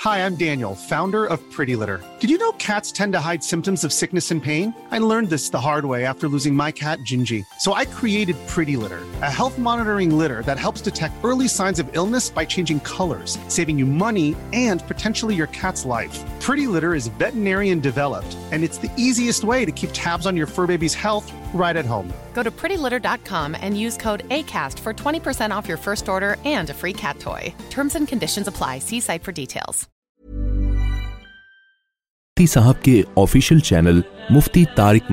Hi, 0.00 0.24
I'm 0.24 0.34
Daniel, 0.34 0.74
founder 0.74 1.26
of 1.26 1.42
Pretty 1.50 1.76
Litter. 1.76 2.02
Did 2.20 2.30
you 2.30 2.38
know 2.38 2.52
cats 2.52 2.90
tend 2.90 3.12
to 3.12 3.20
hide 3.20 3.44
symptoms 3.44 3.84
of 3.84 3.92
sickness 3.92 4.30
and 4.30 4.42
pain? 4.42 4.74
I 4.90 4.96
learned 4.96 5.28
this 5.28 5.50
the 5.50 5.60
hard 5.60 5.84
way 5.84 6.06
after 6.06 6.26
losing 6.26 6.54
my 6.54 6.72
cat, 6.72 7.00
Gingy. 7.00 7.44
So 7.58 7.74
I 7.74 7.84
created 7.84 8.34
Pretty 8.46 8.78
Litter, 8.78 9.00
a 9.20 9.30
health 9.30 9.58
monitoring 9.58 10.16
litter 10.16 10.42
that 10.46 10.58
helps 10.58 10.80
detect 10.80 11.22
early 11.22 11.48
signs 11.48 11.78
of 11.78 11.86
illness 11.94 12.30
by 12.30 12.46
changing 12.46 12.80
colors, 12.80 13.38
saving 13.48 13.78
you 13.78 13.84
money 13.84 14.34
and 14.54 14.82
potentially 14.88 15.34
your 15.34 15.48
cat's 15.48 15.84
life. 15.84 16.18
Pretty 16.40 16.66
Litter 16.66 16.94
is 16.94 17.08
veterinarian 17.18 17.78
developed, 17.78 18.34
and 18.52 18.64
it's 18.64 18.78
the 18.78 18.90
easiest 18.96 19.44
way 19.44 19.66
to 19.66 19.72
keep 19.72 19.90
tabs 19.92 20.24
on 20.24 20.34
your 20.34 20.46
fur 20.46 20.66
baby's 20.66 20.94
health 20.94 21.30
right 21.52 21.76
at 21.76 21.86
home. 21.86 22.12
Go 22.34 22.42
to 22.42 22.50
prettylitter.com 22.50 23.54
and 23.54 23.58
and 23.60 23.68
and 23.70 23.78
use 23.80 23.96
code 24.04 24.22
ACAST 24.36 24.78
for 24.84 24.92
for 24.98 25.14
20% 25.16 25.54
off 25.56 25.68
your 25.70 25.76
first 25.84 26.08
order 26.14 26.30
a 26.50 26.74
free 26.82 26.92
cat 27.00 27.18
toy. 27.20 27.54
Terms 27.74 27.96
conditions 28.12 28.46
apply. 28.46 28.78
See 28.88 29.00
site 29.00 29.22
details. 29.38 29.86
مفتی 29.86 30.70
مفتی 32.38 32.46
صاحب 32.46 32.82
کے 32.84 33.02
official 33.24 33.58
channel 33.70 34.00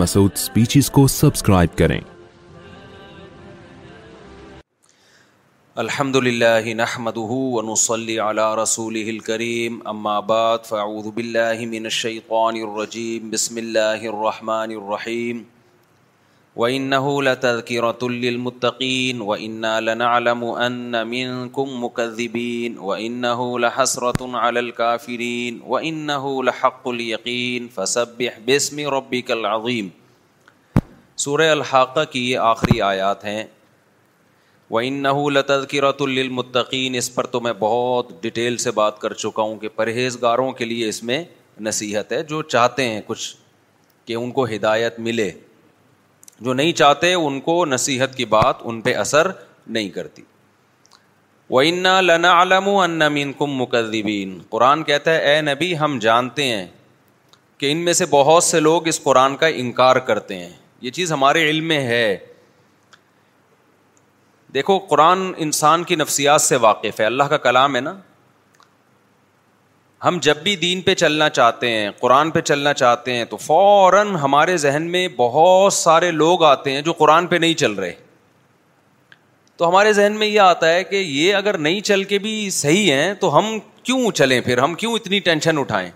مسعود 0.01 0.35
speeches 0.43 0.89
کو 0.97 1.05
subscribe 1.17 1.77
کریں 1.77 1.99
الحمد 5.83 6.15
للہ 6.27 6.73
نحمده 6.81 7.39
ونصلي 7.55 8.17
على 8.19 8.45
رسوله 8.61 9.17
الكريم 9.17 9.75
اما 9.93 10.19
بعد 10.33 10.65
فاعوذ 10.71 11.11
باللہ 11.19 11.63
من 11.75 11.85
الشیطان 11.91 12.57
الرجیم 12.69 13.29
بسم 13.35 13.57
اللہ 13.63 14.07
الرحمن 14.13 14.75
الرحیم 14.79 15.43
وَإِنَّهُ 16.59 17.23
لَتَذْكِرَةٌ 17.25 18.15
لِّلْمُتَّقِينَ 18.21 19.25
وَإِنَّا 19.25 19.81
لَنَعْلَمُ 19.89 20.47
أَنَّ 20.63 21.03
مِنكُم 21.09 21.67
مُّكَذِّبِينَ 21.83 22.77
وَإِنَّهُ 22.77 23.61
لَحَسْرَةٌ 23.65 24.33
عَلَى 24.37 24.59
الْكَافِرِينَ 24.65 25.61
وَإِنَّهُ 25.67 26.43
لَحَقُّ 26.49 26.89
الْيَقِينِ 26.93 27.69
فَسَبِّحْ 27.77 28.41
بِاسْمِ 28.49 28.87
رَبِّكَ 28.95 29.31
الْعَظِيمِ 29.37 30.83
سورہ 31.27 31.49
الحاقہ 31.59 32.09
کی 32.15 32.23
یہ 32.31 32.49
آخری 32.49 32.81
آیات 32.89 33.25
ہیں 33.31 33.37
وَإِنَّهُ 33.43 35.31
لَتَذْكِرَةٌ 35.37 36.07
لِّلْمُتَّقِينَ 36.19 37.03
اس 37.03 37.15
پر 37.15 37.33
تو 37.33 37.39
میں 37.49 37.57
بہت 37.65 38.13
ڈیٹیل 38.25 38.57
سے 38.67 38.71
بات 38.83 39.01
کر 39.05 39.19
چکا 39.25 39.49
ہوں 39.51 39.57
کہ 39.65 39.75
پرہیزگاروں 39.81 40.51
کے 40.61 40.71
لیے 40.75 40.93
اس 40.95 41.03
میں 41.11 41.23
نصیحت 41.73 42.11
ہے 42.17 42.21
جو 42.33 42.41
چاہتے 42.57 42.89
ہیں 42.93 43.01
کچھ 43.11 43.29
کہ 44.09 44.23
ان 44.23 44.31
کو 44.39 44.49
ہدایت 44.55 44.99
ملے 45.09 45.29
جو 46.45 46.53
نہیں 46.53 46.71
چاہتے 46.79 47.13
ان 47.13 47.39
کو 47.41 47.63
نصیحت 47.65 48.15
کی 48.15 48.25
بات 48.35 48.55
ان 48.63 48.81
پہ 48.81 48.93
اثر 49.03 49.29
نہیں 49.67 49.89
کرتی 49.89 50.21
وین 51.49 51.81
لن 52.05 52.25
عالم 52.25 52.67
و 52.67 52.79
ان 52.81 53.31
کم 53.37 53.51
مقدبین 53.61 54.37
قرآن 54.49 54.83
کہتا 54.83 55.13
ہے 55.13 55.33
اے 55.33 55.41
نبی 55.41 55.77
ہم 55.77 55.97
جانتے 56.01 56.43
ہیں 56.47 56.65
کہ 57.57 57.71
ان 57.71 57.77
میں 57.85 57.93
سے 57.99 58.05
بہت 58.09 58.43
سے 58.43 58.59
لوگ 58.59 58.87
اس 58.87 59.01
قرآن 59.03 59.35
کا 59.43 59.47
انکار 59.63 59.95
کرتے 60.09 60.35
ہیں 60.37 60.49
یہ 60.81 60.91
چیز 60.97 61.11
ہمارے 61.11 61.49
علم 61.49 61.67
میں 61.67 61.79
ہے 61.87 62.17
دیکھو 64.53 64.77
قرآن 64.89 65.31
انسان 65.45 65.83
کی 65.83 65.95
نفسیات 65.95 66.41
سے 66.41 66.55
واقف 66.65 66.99
ہے 66.99 67.05
اللہ 67.05 67.23
کا 67.29 67.37
کلام 67.47 67.75
ہے 67.75 67.81
نا 67.81 67.93
ہم 70.05 70.17
جب 70.21 70.37
بھی 70.43 70.55
دین 70.55 70.81
پہ 70.85 70.93
چلنا 70.95 71.29
چاہتے 71.29 71.69
ہیں 71.69 71.89
قرآن 71.99 72.31
پہ 72.31 72.41
چلنا 72.41 72.73
چاہتے 72.73 73.13
ہیں 73.15 73.23
تو 73.29 73.37
فوراً 73.45 74.15
ہمارے 74.23 74.57
ذہن 74.63 74.83
میں 74.91 75.07
بہت 75.15 75.73
سارے 75.73 76.11
لوگ 76.11 76.43
آتے 76.43 76.71
ہیں 76.71 76.81
جو 76.81 76.93
قرآن 76.99 77.27
پہ 77.27 77.35
نہیں 77.45 77.53
چل 77.61 77.73
رہے 77.73 77.91
تو 79.57 79.69
ہمارے 79.69 79.93
ذہن 79.93 80.15
میں 80.19 80.27
یہ 80.27 80.39
آتا 80.41 80.69
ہے 80.73 80.83
کہ 80.83 80.95
یہ 80.95 81.35
اگر 81.35 81.57
نہیں 81.67 81.79
چل 81.89 82.03
کے 82.11 82.17
بھی 82.25 82.49
صحیح 82.59 82.91
ہیں 82.93 83.13
تو 83.19 83.37
ہم 83.37 83.57
کیوں 83.83 84.11
چلیں 84.15 84.39
پھر 84.45 84.57
ہم 84.63 84.73
کیوں 84.83 84.93
اتنی 84.95 85.19
ٹینشن 85.29 85.57
اٹھائیں 85.59 85.89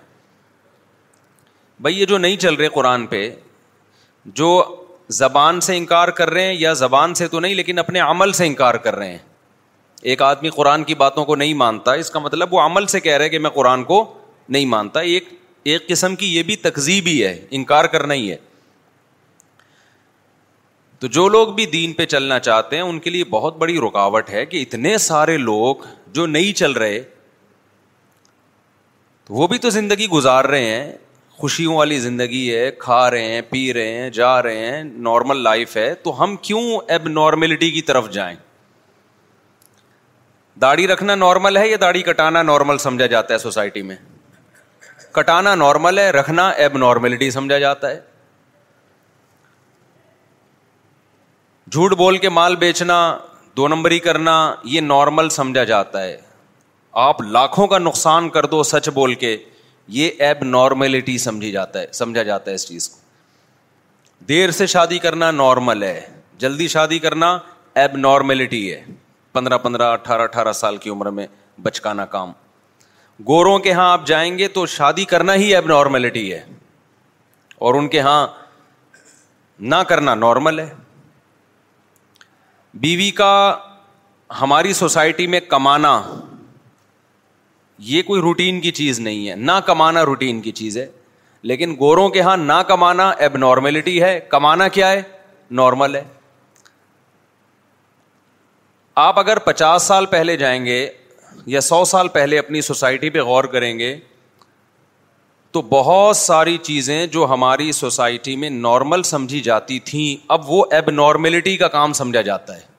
بھائی 1.82 2.00
یہ 2.00 2.06
جو 2.06 2.18
نہیں 2.18 2.38
چل 2.38 2.54
رہے 2.56 2.70
قرآن 2.74 3.06
پہ 3.08 3.30
جو 4.40 4.52
زبان 5.20 5.60
سے 5.62 5.78
انکار 5.78 6.08
کر 6.18 6.30
رہے 6.30 6.46
ہیں 6.48 6.54
یا 6.60 6.74
زبان 6.82 7.14
سے 7.20 7.28
تو 7.28 7.40
نہیں 7.40 7.56
لیکن 7.56 7.80
اپنے 7.80 8.00
عمل 8.00 8.32
سے 8.34 8.46
انکار 8.48 8.76
کر 8.84 8.96
رہے 8.96 9.12
ہیں 9.12 9.18
ایک 10.10 10.22
آدمی 10.22 10.50
قرآن 10.50 10.84
کی 10.84 10.94
باتوں 10.96 11.24
کو 11.26 11.36
نہیں 11.36 11.54
مانتا 11.54 11.94
اس 12.04 12.10
کا 12.12 12.20
مطلب 12.20 12.54
وہ 12.54 12.60
عمل 12.62 12.86
سے 12.94 13.00
کہہ 13.00 13.18
رہے 13.18 13.30
کہ 13.30 13.40
میں 13.40 13.50
قرآن 13.54 13.84
کو 13.90 14.04
نہیں 14.50 14.66
مانتا 14.66 15.00
ایک 15.10 15.28
ایک 15.72 15.88
قسم 15.88 16.16
کی 16.22 16.34
یہ 16.36 16.44
بھی 16.44 16.56
تقزیب 16.62 17.08
ہی 17.08 17.24
ہے 17.24 17.38
انکار 17.58 17.86
کرنا 17.96 18.14
ہی 18.14 18.32
ہے 18.32 18.38
تو 21.00 21.08
جو 21.18 21.28
لوگ 21.30 21.54
بھی 21.56 21.66
دین 21.66 21.94
پہ 21.94 22.06
چلنا 22.06 22.40
چاہتے 22.40 22.76
ہیں 22.76 22.84
ان 22.84 23.00
کے 23.00 23.10
لیے 23.10 23.24
بہت 23.30 23.58
بڑی 23.58 23.78
رکاوٹ 23.88 24.30
ہے 24.30 24.46
کہ 24.46 24.62
اتنے 24.62 24.98
سارے 25.08 25.38
لوگ 25.38 25.86
جو 26.16 26.26
نہیں 26.28 26.58
چل 26.58 26.72
رہے 26.72 27.00
تو 29.26 29.34
وہ 29.34 29.48
بھی 29.48 29.58
تو 29.66 29.70
زندگی 29.70 30.08
گزار 30.12 30.46
رہے 30.46 30.70
ہیں 30.76 30.92
خوشیوں 31.38 31.76
والی 31.76 32.00
زندگی 32.00 32.50
ہے 32.56 32.70
کھا 32.80 33.10
رہے 33.12 33.32
ہیں 33.34 33.42
پی 33.50 33.72
رہے 33.74 33.94
ہیں 34.02 34.10
جا 34.18 34.42
رہے 34.44 34.70
ہیں 34.72 34.84
نارمل 34.84 35.42
لائف 35.44 35.76
ہے 35.78 35.94
تو 36.04 36.22
ہم 36.24 36.36
کیوں 36.48 36.64
اب 36.96 37.08
نارملٹی 37.10 37.70
کی 37.72 37.82
طرف 37.92 38.10
جائیں 38.14 38.36
داڑھی 40.62 40.86
رکھنا 40.88 41.14
نارمل 41.16 41.58
ہے 41.58 41.68
یا 41.68 41.78
داڑھی 41.82 42.02
کٹانا 42.08 42.42
نارمل 42.44 42.78
سمجھا 42.86 43.06
جاتا 43.14 43.34
ہے 43.34 43.38
سوسائٹی 43.40 43.82
میں 43.82 43.96
کٹانا 45.12 45.54
نارمل 45.62 45.98
ہے 46.00 46.10
رکھنا 46.12 46.48
ایب 46.64 46.78
نارملٹی 46.78 47.30
سمجھا 47.32 47.58
جاتا 47.60 47.90
ہے 47.90 48.00
جھوٹ 51.72 51.94
بول 52.04 52.18
کے 52.26 52.30
مال 52.38 52.56
بیچنا 52.66 52.98
دو 53.58 53.68
نمبر 53.68 53.98
کرنا 54.04 54.34
یہ 54.74 54.82
نارمل 54.82 55.30
سمجھا 55.40 55.64
جاتا 55.74 56.04
ہے 56.04 56.18
آپ 57.08 57.22
لاکھوں 57.38 57.68
کا 57.74 57.78
نقصان 57.80 58.30
کر 58.38 58.46
دو 58.54 58.62
سچ 58.74 58.90
بول 59.00 59.14
کے 59.24 59.36
یہ 60.00 60.22
ایب 60.28 60.44
نارملٹی 60.44 61.18
سمجھی 61.28 61.52
جاتا 61.52 61.82
ہے 61.82 61.88
سمجھا 62.04 62.24
جاتا 62.32 62.50
ہے 62.52 62.56
اس 62.56 62.68
چیز 62.68 62.90
کو 62.90 63.00
دیر 64.30 64.52
سے 64.62 64.66
شادی 64.76 64.98
کرنا 65.08 65.32
نارمل 65.44 65.84
ہے 65.84 66.00
جلدی 66.46 66.68
شادی 66.76 67.00
کرنا 67.08 67.38
ایب 67.82 67.98
نارملٹی 68.08 68.64
ہے 68.72 68.84
پندرہ 69.34 69.58
پندرہ 69.64 69.92
اٹھارہ 69.94 70.22
اٹھارہ 70.22 70.52
سال 70.54 70.78
کی 70.86 70.90
عمر 70.90 71.10
میں 71.20 71.28
بچکانا 71.64 72.06
کام 72.16 72.32
گوروں 73.28 73.58
کے 73.66 73.72
ہاں 73.74 73.92
آپ 73.92 74.06
جائیں 74.08 74.38
گے 74.38 74.48
تو 74.58 74.66
شادی 74.76 75.06
کرنا 75.06 75.34
ہی 75.44 75.54
اب 75.56 75.66
نارملٹی 75.68 76.32
ہے 76.34 76.44
اور 77.68 77.74
ان 77.76 77.88
کے 77.90 78.00
ہاں 78.08 78.26
نہ 79.72 79.76
کرنا 79.88 80.16
نارمل 80.16 80.60
ہے 80.60 80.74
بیوی 82.84 83.10
کا 83.18 83.32
ہماری 84.42 84.74
سوسائٹی 84.74 85.28
میں 85.28 85.40
کمانا 85.50 86.02
یہ 87.90 88.02
کوئی 88.08 88.22
روٹین 88.22 88.60
کی 88.62 88.72
چیز 88.80 89.00
نہیں 89.00 89.28
ہے 89.30 89.36
نہ 89.36 89.52
کمانا 89.66 90.04
روٹین 90.06 90.42
کی 90.42 90.52
چیز 90.62 90.78
ہے 90.78 90.86
لیکن 91.52 91.76
گوروں 91.80 92.08
کے 92.16 92.22
ہاں 92.22 92.36
نہ 92.38 92.62
کمانا 92.68 93.10
اب 93.26 93.38
نارملٹی 93.38 94.02
ہے 94.02 94.20
کمانا 94.30 94.68
کیا 94.78 94.92
ہے 94.92 95.02
نارمل 95.60 95.96
ہے 95.96 96.04
آپ 99.00 99.20
اگر 99.20 99.40
پچاس 99.40 99.84
سال 99.84 100.06
پہلے 100.06 100.36
جائیں 100.38 100.66
گے 100.66 100.88
یا 101.48 101.62
سو 101.62 101.84
سال 101.86 102.08
پہلے 102.16 102.40
اپنی 102.40 102.62
سوسائٹی 102.62 103.10
پہ 103.10 103.22
غور 103.24 103.44
کریں 103.54 103.78
گے 103.80 103.96
تو 105.52 105.62
بہت 105.70 106.18
ساری 106.18 106.58
چیزیں 106.64 107.06
جو 107.12 107.26
ہماری 107.30 107.72
سوسائٹی 107.72 108.36
میں 108.36 108.50
نارمل 108.50 109.04
سمجھی 109.04 109.40
جاتی 109.42 109.80
تھیں 109.86 110.26
اب 110.34 110.50
وہ 110.50 110.64
ایب 110.72 110.90
نارملٹی 110.90 111.56
کا 111.58 111.68
کام 111.68 111.94
سمجھا 111.94 112.22
جاتا 112.22 112.56
ہے 112.56 112.70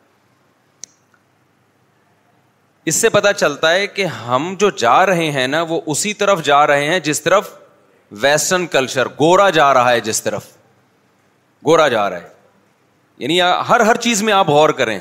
اس 2.90 2.94
سے 3.00 3.08
پتا 3.10 3.32
چلتا 3.32 3.70
ہے 3.72 3.86
کہ 3.86 4.04
ہم 4.04 4.54
جو 4.58 4.70
جا 4.78 4.94
رہے 5.06 5.30
ہیں 5.30 5.46
نا 5.48 5.60
وہ 5.68 5.80
اسی 5.92 6.12
طرف 6.22 6.42
جا 6.44 6.66
رہے 6.66 6.86
ہیں 6.88 6.98
جس 7.00 7.22
طرف 7.22 7.50
ویسٹرن 8.22 8.66
کلچر 8.66 9.08
گورا 9.20 9.48
جا 9.58 9.72
رہا 9.74 9.92
ہے 9.92 10.00
جس 10.10 10.22
طرف 10.22 10.46
گورا 11.66 11.88
جا 11.88 12.08
رہا 12.10 12.22
ہے 12.22 12.28
یعنی 13.18 13.40
ہر 13.68 13.80
ہر 13.86 13.96
چیز 14.08 14.22
میں 14.22 14.32
آپ 14.32 14.48
غور 14.50 14.70
کریں 14.80 14.98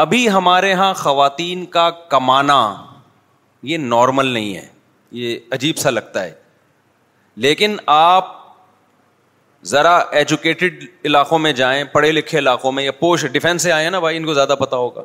ابھی 0.00 0.28
ہمارے 0.30 0.68
یہاں 0.70 0.92
خواتین 0.94 1.64
کا 1.76 1.88
کمانا 2.10 2.58
یہ 3.70 3.78
نارمل 3.92 4.26
نہیں 4.26 4.54
ہے 4.56 4.66
یہ 5.20 5.38
عجیب 5.56 5.76
سا 5.78 5.90
لگتا 5.90 6.22
ہے 6.24 6.32
لیکن 7.46 7.74
آپ 7.94 8.26
ذرا 9.70 9.96
ایجوکیٹڈ 10.20 10.84
علاقوں 11.10 11.38
میں 11.46 11.52
جائیں 11.62 11.82
پڑھے 11.92 12.10
لکھے 12.12 12.38
علاقوں 12.38 12.72
میں 12.72 12.84
یا 12.84 12.92
پوش 13.00 13.24
ڈیفینس 13.38 13.62
سے 13.62 13.72
آئے 13.78 13.84
ہیں 13.84 13.90
نا 13.90 13.98
بھائی 14.04 14.16
ان 14.16 14.26
کو 14.26 14.34
زیادہ 14.34 14.54
پتا 14.58 14.76
ہوگا 14.84 15.04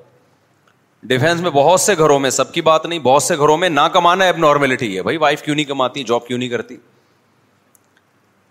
ڈیفینس 1.13 1.41
میں 1.45 1.51
بہت 1.55 1.81
سے 1.81 1.95
گھروں 1.97 2.19
میں 2.25 2.29
سب 2.37 2.51
کی 2.53 2.61
بات 2.69 2.85
نہیں 2.85 2.99
بہت 3.09 3.23
سے 3.23 3.35
گھروں 3.37 3.57
میں 3.63 3.69
نہ 3.69 3.87
کمانا 3.93 4.25
اب 4.33 4.37
نارملٹی 4.45 4.95
ہے 4.97 5.01
بھائی 5.09 5.17
وائف 5.25 5.41
کیوں 5.47 5.55
نہیں 5.55 5.65
کماتی 5.73 6.03
جاب 6.11 6.27
کیوں 6.27 6.39
نہیں 6.39 6.49
کرتی 6.49 6.77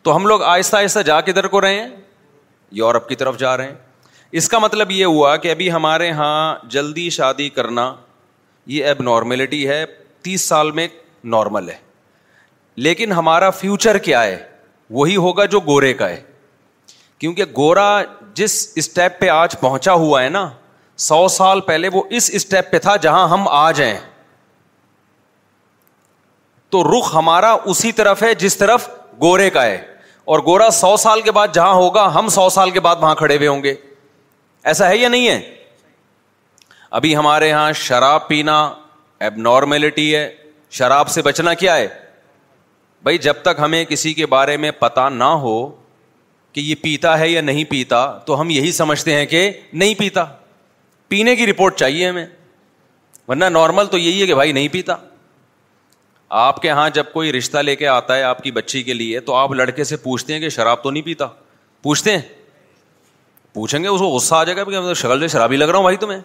تو 0.06 0.16
ہم 0.16 0.26
لوگ 0.26 0.42
آہستہ 0.56 0.76
آہستہ 0.76 1.02
جا 1.12 1.20
کدھر 1.28 1.46
کو 1.56 1.60
رہے 1.60 1.80
ہیں 1.80 1.88
یورپ 2.82 3.08
کی 3.08 3.14
طرف 3.24 3.38
جا 3.38 3.56
رہے 3.56 3.66
ہیں 3.70 3.74
اس 4.40 4.49
کا 4.49 4.58
مطلب 4.58 4.90
یہ 4.90 5.05
ہوا 5.05 5.37
کہ 5.37 5.50
ابھی 5.50 5.70
ہمارے 5.73 6.06
یہاں 6.06 6.67
جلدی 6.70 7.08
شادی 7.17 7.49
کرنا 7.56 7.93
یہ 8.75 8.87
اب 8.88 9.02
نارملٹی 9.02 9.67
ہے 9.69 9.84
تیس 10.23 10.40
سال 10.49 10.70
میں 10.79 10.87
نارمل 11.34 11.69
ہے 11.70 11.75
لیکن 12.87 13.12
ہمارا 13.12 13.50
فیوچر 13.58 13.99
کیا 14.06 14.23
ہے 14.25 14.37
وہی 14.99 15.17
ہوگا 15.25 15.44
جو 15.55 15.61
گورے 15.67 15.93
کا 15.94 16.08
ہے 16.08 16.20
کیونکہ 17.19 17.44
گورا 17.56 17.88
جس 18.34 18.55
اسٹیپ 18.82 19.20
پہ 19.20 19.29
آج 19.31 19.58
پہنچا 19.61 19.93
ہوا 20.05 20.23
ہے 20.23 20.29
نا 20.29 20.49
سو 21.08 21.26
سال 21.37 21.61
پہلے 21.67 21.88
وہ 21.93 22.02
اس 22.17 22.31
اسٹیپ 22.35 22.70
پہ 22.73 22.78
تھا 22.87 22.96
جہاں 23.02 23.28
ہم 23.28 23.46
آ 23.49 23.70
جائیں 23.81 23.96
تو 26.70 26.82
رخ 26.85 27.14
ہمارا 27.14 27.52
اسی 27.70 27.93
طرف 27.93 28.23
ہے 28.23 28.35
جس 28.46 28.56
طرف 28.56 28.88
گورے 29.23 29.50
کا 29.50 29.64
ہے 29.67 29.76
اور 30.32 30.38
گورا 30.46 30.70
سو 30.81 30.96
سال 30.96 31.20
کے 31.23 31.32
بعد 31.40 31.49
جہاں 31.55 31.73
ہوگا 31.75 32.11
ہم 32.14 32.28
سو 32.40 32.49
سال 32.50 32.70
کے 32.70 32.81
بعد 32.81 32.96
وہاں 33.00 33.14
کھڑے 33.14 33.37
ہوئے 33.37 33.49
ہوں 33.49 33.62
گے 33.62 33.75
ایسا 34.70 34.88
ہے 34.88 34.97
یا 34.97 35.09
نہیں 35.09 35.29
ہے 35.29 35.41
ابھی 36.99 37.14
ہمارے 37.17 37.49
یہاں 37.49 37.73
شراب 37.87 38.26
پینا 38.29 38.56
اب 39.26 39.37
نارملٹی 39.37 40.14
ہے 40.14 40.29
شراب 40.79 41.09
سے 41.11 41.23
بچنا 41.23 41.55
کیا 41.62 41.76
ہے 41.76 41.87
بھائی 43.03 43.19
جب 43.19 43.37
تک 43.43 43.56
ہمیں 43.61 43.85
کسی 43.85 44.12
کے 44.14 44.26
بارے 44.35 44.56
میں 44.64 44.70
پتا 44.79 45.09
نہ 45.09 45.31
ہو 45.44 45.55
کہ 46.53 46.61
یہ 46.61 46.75
پیتا 46.82 47.19
ہے 47.19 47.29
یا 47.29 47.41
نہیں 47.41 47.64
پیتا 47.70 48.05
تو 48.26 48.41
ہم 48.41 48.50
یہی 48.50 48.73
سمجھتے 48.73 49.14
ہیں 49.14 49.26
کہ 49.26 49.50
نہیں 49.73 49.94
پیتا 49.99 50.25
پینے 51.09 51.35
کی 51.37 51.47
رپورٹ 51.47 51.76
چاہیے 51.79 52.09
ہمیں 52.09 52.26
ورنہ 53.29 53.44
نارمل 53.56 53.87
تو 53.91 53.99
یہی 53.99 54.20
ہے 54.20 54.26
کہ 54.26 54.35
بھائی 54.35 54.53
نہیں 54.53 54.69
پیتا 54.73 54.97
آپ 56.44 56.61
کے 56.62 56.69
یہاں 56.69 56.88
جب 56.94 57.06
کوئی 57.12 57.32
رشتہ 57.32 57.59
لے 57.62 57.75
کے 57.76 57.87
آتا 57.88 58.17
ہے 58.17 58.23
آپ 58.23 58.43
کی 58.43 58.50
بچی 58.53 58.82
کے 58.82 58.94
لیے 58.94 59.20
تو 59.31 59.35
آپ 59.35 59.53
لڑکے 59.53 59.85
سے 59.85 59.97
پوچھتے 60.06 60.32
ہیں 60.32 60.41
کہ 60.41 60.49
شراب 60.49 60.82
تو 60.82 60.91
نہیں 60.91 61.03
پیتا 61.03 61.26
پوچھتے 61.82 62.12
ہیں 62.12 62.20
پوچھیں 63.54 63.82
گے 63.82 63.88
اس 63.88 64.00
کو 64.00 64.06
غصہ 64.08 64.34
آ 64.34 64.43
جائے 64.44 64.56
گا 64.56 64.64
کہ 64.64 64.78
مطلب 64.78 64.94
شکل 64.96 65.20
سے 65.20 65.28
شرابی 65.32 65.56
لگ 65.56 65.64
رہا 65.69 65.76
ہوں 65.76 65.84
بھائی 65.84 65.96
تمہیں 66.04 66.20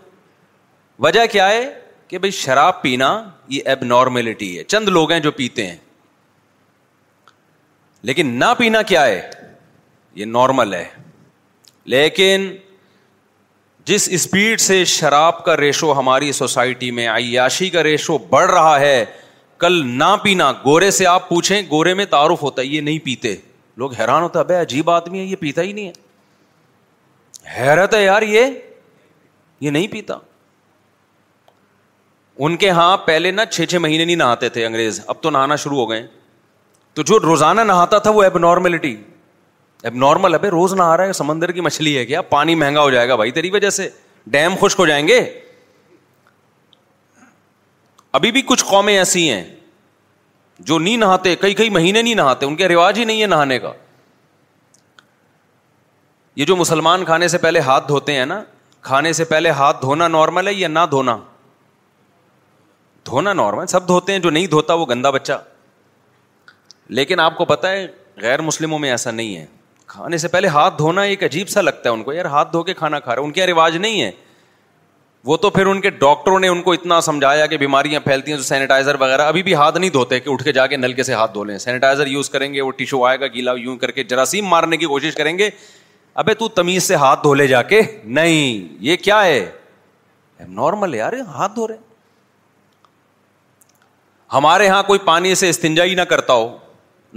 وجہ 1.05 1.25
کیا 1.31 1.49
ہے 1.49 1.63
کہ 2.07 2.17
بھائی 2.17 2.31
شراب 2.31 2.81
پینا 2.81 3.07
یہ 3.55 3.67
اب 3.69 3.83
نارملٹی 3.85 4.57
ہے 4.57 4.63
چند 4.63 4.89
لوگ 4.97 5.11
ہیں 5.11 5.19
جو 5.19 5.31
پیتے 5.39 5.65
ہیں 5.67 5.75
لیکن 8.09 8.27
نہ 8.39 8.53
پینا 8.57 8.81
کیا 8.91 9.05
ہے 9.05 9.21
یہ 10.15 10.25
نارمل 10.25 10.73
ہے 10.73 10.85
لیکن 11.93 12.49
جس 13.85 14.07
اسپیڈ 14.11 14.59
سے 14.59 14.83
شراب 14.93 15.43
کا 15.45 15.55
ریشو 15.57 15.91
ہماری 15.99 16.31
سوسائٹی 16.41 16.89
میں 16.91 17.07
عیاشی 17.09 17.69
کا 17.69 17.83
ریشو 17.83 18.17
بڑھ 18.29 18.49
رہا 18.51 18.79
ہے 18.79 19.03
کل 19.63 19.81
نہ 19.97 20.15
پینا 20.23 20.51
گورے 20.65 20.89
سے 20.91 21.05
آپ 21.07 21.29
پوچھیں 21.29 21.61
گورے 21.69 21.93
میں 21.99 22.05
تعارف 22.09 22.41
ہوتا 22.43 22.61
ہے 22.61 22.67
یہ 22.67 22.81
نہیں 22.81 22.99
پیتے 23.05 23.35
لوگ 23.81 23.93
حیران 23.99 24.23
ہوتا 24.23 24.39
ہے 24.39 24.43
بھائی 24.43 24.61
عجیب 24.61 24.89
آدمی 24.91 25.19
ہے 25.19 25.23
یہ 25.23 25.35
پیتا 25.39 25.61
ہی 25.61 25.71
نہیں 25.73 25.87
ہے 25.87 25.93
حیرت 27.55 27.93
ہے 27.93 28.03
یار 28.03 28.21
یہ 28.21 28.45
یہ 29.61 29.69
نہیں 29.71 29.87
پیتا 29.91 30.17
ان 32.45 32.55
کے 32.63 32.69
ہاں 32.69 32.95
پہلے 33.05 33.31
نا 33.31 33.45
چھ 33.45 33.65
چھ 33.69 33.75
مہینے 33.81 34.05
نہیں 34.05 34.15
نہاتے 34.15 34.49
تھے 34.55 34.65
انگریز 34.65 34.99
اب 35.07 35.21
تو 35.21 35.29
نہانا 35.29 35.55
شروع 35.63 35.77
ہو 35.77 35.89
گئے 35.89 36.05
تو 36.93 37.03
جو 37.11 37.19
روزانہ 37.19 37.61
نہاتا 37.61 37.97
تھا 38.05 38.09
وہ 38.11 38.23
ایب 38.23 38.37
نارملٹی 38.39 38.95
ایب 39.83 39.95
نارمل 40.03 40.33
ابھی 40.33 40.49
روز 40.49 40.73
نہا 40.73 40.97
رہا 40.97 41.05
ہے 41.05 41.13
سمندر 41.13 41.51
کی 41.51 41.61
مچھلی 41.61 41.97
ہے 41.97 42.05
کیا 42.05 42.21
پانی 42.35 42.55
مہنگا 42.55 42.81
ہو 42.81 42.89
جائے 42.91 43.07
گا 43.09 43.15
بھائی 43.15 43.31
تیری 43.31 43.49
وجہ 43.51 43.69
سے 43.69 43.89
ڈیم 44.35 44.55
خشک 44.61 44.79
ہو 44.79 44.85
جائیں 44.87 45.07
گے 45.07 45.19
ابھی 48.19 48.31
بھی 48.31 48.41
کچھ 48.47 48.63
قومیں 48.69 48.97
ایسی 48.97 49.29
ہیں 49.29 49.43
جو 50.69 50.77
نہیں 50.79 50.97
نہاتے 50.97 51.35
کئی 51.39 51.53
کئی 51.53 51.69
مہینے 51.69 52.01
نہیں 52.01 52.15
نہاتے 52.15 52.45
ان 52.45 52.55
کے 52.55 52.67
رواج 52.67 52.99
ہی 52.99 53.03
نہیں 53.05 53.21
ہے 53.21 53.25
نہانے 53.27 53.59
کا 53.59 53.71
یہ 56.37 56.45
جو 56.45 56.55
مسلمان 56.55 57.03
کھانے 57.05 57.27
سے 57.27 57.37
پہلے 57.43 57.59
ہاتھ 57.67 57.87
دھوتے 57.87 58.13
ہیں 58.15 58.25
نا 58.31 58.39
کھانے 58.87 59.11
سے 59.19 59.23
پہلے 59.25 59.49
ہاتھ 59.59 59.77
دھونا 59.81 60.07
نارمل 60.07 60.47
ہے 60.47 60.53
یا 60.53 60.67
نہ 60.67 60.79
دھونا 60.89 61.17
دھونا 63.05 63.31
نارمل 63.33 63.67
سب 63.67 63.87
دھوتے 63.87 64.11
ہیں 64.13 64.19
جو 64.25 64.29
نہیں 64.29 64.45
دھوتا 64.47 64.73
وہ 64.81 64.85
گندا 64.89 65.09
بچہ 65.09 65.33
لیکن 66.99 67.19
آپ 67.19 67.37
کو 67.37 67.45
پتا 67.51 67.71
ہے 67.71 67.87
غیر 68.21 68.41
مسلموں 68.41 68.79
میں 68.79 68.89
ایسا 68.91 69.11
نہیں 69.11 69.35
ہے 69.37 69.45
کھانے 69.95 70.17
سے 70.17 70.27
پہلے 70.27 70.47
ہاتھ 70.53 70.77
دھونا 70.77 71.01
ایک 71.13 71.23
عجیب 71.23 71.49
سا 71.49 71.61
لگتا 71.61 71.89
ہے 71.89 71.93
ان 71.93 72.03
کو 72.03 72.13
یار 72.13 72.25
ہاتھ 72.35 72.51
دھو 72.53 72.61
کے 72.69 72.73
کھانا 72.83 72.99
کھا 72.99 73.15
رہے 73.15 73.23
ان 73.23 73.31
کے 73.31 73.41
یہاں 73.41 73.49
رواج 73.51 73.77
نہیں 73.77 74.01
ہے 74.01 74.11
وہ 75.25 75.37
تو 75.37 75.49
پھر 75.57 75.65
ان 75.65 75.81
کے 75.81 75.89
ڈاکٹروں 76.05 76.39
نے 76.39 76.47
ان 76.47 76.61
کو 76.61 76.73
اتنا 76.73 76.99
سمجھایا 77.07 77.45
کہ 77.53 77.57
بیماریاں 77.57 77.99
پھیلتی 78.03 78.31
ہیں 78.33 78.39
سینیٹائزر 78.51 79.01
وغیرہ 79.01 79.21
ابھی 79.27 79.43
بھی 79.43 79.53
ہاتھ 79.55 79.77
نہیں 79.77 79.89
دھوتے 79.97 80.19
کہ 80.19 80.29
اٹھ 80.29 80.43
کے 80.43 80.51
جا 80.53 80.67
کے 80.67 80.77
نل 80.77 80.93
کے 81.01 81.11
ہاتھ 81.13 81.33
دھو 81.33 81.43
لیں 81.43 81.57
سینیٹائزر 81.65 82.07
یوز 82.07 82.29
کریں 82.29 82.53
گے 82.53 82.61
وہ 82.61 82.71
ٹیشو 82.77 83.03
آئے 83.05 83.19
گا 83.19 83.27
گیلا 83.33 83.51
یوں 83.57 83.75
کر 83.77 83.91
کے 83.91 84.03
جراثیم 84.13 84.45
مارنے 84.55 84.77
کی 84.77 84.85
کوشش 84.85 85.15
کریں 85.15 85.37
گے 85.37 85.49
ابے 86.21 86.33
تو 86.33 86.47
تمیز 86.49 86.83
سے 86.83 86.95
ہاتھ 86.95 87.19
دھو 87.23 87.33
لے 87.39 87.45
جا 87.47 87.61
کے 87.71 87.81
نہیں 88.17 88.67
یہ 88.83 88.95
کیا 89.07 89.23
ہے 89.23 89.39
نارمل 90.59 90.95
یار 90.95 91.13
ہاتھ 91.33 91.51
دھو 91.55 91.67
رہے 91.67 91.77
ہمارے 94.33 94.65
یہاں 94.65 94.81
کوئی 94.87 94.99
پانی 95.05 95.33
سے 95.41 95.49
استنجا 95.49 95.83
ہی 95.83 95.93
نہ 95.95 96.01
کرتا 96.13 96.33
ہو 96.33 96.47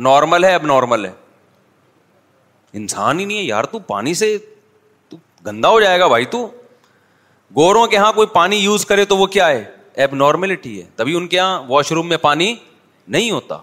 نارمل 0.08 0.44
ہے 0.44 0.52
اب 0.54 0.66
نارمل 0.72 1.04
ہے 1.06 1.12
انسان 2.82 3.20
ہی 3.20 3.24
نہیں 3.24 3.38
ہے 3.38 3.42
یار 3.42 3.64
تو 3.72 3.78
پانی 3.88 4.14
سے 4.22 4.36
تو 5.10 5.16
گندا 5.46 5.68
ہو 5.68 5.80
جائے 5.80 5.98
گا 6.00 6.06
بھائی 6.16 6.24
تو 6.36 6.46
گوروں 7.56 7.86
کے 7.86 7.96
یہاں 7.96 8.12
کوئی 8.12 8.26
پانی 8.34 8.56
یوز 8.62 8.84
کرے 8.86 9.04
تو 9.12 9.16
وہ 9.16 9.26
کیا 9.36 9.48
ہے 9.48 9.64
ایب 10.02 10.14
نارملٹی 10.24 10.80
ہے 10.80 10.86
تبھی 10.96 11.16
ان 11.16 11.26
کے 11.28 11.36
یہاں 11.36 11.62
واش 11.68 11.92
روم 11.92 12.08
میں 12.08 12.16
پانی 12.30 12.54
نہیں 13.16 13.30
ہوتا 13.30 13.58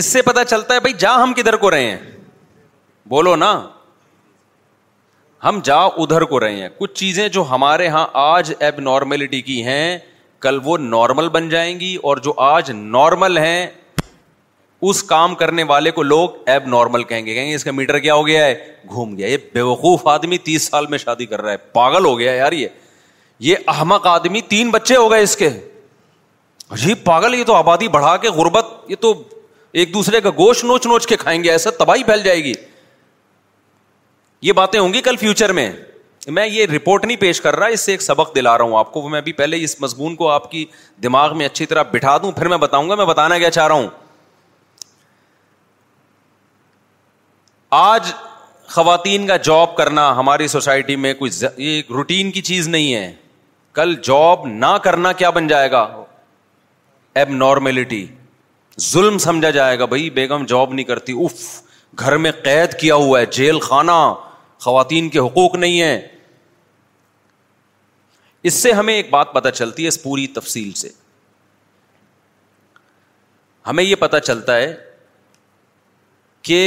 اس 0.00 0.04
سے 0.12 0.22
پتا 0.22 0.44
چلتا 0.44 0.74
ہے 0.74 0.80
بھائی 0.80 0.94
جا 0.98 1.14
ہم 1.22 1.32
کدھر 1.36 1.56
کو 1.64 1.70
رہے 1.70 1.90
ہیں 1.90 2.20
بولو 3.08 3.34
نا 3.36 3.52
ہم 5.44 5.58
جا 5.64 5.76
ادھر 6.02 6.24
کو 6.32 6.40
رہے 6.40 6.60
ہیں 6.60 6.68
کچھ 6.78 6.92
چیزیں 6.98 7.28
جو 7.36 7.44
ہمارے 7.50 7.84
یہاں 7.84 8.06
آج 8.22 8.52
ایب 8.58 8.78
نارملٹی 8.80 9.40
کی 9.42 9.62
ہیں 9.64 9.98
کل 10.40 10.58
وہ 10.64 10.76
نارمل 10.78 11.28
بن 11.36 11.48
جائیں 11.48 11.78
گی 11.80 11.94
اور 12.10 12.16
جو 12.24 12.32
آج 12.42 12.70
نارمل 12.76 13.38
ہیں 13.38 13.66
اس 14.90 15.02
کام 15.10 15.34
کرنے 15.40 15.62
والے 15.68 15.90
کو 15.96 16.02
لوگ 16.02 16.48
ایب 16.50 16.62
نارمل 16.68 17.04
کہیں 17.04 17.26
گے 17.26 17.34
کہیں 17.34 17.48
گے 17.48 17.54
اس 17.54 17.64
کا 17.64 17.70
میٹر 17.72 17.98
کیا 17.98 18.14
ہو 18.14 18.26
گیا 18.26 18.44
ہے 18.44 18.54
گھوم 18.90 19.14
گیا 19.16 19.26
یہ 19.28 19.36
بے 19.54 19.60
وقوف 19.62 20.06
آدمی 20.14 20.38
تیس 20.48 20.62
سال 20.70 20.86
میں 20.90 20.98
شادی 20.98 21.26
کر 21.26 21.42
رہا 21.42 21.52
ہے 21.52 21.56
پاگل 21.72 22.04
ہو 22.04 22.18
گیا 22.18 22.32
یار 22.34 22.52
یہ 22.52 22.68
یہ 23.48 23.56
احمق 23.68 24.06
آدمی 24.06 24.40
تین 24.48 24.70
بچے 24.70 24.96
ہو 24.96 25.10
گئے 25.10 25.22
اس 25.22 25.36
کے 25.36 25.48
جی 26.82 26.94
پاگل 27.04 27.34
یہ 27.34 27.44
تو 27.44 27.54
آبادی 27.54 27.88
بڑھا 27.98 28.16
کے 28.16 28.28
غربت 28.34 28.66
یہ 28.88 28.96
تو 29.00 29.12
ایک 29.80 29.94
دوسرے 29.94 30.20
کا 30.20 30.30
گوشت 30.38 30.64
نوچ 30.64 30.86
نوچ 30.86 31.06
کے 31.06 31.16
کھائیں 31.16 31.42
گے 31.44 31.50
ایسا 31.50 31.70
تباہی 31.78 32.04
پھیل 32.04 32.22
جائے 32.22 32.42
گی 32.44 32.52
یہ 34.42 34.52
باتیں 34.52 34.78
ہوں 34.80 34.92
گی 34.94 35.00
کل 35.02 35.16
فیوچر 35.16 35.52
میں 35.52 35.70
میں 36.36 36.46
یہ 36.46 36.66
رپورٹ 36.74 37.04
نہیں 37.04 37.16
پیش 37.16 37.40
کر 37.40 37.56
رہا 37.56 37.66
اس 37.74 37.80
سے 37.86 37.92
ایک 37.92 38.02
سبق 38.02 38.34
دلا 38.34 38.56
رہا 38.58 38.64
ہوں 38.64 38.78
آپ 38.78 38.92
کو 38.92 39.08
میں 39.08 39.20
بھی 39.26 39.32
پہلے 39.40 39.62
اس 39.64 39.76
مضمون 39.80 40.14
کو 40.16 40.28
آپ 40.30 40.50
کی 40.50 40.64
دماغ 41.02 41.36
میں 41.38 41.46
اچھی 41.46 41.66
طرح 41.66 41.82
بٹھا 41.92 42.16
دوں 42.22 42.30
پھر 42.32 42.48
میں 42.48 42.56
بتاؤں 42.64 42.88
گا 42.90 42.94
میں 43.00 43.04
بتانا 43.06 43.38
کیا 43.38 43.50
چاہ 43.50 43.66
رہا 43.66 43.74
ہوں 43.74 43.88
آج 47.80 48.12
خواتین 48.74 49.26
کا 49.26 49.36
جاب 49.50 49.74
کرنا 49.76 50.10
ہماری 50.16 50.46
سوسائٹی 50.48 50.96
میں 50.96 51.14
کوئی 51.14 51.30
ز... 51.30 51.44
ایک 51.56 51.90
روٹین 51.92 52.30
کی 52.30 52.42
چیز 52.50 52.68
نہیں 52.68 52.94
ہے 52.94 53.12
کل 53.78 53.94
جاب 54.04 54.46
نہ 54.46 54.76
کرنا 54.84 55.12
کیا 55.22 55.30
بن 55.38 55.46
جائے 55.48 55.70
گا 55.70 55.80
ایب 57.20 57.30
نارملٹی 57.36 58.04
ظلم 58.90 59.16
سمجھا 59.28 59.50
جائے 59.60 59.78
گا 59.78 59.84
بھائی 59.94 60.10
بیگم 60.18 60.44
جاب 60.48 60.72
نہیں 60.74 60.84
کرتی 60.86 61.12
اف 61.24 61.40
گھر 62.00 62.16
میں 62.26 62.30
قید 62.44 62.78
کیا 62.80 62.94
ہوا 63.04 63.20
ہے 63.20 63.26
جیل 63.38 63.58
خانہ 63.62 63.92
خواتین 64.64 65.08
کے 65.14 65.18
حقوق 65.18 65.54
نہیں 65.54 65.80
ہیں 65.82 65.98
اس 68.50 68.54
سے 68.54 68.72
ہمیں 68.72 68.94
ایک 68.94 69.08
بات 69.10 69.32
پتہ 69.34 69.48
چلتی 69.54 69.82
ہے 69.82 69.88
اس 69.88 70.02
پوری 70.02 70.26
تفصیل 70.36 70.72
سے 70.80 70.88
ہمیں 73.66 73.82
یہ 73.84 73.94
پتہ 74.04 74.16
چلتا 74.26 74.56
ہے 74.56 74.72
کہ 76.48 76.60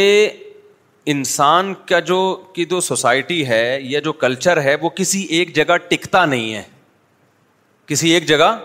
انسان 1.14 1.74
کا 1.90 2.00
جو 2.10 2.20
کہ 2.56 2.66
جو 2.74 2.80
سوسائٹی 2.82 3.46
ہے 3.48 3.62
یا 3.94 4.00
جو 4.06 4.14
کلچر 4.26 4.62
ہے 4.68 4.76
وہ 4.82 4.90
کسی 5.00 5.22
ایک 5.38 5.56
جگہ 5.56 5.78
ٹکتا 5.90 6.26
نہیں 6.34 6.54
ہے 6.56 6.64
کسی 7.92 8.10
ایک 8.14 8.28
جگہ 8.28 8.56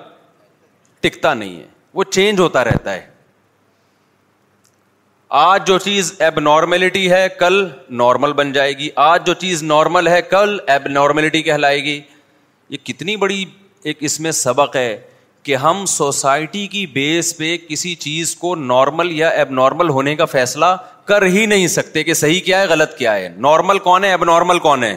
ٹکتا 1.07 1.35
نہیں 1.35 1.59
ہے 1.61 1.67
وہ 1.99 2.05
چینج 2.19 2.41
ہوتا 2.41 2.65
رہتا 2.65 2.93
ہے 2.93 3.10
آج 5.39 5.67
جو 5.67 5.77
چیز 5.79 6.11
ایب 6.23 6.39
نارملٹی 6.41 7.11
ہے 7.11 7.27
کل 7.39 7.55
نارمل 7.99 8.33
بن 8.39 8.51
جائے 8.53 8.73
گی 8.79 8.89
آج 9.03 9.27
جو 9.27 9.35
چیز 9.43 9.63
نارمل 9.63 10.07
ہے 10.09 10.21
کل 10.31 10.57
ایب 10.73 10.87
نارملٹی 10.93 11.43
کہلائے 11.43 11.83
گی 11.85 12.01
یہ 12.69 12.77
کتنی 12.85 13.15
بڑی 13.17 13.45
ایک 13.85 13.99
اس 14.05 14.19
میں 14.21 14.31
سبق 14.39 14.77
ہے 14.77 14.97
کہ 15.43 15.57
ہم 15.57 15.85
سوسائٹی 15.89 16.67
کی 16.69 16.85
بیس 16.95 17.37
پہ 17.39 17.57
کسی 17.69 17.95
چیز 18.05 18.35
کو 18.37 18.55
نارمل 18.65 19.13
یا 19.19 19.29
ایب 19.29 19.51
نارمل 19.61 19.89
ہونے 19.89 20.15
کا 20.17 20.25
فیصلہ 20.35 20.75
کر 21.09 21.27
ہی 21.37 21.45
نہیں 21.53 21.67
سکتے 21.77 22.03
کہ 22.05 22.15
صحیح 22.23 22.41
کیا 22.45 22.61
ہے 22.61 22.67
غلط 22.71 22.97
کیا 22.99 23.15
ہے 23.15 23.29
نارمل 23.49 23.79
کون 23.87 24.05
ہے 24.05 24.11
ایب 24.11 24.25
نارمل 24.33 24.59
کون 24.67 24.85
ہے 24.85 24.97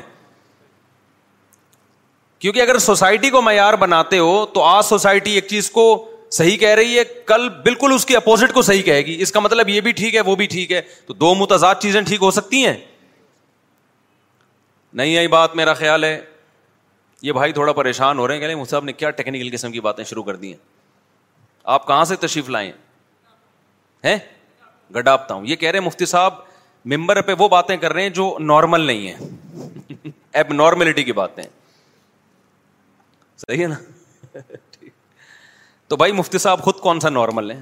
کیونکہ 2.39 2.61
اگر 2.61 2.77
سوسائٹی 2.89 3.29
کو 3.37 3.41
معیار 3.41 3.73
بناتے 3.85 4.17
ہو 4.19 4.45
تو 4.53 4.63
آج 4.63 4.83
سوسائٹی 4.85 5.31
ایک 5.35 5.47
چیز 5.49 5.69
کو 5.71 5.85
صحیح 6.33 6.57
کہہ 6.57 6.69
رہی 6.75 6.97
ہے 6.97 7.03
کل 7.25 7.47
بالکل 7.63 7.91
اس 7.93 8.05
کی 8.05 8.15
اپوزٹ 8.15 8.53
کو 8.53 8.61
صحیح 8.67 8.81
کہے 8.83 9.01
گی 9.05 9.15
اس 9.21 9.31
کا 9.31 9.39
مطلب 9.39 9.69
یہ 9.69 9.81
بھی 9.87 9.91
ٹھیک 9.97 10.15
ہے 10.15 10.21
وہ 10.25 10.35
بھی 10.35 10.45
ٹھیک 10.53 10.71
ہے 10.71 10.81
تو 11.05 11.13
دو 11.13 11.33
متضاد 11.41 11.75
چیزیں 11.81 12.01
ٹھیک 12.07 12.21
ہو 12.23 12.31
سکتی 12.37 12.65
ہیں 12.65 12.73
نہیں 15.01 15.17
آئی 15.17 15.27
بات 15.33 15.55
میرا 15.55 15.73
خیال 15.81 16.03
ہے 16.03 16.19
یہ 17.27 17.31
بھائی 17.39 17.51
تھوڑا 17.59 17.73
پریشان 17.81 18.19
ہو 18.19 18.27
رہے 18.27 18.33
ہیں 18.39 18.47
کہ 18.47 18.55
مجھ 18.55 18.83
نے 18.83 18.93
کیا 18.93 19.09
ٹیکنیکل 19.19 19.49
قسم 19.55 19.71
کی 19.71 19.79
باتیں 19.89 20.03
شروع 20.13 20.23
کر 20.23 20.35
دی 20.35 20.47
ہیں 20.53 20.59
آپ 21.75 21.87
کہاں 21.87 22.05
سے 22.05 22.15
تشریف 22.25 22.49
لائے 22.57 22.73
گڈاپتا 24.95 25.33
ہوں 25.33 25.45
یہ 25.47 25.55
کہہ 25.55 25.69
رہے 25.71 25.79
ہیں 25.79 25.85
مفتی 25.85 26.05
صاحب 26.15 26.33
ممبر 26.93 27.21
پہ 27.29 27.33
وہ 27.39 27.47
باتیں 27.49 27.75
کر 27.85 27.93
رہے 27.93 28.01
ہیں 28.03 28.09
جو 28.21 28.35
نارمل 28.51 28.81
نہیں 28.91 29.07
ہیں 29.07 30.11
ایب 30.33 30.53
نارملٹی 30.53 31.03
کی 31.03 31.11
باتیں 31.23 31.41
صحیح 33.47 33.61
ہے 33.61 33.67
نا 33.67 33.75
تو 35.93 35.97
بھائی 35.97 36.11
مفتی 36.11 36.37
صاحب 36.37 36.59
خود 36.63 36.75
کون 36.81 36.99
سا 36.99 37.09
نارمل 37.09 37.49
ہے 37.51 37.55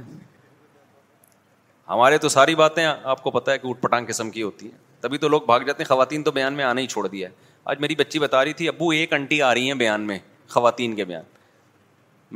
ہمارے 1.87 2.17
تو 2.17 2.29
ساری 2.29 2.53
باتیں 2.55 2.83
آپ 2.85 3.23
کو 3.23 3.31
پتا 3.31 3.51
ہے 3.51 3.57
کہ 3.59 3.67
اٹ 3.67 3.81
پٹانگ 3.81 4.05
قسم 4.07 4.29
کی 4.31 4.41
ہوتی 4.43 4.65
ہیں 4.65 4.77
تبھی 5.01 5.17
تو 5.23 5.27
لوگ 5.29 5.41
بھاگ 5.45 5.59
جاتے 5.67 5.83
ہیں 5.83 5.87
خواتین 5.87 6.23
تو 6.23 6.31
بیان 6.37 6.53
میں 6.57 6.63
آنا 6.65 6.81
ہی 6.81 6.87
چھوڑ 6.93 7.05
دیا 7.07 7.27
ہے 7.29 7.33
آج 7.71 7.79
میری 7.81 7.95
بچی 7.99 8.19
بتا 8.25 8.43
رہی 8.43 8.53
تھی 8.59 8.67
ابو 8.67 8.89
ایک 8.99 9.13
انٹی 9.13 9.41
آ 9.41 9.53
رہی 9.53 9.67
ہیں 9.71 9.77
بیان 9.79 10.01
میں 10.07 10.17
خواتین 10.53 10.95
کے 10.95 11.05
بیان 11.05 11.23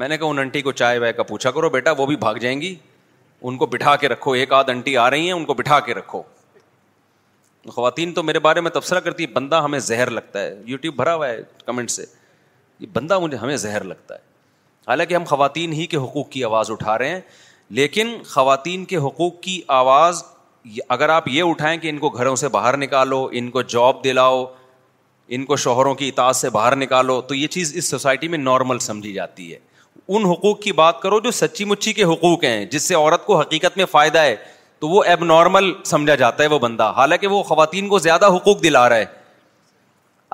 میں 0.02 0.08
نے 0.08 0.18
کہا 0.18 0.28
ان 0.28 0.40
انٹی 0.40 0.62
کو 0.62 0.72
چائے 0.82 1.00
وائے 1.00 1.14
کا 1.14 1.24
پوچھا 1.32 1.52
کرو 1.52 1.70
بیٹا 1.78 1.92
وہ 1.98 2.06
بھی 2.06 2.16
بھاگ 2.26 2.36
جائیں 2.48 2.60
گی 2.62 2.74
ان 3.42 3.58
کو 3.58 3.66
بٹھا 3.78 3.96
کے 4.02 4.10
رکھو 4.10 4.32
ایک 4.42 4.54
آدھ 4.54 4.70
انٹی 4.76 4.98
آ 4.98 5.10
رہی 5.10 5.26
ہیں 5.26 5.34
ان 5.34 5.46
کو 5.46 5.54
بٹھا 5.64 5.80
کے 5.86 5.94
رکھو 5.94 6.24
خواتین 7.76 8.14
تو 8.14 8.24
میرے 8.24 8.40
بارے 8.50 8.62
میں 8.62 8.72
تبصرہ 8.72 9.00
کرتی 9.08 9.24
ہے 9.24 9.34
بندہ 9.40 9.62
ہمیں 9.66 9.80
زہر 9.90 10.10
لگتا 10.20 10.44
ہے 10.44 10.56
یوٹیوب 10.66 10.96
بھرا 10.96 11.16
ہوا 11.16 11.30
ہے 11.30 11.42
کمنٹ 11.66 11.92
سے 11.92 12.06
یہ 12.80 12.88
بندہ 12.94 13.20
مجھے 13.20 13.38
ہمیں 13.38 13.58
زہر 13.68 13.84
لگتا 13.94 14.16
ہے 14.16 14.34
حالانکہ 14.88 15.14
ہم 15.16 15.24
خواتین 15.28 15.72
ہی 15.74 15.86
کے 15.92 15.98
حقوق 15.98 16.30
کی 16.30 16.44
آواز 16.44 16.72
اٹھا 16.72 16.98
رہے 16.98 17.10
ہیں 17.10 17.20
لیکن 17.78 18.08
خواتین 18.30 18.84
کے 18.92 18.98
حقوق 19.06 19.40
کی 19.42 19.62
آواز 19.78 20.24
اگر 20.90 21.10
آپ 21.10 21.28
یہ 21.28 21.44
اٹھائیں 21.44 21.78
کہ 21.80 21.90
ان 21.90 21.98
کو 22.00 22.10
گھروں 22.10 22.36
سے 22.36 22.48
باہر 22.58 22.78
نکالو 22.78 23.28
ان 23.40 23.50
کو 23.52 23.62
جاب 23.74 24.04
دلاؤ 24.04 24.46
ان 25.36 25.46
کو 25.46 25.56
شوہروں 25.64 25.94
کی 25.96 26.08
اطاعت 26.08 26.36
سے 26.36 26.50
باہر 26.50 26.76
نکالو 26.76 27.20
تو 27.32 27.36
یہ 27.36 27.48
چیز 27.56 27.72
اس 27.78 27.90
سوسائٹی 27.90 28.28
میں 28.28 28.38
نارمل 28.38 28.80
سمجھی 28.80 29.14
جاتی 29.14 29.52
ہے 29.54 29.58
ان 30.16 30.26
حقوق 30.32 30.60
کی 30.62 30.72
بات 30.82 31.02
کرو 31.02 31.20
جو 31.20 31.32
سچی 31.32 31.66
مچی 31.66 31.94
کے 31.94 32.04
حقوق 32.14 32.44
ہیں 32.44 32.66
جس 32.72 32.88
سے 32.88 32.96
عورت 32.96 33.26
کو 33.26 33.40
حقیقت 33.40 33.78
میں 33.78 33.86
فائدہ 33.92 34.20
ہے 34.22 34.36
تو 34.80 34.88
وہ 34.90 35.04
ایب 35.04 35.24
نارمل 35.26 35.72
سمجھا 35.86 36.16
جاتا 36.16 36.44
ہے 36.44 36.48
وہ 36.50 36.60
بندہ 36.60 36.92
حالانکہ 36.96 37.28
وہ 37.28 37.42
خواتین 37.44 37.88
کو 37.90 38.00
زیادہ 38.00 38.28
حقوق 38.36 38.64
دلا 38.64 38.88
رہا 38.90 38.98
ہے 38.98 39.06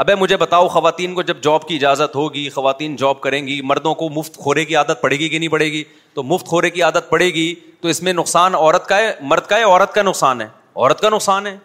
اب 0.01 0.09
مجھے 0.19 0.35
بتاؤ 0.41 0.67
خواتین 0.73 1.13
کو 1.13 1.21
جب 1.21 1.37
جاب 1.43 1.67
کی 1.67 1.75
اجازت 1.75 2.15
ہوگی 2.15 2.47
خواتین 2.53 2.95
جاب 3.01 3.19
کریں 3.21 3.45
گی 3.47 3.59
مردوں 3.71 3.93
کو 3.95 4.07
مفت 4.15 4.37
خورے 4.43 4.63
کی 4.65 4.75
عادت 4.75 5.01
پڑے 5.01 5.15
گی 5.19 5.27
کہ 5.29 5.39
نہیں 5.39 5.49
پڑے 5.49 5.65
گی 5.71 5.83
تو 6.13 6.23
مفت 6.29 6.45
خورے 6.47 6.69
کی 6.69 6.81
عادت 6.83 7.09
پڑے 7.09 7.25
گی 7.33 7.53
تو 7.81 7.87
اس 7.87 8.01
میں 8.03 8.13
نقصان 8.13 8.55
عورت 8.55 8.87
کا 8.87 8.97
ہے 8.99 9.11
مرد 9.31 9.45
کا 9.49 9.57
ہے 9.57 9.63
عورت 9.63 9.93
کا 9.95 10.01
نقصان 10.09 10.41
ہے 10.41 10.47
عورت 10.75 11.01
کا 11.01 11.09
نقصان 11.13 11.47
ہے 11.47 11.55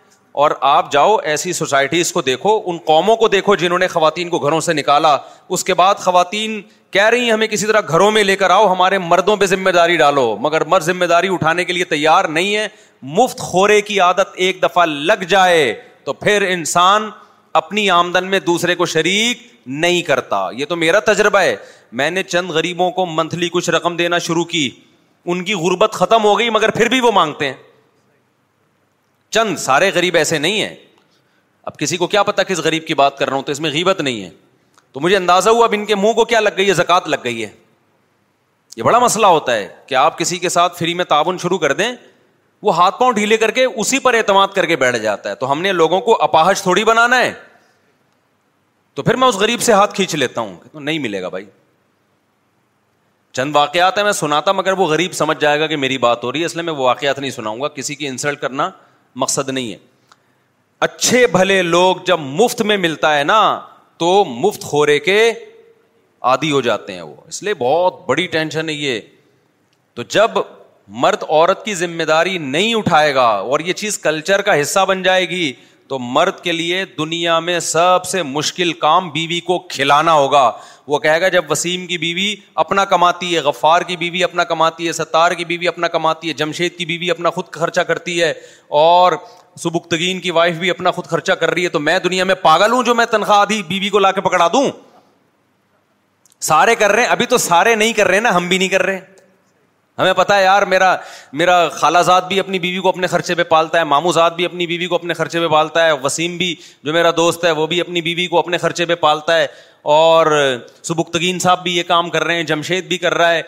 اور 0.45 0.51
آپ 0.73 0.91
جاؤ 0.93 1.17
ایسی 1.33 1.53
سوسائٹیز 1.63 2.13
کو 2.13 2.23
دیکھو 2.29 2.61
ان 2.71 2.77
قوموں 2.87 3.17
کو 3.17 3.29
دیکھو 3.39 3.55
جنہوں 3.63 3.79
نے 3.79 3.87
خواتین 3.97 4.29
کو 4.31 4.39
گھروں 4.39 4.61
سے 4.69 4.73
نکالا 4.73 5.17
اس 5.57 5.65
کے 5.65 5.75
بعد 5.83 6.03
خواتین 6.07 6.61
کہہ 6.97 7.09
رہی 7.09 7.25
ہیں 7.25 7.33
ہمیں 7.33 7.47
کسی 7.57 7.67
طرح 7.67 7.81
گھروں 7.89 8.11
میں 8.17 8.25
لے 8.25 8.37
کر 8.43 8.51
آؤ 8.51 8.71
ہمارے 8.73 8.99
مردوں 9.11 9.37
پہ 9.37 9.47
ذمہ 9.55 9.71
داری 9.81 9.97
ڈالو 9.97 10.35
مگر 10.41 10.65
مرد 10.75 10.83
ذمہ 10.93 11.05
داری 11.15 11.33
اٹھانے 11.35 11.65
کے 11.65 11.73
لیے 11.73 11.85
تیار 11.99 12.25
نہیں 12.39 12.55
ہے 12.57 12.67
مفت 13.21 13.39
خورے 13.51 13.81
کی 13.91 14.01
عادت 14.09 14.35
ایک 14.45 14.63
دفعہ 14.63 14.87
لگ 14.87 15.25
جائے 15.31 15.73
تو 16.05 16.13
پھر 16.25 16.47
انسان 16.49 17.09
اپنی 17.57 17.89
آمدن 17.91 18.27
میں 18.31 18.39
دوسرے 18.47 18.75
کو 18.75 18.87
شریک 18.95 19.41
نہیں 19.85 20.03
کرتا 20.07 20.49
یہ 20.57 20.67
تو 20.73 20.77
میرا 20.77 20.99
تجربہ 21.11 21.39
ہے 21.41 21.55
میں 22.01 22.11
نے 22.11 22.23
چند 22.23 22.51
غریبوں 22.57 22.91
کو 22.99 23.07
منتھلی 23.19 23.49
کچھ 23.53 23.71
رقم 23.71 23.97
دینا 23.97 24.19
شروع 24.27 24.45
کی 24.55 24.69
ان 25.35 25.43
کی 25.45 25.55
غربت 25.63 25.93
ختم 26.03 26.25
ہو 26.25 26.39
گئی 26.39 26.51
مگر 26.57 26.71
پھر 26.79 26.89
بھی 26.89 27.01
وہ 27.01 27.13
مانگتے 27.13 27.47
ہیں 27.49 27.55
چند 29.37 29.57
سارے 29.59 29.91
غریب 29.95 30.17
ایسے 30.17 30.39
نہیں 30.39 30.61
ہیں 30.63 30.75
اب 31.71 31.79
کسی 31.79 31.97
کو 32.03 32.07
کیا 32.15 32.23
پتا 32.23 32.43
کس 32.51 32.59
غریب 32.65 32.87
کی 32.87 32.95
بات 33.03 33.17
کر 33.19 33.29
رہا 33.29 33.37
ہوں 33.37 33.43
تو 33.43 33.53
اس 33.53 33.61
میں 33.61 33.71
غیبت 33.71 34.01
نہیں 34.01 34.23
ہے 34.23 34.31
تو 34.93 35.01
مجھے 35.07 35.17
اندازہ 35.17 35.51
ہوا 35.57 35.65
اب 35.67 35.75
ان 35.77 35.85
کے 35.87 35.95
منہ 36.03 36.13
کو 36.21 36.25
کیا 36.33 36.41
لگ 36.41 36.57
گئی 36.57 36.69
ہے 36.69 36.75
زکات 36.83 37.09
لگ 37.15 37.25
گئی 37.25 37.43
ہے 37.45 37.51
یہ 38.77 38.83
بڑا 38.83 38.99
مسئلہ 38.99 39.27
ہوتا 39.37 39.55
ہے 39.57 39.69
کہ 39.87 39.95
آپ 40.05 40.19
کسی 40.19 40.39
کے 40.45 40.49
ساتھ 40.59 40.79
فری 40.79 40.95
میں 41.01 41.05
تعاون 41.15 41.39
شروع 41.43 41.59
کر 41.59 41.73
دیں 41.81 41.91
وہ 42.63 42.77
ہاتھ 42.77 42.99
پاؤں 43.01 43.13
ڈھیلے 43.13 43.37
کر 43.37 43.51
کے 43.51 43.65
اسی 43.65 43.99
پر 44.01 44.15
اعتماد 44.15 44.49
کر 44.55 44.67
کے 44.67 44.77
بیٹھ 44.77 44.97
جاتا 44.99 45.31
ہے 45.31 45.35
تو 45.35 45.51
ہم 45.53 45.63
نے 45.63 45.73
لوگوں 45.73 46.01
کو 46.01 46.21
اپاہج 46.23 46.63
تھوڑی 46.63 46.85
بنانا 46.85 47.19
ہے 47.21 47.33
تو 48.95 49.03
پھر 49.03 49.17
میں 49.23 49.29
اس 49.29 49.37
غریب 49.37 49.63
سے 49.63 49.73
ہاتھ 49.73 49.95
کھینچ 49.95 50.15
لیتا 50.15 50.41
ہوں 50.41 50.55
نہیں 50.81 50.99
ملے 50.99 51.23
گا 51.23 51.29
بھائی 51.29 51.45
چند 53.39 53.55
واقعات 53.57 53.97
ہیں 53.99 54.05
میں 54.05 54.13
سناتا 54.19 54.53
مگر 54.53 54.73
وہ 54.79 54.87
غریب 54.89 55.13
سمجھ 55.15 55.39
جائے 55.41 55.59
گا 55.61 55.67
کہ 55.67 55.77
میری 55.77 55.99
بات 56.05 56.23
ہو 56.25 56.31
رہی 56.33 56.41
ہے 56.41 56.47
اس 56.47 56.55
لیے 56.55 56.63
میں 56.65 56.73
وہ 56.73 56.85
واقعات 56.85 57.19
نہیں 57.19 57.31
سناؤں 57.31 57.61
گا 57.61 57.69
کسی 57.75 57.95
کی 57.95 58.07
انسلٹ 58.09 58.41
کرنا 58.41 58.69
مقصد 59.23 59.49
نہیں 59.49 59.73
ہے 59.73 59.77
اچھے 60.87 61.27
بھلے 61.33 61.61
لوگ 61.63 61.97
جب 62.07 62.21
مفت 62.21 62.63
میں 62.71 62.77
ملتا 62.77 63.17
ہے 63.19 63.25
نا 63.25 63.41
تو 63.99 64.25
مفت 64.29 64.63
خورے 64.65 64.99
کے 65.01 65.21
عادی 66.31 66.51
ہو 66.53 66.61
جاتے 66.61 66.93
ہیں 66.95 67.03
وہ 67.03 67.15
اس 67.29 67.43
لیے 67.43 67.55
بہت 67.59 68.01
بڑی 68.07 68.27
ٹینشن 68.37 68.69
ہے 68.69 68.75
یہ 68.75 69.01
تو 69.95 70.03
جب 70.17 70.39
مرد 71.03 71.23
عورت 71.29 71.65
کی 71.65 71.75
ذمہ 71.75 72.03
داری 72.09 72.37
نہیں 72.39 72.75
اٹھائے 72.75 73.15
گا 73.15 73.23
اور 73.27 73.61
یہ 73.67 73.73
چیز 73.73 73.99
کلچر 73.99 74.43
کا 74.43 74.61
حصہ 74.61 74.85
بن 74.89 75.03
جائے 75.03 75.29
گی 75.29 75.53
تو 75.89 75.99
مرد 75.99 76.39
کے 76.43 76.53
لیے 76.53 76.85
دنیا 76.99 77.39
میں 77.41 77.59
سب 77.61 78.05
سے 78.11 78.23
مشکل 78.23 78.73
کام 78.79 79.09
بیوی 79.11 79.39
کو 79.47 79.59
کھلانا 79.71 80.13
ہوگا 80.13 80.51
وہ 80.89 80.99
کہے 80.99 81.21
گا 81.21 81.29
جب 81.29 81.51
وسیم 81.51 81.87
کی 81.87 81.99
بیوی 81.99 82.35
اپنا 82.63 82.85
کماتی 82.85 83.35
ہے 83.35 83.41
غفار 83.41 83.83
کی 83.87 83.97
بیوی 83.97 84.23
اپنا 84.25 84.45
کماتی 84.45 84.87
ہے 84.87 84.93
ستار 84.93 85.33
کی 85.39 85.45
بیوی 85.45 85.69
اپنا 85.69 85.89
کماتی 85.89 86.29
ہے 86.29 86.33
جمشید 86.43 86.77
کی 86.79 86.85
بیوی 86.87 87.11
اپنا 87.11 87.31
خود 87.31 87.51
خرچہ 87.53 87.81
کرتی 87.91 88.21
ہے 88.23 88.33
اور 88.81 89.13
سبکتگین 89.63 90.21
کی 90.21 90.31
وائف 90.31 90.57
بھی 90.59 90.71
اپنا 90.71 90.91
خود 90.91 91.05
خرچہ 91.11 91.33
کر 91.41 91.51
رہی 91.55 91.65
ہے 91.65 91.69
تو 91.69 91.81
میں 91.81 91.99
دنیا 92.05 92.25
میں 92.25 92.35
پاگل 92.43 92.73
ہوں 92.73 92.83
جو 92.85 92.95
میں 92.95 93.07
تنخواہ 93.11 93.39
آدھی 93.41 93.63
بیوی 93.69 93.89
کو 93.89 93.99
لا 93.99 94.11
کے 94.13 94.21
پکڑا 94.21 94.49
دوں 94.53 94.65
سارے 96.49 96.75
کر 96.75 96.93
رہے 96.93 97.03
ہیں 97.03 97.11
ابھی 97.11 97.27
تو 97.27 97.39
سارے 97.39 97.75
نہیں 97.75 97.93
کر 97.97 98.09
رہے 98.09 98.21
نا 98.21 98.37
ہم 98.37 98.49
بھی 98.49 98.59
نہیں 98.59 98.69
کر 98.69 98.83
رہے 98.87 98.99
ہمیں 99.99 100.13
پتا 100.13 100.37
ہے 100.39 100.43
یار 100.43 100.63
میرا 100.73 100.95
میرا 101.41 101.55
خالہ 101.73 101.99
زاد 102.07 102.23
بھی 102.29 102.39
اپنی 102.41 102.59
بیوی 102.59 102.81
کو 102.83 102.89
اپنے 102.89 103.07
خرچے 103.07 103.35
پہ 103.35 103.43
پالتا 103.49 103.79
ہے 103.79 103.85
مامو 103.93 104.13
زاد 104.13 104.31
بھی 104.37 104.45
اپنی 104.45 104.67
بیوی 104.67 104.87
کو 104.87 104.95
اپنے 104.95 105.15
خرچے 105.15 105.41
پہ 105.41 105.47
پالتا 105.51 105.85
ہے 105.87 105.93
وسیم 106.03 106.37
بھی 106.39 106.55
جو 106.85 106.93
میرا 106.93 107.11
دوست 107.17 107.45
ہے 107.45 107.51
وہ 107.61 107.67
بھی 107.67 107.81
اپنی 107.81 108.01
بیوی 108.09 108.27
کو 108.29 108.39
اپنے 108.39 108.59
خرچے 108.59 108.85
پہ 108.87 108.95
پالتا 109.01 109.37
ہے 109.39 109.47
اور 109.95 110.27
سبکتگین 110.83 111.39
صاحب 111.39 111.63
بھی 111.63 111.77
یہ 111.77 111.83
کام 111.89 112.11
کر 112.11 112.25
رہے 112.25 112.37
ہیں 112.37 112.43
جمشید 112.51 112.89
بھی 112.89 112.99
کر 112.99 113.15
رہا 113.15 113.31
ہے 113.33 113.43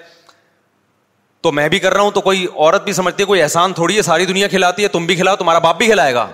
تو 1.42 1.52
میں 1.52 1.68
بھی 1.68 1.78
کر 1.78 1.94
رہا 1.94 2.02
ہوں 2.02 2.10
تو 2.10 2.20
کوئی 2.20 2.46
عورت 2.56 2.84
بھی 2.84 2.92
سمجھتی 2.92 3.22
ہے 3.22 3.26
کوئی 3.26 3.42
احسان 3.42 3.72
تھوڑی 3.72 3.96
ہے 3.96 4.02
ساری 4.02 4.24
دنیا 4.26 4.48
کھلاتی 4.48 4.82
ہے 4.82 4.88
تم 4.96 5.06
بھی 5.06 5.16
کھلاؤ 5.16 5.36
تمہارا 5.38 5.58
باپ 5.66 5.78
بھی 5.78 5.86
کھلائے 5.86 6.14
گا 6.14 6.26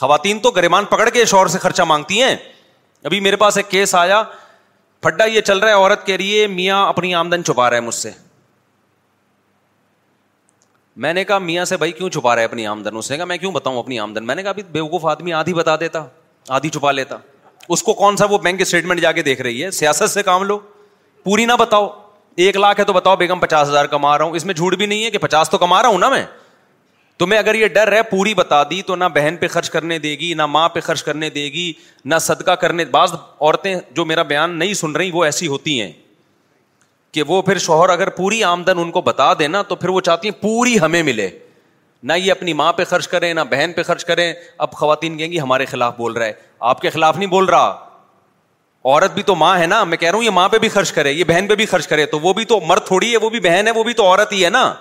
خواتین 0.00 0.38
تو 0.46 0.50
گریمان 0.56 0.84
پکڑ 0.90 1.08
کے 1.10 1.24
شور 1.34 1.46
سے 1.54 1.58
خرچہ 1.58 1.82
مانگتی 1.92 2.22
ہیں 2.22 2.34
ابھی 3.04 3.20
میرے 3.20 3.36
پاس 3.36 3.56
ایک 3.56 3.68
کیس 3.70 3.94
آیا 3.94 4.22
پھڈا 5.02 5.24
یہ 5.24 5.40
چل 5.46 5.58
رہا 5.58 5.68
ہے 5.68 5.74
عورت 5.74 6.06
کہہ 6.06 6.16
رہی 6.16 6.40
ہے 6.40 6.46
میاں 6.46 6.86
اپنی 6.88 7.14
آمدن 7.14 7.44
چھپا 7.44 7.68
رہا 7.70 7.76
ہے 7.76 7.80
مجھ 7.82 7.94
سے 7.94 8.10
میں 11.04 11.12
نے 11.14 11.22
کہا 11.24 11.38
میاں 11.38 11.64
سے 11.64 11.76
بھائی 11.76 11.92
کیوں 11.92 12.08
چھپا 12.10 12.34
رہا 12.34 12.40
ہے 12.40 12.46
اپنی 12.46 12.66
آمدن 12.66 12.96
اس 12.96 13.10
نے 13.10 13.16
کہا 13.16 13.24
میں 13.26 13.36
کیوں 13.38 13.52
بتاؤں 13.52 13.78
اپنی 13.78 13.98
آمدن 13.98 14.26
میں 14.26 14.34
نے 14.34 14.42
کہا 14.42 14.52
بیوقوف 14.72 15.04
آدمی 15.10 15.32
آدھی 15.32 15.54
بتا 15.54 15.76
دیتا 15.80 16.04
آدھی 16.48 16.68
چھپا 16.70 16.92
لیتا 16.92 17.16
اس 17.68 17.82
کو 17.82 17.92
کون 17.94 18.16
سا 18.16 18.24
وہ 18.30 18.38
بینک 18.42 18.60
اسٹیٹمنٹ 18.60 19.00
جا 19.00 19.12
کے 19.12 19.22
دیکھ 19.22 19.40
رہی 19.42 19.64
ہے 19.64 19.70
سیاست 19.70 20.10
سے 20.10 20.22
کام 20.22 20.42
لو 20.44 20.58
پوری 21.24 21.44
نہ 21.46 21.52
بتاؤ 21.58 21.88
ایک 22.46 22.56
لاکھ 22.56 22.78
ہے 22.80 22.84
تو 22.84 22.92
بتاؤ 22.92 23.16
بیگم 23.16 23.40
پچاس 23.40 23.68
ہزار 23.68 23.84
کما 23.94 24.16
رہا 24.18 24.24
ہوں 24.24 24.36
اس 24.36 24.44
میں 24.46 24.54
جھوٹ 24.54 24.74
بھی 24.78 24.86
نہیں 24.86 25.04
ہے 25.04 25.10
کہ 25.10 25.18
پچاس 25.18 25.50
تو 25.50 25.58
کما 25.58 25.82
رہا 25.82 25.88
ہوں 25.88 25.98
نا 25.98 26.08
میں 26.10 26.22
تمہیں 27.18 27.38
اگر 27.38 27.54
یہ 27.54 27.66
ڈر 27.72 27.92
ہے 27.92 28.02
پوری 28.10 28.32
بتا 28.34 28.62
دی 28.70 28.80
تو 28.86 28.96
نہ 28.96 29.04
بہن 29.14 29.36
پہ 29.40 29.48
خرچ 29.48 29.70
کرنے 29.70 29.98
دے 29.98 30.14
گی 30.20 30.32
نہ 30.36 30.46
ماں 30.46 30.68
پہ 30.74 30.80
خرچ 30.80 31.02
کرنے 31.04 31.28
دے 31.30 31.44
گی 31.52 31.72
نہ 32.04 32.14
صدقہ 32.20 32.50
کرنے 32.62 32.84
بعض 32.90 33.12
عورتیں 33.14 33.74
جو 33.96 34.04
میرا 34.04 34.22
بیان 34.34 34.58
نہیں 34.58 34.74
سن 34.74 34.92
رہی 34.96 35.10
وہ 35.14 35.24
ایسی 35.24 35.46
ہوتی 35.48 35.80
ہیں 35.80 35.92
کہ 37.14 37.22
وہ 37.28 37.40
پھر 37.42 37.58
شوہر 37.58 37.88
اگر 37.90 38.08
پوری 38.16 38.42
آمدن 38.44 38.78
ان 38.78 38.90
کو 38.90 39.00
بتا 39.06 39.32
دے 39.38 39.46
نا 39.48 39.62
تو 39.68 39.76
پھر 39.76 39.88
وہ 39.88 40.00
چاہتی 40.00 40.28
ہیں 40.28 40.42
پوری 40.42 40.78
ہمیں 40.80 41.02
ملے 41.02 41.28
نہ 42.02 42.12
یہ 42.16 42.30
اپنی 42.32 42.52
ماں 42.60 42.72
پہ 42.72 42.84
خرچ 42.88 43.08
کریں 43.08 43.32
نہ 43.34 43.40
بہن 43.50 43.72
پہ 43.76 43.82
خرچ 43.86 44.04
کریں 44.04 44.32
اب 44.64 44.72
خواتین 44.76 45.18
کہیں 45.18 45.30
گی 45.32 45.40
ہمارے 45.40 45.64
خلاف 45.72 45.94
بول 45.96 46.12
رہا 46.16 46.26
ہے 46.26 46.32
آپ 46.70 46.80
کے 46.80 46.90
خلاف 46.90 47.16
نہیں 47.16 47.28
بول 47.30 47.44
رہا 47.48 47.66
عورت 48.84 49.12
بھی 49.14 49.22
تو 49.22 49.34
ماں 49.36 49.58
ہے 49.58 49.66
نا 49.66 49.82
میں 49.84 49.96
کہہ 49.98 50.10
رہا 50.10 50.16
ہوں 50.16 50.24
یہ 50.24 50.30
ماں 50.38 50.48
پہ 50.48 50.58
بھی 50.58 50.68
خرچ 50.68 50.92
کرے 50.92 51.12
یہ 51.12 51.24
بہن 51.24 51.46
پہ 51.48 51.54
بھی 51.56 51.66
خرچ 51.66 51.86
کرے 51.88 52.06
تو 52.14 52.18
وہ 52.20 52.32
بھی 52.34 52.44
تو 52.52 52.60
مرد 52.68 52.86
تھوڑی 52.86 53.12
ہے 53.12 53.16
وہ 53.24 53.30
بھی 53.30 53.40
بہن 53.40 53.66
ہے 53.66 53.72
وہ 53.76 53.84
بھی 53.84 53.92
تو 54.00 54.06
عورت 54.06 54.32
ہی 54.32 54.44
ہے 54.44 54.50
نا 54.50 54.72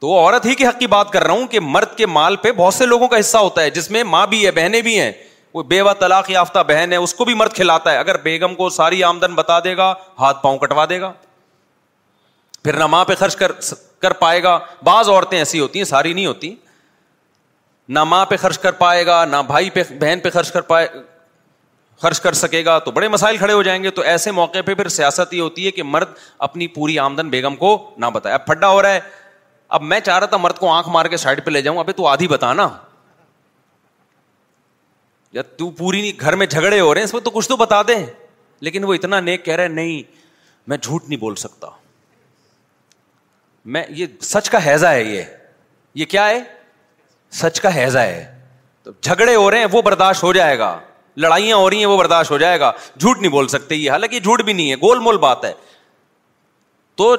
تو 0.00 0.16
عورت 0.18 0.46
ہی 0.46 0.54
کے 0.54 0.66
حق 0.66 0.78
کی 0.78 0.86
بات 0.94 1.10
کر 1.12 1.24
رہا 1.24 1.32
ہوں 1.34 1.46
کہ 1.50 1.60
مرد 1.60 1.94
کے 1.96 2.06
مال 2.06 2.36
پہ 2.42 2.52
بہت 2.56 2.74
سے 2.74 2.86
لوگوں 2.86 3.08
کا 3.08 3.18
حصہ 3.20 3.38
ہوتا 3.38 3.62
ہے 3.62 3.70
جس 3.70 3.90
میں 3.90 4.04
ماں 4.14 4.26
بھی 4.26 4.44
ہے 4.46 4.50
بہنیں 4.60 4.80
بھی 4.88 4.98
ہیں 5.00 5.12
وہ 5.54 5.62
بیوہ 5.74 5.92
طلاق 5.98 6.30
یافتہ 6.30 6.58
بہن 6.68 6.92
ہے 6.92 6.96
اس 6.96 7.14
کو 7.14 7.24
بھی 7.24 7.34
مرد 7.34 7.52
کھلاتا 7.54 7.92
ہے 7.92 7.98
اگر 7.98 8.16
بیگم 8.22 8.54
کو 8.54 8.68
ساری 8.70 9.02
آمدن 9.04 9.34
بتا 9.34 9.58
دے 9.64 9.76
گا 9.76 9.92
ہاتھ 10.20 10.42
پاؤں 10.42 10.58
کٹوا 10.58 10.84
دے 10.88 11.00
گا 11.00 11.12
پھر 12.66 12.76
نہ 12.78 12.86
ماں 12.86 13.04
پہ 13.04 13.14
خرچ 13.14 13.34
کر 13.36 13.52
کر 14.02 14.12
پائے 14.20 14.42
گا 14.42 14.58
بعض 14.84 15.08
عورتیں 15.08 15.36
ایسی 15.38 15.58
ہوتی 15.60 15.78
ہیں 15.78 15.84
ساری 15.86 16.12
نہیں 16.12 16.24
ہوتی 16.26 16.54
نہ 17.96 18.02
ماں 18.04 18.24
پہ 18.26 18.36
خرچ 18.42 18.58
کر 18.58 18.72
پائے 18.80 19.04
گا 19.06 19.24
نہ 19.24 19.36
بھائی 19.46 19.68
پہ 19.70 19.82
پہ 19.88 19.94
بہن 20.00 20.18
خرچ 20.22 20.32
خرچ 20.34 20.50
کر 20.52 20.60
کر 20.62 22.10
پائے 22.22 22.32
سکے 22.36 22.64
گا 22.64 22.78
تو 22.84 22.90
بڑے 22.96 23.08
مسائل 23.08 23.36
کھڑے 23.36 23.52
ہو 23.52 23.62
جائیں 23.68 23.82
گے 23.82 23.90
تو 23.98 24.02
ایسے 24.14 24.30
موقع 24.40 24.58
پہ 24.66 24.74
پھر 24.74 24.88
سیاست 24.96 25.32
یہ 25.34 25.40
ہوتی 25.40 25.66
ہے 25.66 25.70
کہ 25.72 25.82
مرد 25.82 26.08
اپنی 26.48 26.66
پوری 26.78 26.98
آمدن 27.04 27.28
بیگم 27.36 27.56
کو 27.56 27.70
نہ 27.98 28.06
بتائے 28.14 28.34
اب 28.34 28.44
پھڈا 28.46 28.68
ہو 28.72 28.82
رہا 28.82 28.94
ہے 28.94 29.00
اب 29.78 29.82
میں 29.82 30.00
چاہ 30.08 30.18
رہا 30.18 30.26
تھا 30.26 30.36
مرد 30.46 30.58
کو 30.58 30.70
آنکھ 30.72 30.88
مار 30.98 31.06
کے 31.06 31.16
سائڈ 31.26 31.44
پہ 31.44 31.50
لے 31.50 31.62
جاؤں 31.62 31.78
ابھی 31.78 31.92
تو 31.96 32.06
آدھی 32.16 32.28
بتانا 32.36 32.68
یا 35.32 35.42
تو 35.56 35.70
پوری 35.78 36.00
نہیں 36.00 36.20
گھر 36.20 36.36
میں 36.42 36.46
جھگڑے 36.46 36.80
ہو 36.80 36.92
رہے 36.92 37.00
ہیں 37.00 37.04
اس 37.06 37.12
میں 37.14 37.20
تو 37.20 37.30
کچھ 37.30 37.48
تو 37.48 37.56
بتا 37.56 37.82
دیں 37.88 38.04
لیکن 38.68 38.84
وہ 38.84 38.94
اتنا 38.94 39.20
نیک 39.20 39.44
کہہ 39.44 39.54
رہے 39.62 39.68
نہیں 39.80 40.02
میں 40.68 40.76
جھوٹ 40.82 41.08
نہیں 41.08 41.18
بول 41.20 41.34
سکتا 41.46 41.68
میں 43.74 43.82
یہ 43.96 44.06
سچ 44.22 44.48
کا 44.50 44.58
حیضہ 44.66 44.86
ہے 44.86 45.02
یہ 45.02 45.22
یہ 46.00 46.04
کیا 46.08 46.28
ہے 46.28 46.38
سچ 47.42 47.60
کا 47.60 47.74
حیضہ 47.76 47.98
ہے 47.98 48.24
تو 48.82 48.90
جھگڑے 49.02 49.34
ہو 49.34 49.50
رہے 49.50 49.58
ہیں 49.58 49.66
وہ 49.72 49.80
برداشت 49.82 50.22
ہو 50.24 50.32
جائے 50.32 50.58
گا 50.58 50.78
لڑائیاں 51.24 51.56
ہو 51.56 51.68
رہی 51.70 51.78
ہیں 51.78 51.86
وہ 51.86 51.96
برداشت 51.98 52.30
ہو 52.30 52.38
جائے 52.38 52.60
گا 52.60 52.70
جھوٹ 52.98 53.18
نہیں 53.18 53.30
بول 53.32 53.48
سکتے 53.48 53.74
یہ 53.74 53.90
حالانکہ 53.90 54.20
جھوٹ 54.20 54.42
بھی 54.44 54.52
نہیں 54.52 54.70
ہے 54.70 54.76
گول 54.82 54.98
مول 55.06 55.16
بات 55.18 55.44
ہے 55.44 55.52
تو 56.96 57.14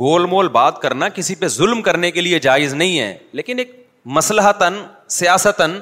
گول 0.00 0.26
مول 0.26 0.48
بات 0.48 0.80
کرنا 0.82 1.08
کسی 1.18 1.34
پہ 1.40 1.48
ظلم 1.58 1.82
کرنے 1.88 2.10
کے 2.10 2.20
لیے 2.20 2.38
جائز 2.46 2.74
نہیں 2.74 2.98
ہے 2.98 3.16
لیکن 3.40 3.58
ایک 3.58 3.76
مسلح 4.18 4.50
تن 4.58 4.80
سیاستن 5.16 5.78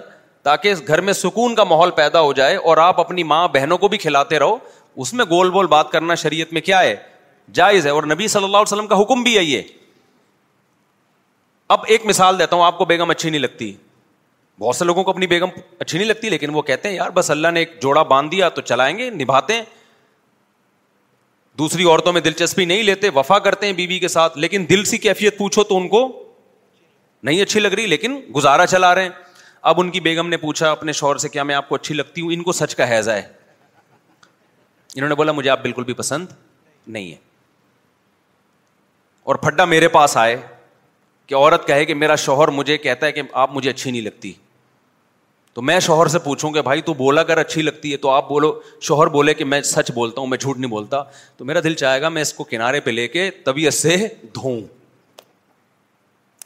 تاکہ 0.48 0.74
گھر 0.86 1.00
میں 1.08 1.12
سکون 1.12 1.54
کا 1.54 1.64
ماحول 1.64 1.90
پیدا 1.96 2.20
ہو 2.20 2.32
جائے 2.40 2.56
اور 2.72 2.76
آپ 2.88 3.00
اپنی 3.00 3.22
ماں 3.32 3.46
بہنوں 3.54 3.78
کو 3.78 3.88
بھی 3.88 3.98
کھلاتے 3.98 4.38
رہو 4.38 4.56
اس 5.02 5.12
میں 5.14 5.24
گول 5.30 5.50
بول 5.50 5.66
بات 5.76 5.90
کرنا 5.90 6.14
شریعت 6.24 6.52
میں 6.52 6.60
کیا 6.60 6.80
ہے 6.82 6.94
جائز 7.54 7.86
ہے 7.86 7.90
اور 7.90 8.02
نبی 8.12 8.28
صلی 8.28 8.44
اللہ 8.44 8.56
علیہ 8.56 8.72
وسلم 8.72 8.86
کا 8.86 9.00
حکم 9.00 9.22
بھی 9.22 9.36
ہے 9.36 9.42
یہ 9.44 9.62
اب 11.76 11.84
ایک 11.94 12.04
مثال 12.06 12.38
دیتا 12.38 12.56
ہوں 12.56 12.64
آپ 12.64 12.78
کو 12.78 12.84
بیگم 12.84 13.10
اچھی 13.10 13.30
نہیں 13.30 13.40
لگتی 13.40 13.72
بہت 14.60 14.76
سے 14.76 14.84
لوگوں 14.84 15.02
کو 15.04 15.10
اپنی 15.10 15.26
بیگم 15.26 15.48
اچھی 15.80 15.98
نہیں 15.98 16.08
لگتی 16.08 16.30
لیکن 16.30 16.54
وہ 16.54 16.62
کہتے 16.62 16.88
ہیں 16.88 16.96
یار 16.96 17.10
بس 17.14 17.30
اللہ 17.30 17.48
نے 17.54 17.60
ایک 17.60 17.74
جوڑا 17.82 18.02
باندھ 18.12 18.30
دیا 18.30 18.48
تو 18.56 18.60
چلائیں 18.70 18.96
گے 18.98 19.08
نبھاتے 19.10 19.54
ہیں 19.54 19.62
دوسری 21.58 21.84
عورتوں 21.84 22.12
میں 22.12 22.20
دلچسپی 22.20 22.64
نہیں 22.64 22.82
لیتے 22.82 23.08
وفا 23.14 23.38
کرتے 23.46 23.66
ہیں 23.66 23.72
بیوی 23.72 23.86
بی 23.94 23.98
کے 23.98 24.08
ساتھ 24.08 24.38
لیکن 24.38 24.64
دل 24.68 24.84
سی 24.90 24.98
کیفیت 24.98 25.38
پوچھو 25.38 25.64
تو 25.72 25.76
ان 25.76 25.88
کو 25.88 26.02
نہیں 27.22 27.42
اچھی 27.42 27.60
لگ 27.60 27.68
رہی 27.72 27.86
لیکن 27.86 28.20
گزارا 28.36 28.66
چلا 28.66 28.94
رہے 28.94 29.02
ہیں 29.02 29.10
اب 29.70 29.80
ان 29.80 29.90
کی 29.90 30.00
بیگم 30.00 30.28
نے 30.28 30.36
پوچھا 30.44 30.70
اپنے 30.70 30.92
شوہر 31.00 31.16
سے 31.24 31.28
کیا 31.28 31.42
میں 31.48 31.54
آپ 31.54 31.68
کو 31.68 31.74
اچھی 31.74 31.94
لگتی 31.94 32.20
ہوں 32.20 32.32
ان 32.32 32.42
کو 32.42 32.52
سچ 32.60 32.74
کا 32.74 32.88
حیضہ 32.90 33.10
ہے 33.10 33.22
انہوں 34.94 35.08
نے 35.08 35.14
بولا 35.14 35.32
مجھے 35.32 35.50
آپ 35.50 35.62
بالکل 35.62 35.84
بھی 35.84 35.94
پسند 35.94 36.26
نہیں 36.86 37.10
ہے 37.10 37.16
اور 39.30 39.36
پھڈا 39.42 39.64
میرے 39.70 39.88
پاس 39.94 40.16
آئے 40.16 40.36
کہ 41.26 41.34
عورت 41.34 41.66
کہے 41.66 41.84
کہ 41.84 41.94
میرا 41.94 42.14
شوہر 42.20 42.48
مجھے 42.56 42.76
کہتا 42.84 43.06
ہے 43.06 43.12
کہ 43.12 43.22
آپ 43.42 43.50
مجھے 43.54 43.68
اچھی 43.70 43.90
نہیں 43.90 44.00
لگتی 44.02 44.32
تو 45.54 45.62
میں 45.62 45.78
شوہر 45.86 46.06
سے 46.08 46.18
پوچھوں 46.24 46.50
کہ 46.52 46.62
بھائی 46.68 46.80
تو 46.88 46.94
بولا 46.94 47.22
کر 47.30 47.38
اچھی 47.38 47.62
لگتی 47.62 47.92
ہے 47.92 47.96
تو 48.06 48.10
آپ 48.10 48.28
بولو 48.28 48.52
شوہر 48.88 49.06
بولے 49.16 49.34
کہ 49.34 49.44
میں 49.44 49.60
سچ 49.70 49.90
بولتا 49.94 50.20
ہوں 50.20 50.28
میں 50.28 50.38
جھوٹ 50.38 50.56
نہیں 50.58 50.70
بولتا 50.70 51.02
تو 51.36 51.44
میرا 51.44 51.60
دل 51.64 51.74
چاہے 51.82 52.00
گا 52.02 52.08
میں 52.16 52.22
اس 52.22 52.32
کو 52.34 52.44
کنارے 52.50 52.80
پہ 52.86 52.90
لے 52.90 53.06
کے 53.08 53.30
طبیعت 53.44 53.74
سے 53.74 53.96
دھوؤں 54.40 54.60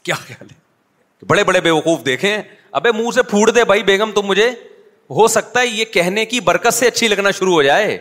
کیا 0.03 0.15
خیال 0.27 0.47
ہے 0.51 1.25
بڑے 1.27 1.43
بڑے 1.43 1.61
بے 1.61 1.71
وقوف 1.71 2.05
دیکھیں 2.05 2.37
ابے 2.81 2.91
منہ 2.97 3.11
سے 3.15 3.23
پھوڑ 3.29 3.49
دے 3.51 3.63
بھائی 3.65 3.83
بیگم 3.83 4.11
تم 4.15 4.25
مجھے 4.27 4.49
ہو 5.19 5.27
سکتا 5.37 5.61
ہے 5.61 5.67
یہ 5.67 5.85
کہنے 5.93 6.25
کی 6.25 6.39
برکت 6.51 6.73
سے 6.73 6.87
اچھی 6.87 7.07
لگنا 7.07 7.31
شروع 7.39 7.53
ہو 7.53 7.61
جائے 7.63 7.97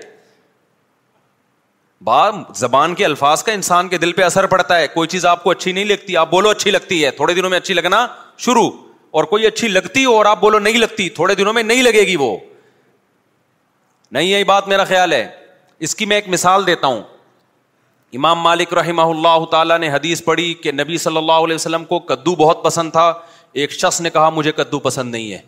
زبان 2.62 2.94
کے 2.94 3.04
الفاظ 3.04 3.42
کا 3.44 3.52
انسان 3.52 3.88
کے 3.88 3.98
دل 3.98 4.12
پہ 4.12 4.22
اثر 4.22 4.46
پڑتا 4.46 4.78
ہے 4.78 4.88
کوئی 4.94 5.08
چیز 5.08 5.24
آپ 5.26 5.42
کو 5.42 5.50
اچھی 5.50 5.72
نہیں 5.72 5.84
لگتی 5.84 6.16
آپ 6.16 6.30
بولو 6.30 6.48
اچھی 6.50 6.70
لگتی 6.70 7.04
ہے 7.04 7.10
تھوڑے 7.20 7.34
دنوں 7.34 7.50
میں 7.50 7.58
اچھی 7.58 7.74
لگنا 7.74 8.06
شروع 8.46 8.68
اور 9.16 9.24
کوئی 9.30 9.46
اچھی 9.46 9.68
لگتی 9.68 10.04
اور 10.10 10.26
آپ 10.26 10.40
بولو 10.40 10.58
نہیں 10.58 10.78
لگتی 10.78 11.08
تھوڑے 11.18 11.34
دنوں 11.34 11.52
میں 11.52 11.62
نہیں 11.62 11.82
لگے 11.82 12.02
گی 12.06 12.16
وہ 12.20 12.36
نہیں 14.12 14.26
یہی 14.26 14.44
بات 14.44 14.68
میرا 14.68 14.84
خیال 14.84 15.12
ہے 15.12 15.26
اس 15.88 15.94
کی 15.96 16.06
میں 16.06 16.16
ایک 16.16 16.28
مثال 16.28 16.66
دیتا 16.66 16.86
ہوں 16.86 17.02
امام 18.18 18.40
مالک 18.40 18.74
رحمہ 18.74 19.02
اللہ 19.12 19.44
تعالیٰ 19.50 19.78
نے 19.80 19.88
حدیث 19.90 20.22
پڑھی 20.24 20.52
کہ 20.62 20.72
نبی 20.72 20.98
صلی 21.04 21.16
اللہ 21.16 21.44
علیہ 21.46 21.54
وسلم 21.54 21.84
کو 21.84 21.98
کدو 22.12 22.34
بہت 22.44 22.62
پسند 22.64 22.90
تھا 22.92 23.12
ایک 23.62 23.72
شخص 23.80 24.00
نے 24.00 24.10
کہا 24.10 24.28
مجھے 24.30 24.52
کدو 24.56 24.78
پسند 24.80 25.10
نہیں 25.12 25.32
ہے 25.32 25.40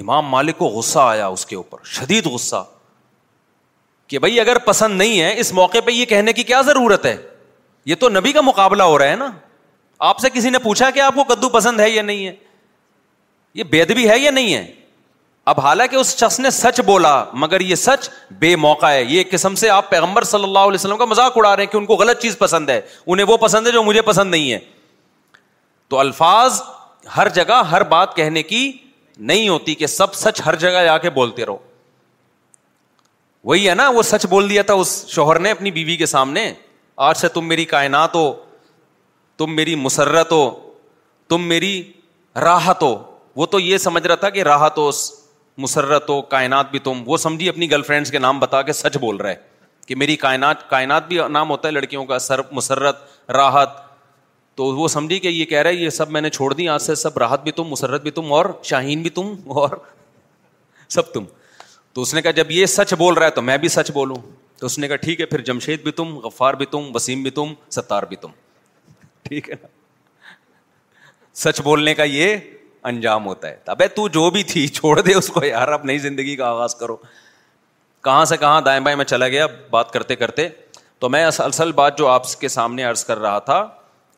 امام 0.00 0.26
مالک 0.30 0.58
کو 0.58 0.66
غصہ 0.78 0.98
آیا 0.98 1.26
اس 1.38 1.46
کے 1.46 1.56
اوپر 1.56 1.84
شدید 1.94 2.26
غصہ 2.26 2.64
کہ 4.14 4.18
بھائی 4.20 4.38
اگر 4.40 4.58
پسند 4.64 4.96
نہیں 4.98 5.18
ہے 5.20 5.32
اس 5.40 5.50
موقع 5.52 5.78
پہ 5.84 5.90
یہ 5.90 6.04
کہنے 6.08 6.32
کی 6.32 6.42
کیا 6.50 6.60
ضرورت 6.66 7.06
ہے 7.06 7.16
یہ 7.84 7.94
تو 8.00 8.08
نبی 8.08 8.32
کا 8.32 8.40
مقابلہ 8.48 8.82
ہو 8.92 8.98
رہا 8.98 9.10
ہے 9.10 9.16
نا 9.16 9.30
آپ 10.08 10.18
سے 10.20 10.30
کسی 10.34 10.50
نے 10.50 10.58
پوچھا 10.66 10.90
کہ 10.94 11.00
آپ 11.00 11.14
کو 11.14 11.24
کدو 11.34 11.48
پسند 11.54 11.80
ہے 11.80 11.88
یا 11.90 12.02
نہیں 12.02 12.26
ہے 12.26 12.32
یہ 13.54 13.64
بھی 13.94 14.08
ہے 14.10 14.18
یا 14.18 14.30
نہیں 14.36 14.54
ہے 14.54 14.64
اب 15.52 15.60
حالانکہ 15.66 15.96
اس 15.96 16.16
شخص 16.18 16.38
نے 16.40 16.50
سچ 16.58 16.80
بولا 16.86 17.12
مگر 17.40 17.60
یہ 17.60 17.74
سچ 17.74 18.08
بے 18.44 18.54
موقع 18.66 18.86
ہے 18.90 19.02
یہ 19.04 19.24
قسم 19.30 19.54
سے 19.64 19.70
آپ 19.80 19.90
پیغمبر 19.90 20.24
صلی 20.34 20.44
اللہ 20.44 20.68
علیہ 20.70 20.78
وسلم 20.80 20.96
کا 20.98 21.04
مذاق 21.14 21.36
اڑا 21.36 21.54
رہے 21.56 21.64
ہیں 21.64 21.70
کہ 21.72 21.76
ان 21.76 21.86
کو 21.86 21.96
غلط 22.06 22.20
چیز 22.22 22.38
پسند 22.38 22.70
ہے 22.70 22.80
انہیں 23.06 23.26
وہ 23.30 23.36
پسند 23.46 23.66
ہے 23.66 23.72
جو 23.72 23.82
مجھے 23.90 24.02
پسند 24.12 24.30
نہیں 24.30 24.50
ہے 24.52 24.58
تو 25.88 25.98
الفاظ 26.06 26.60
ہر 27.16 27.28
جگہ 27.40 27.62
ہر 27.70 27.82
بات 27.96 28.16
کہنے 28.16 28.42
کی 28.54 28.70
نہیں 29.32 29.48
ہوتی 29.48 29.74
کہ 29.82 29.86
سب 29.86 30.14
سچ 30.24 30.40
ہر 30.46 30.54
جگہ 30.66 30.84
جا 30.86 30.98
کے 30.98 31.10
بولتے 31.20 31.46
رہو 31.46 31.56
وہی 33.44 33.68
ہے 33.68 33.74
نا 33.74 33.88
وہ 33.94 34.02
سچ 34.10 34.24
بول 34.30 34.48
دیا 34.50 34.62
تھا 34.68 34.74
اس 34.82 34.92
شوہر 35.08 35.38
نے 35.46 35.50
اپنی 35.50 35.70
بیوی 35.70 35.96
کے 35.96 36.06
سامنے 36.06 36.52
آج 37.06 37.16
سے 37.16 37.28
تم 37.34 37.48
میری 37.48 37.64
کائنات 37.72 38.14
ہو 38.14 38.32
تم 39.38 39.54
میری 39.56 39.74
مسرت 39.76 40.32
ہو 40.32 40.44
تم 41.28 41.44
میری 41.48 41.72
راحت 42.42 42.82
ہو 42.82 42.94
وہ 43.36 43.46
تو 43.54 43.60
یہ 43.60 43.78
سمجھ 43.84 44.06
رہا 44.06 44.14
تھا 44.22 44.30
کہ 44.36 44.42
راحت 44.50 44.78
ہو 44.78 44.88
مسرت 45.62 46.08
ہو 46.10 46.20
کائنات 46.34 46.70
بھی 46.70 46.78
تم 46.86 47.02
وہ 47.06 47.16
سمجھی 47.24 47.48
اپنی 47.48 47.70
گرل 47.70 47.82
فرینڈس 47.88 48.10
کے 48.10 48.18
نام 48.18 48.38
بتا 48.40 48.62
کے 48.68 48.72
سچ 48.72 48.96
بول 49.00 49.16
رہے 49.16 49.34
کہ 49.86 49.94
میری 49.96 50.16
کائنات 50.24 50.68
کائنات 50.70 51.06
بھی 51.08 51.18
نام 51.30 51.50
ہوتا 51.50 51.68
ہے 51.68 51.72
لڑکیوں 51.72 52.04
کا 52.06 52.18
سر 52.26 52.40
مسرت 52.52 53.30
راحت 53.30 53.82
تو 54.56 54.64
وہ 54.76 54.88
سمجھی 54.88 55.18
کہ 55.18 55.28
یہ 55.28 55.44
کہہ 55.52 55.62
رہے 55.62 55.74
یہ 55.74 55.90
سب 55.98 56.10
میں 56.16 56.20
نے 56.20 56.30
چھوڑ 56.30 56.52
دی 56.54 56.68
آج 56.68 56.82
سے 56.82 56.94
سب 56.94 57.18
راحت 57.18 57.42
بھی 57.42 57.52
تم 57.52 57.66
مسرت 57.68 58.02
بھی 58.02 58.10
تم 58.18 58.32
اور 58.32 58.46
شاہین 58.72 59.02
بھی 59.02 59.10
تم 59.18 59.32
اور 59.62 59.76
سب 60.98 61.12
تم 61.14 61.24
تو 61.94 62.02
اس 62.02 62.12
نے 62.14 62.22
کہا 62.22 62.30
جب 62.36 62.50
یہ 62.50 62.66
سچ 62.66 62.92
بول 62.98 63.14
رہا 63.14 63.26
ہے 63.26 63.30
تو 63.30 63.42
میں 63.48 63.56
بھی 63.64 63.68
سچ 63.72 63.90
بولوں 63.96 64.14
تو 64.60 64.66
اس 64.66 64.78
نے 64.78 64.86
کہا 64.88 64.96
ٹھیک 65.06 65.20
ہے 65.20 65.26
پھر 65.34 65.40
جمشید 65.48 65.82
بھی 65.82 65.90
تم 66.00 66.16
غفار 66.24 66.54
بھی 66.62 66.66
تم 66.70 66.90
وسیم 66.94 67.22
بھی 67.22 67.30
تم 67.38 67.52
ستار 67.76 68.02
بھی 68.12 68.16
تم 68.24 68.30
ٹھیک 69.28 69.50
ہے 69.50 69.54
نا 69.62 69.68
سچ 71.42 71.60
بولنے 71.68 71.94
کا 71.94 72.02
یہ 72.04 72.36
انجام 72.90 73.26
ہوتا 73.26 73.48
ہے 73.48 73.86
تو 73.96 74.06
جو 74.16 74.28
بھی 74.30 74.42
تھی 74.52 74.66
چھوڑ 74.78 75.00
دے 75.00 75.14
اس 75.14 75.28
کو 75.36 75.44
یار 75.44 75.68
اب 75.76 75.84
نئی 75.84 75.98
زندگی 75.98 76.34
کا 76.36 76.46
آغاز 76.48 76.74
کرو 76.80 76.96
کہاں 78.04 78.24
سے 78.32 78.36
کہاں 78.36 78.60
دائیں 78.60 78.78
بائیں 78.88 78.96
میں 78.98 79.04
چلا 79.14 79.28
گیا 79.34 79.46
بات 79.70 79.92
کرتے 79.92 80.16
کرتے 80.16 80.48
تو 81.04 81.08
میں 81.14 81.24
اصل 81.24 81.72
بات 81.82 81.98
جو 81.98 82.08
آپ 82.08 82.30
کے 82.40 82.48
سامنے 82.56 82.82
عرض 82.90 83.04
کر 83.04 83.18
رہا 83.18 83.38
تھا 83.50 83.62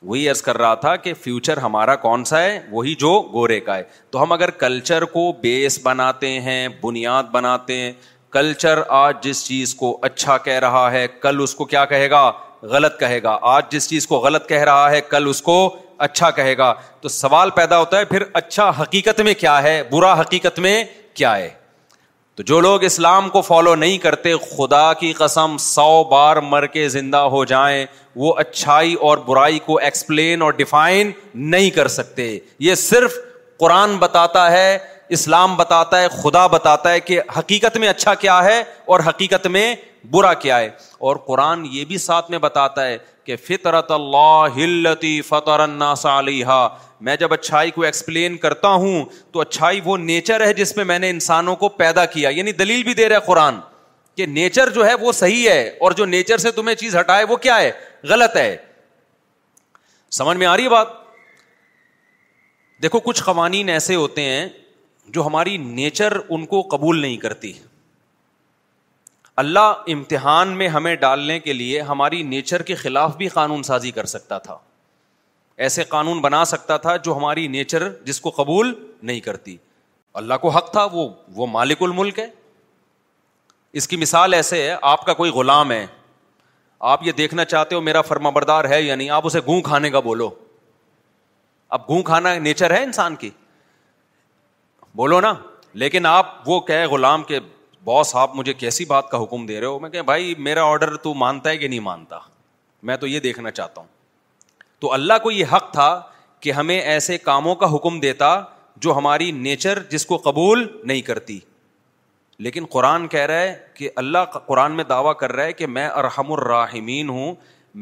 وہی 0.07 0.29
عرض 0.29 0.41
کر 0.43 0.59
رہا 0.59 0.75
تھا 0.83 0.95
کہ 1.05 1.13
فیوچر 1.23 1.57
ہمارا 1.59 1.95
کون 2.07 2.25
سا 2.25 2.41
ہے 2.43 2.59
وہی 2.71 2.95
جو 2.99 3.11
گورے 3.33 3.59
کا 3.61 3.77
ہے 3.77 3.83
تو 4.11 4.23
ہم 4.23 4.33
اگر 4.33 4.51
کلچر 4.63 5.05
کو 5.17 5.31
بیس 5.41 5.79
بناتے 5.83 6.29
ہیں 6.41 6.67
بنیاد 6.83 7.31
بناتے 7.33 7.79
ہیں 7.81 7.93
کلچر 8.33 8.79
آج 9.01 9.23
جس 9.23 9.45
چیز 9.47 9.75
کو 9.75 9.99
اچھا 10.11 10.37
کہہ 10.45 10.59
رہا 10.65 10.91
ہے 10.93 11.07
کل 11.23 11.41
اس 11.43 11.55
کو 11.55 11.65
کیا 11.75 11.85
کہے 11.93 12.09
گا 12.11 12.31
غلط 12.71 12.99
کہے 13.01 13.23
گا 13.23 13.37
آج 13.55 13.65
جس 13.71 13.89
چیز 13.89 14.07
کو 14.07 14.19
غلط 14.21 14.47
کہہ 14.49 14.63
رہا 14.71 14.91
ہے 14.91 15.01
کل 15.11 15.29
اس 15.29 15.43
کو 15.51 15.59
اچھا 16.07 16.31
کہے 16.39 16.57
گا 16.59 16.73
تو 17.01 17.09
سوال 17.09 17.51
پیدا 17.61 17.79
ہوتا 17.79 17.99
ہے 17.99 18.05
پھر 18.15 18.23
اچھا 18.41 18.71
حقیقت 18.81 19.21
میں 19.29 19.35
کیا 19.41 19.63
ہے 19.63 19.83
برا 19.93 20.21
حقیقت 20.21 20.59
میں 20.67 20.83
کیا 21.15 21.37
ہے 21.37 21.49
تو 22.37 22.43
جو 22.47 22.59
لوگ 22.61 22.83
اسلام 22.85 23.29
کو 23.35 23.41
فالو 23.43 23.75
نہیں 23.75 23.99
کرتے 23.99 24.33
خدا 24.49 24.93
کی 25.03 25.13
قسم 25.19 25.57
سو 25.67 26.03
بار 26.11 26.37
مر 26.49 26.67
کے 26.73 26.89
زندہ 26.95 27.19
ہو 27.35 27.45
جائیں 27.53 27.85
وہ 28.25 28.33
اچھائی 28.39 28.93
اور 29.07 29.19
برائی 29.27 29.59
کو 29.67 29.79
ایکسپلین 29.85 30.43
اور 30.43 30.53
ڈیفائن 30.59 31.11
نہیں 31.35 31.71
کر 31.77 31.89
سکتے 31.95 32.29
یہ 32.67 32.75
صرف 32.83 33.15
قرآن 33.61 33.97
بتاتا 33.99 34.51
ہے 34.53 34.77
اسلام 35.17 35.57
بتاتا 35.57 36.01
ہے 36.03 36.09
خدا 36.23 36.47
بتاتا 36.57 36.93
ہے 36.93 37.01
کہ 37.01 37.21
حقیقت 37.39 37.77
میں 37.85 37.89
اچھا 37.89 38.15
کیا 38.27 38.43
ہے 38.45 38.63
اور 38.93 39.01
حقیقت 39.09 39.47
میں 39.57 39.75
برا 40.11 40.35
کیا 40.45 40.59
ہے 40.61 40.69
اور 41.09 41.17
قرآن 41.27 41.65
یہ 41.73 41.85
بھی 41.85 41.99
ساتھ 41.99 42.31
میں 42.31 42.39
بتاتا 42.39 42.87
ہے 42.87 42.97
کہ 43.27 43.37
فطرت 43.47 43.91
اللہ 43.91 44.37
ہلتی 44.57 45.13
فطر 45.29 45.61
الناس 45.61 46.05
علیہ 46.07 46.57
میں 47.07 47.17
جب 47.23 47.33
اچھائی 47.33 47.71
کو 47.79 47.83
ایکسپلین 47.85 48.37
کرتا 48.45 48.69
ہوں 48.83 49.05
تو 49.33 49.41
اچھائی 49.41 49.81
وہ 49.85 49.97
نیچر 49.99 50.45
ہے 50.47 50.53
جس 50.59 50.77
میں 50.77 50.85
میں 50.91 50.99
نے 50.99 51.11
انسانوں 51.11 51.57
کو 51.63 51.69
پیدا 51.81 52.05
کیا 52.15 52.29
یعنی 52.37 52.53
دلیل 52.61 52.83
بھی 52.85 52.95
دے 53.01 53.09
رہا 53.09 53.17
ہے 53.17 53.27
قرآن 53.27 53.59
کہ 54.17 54.27
نیچر 54.27 54.69
جو 54.77 54.87
ہے 54.87 54.95
وہ 55.01 55.13
صحیح 55.13 55.49
ہے 55.49 55.67
اور 55.87 55.93
جو 56.01 56.05
نیچر 56.13 56.39
سے 56.45 56.51
تمہیں 56.61 56.75
چیز 56.83 56.97
ہٹائے 56.97 57.25
وہ 57.29 57.37
کیا 57.49 57.61
ہے 57.61 57.71
غلط 58.09 58.37
ہے 58.37 58.57
سمجھ 60.19 60.37
میں 60.39 60.47
آ 60.47 60.57
رہی 60.57 60.69
بات 60.77 60.89
دیکھو 62.83 63.01
کچھ 63.11 63.23
قوانین 63.25 63.69
ایسے 63.77 63.95
ہوتے 63.95 64.23
ہیں 64.25 64.49
جو 65.17 65.27
ہماری 65.27 65.57
نیچر 65.67 66.17
ان 66.37 66.47
کو 66.55 66.63
قبول 66.71 67.01
نہیں 67.01 67.17
کرتی 67.27 67.53
اللہ 69.43 69.89
امتحان 69.93 70.57
میں 70.59 70.67
ہمیں 70.75 70.95
ڈالنے 71.01 71.39
کے 71.41 71.53
لیے 71.53 71.81
ہماری 71.91 72.23
نیچر 72.29 72.63
کے 72.69 72.75
خلاف 72.75 73.17
بھی 73.17 73.27
قانون 73.29 73.63
سازی 73.63 73.91
کر 73.93 74.05
سکتا 74.13 74.39
تھا 74.47 74.57
ایسے 75.67 75.85
قانون 75.89 76.21
بنا 76.21 76.45
سکتا 76.53 76.77
تھا 76.87 76.95
جو 77.09 77.17
ہماری 77.17 77.47
نیچر 77.57 77.89
جس 78.05 78.21
کو 78.21 78.31
قبول 78.37 78.73
نہیں 79.03 79.21
کرتی 79.27 79.57
اللہ 80.23 80.35
کو 80.43 80.49
حق 80.51 80.71
تھا 80.73 80.85
وہ 80.93 81.09
وہ 81.37 81.47
مالک 81.51 81.83
الملک 81.83 82.19
ہے 82.19 82.27
اس 83.81 83.89
کی 83.89 83.97
مثال 83.97 84.35
ایسے 84.35 84.63
ہے 84.71 84.77
آپ 84.93 85.05
کا 85.07 85.15
کوئی 85.15 85.31
غلام 85.31 85.73
ہے 85.73 85.85
آپ 86.93 87.03
یہ 87.07 87.13
دیکھنا 87.19 87.45
چاہتے 87.45 87.75
ہو 87.75 87.81
میرا 87.81 88.01
فرما 88.09 88.31
بردار 88.37 88.65
ہے 88.71 88.81
یا 88.83 88.95
نہیں 88.95 89.11
آپ 89.19 89.27
اسے 89.27 89.41
گوں 89.47 89.61
کھانے 89.69 89.91
کا 89.91 90.01
بولو 90.09 90.31
اب 91.77 91.89
گوں 91.89 92.03
کھانا 92.13 92.35
نیچر 92.39 92.75
ہے 92.77 92.83
انسان 92.85 93.17
کی 93.25 93.31
بولو 94.97 95.21
نا 95.21 95.35
لیکن 95.85 96.07
آپ 96.07 96.49
وہ 96.49 96.59
کہے 96.71 96.85
غلام 96.91 97.23
کے 97.31 97.39
باس 97.89 98.15
آپ 98.17 98.35
مجھے 98.37 98.53
کیسی 98.61 98.85
بات 98.91 99.09
کا 99.11 99.23
حکم 99.23 99.45
دے 99.47 99.59
رہے 99.61 99.67
ہو 99.67 99.79
میں 99.81 99.89
کہ 99.91 100.03
بھائی 100.07 100.35
میرا 100.47 100.63
آرڈر 100.71 100.95
تو 101.03 101.13
مانتا 101.23 101.51
ہے 101.51 101.57
کہ 101.57 101.69
نہیں 101.69 101.81
مانتا 101.81 102.19
میں 102.89 102.97
تو 103.03 103.07
یہ 103.07 103.21
دیکھنا 103.27 103.51
چاہتا 103.59 103.81
ہوں 103.81 103.89
تو 104.81 104.93
اللہ 104.93 105.19
کو 105.23 105.31
یہ 105.31 105.53
حق 105.53 105.73
تھا 105.73 105.89
کہ 106.45 106.53
ہمیں 106.53 106.79
ایسے 106.81 107.19
کاموں 107.29 107.55
کا 107.63 107.71
حکم 107.75 108.01
دیتا 108.01 108.31
جو 108.87 108.97
ہماری 108.97 109.31
نیچر 109.47 109.83
جس 109.91 110.07
کو 110.07 110.17
قبول 110.25 110.67
نہیں 110.85 111.01
کرتی 111.03 111.39
لیکن 112.47 112.65
قرآن 112.71 113.07
کہہ 113.13 113.27
رہا 113.31 113.41
ہے 113.41 113.55
کہ 113.75 113.91
اللہ 114.03 114.25
قرآن 114.47 114.73
میں 114.77 114.85
دعویٰ 114.89 115.15
کر 115.21 115.33
رہا 115.33 115.45
ہے 115.45 115.53
کہ 115.61 115.67
میں 115.77 115.87
ارحم 116.01 116.33
الراحمین 116.33 117.09
ہوں 117.09 117.35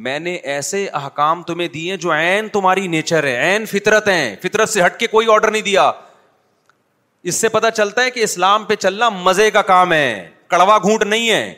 میں 0.07 0.19
نے 0.27 0.35
ایسے 0.57 0.87
احکام 1.03 1.43
تمہیں 1.49 1.69
دیے 1.79 1.97
جو 2.05 2.13
عین 2.13 2.49
تمہاری 2.59 2.87
نیچر 2.95 3.27
ہے 3.29 3.37
عین 3.53 3.67
فطرت 3.73 4.09
ہیں 4.09 4.35
فطرت 4.43 4.69
سے 4.69 4.85
ہٹ 4.85 4.99
کے 5.01 5.07
کوئی 5.17 5.27
آرڈر 5.35 5.51
نہیں 5.51 5.63
دیا 5.71 5.91
اس 7.29 7.35
سے 7.41 7.49
پتا 7.49 7.71
چلتا 7.71 8.03
ہے 8.05 8.11
کہ 8.11 8.21
اسلام 8.23 8.65
پہ 8.65 8.75
چلنا 8.79 9.09
مزے 9.09 9.51
کا 9.51 9.61
کام 9.73 9.93
ہے 9.93 10.29
کڑوا 10.55 10.77
گھونٹ 10.79 11.03
نہیں 11.03 11.31
ہے 11.31 11.55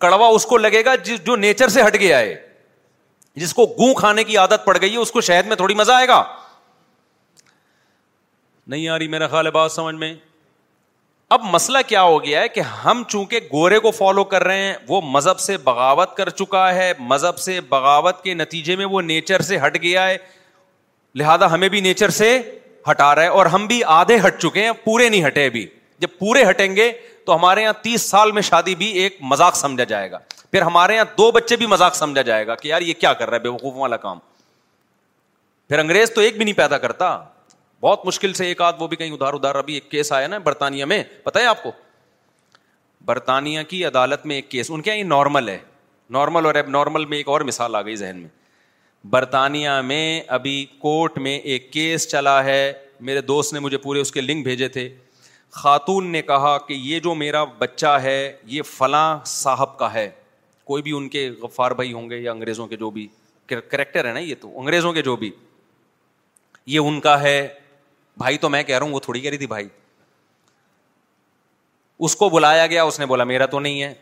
کڑوا 0.00 0.26
اس 0.36 0.44
کو 0.52 0.56
لگے 0.58 0.84
گا 0.84 0.94
جس 1.04 1.24
جو 1.26 1.34
نیچر 1.36 1.68
سے 1.74 1.82
ہٹ 1.86 1.96
گیا 2.00 2.18
ہے 2.18 2.34
جس 3.42 3.52
کو 3.54 3.66
گوں 3.78 3.92
کھانے 3.94 4.24
کی 4.24 4.36
عادت 4.36 4.64
پڑ 4.64 4.76
گئی 4.80 4.92
ہے 4.92 4.98
اس 4.98 5.10
کو 5.12 5.20
شہد 5.28 5.46
میں 5.48 5.56
تھوڑی 5.56 5.74
مزہ 5.80 5.92
آئے 5.92 6.06
گا 6.08 6.22
نہیں 8.66 8.88
آ 8.88 8.98
رہی 8.98 9.08
میرا 9.08 9.26
خیال 9.28 9.46
ہے 9.46 9.50
بات 9.50 9.72
سمجھ 9.72 9.94
میں 9.94 10.12
اب 11.36 11.44
مسئلہ 11.50 11.78
کیا 11.86 12.02
ہو 12.02 12.22
گیا 12.24 12.40
ہے 12.40 12.48
کہ 12.48 12.60
ہم 12.84 13.02
چونکہ 13.08 13.40
گورے 13.52 13.78
کو 13.86 13.90
فالو 13.90 14.24
کر 14.32 14.44
رہے 14.44 14.62
ہیں 14.62 14.74
وہ 14.88 15.00
مذہب 15.04 15.38
سے 15.40 15.56
بغاوت 15.68 16.16
کر 16.16 16.28
چکا 16.40 16.74
ہے 16.74 16.92
مذہب 16.98 17.38
سے 17.38 17.60
بغاوت 17.68 18.22
کے 18.24 18.34
نتیجے 18.34 18.76
میں 18.76 18.84
وہ 18.92 19.02
نیچر 19.02 19.42
سے 19.50 19.58
ہٹ 19.66 19.80
گیا 19.82 20.06
ہے 20.08 20.16
لہذا 21.20 21.52
ہمیں 21.52 21.68
بھی 21.68 21.80
نیچر 21.88 22.10
سے 22.18 22.36
ہٹا 22.90 23.14
رہا 23.14 23.22
ہے 23.22 23.28
اور 23.40 23.46
ہم 23.54 23.66
بھی 23.66 23.82
آدھے 23.94 24.16
ہٹ 24.26 24.40
چکے 24.42 24.64
ہیں 24.64 24.72
پورے 24.84 25.08
نہیں 25.08 25.26
ہٹے 25.26 25.46
ابھی 25.46 25.66
جب 26.00 26.08
پورے 26.18 26.44
ہٹیں 26.50 26.74
گے 26.76 26.90
تو 27.26 27.34
ہمارے 27.36 27.62
یہاں 27.62 27.72
تیس 27.82 28.02
سال 28.10 28.32
میں 28.32 28.42
شادی 28.42 28.74
بھی 28.74 28.86
ایک 29.02 29.16
مذاق 29.30 29.56
سمجھا 29.56 29.84
جائے 29.92 30.10
گا 30.10 30.18
پھر 30.52 30.62
ہمارے 30.62 30.94
یہاں 30.94 31.04
دو 31.18 31.30
بچے 31.32 31.56
بھی 31.56 31.66
مذاق 31.66 31.94
سمجھا 31.96 32.22
جائے 32.22 32.46
گا 32.46 32.54
کہ 32.54 32.68
یار 32.68 32.82
یہ 32.82 32.94
کیا 33.00 33.12
کر 33.20 33.28
رہا 33.30 33.36
ہے 33.36 33.42
بے 33.42 33.48
وقوف 33.48 33.74
والا 33.76 33.96
کام 33.96 34.18
پھر 35.68 35.78
انگریز 35.78 36.12
تو 36.14 36.20
ایک 36.20 36.36
بھی 36.36 36.44
نہیں 36.44 36.56
پیدا 36.56 36.78
کرتا 36.78 37.16
بہت 37.80 38.04
مشکل 38.06 38.32
سے 38.32 38.46
ایک 38.46 38.60
آدھ 38.62 38.82
وہ 38.82 38.86
بھی 38.88 38.96
کہیں 38.96 39.12
ادھار 39.12 39.34
ادھار 39.34 39.54
ابھی 39.60 39.74
ایک 39.74 39.90
کیس 39.90 40.12
آیا 40.12 40.26
نا 40.28 40.38
برطانیہ 40.44 40.84
میں 40.84 41.02
پتا 41.24 41.40
ہے 41.40 41.44
آپ 41.46 41.62
کو 41.62 41.72
برطانیہ 43.04 43.62
کی 43.68 43.84
عدالت 43.84 44.26
میں 44.26 44.36
ایک 44.36 44.50
کیس 44.50 44.70
ان 44.70 44.82
کے 44.82 44.90
یہاں 44.90 44.98
یہ 44.98 45.04
نارمل 45.08 45.48
ہے 45.48 45.58
نارمل 46.18 46.46
اور 46.46 46.54
اب 46.54 46.68
نارمل 46.70 47.04
میں 47.06 47.16
ایک 47.18 47.28
اور 47.28 47.40
مثال 47.52 47.74
آ 47.74 47.80
گئی 47.82 47.96
ذہن 47.96 48.16
میں 48.18 48.28
برطانیہ 49.10 49.68
میں 49.84 50.22
ابھی 50.32 50.64
کورٹ 50.78 51.18
میں 51.18 51.38
ایک 51.38 51.72
کیس 51.72 52.08
چلا 52.10 52.42
ہے 52.44 52.72
میرے 53.04 53.20
دوست 53.20 53.52
نے 53.52 53.58
مجھے 53.60 53.76
پورے 53.78 54.00
اس 54.00 54.12
کے 54.12 54.20
لنک 54.20 54.44
بھیجے 54.44 54.68
تھے 54.76 54.88
خاتون 55.60 56.06
نے 56.12 56.20
کہا 56.22 56.56
کہ 56.66 56.72
یہ 56.74 57.00
جو 57.04 57.14
میرا 57.14 57.42
بچہ 57.58 57.86
ہے 58.02 58.32
یہ 58.48 58.62
فلاں 58.76 59.18
صاحب 59.26 59.76
کا 59.78 59.92
ہے 59.94 60.08
کوئی 60.66 60.82
بھی 60.82 60.92
ان 60.96 61.08
کے 61.08 61.28
غفار 61.42 61.70
بھائی 61.80 61.92
ہوں 61.92 62.08
گے 62.10 62.18
یا 62.18 62.30
انگریزوں 62.32 62.66
کے 62.66 62.76
جو 62.76 62.90
بھی 62.90 63.06
کریکٹر 63.46 64.06
ہے 64.08 64.12
نا 64.12 64.18
یہ 64.18 64.34
تو 64.40 64.50
انگریزوں 64.60 64.92
کے 64.92 65.02
جو 65.02 65.16
بھی 65.16 65.30
یہ 66.66 66.78
ان 66.78 67.00
کا 67.00 67.20
ہے 67.22 67.46
بھائی 68.18 68.38
تو 68.38 68.48
میں 68.50 68.62
کہہ 68.62 68.78
رہا 68.78 68.86
ہوں 68.86 68.92
وہ 68.94 69.00
تھوڑی 69.00 69.20
کہہ 69.20 69.30
رہی 69.30 69.38
تھی 69.38 69.46
بھائی 69.46 69.68
اس 72.04 72.16
کو 72.16 72.28
بلایا 72.28 72.66
گیا 72.66 72.82
اس 72.84 72.98
نے 73.00 73.06
بولا 73.06 73.24
میرا 73.24 73.46
تو 73.46 73.60
نہیں 73.60 73.82
ہے 73.82 73.92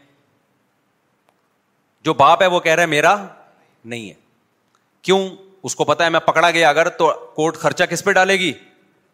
جو 2.04 2.14
باپ 2.22 2.42
ہے 2.42 2.46
وہ 2.54 2.60
کہہ 2.60 2.72
رہا 2.74 2.82
ہے 2.82 2.86
میرا 2.88 3.16
نہیں 3.84 4.08
ہے 4.08 4.19
کیوں 5.02 5.18
اس 5.68 5.74
کو 5.76 5.84
پتا 5.84 6.04
ہے 6.04 6.10
میں 6.10 6.20
پکڑا 6.24 6.50
گیا 6.50 6.68
اگر 6.68 6.88
تو 6.98 7.12
کورٹ 7.34 7.56
خرچہ 7.58 7.84
کس 7.90 8.04
پہ 8.04 8.10
ڈالے 8.18 8.38
گی 8.38 8.52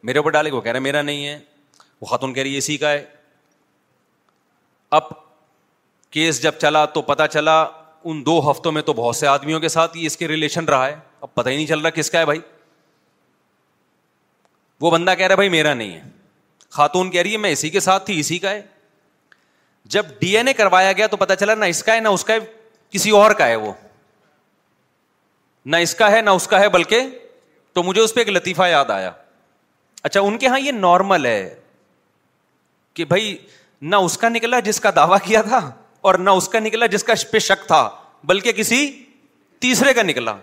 میرے 0.07 0.19
اوپر 0.19 0.31
ڈالے 0.31 0.51
گی 0.51 0.55
وہ 0.55 0.61
کہہ 0.61 0.73
رہے 0.73 0.81
میرا 0.81 1.03
نہیں 1.03 1.27
ہے 1.27 1.39
وہ 2.01 2.07
خاتون 2.07 2.35
کہہ 2.35 2.43
رہی 2.43 2.57
اسی 2.59 2.77
کا 2.79 2.91
ہے 2.93 3.05
اب 4.99 5.03
کیس 6.13 6.43
جب 6.43 6.55
چلا 6.61 6.85
تو 6.97 7.03
پتا 7.03 7.27
چلا 7.29 7.61
ان 8.09 8.25
دو 8.27 8.39
ہفتوں 8.51 8.73
میں 8.73 8.83
تو 8.83 8.93
بہت 8.95 9.17
سے 9.17 9.27
آدمیوں 9.27 9.61
کے 9.61 9.69
ساتھ 9.69 9.97
اس 10.01 10.17
کے 10.17 10.29
ریلیشن 10.29 10.65
رہا 10.65 10.87
ہے 10.87 10.95
اب 11.21 11.35
پتا 11.35 11.51
ہی 11.51 11.57
نہیں 11.57 11.67
چل 11.67 11.81
رہا 11.81 11.91
کس 11.91 12.11
کا 12.11 12.19
ہے 12.19 12.25
بھائی 12.27 12.41
وہ 14.81 14.91
بندہ 14.91 15.15
کہہ 15.19 15.27
رہا 15.27 15.35
بھائی 15.35 15.49
میرا 15.49 15.73
نہیں 15.75 15.95
ہے 15.95 16.03
خاتون 16.77 17.11
کہہ 17.11 17.23
رہی 17.23 17.33
ہے 17.33 17.37
میں 17.39 17.51
اسی 17.53 17.71
کے 17.71 17.81
ساتھ 17.81 18.07
تھی 18.07 18.19
اسی 18.21 18.39
کا 18.39 18.51
ہے 18.51 18.61
جب 19.95 20.07
ڈی 20.21 20.37
این 20.37 20.49
اے 20.49 20.53
کروایا 20.55 20.93
گیا 20.93 21.07
تو 21.07 21.17
پتا 21.17 21.37
چلا 21.37 21.55
نہ 21.55 21.65
اس 21.75 21.83
کا 21.85 21.95
ہے 21.95 22.01
نہ 22.01 22.09
اس 22.19 22.25
کا 22.25 22.35
ہے 22.35 22.39
کسی 22.91 23.11
اور 23.19 23.31
کا 23.39 23.47
ہے 23.49 23.57
وہ 23.57 23.73
نہ 25.73 25.77
اس 25.85 25.95
کا 26.01 26.11
ہے 26.11 26.21
نہ 26.23 26.31
اس 26.39 26.47
کا 26.49 26.59
ہے 26.61 26.69
بلکہ 26.79 27.07
تو 27.75 27.83
مجھے 27.83 28.01
اس 28.01 28.13
پہ 28.15 28.21
ایک 28.21 28.29
لطیفہ 28.33 28.69
یاد 28.71 28.91
آیا 28.91 29.11
اچھا 30.09 30.21
ان 30.21 30.37
کے 30.39 30.47
یہاں 30.47 30.59
یہ 30.61 30.73
نارمل 30.73 31.27
ہے 31.27 31.39
کہ 32.95 33.05
بھائی 33.05 33.37
نہ 33.93 33.97
اس 34.07 34.17
کا 34.19 34.29
نکلا 34.29 34.61
جس 34.69 34.81
کا 34.81 34.91
دعویٰ 34.97 35.19
تھا 35.49 35.59
اور 36.09 36.15
نہ 36.27 36.31
اس 36.41 36.49
کا 36.49 36.59
نکلا 36.61 36.87
جس 36.95 37.05
کا 37.05 37.15
پہ 37.31 37.39
شک 37.49 37.67
تھا 37.67 37.89
بلکہ 38.33 38.53
کسی 38.57 38.79
تیسرے 39.67 39.93
کا 39.95 40.03
نکلا 40.03 40.37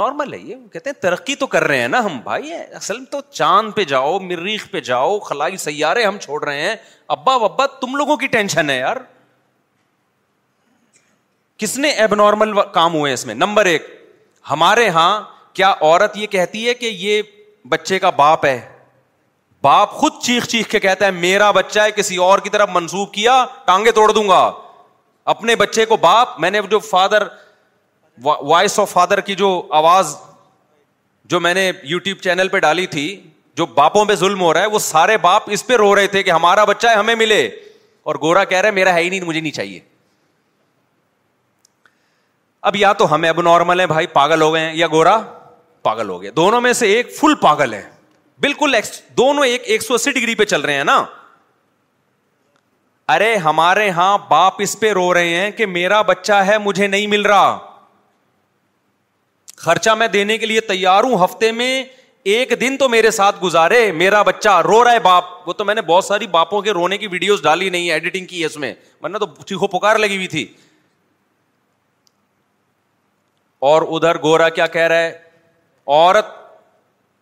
نارمل 0.00 0.32
ہے 0.34 0.38
یہ 0.38 0.54
کہتے 0.72 0.90
ہیں 0.90 1.00
ترقی 1.02 1.34
تو 1.42 1.46
کر 1.54 1.64
رہے 1.68 1.80
ہیں 1.80 1.88
نا 1.88 2.04
ہم 2.04 2.18
بھائی 2.24 2.52
اصل 2.80 3.04
تو 3.10 3.20
چاند 3.30 3.70
پہ 3.76 3.84
جاؤ 3.94 4.18
مریخ 4.28 4.70
پہ 4.70 4.80
جاؤ 4.90 5.18
خلائی 5.28 5.56
سیارے 5.66 6.04
ہم 6.04 6.18
چھوڑ 6.22 6.42
رہے 6.44 6.60
ہیں 6.68 6.74
ابا 7.16 7.34
وبا 7.44 7.66
تم 7.80 7.96
لوگوں 7.96 8.16
کی 8.16 8.26
ٹینشن 8.36 8.70
ہے 8.70 8.78
یار 8.78 8.96
کس 11.58 11.78
نے 11.78 11.88
ایب 12.02 12.14
نارمل 12.14 12.52
کام 12.72 12.94
ہوئے 12.94 13.12
اس 13.12 13.24
میں 13.26 13.34
نمبر 13.34 13.66
ایک 13.66 13.86
ہمارے 14.50 14.84
یہاں 14.84 15.08
کیا 15.54 15.72
عورت 15.80 16.16
یہ 16.16 16.26
کہتی 16.36 16.66
ہے 16.66 16.74
کہ 16.74 16.90
یہ 16.98 17.22
بچے 17.68 17.98
کا 17.98 18.10
باپ 18.18 18.44
ہے 18.46 18.60
باپ 19.62 19.92
خود 20.00 20.20
چیخ 20.22 20.46
چیخ 20.48 20.68
کے 20.70 20.80
کہتا 20.80 21.06
ہے 21.06 21.10
میرا 21.10 21.50
بچہ 21.50 21.80
ہے 21.80 21.90
کسی 21.96 22.16
اور 22.26 22.38
کی 22.38 22.50
طرف 22.50 22.68
منسوخ 22.72 23.10
کیا 23.12 23.44
ٹانگے 23.66 23.92
توڑ 23.92 24.10
دوں 24.12 24.28
گا 24.28 24.40
اپنے 25.32 25.56
بچے 25.62 25.84
کو 25.86 25.96
باپ 26.06 26.38
میں 26.40 26.50
نے 26.50 26.60
جو 26.70 26.78
فادر 26.90 27.22
وائس 28.22 28.78
آف 28.80 28.90
فادر 28.92 29.20
کی 29.26 29.34
جو 29.42 29.48
آواز 29.80 30.16
جو 31.30 31.40
میں 31.40 31.54
نے 31.54 31.70
یو 31.84 31.98
ٹیوب 32.04 32.18
چینل 32.22 32.48
پہ 32.48 32.58
ڈالی 32.66 32.86
تھی 32.94 33.04
جو 33.56 33.66
باپوں 33.74 34.04
پہ 34.04 34.14
ظلم 34.22 34.40
ہو 34.40 34.52
رہا 34.54 34.60
ہے 34.60 34.66
وہ 34.74 34.78
سارے 34.78 35.16
باپ 35.26 35.50
اس 35.52 35.66
پہ 35.66 35.76
رو 35.76 35.94
رہے 35.96 36.06
تھے 36.06 36.22
کہ 36.22 36.30
ہمارا 36.30 36.64
بچہ 36.64 36.86
ہے 36.86 36.94
ہمیں 36.98 37.14
ملے 37.14 37.46
اور 38.10 38.16
گورا 38.22 38.44
کہہ 38.50 38.58
رہا 38.58 38.66
ہے 38.68 38.74
میرا 38.74 38.94
ہے 38.94 39.02
ہی 39.02 39.08
نہیں 39.08 39.24
مجھے 39.24 39.40
نہیں 39.40 39.52
چاہیے 39.52 39.80
اب 42.68 42.74
یا 42.76 42.92
تو 42.98 43.04
ہم 43.14 43.22
اب 43.28 43.40
نارمل 43.42 43.80
ہیں 43.80 43.86
بھائی 43.86 44.06
پاگل 44.12 44.42
ہو 44.42 44.52
گئے 44.54 44.60
ہیں 44.60 44.74
یا 44.76 44.86
گورا 44.92 45.16
پاگل 45.82 46.08
ہو 46.08 46.20
گیا 46.22 46.30
دونوں 46.36 46.60
میں 46.60 46.72
سے 46.80 46.86
ایک 46.96 47.14
فل 47.18 47.34
پاگل 47.40 47.74
ہے 47.74 47.80
بالکل 48.46 48.74
دونوں 49.18 49.44
ایک 49.44 49.62
ایک 49.74 49.82
سو 49.82 49.94
اسی 49.94 50.10
ڈگری 50.18 50.34
پہ 50.40 50.44
چل 50.54 50.60
رہے 50.60 50.74
ہیں 50.74 50.84
نا 50.84 50.96
ارے 53.14 53.34
ہمارے 53.46 53.86
یہاں 53.86 54.16
باپ 54.28 54.54
اس 54.62 54.78
پہ 54.80 54.92
رو 55.00 55.12
رہے 55.14 55.30
ہیں 55.40 55.50
کہ 55.60 55.66
میرا 55.76 56.00
بچہ 56.10 56.32
ہے 56.48 56.56
مجھے 56.64 56.86
نہیں 56.86 57.06
مل 57.14 57.22
رہا 57.26 57.56
خرچہ 59.64 59.94
میں 59.98 60.08
دینے 60.18 60.36
کے 60.38 60.46
لیے 60.52 60.60
تیار 60.74 61.04
ہوں 61.04 61.24
ہفتے 61.24 61.50
میں 61.52 61.72
ایک 62.34 62.52
دن 62.60 62.76
تو 62.80 62.88
میرے 62.88 63.10
ساتھ 63.20 63.42
گزارے 63.42 63.80
میرا 64.04 64.22
بچہ 64.30 64.60
رو 64.68 64.82
رہا 64.84 64.92
ہے 64.92 64.98
باپ 65.10 65.48
وہ 65.48 65.52
تو 65.60 65.64
میں 65.64 65.74
نے 65.74 65.82
بہت 65.92 66.04
ساری 66.04 66.26
باپوں 66.38 66.60
کے 66.62 66.70
رونے 66.80 66.98
کی 66.98 67.06
ویڈیوز 67.12 67.42
ڈالی 67.42 67.70
نہیں 67.70 67.90
ایڈیٹنگ 67.90 68.26
کی 68.26 68.40
ہے 68.40 68.46
اس 68.46 68.56
میں 68.64 68.72
ورنہ 69.02 69.18
تو 69.18 69.26
چیخو 69.46 69.66
پکار 69.78 69.98
لگی 69.98 70.16
ہوئی 70.16 70.26
تھی 70.36 70.46
اور 73.66 73.82
ادھر 73.96 74.20
گورا 74.22 74.48
کیا 74.58 74.66
کہہ 74.76 74.86
رہا 74.88 74.98
ہے 75.02 75.10
عورت 75.86 76.26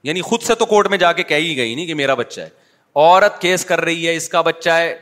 یعنی 0.07 0.21
خود 0.23 0.43
سے 0.43 0.55
تو 0.55 0.67
کورٹ 0.67 0.87
میں 0.89 0.99
جا 0.99 1.13
کے 1.13 1.23
کہہ 1.31 1.37
ہی 1.37 1.57
گئی 1.57 1.75
نہیں 1.75 1.87
کہ 1.87 1.95
میرا 1.95 2.15
بچہ 2.15 2.41
ہے 2.41 2.49
عورت 2.95 3.41
کیس 3.41 3.65
کر 3.65 3.81
رہی 3.85 4.07
ہے 4.09 4.15
اس 4.17 4.29
کا 4.29 4.41
بچہ 4.41 4.71
ہے 4.71 4.97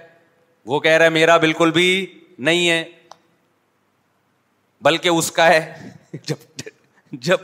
وہ 0.66 0.80
کہہ 0.80 0.92
رہا 0.92 1.04
ہے 1.04 1.10
میرا 1.10 1.36
بالکل 1.36 1.70
بھی 1.70 1.88
نہیں 2.48 2.68
ہے 2.70 2.84
بلکہ 4.82 5.08
اس 5.08 5.30
کا 5.32 5.46
ہے 5.48 5.90
جب 6.26 6.60
جب 7.26 7.36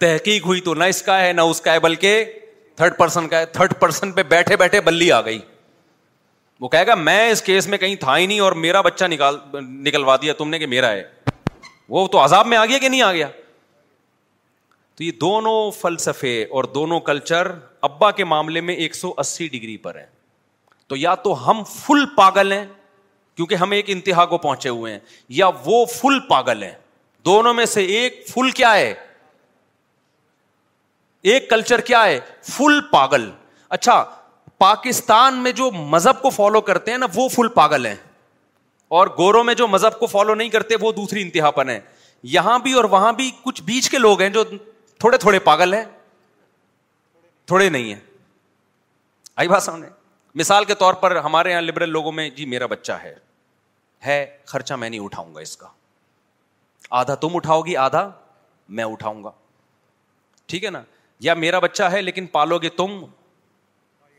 تحقیق 0.00 0.46
ہوئی 0.46 0.60
تو 0.60 0.74
نہ 0.74 0.84
اس 0.92 1.02
کا 1.02 1.20
ہے 1.24 1.32
نہ 1.32 1.40
اس 1.50 1.60
کا 1.60 1.72
ہے 1.72 1.80
بلکہ 1.80 2.24
تھرڈ 2.76 2.96
پرسن 2.98 3.28
کا 3.28 3.38
ہے 3.38 3.46
تھرڈ 3.56 3.72
پرسن 3.80 4.12
پہ 4.12 4.22
بیٹھے 4.28 4.56
بیٹھے 4.56 4.80
بلی 4.80 5.10
آ 5.12 5.20
گئی 5.24 5.40
وہ 6.60 6.68
کہے 6.68 6.86
گا 6.86 6.94
میں 6.94 7.30
اس 7.30 7.42
کیس 7.42 7.66
میں 7.68 7.78
کہیں 7.78 7.94
تھا 8.00 8.16
ہی 8.16 8.26
نہیں 8.26 8.40
اور 8.40 8.52
میرا 8.66 8.80
بچہ 8.80 9.04
نکال 9.10 9.36
نکلوا 9.60 10.16
دیا 10.22 10.32
تم 10.38 10.48
نے 10.50 10.58
کہ 10.58 10.66
میرا 10.66 10.90
ہے 10.92 11.02
وہ 11.92 12.06
تو 12.12 12.22
عذاب 12.24 12.46
میں 12.46 12.56
آ 12.58 12.64
گیا 12.64 12.76
کہ 12.78 12.88
نہیں 12.88 13.02
آ 13.02 13.12
گیا 13.12 13.28
تو 14.96 15.02
یہ 15.04 15.10
دونوں 15.20 15.56
فلسفے 15.80 16.34
اور 16.56 16.64
دونوں 16.74 17.00
کلچر 17.08 17.48
ابا 17.88 18.10
کے 18.20 18.24
معاملے 18.30 18.60
میں 18.68 18.74
ایک 18.84 18.94
سو 18.94 19.12
اسی 19.20 19.48
ڈگری 19.54 19.76
پر 19.86 19.94
ہے 19.98 20.04
تو 20.88 20.96
یا 20.96 21.14
تو 21.26 21.34
ہم 21.48 21.62
فل 21.74 22.04
پاگل 22.16 22.52
ہیں 22.52 22.64
کیونکہ 23.36 23.54
ہم 23.64 23.70
ایک 23.78 23.90
انتہا 23.90 24.24
کو 24.32 24.38
پہنچے 24.38 24.68
ہوئے 24.68 24.92
ہیں 24.92 24.98
یا 25.40 25.48
وہ 25.64 25.84
فل 25.94 26.18
پاگل 26.28 26.62
ہیں 26.62 26.72
دونوں 27.26 27.52
میں 27.54 27.66
سے 27.74 27.84
ایک 27.98 28.24
فل 28.28 28.50
کیا 28.60 28.74
ہے 28.76 28.92
ایک 31.32 31.50
کلچر 31.50 31.80
کیا 31.90 32.04
ہے 32.04 32.18
فل 32.52 32.80
پاگل 32.92 33.30
اچھا 33.76 34.02
پاکستان 34.64 35.42
میں 35.42 35.52
جو 35.60 35.70
مذہب 35.96 36.22
کو 36.22 36.30
فالو 36.40 36.60
کرتے 36.70 36.90
ہیں 36.90 36.98
نا 36.98 37.06
وہ 37.14 37.28
فل 37.36 37.48
پاگل 37.60 37.86
ہیں 37.86 37.94
اور 38.98 39.06
گوروں 39.18 39.42
میں 39.44 39.52
جو 39.54 39.66
مذہب 39.68 39.98
کو 39.98 40.06
فالو 40.06 40.34
نہیں 40.34 40.48
کرتے 40.50 40.74
وہ 40.80 40.90
دوسری 40.92 41.20
انتہا 41.22 41.50
پن 41.58 41.68
ہے 41.68 41.78
یہاں 42.32 42.58
بھی 42.64 42.72
اور 42.80 42.84
وہاں 42.94 43.12
بھی 43.20 43.30
کچھ 43.44 43.60
بیچ 43.68 43.88
کے 43.90 43.98
لوگ 43.98 44.20
ہیں 44.22 44.28
جو 44.30 44.42
تھوڑے 44.54 45.18
تھوڑے 45.18 45.38
پاگل 45.44 45.74
ہیں 45.74 45.84
تھوڑے 47.50 47.68
نہیں 47.68 47.92
ہیں 47.94 48.00
آئی 49.42 49.48
بات 49.48 49.62
سامنے 49.62 49.86
مثال 50.40 50.64
کے 50.64 50.74
طور 50.82 50.94
پر 51.04 51.14
ہمارے 51.28 51.50
یہاں 51.50 51.62
لبرل 51.62 51.90
لوگوں 51.92 52.12
میں 52.18 52.28
جی 52.36 52.44
میرا 52.54 52.66
بچہ 52.74 52.92
ہے 53.02 53.14
ہے 54.06 54.18
خرچہ 54.52 54.74
میں 54.82 54.90
نہیں 54.90 55.00
اٹھاؤں 55.04 55.34
گا 55.34 55.40
اس 55.40 55.56
کا 55.56 55.66
آدھا 57.00 57.14
تم 57.24 57.36
اٹھاؤ 57.36 57.60
گی 57.66 57.76
آدھا 57.86 58.08
میں 58.78 58.84
اٹھاؤں 58.84 59.24
گا 59.24 59.30
ٹھیک 60.48 60.64
ہے 60.64 60.70
نا 60.76 60.82
یا 61.28 61.34
میرا 61.46 61.58
بچہ 61.66 61.82
ہے 61.92 62.02
لیکن 62.02 62.26
پالو 62.36 62.58
گے 62.62 62.68
تم 62.82 63.02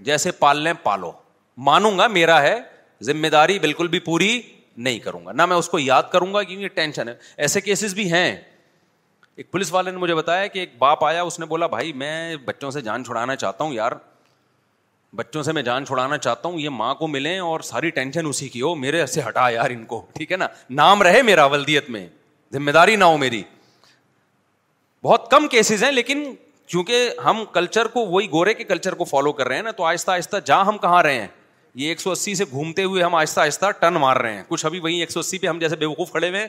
جیسے 0.09 0.31
پال 0.43 0.61
لیں 0.63 0.73
پالو 0.83 1.11
مانوں 1.69 1.97
گا 1.99 2.07
میرا 2.17 2.41
ہے 2.41 2.59
ذمہ 3.11 3.27
داری 3.37 3.59
بالکل 3.59 3.87
بھی 3.95 3.99
پوری 4.09 4.29
نہیں 4.77 4.99
کروں 4.99 5.25
گا 5.25 5.31
نہ 5.31 5.45
میں 5.45 5.55
اس 5.57 5.69
کو 5.69 5.79
یاد 5.79 6.03
کروں 6.11 6.33
گا 6.33 6.43
کیونکہ 6.43 6.67
ٹینشن 6.75 7.09
ہے 7.09 7.13
ایسے 7.37 7.61
کیسز 7.61 7.93
بھی 7.95 8.11
ہیں 8.11 8.35
ایک 9.35 9.51
پولیس 9.51 9.71
والے 9.73 9.91
نے 9.91 9.97
مجھے 9.97 10.15
بتایا 10.15 10.47
کہ 10.47 10.59
ایک 10.59 10.73
باپ 10.79 11.03
آیا 11.05 11.21
اس 11.23 11.39
نے 11.39 11.45
بولا 11.45 11.67
بھائی 11.67 11.93
میں 12.03 12.35
بچوں 12.45 12.71
سے 12.71 12.81
جان 12.81 13.03
چھڑانا 13.05 13.35
چاہتا 13.35 13.63
ہوں 13.63 13.73
یار 13.73 13.91
بچوں 15.15 15.43
سے 15.43 15.51
میں 15.53 15.61
جان 15.63 15.85
چھڑانا 15.85 16.17
چاہتا 16.17 16.49
ہوں 16.49 16.59
یہ 16.59 16.69
ماں 16.73 16.93
کو 16.95 17.07
ملیں 17.07 17.39
اور 17.39 17.59
ساری 17.63 17.89
ٹینشن 17.97 18.27
اسی 18.27 18.47
کی 18.49 18.61
ہو 18.61 18.73
میرے 18.75 19.05
سے 19.05 19.21
ہٹا 19.27 19.47
یار 19.49 19.69
ان 19.69 19.83
کو 19.85 20.05
ٹھیک 20.13 20.31
ہے 20.31 20.37
نا 20.37 20.47
نام 20.69 21.01
رہے 21.03 21.21
میرا 21.21 21.45
ولدیت 21.53 21.89
میں 21.89 22.07
ذمہ 22.53 22.71
داری 22.71 22.95
نہ 22.95 23.03
ہو 23.03 23.17
میری 23.17 23.41
بہت 25.03 25.29
کم 25.31 25.47
کیسز 25.51 25.83
ہیں 25.83 25.91
لیکن 25.91 26.23
چونکہ 26.73 27.09
ہم 27.25 27.43
کلچر 27.53 27.85
کو 27.93 28.05
وہی 28.05 28.29
گورے 28.31 28.53
کے 28.53 28.63
کلچر 28.63 28.93
کو 28.95 29.03
فالو 29.05 29.31
کر 29.39 29.47
رہے 29.47 29.55
ہیں 29.55 29.63
نا 29.63 29.71
تو 29.77 29.83
آہستہ 29.85 30.11
آہستہ 30.11 30.37
جا 30.45 30.61
ہم 30.67 30.77
کہاں 30.81 31.01
رہے 31.03 31.19
ہیں 31.19 31.27
یہ 31.81 31.87
ایک 31.89 32.01
سو 32.01 32.11
اسی 32.11 32.33
سے 32.35 32.45
گھومتے 32.51 32.83
ہوئے 32.83 33.03
ہم 33.03 33.15
آہستہ 33.15 33.39
آہستہ 33.41 33.69
ٹن 33.79 33.93
مار 33.99 34.17
رہے 34.21 34.33
ہیں 34.35 34.43
کچھ 34.47 34.65
ابھی 34.65 34.79
وہیں 34.79 34.99
ایک 34.99 35.11
سو 35.11 35.19
اسی 35.19 35.37
پہ 35.39 35.47
ہم 35.47 35.59
جیسے 35.59 35.75
بیوقوف 35.75 36.11
کھڑے 36.11 36.29
ہوئے 36.29 36.47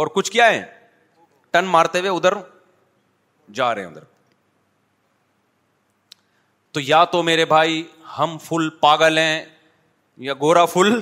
اور 0.00 0.06
کچھ 0.14 0.30
کیا 0.32 0.46
ہے 0.50 0.62
ٹن 1.52 1.64
مارتے 1.70 1.98
ہوئے 2.00 2.10
ادھر 2.10 2.34
جا 3.54 3.74
رہے 3.74 3.82
ہیں 3.82 3.88
ادھر 3.88 4.04
تو 6.72 6.80
یا 6.80 7.04
تو 7.12 7.22
میرے 7.22 7.44
بھائی 7.44 7.82
ہم 8.18 8.36
فل 8.44 8.68
پاگل 8.80 9.18
ہیں 9.18 9.44
یا 10.26 10.34
گورا 10.40 10.64
فل 10.74 11.00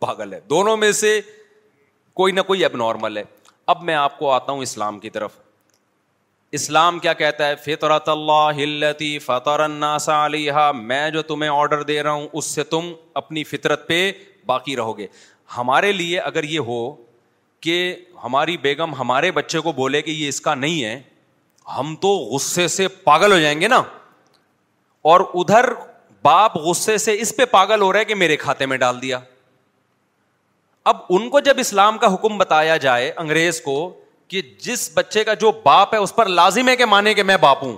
پاگل 0.00 0.32
ہے 0.32 0.40
دونوں 0.50 0.76
میں 0.76 0.92
سے 1.02 1.20
کوئی 2.20 2.32
نہ 2.32 2.40
کوئی 2.46 2.64
اب 2.64 2.76
نارمل 2.76 3.16
ہے 3.16 3.22
اب 3.74 3.82
میں 3.88 3.94
آپ 3.94 4.18
کو 4.18 4.30
آتا 4.30 4.52
ہوں 4.52 4.62
اسلام 4.62 4.98
کی 4.98 5.10
طرف 5.10 5.36
اسلام 6.58 6.98
کیا 6.98 7.12
کہتا 7.18 7.46
ہے 7.48 7.74
اللہ 8.10 8.48
ہلتی 8.56 9.18
فطر 9.18 9.60
الناس 9.60 10.08
علیہ 10.14 10.64
میں 10.74 11.08
جو 11.10 11.20
تمہیں 11.28 11.50
آرڈر 11.50 11.82
دے 11.90 12.02
رہا 12.02 12.12
ہوں 12.12 12.26
اس 12.40 12.44
سے 12.54 12.64
تم 12.72 12.92
اپنی 13.20 13.44
فطرت 13.52 13.86
پہ 13.88 13.98
باقی 14.46 14.74
رہو 14.76 14.96
گے 14.98 15.06
ہمارے 15.56 15.92
لیے 15.92 16.18
اگر 16.20 16.44
یہ 16.44 16.58
ہو 16.66 16.80
کہ 17.66 17.76
ہماری 18.24 18.56
بیگم 18.66 18.94
ہمارے 18.98 19.30
بچے 19.32 19.60
کو 19.68 19.72
بولے 19.72 20.02
کہ 20.02 20.10
یہ 20.10 20.28
اس 20.28 20.40
کا 20.40 20.54
نہیں 20.54 20.84
ہے 20.84 21.00
ہم 21.76 21.94
تو 22.02 22.14
غصے 22.34 22.66
سے 22.76 22.88
پاگل 23.04 23.32
ہو 23.32 23.38
جائیں 23.40 23.60
گے 23.60 23.68
نا 23.68 23.82
اور 25.12 25.20
ادھر 25.42 25.70
باپ 26.24 26.56
غصے 26.66 26.96
سے 27.06 27.16
اس 27.20 27.34
پہ 27.36 27.44
پاگل 27.50 27.80
ہو 27.82 27.92
رہا 27.92 28.00
ہے 28.00 28.04
کہ 28.04 28.14
میرے 28.14 28.36
کھاتے 28.44 28.66
میں 28.72 28.76
ڈال 28.84 29.00
دیا 29.02 29.18
اب 30.92 30.98
ان 31.08 31.28
کو 31.30 31.40
جب 31.48 31.58
اسلام 31.58 31.98
کا 31.98 32.14
حکم 32.14 32.38
بتایا 32.38 32.76
جائے 32.88 33.10
انگریز 33.16 33.60
کو 33.62 33.78
کہ 34.32 34.40
جس 34.64 34.90
بچے 34.94 35.22
کا 35.28 35.32
جو 35.40 35.50
باپ 35.64 35.92
ہے 35.94 35.98
اس 36.02 36.14
پر 36.16 36.26
لازم 36.36 36.68
ہے 36.68 36.74
کہ 36.76 36.84
مانے 36.86 37.12
کہ 37.14 37.22
میں 37.30 37.36
باپ 37.40 37.62
ہوں 37.62 37.76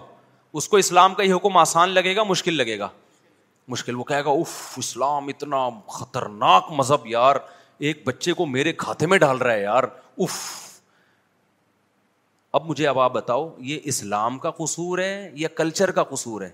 اس 0.60 0.68
کو 0.68 0.76
اسلام 0.76 1.14
کا 1.14 1.22
ہی 1.22 1.32
حکم 1.32 1.56
آسان 1.56 1.90
لگے 1.94 2.14
گا 2.16 2.22
مشکل 2.24 2.54
لگے 2.56 2.78
گا 2.78 2.88
مشکل 3.74 3.94
وہ 3.96 4.04
کہے 4.10 4.24
گا 4.24 4.30
اف 4.40 4.50
اسلام 4.78 5.28
اتنا 5.28 5.68
خطرناک 5.94 6.70
مذہب 6.80 7.06
یار 7.12 7.36
ایک 7.88 8.06
بچے 8.06 8.32
کو 8.42 8.46
میرے 8.46 8.72
کھاتے 8.82 9.06
میں 9.14 9.18
ڈال 9.24 9.38
رہا 9.38 9.52
ہے 9.52 9.62
یار 9.62 9.84
اف 10.26 10.36
اب 12.58 12.68
مجھے 12.68 12.86
اب 12.88 12.98
آپ 13.06 13.12
بتاؤ 13.12 13.48
یہ 13.70 13.78
اسلام 13.94 14.38
کا 14.46 14.50
قصور 14.58 14.98
ہے 15.02 15.30
یا 15.44 15.48
کلچر 15.62 15.90
کا 15.98 16.02
قصور 16.12 16.42
ہے 16.42 16.50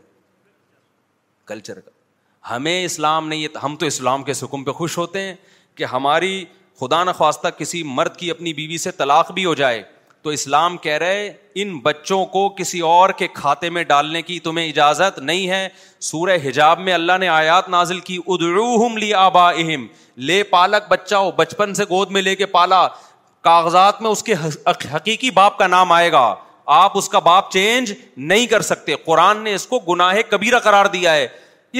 کلچر 1.52 1.80
کا 1.80 2.54
ہمیں 2.54 2.84
اسلام 2.84 3.28
نہیں 3.28 3.58
ہم 3.64 3.76
تو 3.80 3.86
اسلام 3.86 4.22
کے 4.24 4.32
حکم 4.42 4.64
پہ 4.64 4.72
خوش 4.80 4.98
ہوتے 4.98 5.22
ہیں 5.26 5.34
کہ 5.76 5.84
ہماری 5.96 6.44
خدا 6.80 7.02
نخواستہ 7.04 7.48
کسی 7.56 7.82
مرد 7.94 8.16
کی 8.16 8.30
اپنی 8.30 8.52
بیوی 8.60 8.76
سے 8.78 8.90
طلاق 9.00 9.30
بھی 9.32 9.44
ہو 9.44 9.52
جائے 9.54 9.82
تو 10.22 10.30
اسلام 10.30 10.76
کہہ 10.84 10.96
رہے 10.98 11.28
ان 11.62 11.76
بچوں 11.82 12.24
کو 12.32 12.48
کسی 12.58 12.78
اور 12.92 13.10
کے 13.18 13.26
کھاتے 13.34 13.70
میں 13.76 13.82
ڈالنے 13.90 14.20
کی 14.22 14.38
تمہیں 14.46 14.66
اجازت 14.68 15.18
نہیں 15.30 15.48
ہے 15.48 15.68
سورہ 16.10 16.36
حجاب 16.44 16.78
میں 16.88 16.92
اللہ 16.94 17.18
نے 17.20 17.28
آیات 17.28 17.68
نازل 17.74 17.98
کی 18.08 18.18
ادرو 18.26 18.88
لی 18.98 19.12
آبا 19.22 19.48
اہم 19.50 19.86
لے 20.30 20.42
پالک 20.50 20.88
بچہ 20.90 21.14
ہو 21.26 21.30
بچپن 21.36 21.74
سے 21.74 21.84
گود 21.90 22.10
میں 22.16 22.22
لے 22.22 22.34
کے 22.36 22.46
پالا 22.56 22.86
کاغذات 23.48 24.00
میں 24.02 24.10
اس 24.10 24.22
کے 24.22 24.34
حقیقی 24.94 25.30
باپ 25.40 25.58
کا 25.58 25.66
نام 25.74 25.92
آئے 25.92 26.10
گا 26.12 26.24
آپ 26.78 26.96
اس 26.98 27.08
کا 27.08 27.18
باپ 27.26 27.50
چینج 27.52 27.92
نہیں 28.32 28.46
کر 28.46 28.60
سکتے 28.70 28.94
قرآن 29.04 29.42
نے 29.44 29.54
اس 29.54 29.66
کو 29.66 29.78
گناہ 29.88 30.16
کبیرہ 30.30 30.58
قرار 30.68 30.86
دیا 30.96 31.14
ہے 31.14 31.26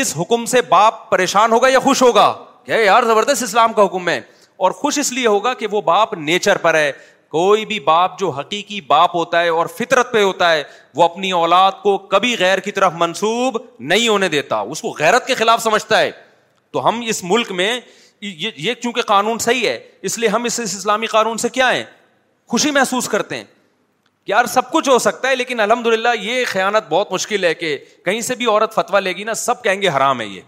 اس 0.02 0.12
حکم 0.20 0.44
سے 0.54 0.60
باپ 0.68 1.08
پریشان 1.10 1.52
ہوگا 1.52 1.68
یا 1.68 1.78
خوش 1.88 2.02
ہوگا 2.02 2.32
کہ 2.64 2.84
یار 2.84 3.02
زبردست 3.12 3.42
اسلام 3.42 3.72
کا 3.72 3.84
حکم 3.84 4.08
ہے 4.08 4.20
اور 4.64 4.70
خوش 4.81 4.99
اس 4.99 5.11
لیے 5.12 5.27
ہوگا 5.27 5.53
کہ 5.61 5.66
وہ 5.70 5.81
باپ 5.83 6.12
نیچر 6.14 6.57
پر 6.62 6.75
ہے 6.75 6.90
کوئی 7.35 7.64
بھی 7.66 7.79
باپ 7.85 8.18
جو 8.18 8.31
حقیقی 8.38 8.81
باپ 8.87 9.14
ہوتا 9.16 9.40
ہے 9.42 9.49
اور 9.49 9.66
فطرت 9.77 10.11
پہ 10.12 10.23
ہوتا 10.23 10.51
ہے 10.53 10.62
وہ 10.94 11.03
اپنی 11.05 11.31
اولاد 11.33 11.73
کو 11.83 11.96
کبھی 12.14 12.35
غیر 12.38 12.59
کی 12.64 12.70
طرف 12.79 12.92
منسوب 12.99 13.57
نہیں 13.92 14.09
ہونے 14.09 14.29
دیتا 14.29 14.59
اس 14.75 14.83
کو 14.83 14.90
غیرت 14.99 15.27
کے 15.27 15.35
خلاف 15.35 15.62
سمجھتا 15.62 16.01
ہے 16.01 16.11
تو 16.73 16.87
ہم 16.88 17.01
اس 17.09 17.23
ملک 17.25 17.53
میں 17.61 17.68
یہ 18.23 18.73
چونکہ 18.83 19.03
قانون 19.11 19.38
صحیح 19.44 19.66
ہے 19.68 19.79
اس 20.09 20.18
لیے 20.18 20.29
ہم 20.35 20.44
اس 20.51 20.59
اسلامی 20.61 21.07
قانون 21.12 21.38
سے 21.44 21.49
کیا 21.49 21.70
ہے 21.73 21.85
خوشی 22.51 22.70
محسوس 22.79 23.09
کرتے 23.09 23.37
ہیں 23.37 23.44
کہ 24.27 24.31
یار 24.31 24.46
سب 24.57 24.70
کچھ 24.73 24.88
ہو 24.88 24.99
سکتا 25.07 25.29
ہے 25.29 25.37
لیکن 25.37 25.61
الحمد 25.61 25.87
للہ 25.87 26.09
یہ 26.23 26.44
خیانت 26.49 26.88
بہت 26.88 27.12
مشکل 27.12 27.44
ہے 27.44 27.55
کہ 27.62 27.77
کہیں 28.05 28.20
سے 28.31 28.35
بھی 28.42 28.46
عورت 28.46 28.75
فتویٰ 28.75 29.01
لے 29.03 29.12
گی 29.16 29.25
نا 29.25 29.35
سب 29.44 29.62
کہیں 29.64 29.81
گے 29.83 29.88
حرام 29.96 30.20
ہے 30.20 30.27
یہ 30.27 30.40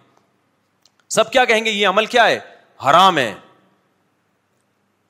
سب 1.19 1.33
کیا 1.33 1.45
کہیں 1.45 1.65
گے 1.65 1.71
یہ 1.71 1.87
عمل 1.89 2.07
کیا 2.17 2.27
ہے 2.29 2.39
حرام 2.89 3.19
ہے 3.19 3.33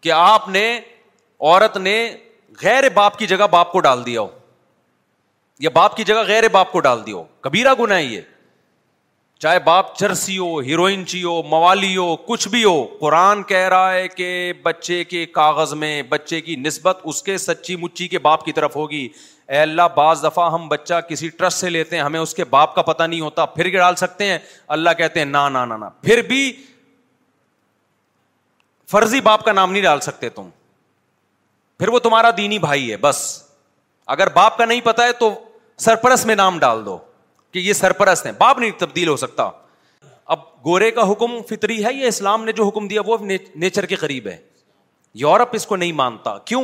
کہ 0.03 0.13
آپ 0.15 0.49
نے 0.49 0.65
عورت 0.79 1.77
نے 1.77 1.95
غیر 2.63 2.89
باپ 2.95 3.19
کی 3.19 3.27
جگہ 3.27 3.47
باپ 3.51 3.71
کو 3.73 3.81
ڈال 3.87 4.05
دیا 4.07 4.21
ہو 4.21 4.27
یا 5.61 5.71
باپ 5.75 5.97
کی 5.97 6.05
جگہ 6.05 6.23
غیر 6.27 6.49
باپ 6.53 6.73
کو 6.73 6.81
ڈال 6.87 7.05
دیا 7.07 7.15
ہو 7.15 7.25
کبیرا 7.47 7.73
ہے 7.91 8.03
یہ 8.03 8.21
چاہے 9.45 9.59
باپ 9.65 9.97
چرسی 9.99 10.37
ہو 10.39 10.59
ہیروئنچی 10.67 11.23
ہو 11.23 11.43
موالی 11.51 11.97
ہو 11.97 12.15
کچھ 12.27 12.49
بھی 12.49 12.63
ہو 12.65 12.77
قرآن 13.01 13.43
کہہ 13.49 13.69
رہا 13.73 13.93
ہے 13.93 14.07
کہ 14.09 14.53
بچے 14.63 15.03
کے 15.05 15.25
کاغذ 15.39 15.73
میں 15.81 16.03
بچے 16.09 16.41
کی 16.41 16.57
نسبت 16.67 17.01
اس 17.13 17.23
کے 17.29 17.37
سچی 17.47 17.77
مچی 17.77 18.09
کے 18.09 18.19
باپ 18.29 18.45
کی 18.45 18.53
طرف 18.59 18.77
ہوگی 18.77 19.07
اے 19.49 19.59
اللہ 19.61 19.89
بعض 19.97 20.23
دفعہ 20.25 20.51
ہم 20.53 20.69
بچہ 20.69 21.01
کسی 21.09 21.29
ٹرسٹ 21.39 21.61
سے 21.61 21.71
لیتے 21.71 21.97
ہیں 21.97 22.03
ہمیں 22.03 22.21
اس 22.21 22.35
کے 22.35 22.45
باپ 22.51 22.75
کا 22.75 22.83
پتہ 22.83 23.03
نہیں 23.03 23.21
ہوتا 23.21 23.47
پھر 23.57 23.69
ڈال 23.79 23.97
سکتے 24.05 24.27
ہیں 24.31 24.39
اللہ 24.77 24.91
کہتے 24.99 25.21
ہیں 25.21 25.27
نا 25.27 25.49
نا 25.49 25.65
نا 25.65 25.77
نا 25.77 25.89
پھر 26.03 26.23
بھی 26.29 26.45
فرضی 28.93 29.21
باپ 29.27 29.45
کا 29.45 29.53
نام 29.53 29.73
نہیں 29.73 29.83
ڈال 29.83 30.01
سکتے 30.07 30.29
تم 30.39 30.49
پھر 31.79 31.89
وہ 31.95 31.99
تمہارا 32.07 32.31
دینی 32.37 32.59
بھائی 32.65 32.91
ہے 32.91 32.97
بس 33.07 33.21
اگر 34.15 34.29
باپ 34.35 34.57
کا 34.59 34.65
نہیں 34.65 34.81
پتا 34.85 35.05
ہے 35.07 35.13
تو 35.21 35.33
سرپرست 35.85 36.27
میں 36.27 36.35
نام 36.37 36.59
ڈال 36.65 36.85
دو 36.87 36.97
کہ 37.53 37.59
یہ 37.69 37.73
سرپرست 37.79 38.27
ہے 38.27 38.33
باپ 38.39 38.59
نہیں 38.59 38.71
تبدیل 38.79 39.09
ہو 39.09 39.17
سکتا 39.25 39.49
اب 40.35 40.39
گورے 40.65 40.91
کا 40.99 41.11
حکم 41.13 41.41
فطری 41.49 41.85
ہے 41.85 41.93
یا 41.95 42.07
اسلام 42.09 42.45
نے 42.45 42.53
جو 42.61 42.67
حکم 42.69 42.87
دیا 42.89 43.01
وہ 43.07 43.17
نیچر 43.25 43.87
کے 43.93 43.97
قریب 44.05 44.27
ہے 44.33 44.37
یورپ 45.23 45.49
اس 45.57 45.67
کو 45.67 45.77
نہیں 45.77 45.93
مانتا 46.03 46.37
کیوں 46.51 46.63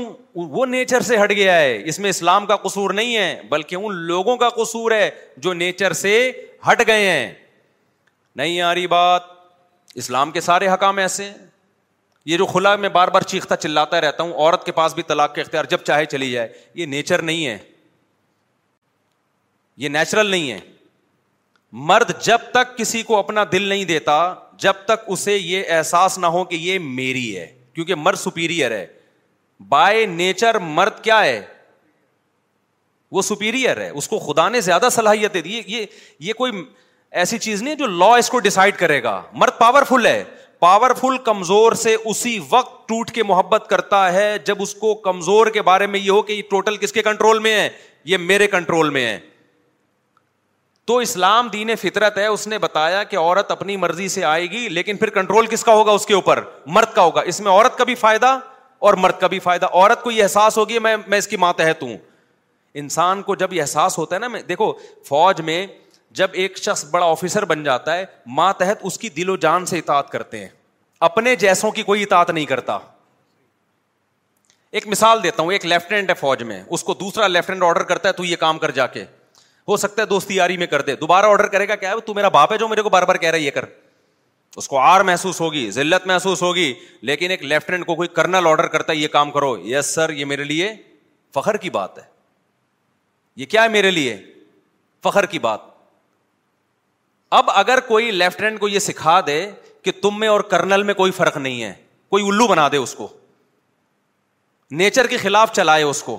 وہ 0.58 0.66
نیچر 0.76 1.00
سے 1.08 1.16
ہٹ 1.22 1.30
گیا 1.40 1.56
ہے 1.60 1.76
اس 1.88 1.98
میں 2.04 2.10
اسلام 2.10 2.46
کا 2.52 2.56
قصور 2.68 2.90
نہیں 3.00 3.16
ہے 3.16 3.26
بلکہ 3.50 3.76
ان 3.88 3.96
لوگوں 4.12 4.36
کا 4.44 4.48
قصور 4.62 4.92
ہے 4.92 5.10
جو 5.46 5.52
نیچر 5.64 5.92
سے 6.04 6.14
ہٹ 6.70 6.86
گئے 6.86 7.10
ہیں 7.10 7.32
نہیں 8.40 8.60
آ 8.68 8.74
رہی 8.74 8.86
بات 8.94 9.22
اسلام 10.04 10.30
کے 10.30 10.40
سارے 10.40 10.68
حکام 10.72 10.98
ایسے 11.04 11.24
ہیں 11.24 11.46
یہ 12.26 12.36
جو 12.36 12.46
کھلا 12.46 12.74
میں 12.76 12.88
بار 12.88 13.08
بار 13.08 13.22
چیختا 13.22 13.56
چلاتا 13.56 14.00
رہتا 14.00 14.22
ہوں 14.22 14.32
عورت 14.34 14.64
کے 14.66 14.72
پاس 14.72 14.94
بھی 14.94 15.02
طلاق 15.06 15.34
کے 15.34 15.40
اختیار 15.40 15.64
جب 15.70 15.80
چاہے 15.84 16.04
چلی 16.04 16.30
جائے 16.30 16.52
یہ 16.74 16.86
نیچر 16.86 17.22
نہیں 17.22 17.46
ہے 17.46 17.58
یہ 19.76 19.88
نیچرل 19.88 20.26
نہیں 20.30 20.50
ہے 20.52 20.58
مرد 21.88 22.10
جب 22.24 22.40
تک 22.54 22.76
کسی 22.78 23.02
کو 23.10 23.16
اپنا 23.16 23.44
دل 23.52 23.62
نہیں 23.68 23.84
دیتا 23.84 24.22
جب 24.58 24.72
تک 24.86 25.04
اسے 25.12 25.36
یہ 25.36 25.64
احساس 25.76 26.18
نہ 26.18 26.26
ہو 26.36 26.44
کہ 26.44 26.54
یہ 26.60 26.78
میری 26.82 27.36
ہے 27.38 27.46
کیونکہ 27.74 27.94
مرد 27.94 28.16
سپیریئر 28.18 28.70
ہے 28.70 28.86
بائی 29.68 30.06
نیچر 30.06 30.58
مرد 30.62 31.02
کیا 31.04 31.22
ہے 31.24 31.40
وہ 33.12 33.22
سپیریئر 33.22 33.80
ہے 33.80 33.88
اس 33.88 34.08
کو 34.08 34.18
خدا 34.18 34.48
نے 34.48 34.60
زیادہ 34.60 34.88
صلاحیت 34.92 35.34
دی 35.44 35.60
یہ 35.66 35.84
یہ 36.20 36.32
کوئی 36.38 36.52
ایسی 37.20 37.38
چیز 37.38 37.62
نہیں 37.62 37.74
جو 37.74 37.86
لا 37.86 38.14
اس 38.16 38.28
کو 38.30 38.38
ڈسائڈ 38.40 38.76
کرے 38.78 39.02
گا 39.02 39.20
مرد 39.42 39.58
پاورفل 39.58 40.06
ہے 40.06 40.22
پاور 40.60 40.90
فل 41.00 41.16
کمزور 41.24 41.72
سے 41.82 41.96
اسی 42.04 42.38
وقت 42.50 42.88
ٹوٹ 42.88 43.10
کے 43.14 43.22
محبت 43.24 43.66
کرتا 43.70 44.12
ہے 44.12 44.34
جب 44.44 44.62
اس 44.62 44.74
کو 44.74 44.94
کمزور 45.04 45.46
کے 45.56 45.62
بارے 45.62 45.86
میں 45.86 45.98
یہ 46.00 46.10
ہو 46.10 46.22
کہ 46.22 46.32
یہ 46.32 46.42
ٹوٹل 46.50 46.76
کس 46.76 46.92
کے 46.92 47.02
کنٹرول 47.02 47.38
میں 47.44 47.54
ہے 47.58 47.68
یہ 48.12 48.16
میرے 48.30 48.46
کنٹرول 48.54 48.90
میں 48.90 49.06
ہے 49.06 49.18
تو 50.86 50.96
اسلام 51.06 51.48
دین 51.52 51.74
فطرت 51.80 52.18
ہے 52.18 52.26
اس 52.26 52.46
نے 52.48 52.58
بتایا 52.58 53.02
کہ 53.04 53.16
عورت 53.16 53.50
اپنی 53.50 53.76
مرضی 53.76 54.08
سے 54.08 54.24
آئے 54.24 54.46
گی 54.50 54.68
لیکن 54.68 54.96
پھر 54.96 55.10
کنٹرول 55.16 55.46
کس 55.46 55.64
کا 55.64 55.72
ہوگا 55.74 55.92
اس 56.00 56.06
کے 56.06 56.14
اوپر 56.14 56.40
مرد 56.76 56.94
کا 56.94 57.02
ہوگا 57.04 57.20
اس 57.32 57.40
میں 57.40 57.50
عورت 57.52 57.76
کا 57.78 57.84
بھی 57.90 57.94
فائدہ 58.04 58.38
اور 58.88 58.94
مرد 59.04 59.20
کا 59.20 59.26
بھی 59.26 59.38
فائدہ 59.48 59.66
عورت 59.72 60.02
کو 60.02 60.10
یہ 60.10 60.22
احساس 60.22 60.56
ہوگی 60.58 60.78
میں 60.78 60.96
میں 61.08 61.18
اس 61.18 61.28
کی 61.28 61.36
ماتحت 61.44 61.82
ہوں 61.82 61.96
انسان 62.84 63.22
کو 63.22 63.34
جب 63.34 63.52
یہ 63.52 63.60
احساس 63.62 63.98
ہوتا 63.98 64.14
ہے 64.14 64.20
نا 64.20 64.28
میں 64.28 64.40
دیکھو 64.48 64.72
فوج 65.08 65.40
میں 65.44 65.66
جب 66.16 66.28
ایک 66.32 66.58
شخص 66.58 66.84
بڑا 66.90 67.06
آفیسر 67.06 67.44
بن 67.44 67.62
جاتا 67.62 67.96
ہے 67.96 68.04
ماں 68.36 68.52
تحت 68.58 68.78
اس 68.86 68.98
کی 68.98 69.08
دل 69.16 69.28
و 69.30 69.36
جان 69.36 69.66
سے 69.66 69.78
اطاعت 69.78 70.10
کرتے 70.10 70.38
ہیں 70.40 70.48
اپنے 71.08 71.34
جیسوں 71.36 71.70
کی 71.70 71.82
کوئی 71.82 72.02
اطاعت 72.02 72.30
نہیں 72.30 72.46
کرتا 72.46 72.78
ایک 74.78 74.86
مثال 74.88 75.22
دیتا 75.22 75.42
ہوں 75.42 75.52
ایک 75.52 75.66
لیفٹیننٹ 75.66 76.10
ہے 76.10 76.14
فوج 76.20 76.42
میں 76.42 76.62
اس 76.76 76.82
کو 76.84 76.94
دوسرا 77.00 77.26
لیفٹیننٹ 77.26 77.62
آرڈر 77.64 77.82
کرتا 77.92 78.08
ہے 78.08 78.12
تو 78.14 78.24
یہ 78.24 78.36
کام 78.36 78.58
کر 78.58 78.70
جا 78.78 78.86
کے 78.86 79.04
ہو 79.68 79.76
سکتا 79.76 80.02
ہے 80.02 80.06
دوست 80.06 80.30
یاری 80.30 80.56
میں 80.56 80.66
کر 80.66 80.82
دے 80.82 80.94
دوبارہ 80.96 81.26
آرڈر 81.26 81.46
کرے 81.52 81.68
گا 81.68 81.74
کیا 81.76 81.90
ہے 81.90 82.00
تو 82.06 82.14
میرا 82.14 82.28
باپ 82.36 82.52
ہے 82.52 82.58
جو 82.58 82.68
میرے 82.68 82.82
کو 82.82 82.90
بار 82.90 83.02
بار 83.08 83.16
کہہ 83.16 83.30
رہا 83.30 83.38
ہے 83.38 83.42
یہ 83.42 83.50
کر 83.50 83.64
اس 84.56 84.68
کو 84.68 84.78
آر 84.80 85.00
محسوس 85.04 85.40
ہوگی 85.40 85.70
ذلت 85.70 86.06
محسوس 86.06 86.42
ہوگی 86.42 86.72
لیکن 87.10 87.30
ایک 87.30 87.42
لیفٹیننٹ 87.44 87.86
کو 87.86 87.94
کوئی 87.94 88.08
کرنل 88.18 88.46
آرڈر 88.46 88.66
کرتا 88.68 88.92
ہے 88.92 88.98
یہ 88.98 89.08
کام 89.08 89.30
کرو 89.30 89.56
یس 89.70 89.94
سر 89.94 90.10
یہ 90.10 90.24
میرے 90.24 90.44
لیے 90.44 90.72
فخر 91.34 91.56
کی 91.64 91.70
بات 91.70 91.98
ہے 91.98 92.02
یہ 93.36 93.46
کیا 93.46 93.62
ہے 93.62 93.68
میرے 93.68 93.90
لیے 93.90 94.16
فخر 95.04 95.26
کی 95.34 95.38
بات 95.38 95.76
اب 97.36 97.50
اگر 97.54 97.80
کوئی 97.88 98.10
لیفٹیننٹ 98.10 98.58
کو 98.60 98.68
یہ 98.68 98.78
سکھا 98.78 99.20
دے 99.26 99.40
کہ 99.84 99.92
تم 100.02 100.18
میں 100.20 100.28
اور 100.28 100.40
کرنل 100.52 100.82
میں 100.82 100.94
کوئی 100.94 101.10
فرق 101.12 101.36
نہیں 101.36 101.62
ہے 101.62 101.72
کوئی 102.10 102.26
الو 102.28 102.46
بنا 102.48 102.68
دے 102.72 102.76
اس 102.76 102.94
کو 102.94 103.08
نیچر 104.80 105.06
کے 105.06 105.16
خلاف 105.16 105.52
چلائے 105.56 105.82
اس 105.84 106.02
کو 106.02 106.18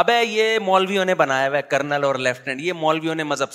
اب 0.00 0.10
یہ 0.28 0.58
مولویوں 0.64 1.04
نے 1.04 1.14
بنایا 1.20 1.48
ہوا 1.48 1.56
ہے 1.56 1.62
کرنل 1.68 2.04
اور 2.04 2.14
لیفٹیننٹ 2.26 2.60
یہ 2.62 2.72
مولویوں 2.80 3.14
نے 3.14 3.24
مذہب 3.24 3.52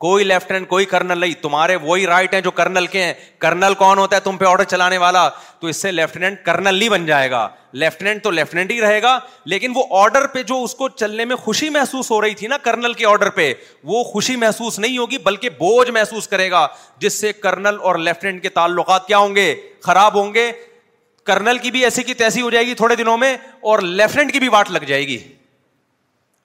کوئی 0.00 0.24
لیفٹینٹ 0.24 0.66
کوئی 0.68 0.84
کرنل 0.90 1.18
نہیں 1.20 1.32
تمہارے 1.40 1.74
وہی 1.82 2.06
رائٹ 2.06 2.34
ہیں 2.34 2.40
جو 2.40 2.50
کرنل 2.58 2.86
کے 2.92 3.02
ہیں 3.04 3.12
کرنل 3.38 3.74
کون 3.78 3.98
ہوتا 3.98 4.16
ہے 4.16 4.20
تم 4.24 4.36
پہ 4.36 4.44
آرڈر 4.48 4.64
چلانے 4.64 4.98
والا 4.98 5.28
تو 5.60 5.66
اس 5.66 5.76
سے 5.82 5.90
لیفٹینٹ 5.92 6.38
کرنل 6.44 6.74
نہیں 6.78 6.88
بن 6.88 7.04
جائے 7.06 7.30
گا 7.30 7.48
لیفٹیننٹ 7.82 8.22
تو 8.22 8.30
لیفٹنٹ 8.30 8.70
ہی 8.70 8.80
رہے 8.80 9.02
گا 9.02 9.18
لیکن 9.54 9.72
وہ 9.74 9.82
آرڈر 9.98 10.26
پہ 10.34 10.42
جو 10.48 10.62
اس 10.64 10.74
کو 10.74 10.88
چلنے 10.88 11.24
میں 11.32 11.36
خوشی 11.42 11.68
محسوس 11.70 12.10
ہو 12.10 12.20
رہی 12.20 12.34
تھی 12.34 12.46
نا 12.48 12.56
کرنل 12.62 12.92
کے 13.02 13.06
آرڈر 13.06 13.30
پہ 13.40 13.52
وہ 13.92 14.02
خوشی 14.12 14.36
محسوس 14.44 14.78
نہیں 14.78 14.96
ہوگی 14.98 15.18
بلکہ 15.24 15.48
بوجھ 15.58 15.90
محسوس 15.94 16.28
کرے 16.28 16.50
گا 16.50 16.66
جس 17.00 17.20
سے 17.20 17.32
کرنل 17.40 17.76
اور 17.90 17.96
لیفٹنٹ 18.08 18.42
کے 18.42 18.48
تعلقات 18.56 19.06
کیا 19.08 19.18
ہوں 19.18 19.34
گے 19.36 19.54
خراب 19.84 20.14
ہوں 20.20 20.32
گے 20.34 20.50
کرنل 21.26 21.58
کی 21.62 21.70
بھی 21.70 21.82
ایسی 21.84 22.02
کی 22.02 22.14
تیسی 22.24 22.40
ہو 22.42 22.50
جائے 22.50 22.64
گی 22.66 22.74
تھوڑے 22.74 22.96
دنوں 22.96 23.18
میں 23.18 23.36
اور 23.70 23.78
لیفٹنٹ 24.00 24.32
کی 24.32 24.38
بھی 24.40 24.48
واٹ 24.58 24.70
لگ 24.70 24.84
جائے 24.88 25.06
گی 25.08 25.18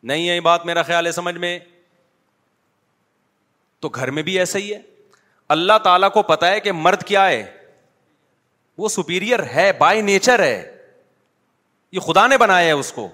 نہیں 0.09 0.25
یہی 0.27 0.39
بات 0.51 0.65
میرا 0.65 0.81
خیال 0.91 1.05
ہے 1.05 1.11
سمجھ 1.11 1.35
میں 1.37 1.57
تو 3.81 3.89
گھر 3.93 4.11
میں 4.17 4.23
بھی 4.23 4.37
ایسا 4.39 4.59
ہی 4.59 4.73
ہے 4.73 4.79
اللہ 5.55 5.77
تعالیٰ 5.83 6.11
کو 6.13 6.21
پتا 6.29 6.49
ہے 6.51 6.59
کہ 6.59 6.71
مرد 6.71 7.03
کیا 7.07 7.27
ہے 7.29 7.43
وہ 8.77 8.89
سپیریئر 8.89 9.43
ہے 9.55 9.71
بائی 9.79 10.01
نیچر 10.01 10.43
ہے 10.43 10.61
یہ 11.91 11.99
خدا 12.05 12.25
نے 12.27 12.37
بنایا 12.37 12.65
ہے 12.67 12.71
اس 12.79 12.91
کو 12.93 13.07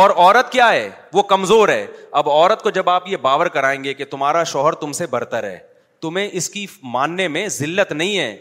اور 0.00 0.10
عورت 0.16 0.50
کیا 0.52 0.70
ہے 0.72 0.88
وہ 1.12 1.22
کمزور 1.32 1.68
ہے 1.68 1.86
اب 2.18 2.28
عورت 2.30 2.62
کو 2.62 2.70
جب 2.70 2.90
آپ 2.90 3.08
یہ 3.08 3.16
باور 3.22 3.46
کرائیں 3.54 3.82
گے 3.84 3.94
کہ 3.94 4.04
تمہارا 4.10 4.42
شوہر 4.52 4.72
تم 4.82 4.92
سے 4.98 5.06
برتر 5.14 5.44
ہے 5.44 5.58
تمہیں 6.02 6.28
اس 6.32 6.48
کی 6.50 6.66
ماننے 6.92 7.26
میں 7.28 7.46
ذلت 7.56 7.92
نہیں 7.92 8.18
ہے 8.18 8.36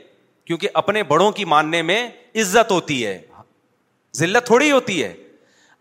کیونکہ 0.45 0.69
اپنے 0.81 1.03
بڑوں 1.13 1.31
کی 1.31 1.45
ماننے 1.45 1.81
میں 1.91 2.07
عزت 2.41 2.71
ہوتی 2.71 3.05
ہے 3.05 3.17
ذلت 4.17 4.45
تھوڑی 4.45 4.71
ہوتی 4.71 5.01
ہے 5.03 5.13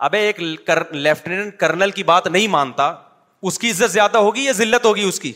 ابے 0.09 0.19
ایک 0.27 0.41
لیفٹیننٹ 0.41 0.93
لیفٹنٹ 1.03 1.57
کرنل 1.61 1.91
کی 1.91 2.03
بات 2.09 2.27
نہیں 2.27 2.49
مانتا 2.49 2.93
اس 3.47 3.59
کی 3.59 3.71
عزت 3.71 3.91
زیادہ 3.93 4.19
ہوگی 4.19 4.45
یا 4.45 4.53
ذلت 4.53 4.85
ہوگی 4.87 5.03
اس 5.09 5.21
کی 5.21 5.33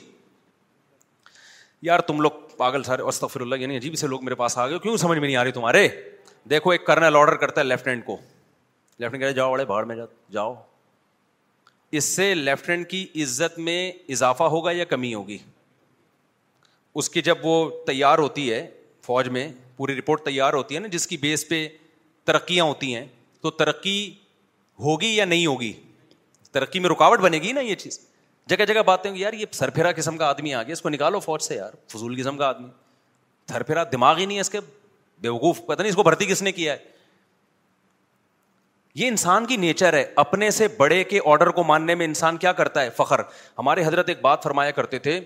یار 1.89 2.01
تم 2.07 2.21
لوگ 2.21 2.31
پاگل 2.57 2.83
سارے 2.83 3.03
استفر 3.03 3.41
اللہ 3.41 3.57
یعنی 3.61 3.77
عجیب 3.77 3.95
سے 3.99 4.07
لوگ 4.07 4.25
میرے 4.25 4.35
پاس 4.35 4.57
آ 4.59 4.67
گئے 4.69 4.79
کیوں 4.79 4.97
سمجھ 4.97 5.19
میں 5.19 5.27
نہیں 5.27 5.37
آ 5.37 5.45
رہی 5.45 5.53
تمہارے 5.53 5.87
دیکھو 6.51 6.71
ایک 6.71 6.85
کرنل 6.87 7.17
آرڈر 7.17 7.37
کرتا 7.47 7.61
ہے 7.71 7.75
ہینڈ 7.87 8.05
کو 8.05 8.15
ہینڈ 9.01 9.13
کہتے 9.13 9.33
جاؤ 9.33 9.51
بڑے 9.53 9.65
باہر 9.65 9.83
میں 9.85 9.97
جاؤ 10.33 10.55
اس 12.01 12.05
سے 12.17 12.33
ہینڈ 12.69 12.87
کی 12.91 13.07
عزت 13.23 13.59
میں 13.59 13.81
اضافہ 14.17 14.43
ہوگا 14.57 14.71
یا 14.73 14.85
کمی 14.93 15.13
ہوگی 15.15 15.39
اس 17.01 17.09
کی 17.11 17.23
جب 17.23 17.45
وہ 17.47 17.55
تیار 17.87 18.19
ہوتی 18.19 18.53
ہے 18.53 18.67
فوج 19.07 19.29
میں 19.37 19.49
پوری 19.77 19.97
رپورٹ 19.99 20.25
تیار 20.25 20.53
ہوتی 20.55 20.75
ہے 20.75 20.81
نا 20.81 20.89
جس 20.93 21.07
کی 21.07 21.17
بیس 21.17 21.49
پہ 21.49 21.67
ترقیاں 22.27 22.65
ہوتی 22.65 22.95
ہیں 22.95 23.05
تو 23.43 23.51
ترقی 23.51 23.99
ہوگی 24.85 25.15
یا 25.15 25.25
نہیں 25.25 25.47
ہوگی 25.47 25.73
ترقی 26.53 26.79
میں 26.81 26.89
رکاوٹ 26.91 27.21
بنے 27.21 27.39
گی 27.43 27.53
نا 27.53 27.61
یہ 27.61 27.75
چیز 27.83 27.99
جگہ 28.49 28.65
جگہ 28.69 28.83
باتیں 28.87 29.15
گی 29.15 29.21
یار 29.21 29.33
یہ 29.33 29.47
سرفیرا 29.55 29.93
قسم 29.97 30.17
کا 30.19 30.27
آدمی 30.29 30.55
آ 30.55 30.63
گیا 30.63 30.73
اس 30.73 30.81
کو 30.83 30.89
نکالو 30.89 31.21
فوج 31.21 31.43
سے 31.43 31.57
یار 31.57 31.71
فضول 31.93 32.19
قسم 32.21 32.39
کا 32.39 32.47
آدمی 32.47 32.69
تھرفرا 33.47 33.85
دماغ 33.93 34.19
ہی 34.19 34.27
نہیں 34.27 34.37
ہے 34.37 34.41
اس 34.41 34.51
کے 34.51 34.61
بے 35.21 35.29
وقوف 35.29 35.61
پتا 35.67 35.83
نہیں 35.83 35.91
اس 35.91 35.97
کو 35.97 36.03
بھرتی 36.03 36.27
کس 36.27 36.43
نے 36.43 36.53
کیا 36.53 36.73
ہے 36.73 36.91
یہ 39.01 39.09
انسان 39.09 39.47
کی 39.47 39.57
نیچر 39.57 39.93
ہے 39.95 40.05
اپنے 40.23 40.51
سے 40.55 40.67
بڑے 40.79 41.03
کے 41.13 41.21
آڈر 41.33 41.47
کو 41.59 41.63
ماننے 41.65 41.95
میں 42.01 42.07
انسان 42.07 42.37
کیا 42.37 42.53
کرتا 42.57 42.83
ہے 42.83 42.91
فخر 42.97 43.21
ہمارے 43.59 43.85
حضرت 43.87 44.09
ایک 44.09 44.21
بات 44.23 44.43
فرمایا 44.43 44.71
کرتے 44.79 44.99
تھے 45.07 45.19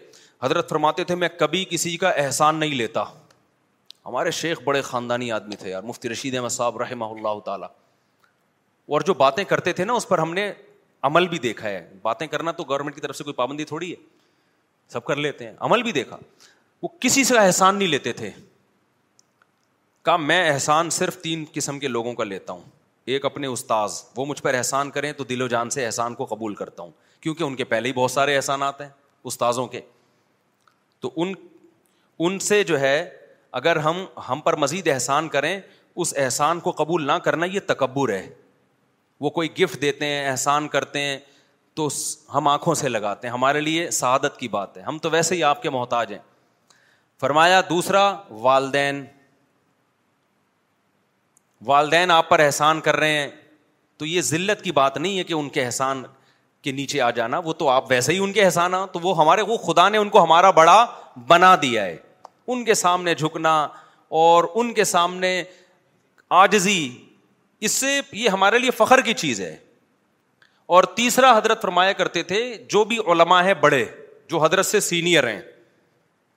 حضرت 0.43 0.69
فرماتے 0.71 1.05
تھے 1.05 1.15
میں 1.23 1.29
کبھی 1.39 1.65
کسی 1.71 1.97
کا 1.97 2.09
احسان 2.25 2.57
نہیں 2.61 2.75
لیتا 2.75 3.03
ہمارے 4.07 4.31
شیخ 4.41 4.61
بڑے 4.65 4.81
خاندانی 4.89 5.31
آدمی 5.33 5.57
تھے 5.61 5.71
یار 5.71 5.83
مفتی 5.83 6.09
رشید 6.09 6.37
احمد 6.37 6.49
صاحب 6.59 6.79
رحمہ 6.83 7.05
اللہ 7.05 7.41
تعالی 7.45 7.67
اور 8.95 9.01
جو 9.07 9.15
باتیں 9.25 9.43
کرتے 9.55 9.73
تھے 9.79 9.85
نا 9.85 9.93
اس 10.01 10.09
پر 10.09 10.19
ہم 10.19 10.35
نے 10.35 10.53
عمل 11.05 11.29
بھی 11.29 11.39
دیکھا 11.39 11.69
ہے 11.69 11.87
باتیں 12.03 12.27
کرنا 12.27 12.53
تو 12.59 12.65
گورنمنٹ 12.69 12.95
کی 12.95 13.01
طرف 13.01 13.17
سے 13.17 13.25
کوئی 13.25 13.35
پابندی 13.35 13.65
تھوڑی 13.65 13.91
ہے 13.91 13.97
سب 14.93 15.05
کر 15.05 15.17
لیتے 15.17 15.47
ہیں 15.47 15.55
عمل 15.67 15.83
بھی 15.83 15.93
دیکھا 15.93 16.17
وہ 16.83 16.89
کسی 17.01 17.25
سے 17.25 17.39
احسان 17.39 17.77
نہیں 17.79 17.89
لیتے 17.89 18.13
تھے 18.13 18.31
کہا 20.05 20.17
میں 20.17 20.49
احسان 20.53 20.91
صرف 21.01 21.17
تین 21.23 21.45
قسم 21.53 21.79
کے 21.79 21.89
لوگوں 21.89 22.13
کا 22.15 22.25
لیتا 22.25 22.53
ہوں 22.53 22.63
ایک 23.15 23.25
اپنے 23.25 23.47
استاذ 23.47 24.01
وہ 24.17 24.25
مجھ 24.27 24.41
پر 24.43 24.55
احسان 24.55 24.91
کریں 24.91 25.13
تو 25.17 25.25
دل 25.25 25.43
و 25.43 25.47
جان 25.49 25.71
سے 25.71 25.85
احسان 25.87 26.15
کو 26.15 26.25
قبول 26.31 26.55
کرتا 26.55 26.83
ہوں 26.83 26.91
کیونکہ 27.21 27.45
ان 27.45 27.55
کے 27.57 27.65
پہلے 27.73 27.89
ہی 27.89 27.93
بہت 27.95 28.11
سارے 28.11 28.37
احسانات 28.37 28.81
ہیں 28.81 28.89
استاذوں 29.31 29.67
کے 29.75 29.81
تو 31.01 31.11
ان 31.23 31.33
ان 32.27 32.39
سے 32.39 32.63
جو 32.65 32.81
ہے 32.81 32.97
اگر 33.61 33.77
ہم 33.87 34.05
ہم 34.29 34.41
پر 34.45 34.57
مزید 34.57 34.89
احسان 34.89 35.29
کریں 35.29 35.61
اس 36.05 36.13
احسان 36.19 36.61
کو 36.61 36.71
قبول 36.79 37.07
نہ 37.07 37.13
کرنا 37.25 37.47
یہ 37.53 37.61
تکبر 37.69 38.13
ہے 38.13 38.27
وہ 39.21 39.31
کوئی 39.31 39.49
گفٹ 39.61 39.81
دیتے 39.83 40.07
ہیں 40.07 40.29
احسان 40.31 40.69
کرتے 40.69 41.01
ہیں 41.01 41.19
تو 41.77 41.89
ہم 42.35 42.49
آنکھوں 42.49 42.75
سے 42.75 42.89
لگاتے 42.89 43.27
ہیں 43.27 43.33
ہمارے 43.33 43.61
لیے 43.61 43.91
سعادت 44.01 44.37
کی 44.39 44.49
بات 44.49 44.77
ہے 44.77 44.83
ہم 44.83 44.99
تو 45.03 45.11
ویسے 45.11 45.35
ہی 45.35 45.43
آپ 45.45 45.63
کے 45.63 45.71
محتاج 45.71 46.13
ہیں 46.13 46.19
فرمایا 47.21 47.61
دوسرا 47.69 48.03
والدین 48.43 49.05
والدین 51.67 52.11
آپ 52.11 52.29
پر 52.29 52.41
احسان 52.41 52.81
کر 52.89 52.97
رہے 52.97 53.19
ہیں 53.19 53.29
تو 53.99 54.07
یہ 54.07 54.21
ذلت 54.21 54.63
کی 54.63 54.73
بات 54.79 54.97
نہیں 54.97 55.19
ہے 55.19 55.25
کہ 55.25 55.35
ان 55.35 55.49
کے 55.49 55.65
احسان 55.65 56.03
کے 56.63 56.73
نیچے 56.73 57.01
آ 57.01 57.11
جانا 57.19 57.39
وہ 57.45 57.53
تو 57.63 57.69
آپ 57.69 57.91
ویسے 57.91 58.13
ہی 58.13 58.19
ان 58.25 58.33
کے 58.33 58.45
احسان 58.45 58.75
آ 58.75 58.85
تو 58.93 59.01
وہ 59.03 59.17
ہمارے 59.19 59.43
وہ 59.49 59.57
خدا 59.67 59.89
نے 59.89 59.99
ان 59.99 60.09
کو 60.17 60.23
ہمارا 60.25 60.51
بڑا 60.61 60.85
بنا 61.29 61.55
دیا 61.63 61.85
ہے 61.85 61.97
ان 62.53 62.65
کے 62.65 62.75
سامنے 62.83 63.15
جھکنا 63.15 63.55
اور 64.23 64.45
ان 64.55 64.73
کے 64.75 64.85
سامنے 64.93 65.43
آجزی 66.43 66.79
اس 67.65 67.73
سے 67.73 68.01
یہ 68.13 68.29
ہمارے 68.29 68.59
لیے 68.59 68.71
فخر 68.77 69.01
کی 69.01 69.13
چیز 69.21 69.41
ہے 69.41 69.57
اور 70.77 70.85
تیسرا 70.97 71.37
حضرت 71.39 71.63
فرمایا 71.63 71.93
کرتے 72.01 72.23
تھے 72.31 72.41
جو 72.71 72.83
بھی 72.85 72.99
علما 73.13 73.43
ہے 73.45 73.55
بڑے 73.61 73.85
جو 74.31 74.43
حضرت 74.45 74.67
سے 74.67 74.81
سینئر 74.81 75.29
ہیں 75.29 75.41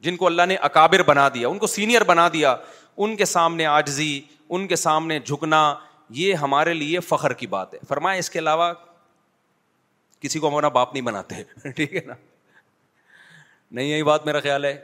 جن 0.03 0.17
کو 0.17 0.26
اللہ 0.28 0.41
نے 0.47 0.55
اکابر 0.67 1.03
بنا 1.03 1.28
دیا 1.34 1.47
ان 1.47 1.57
کو 1.59 1.67
سینئر 1.67 2.03
بنا 2.07 2.28
دیا 2.34 2.55
ان 3.03 3.15
کے 3.15 3.26
سامنے 3.26 3.65
آجزی 3.65 4.20
ان 4.49 4.67
کے 4.67 4.76
سامنے 4.76 5.20
جھکنا 5.20 5.59
یہ 6.20 6.34
ہمارے 6.43 6.74
لیے 6.74 6.99
فخر 7.07 7.34
کی 7.41 7.47
بات 7.47 7.74
ہے 7.74 7.80
فرمایا 7.88 8.20
اس 8.20 8.30
کے 8.30 8.39
علاوہ 8.39 8.72
کسی 10.22 10.39
کو 10.39 10.47
ہمارا 10.49 10.67
باپ 10.78 10.93
نہیں 10.93 11.03
بناتے 11.05 11.43
ٹھیک 11.76 11.95
ہے 11.95 12.01
نا 12.05 12.13
نہیں 13.72 13.88
یہی 13.88 14.03
بات 14.03 14.26
میرا 14.26 14.39
خیال 14.43 14.65
ہے 14.65 14.78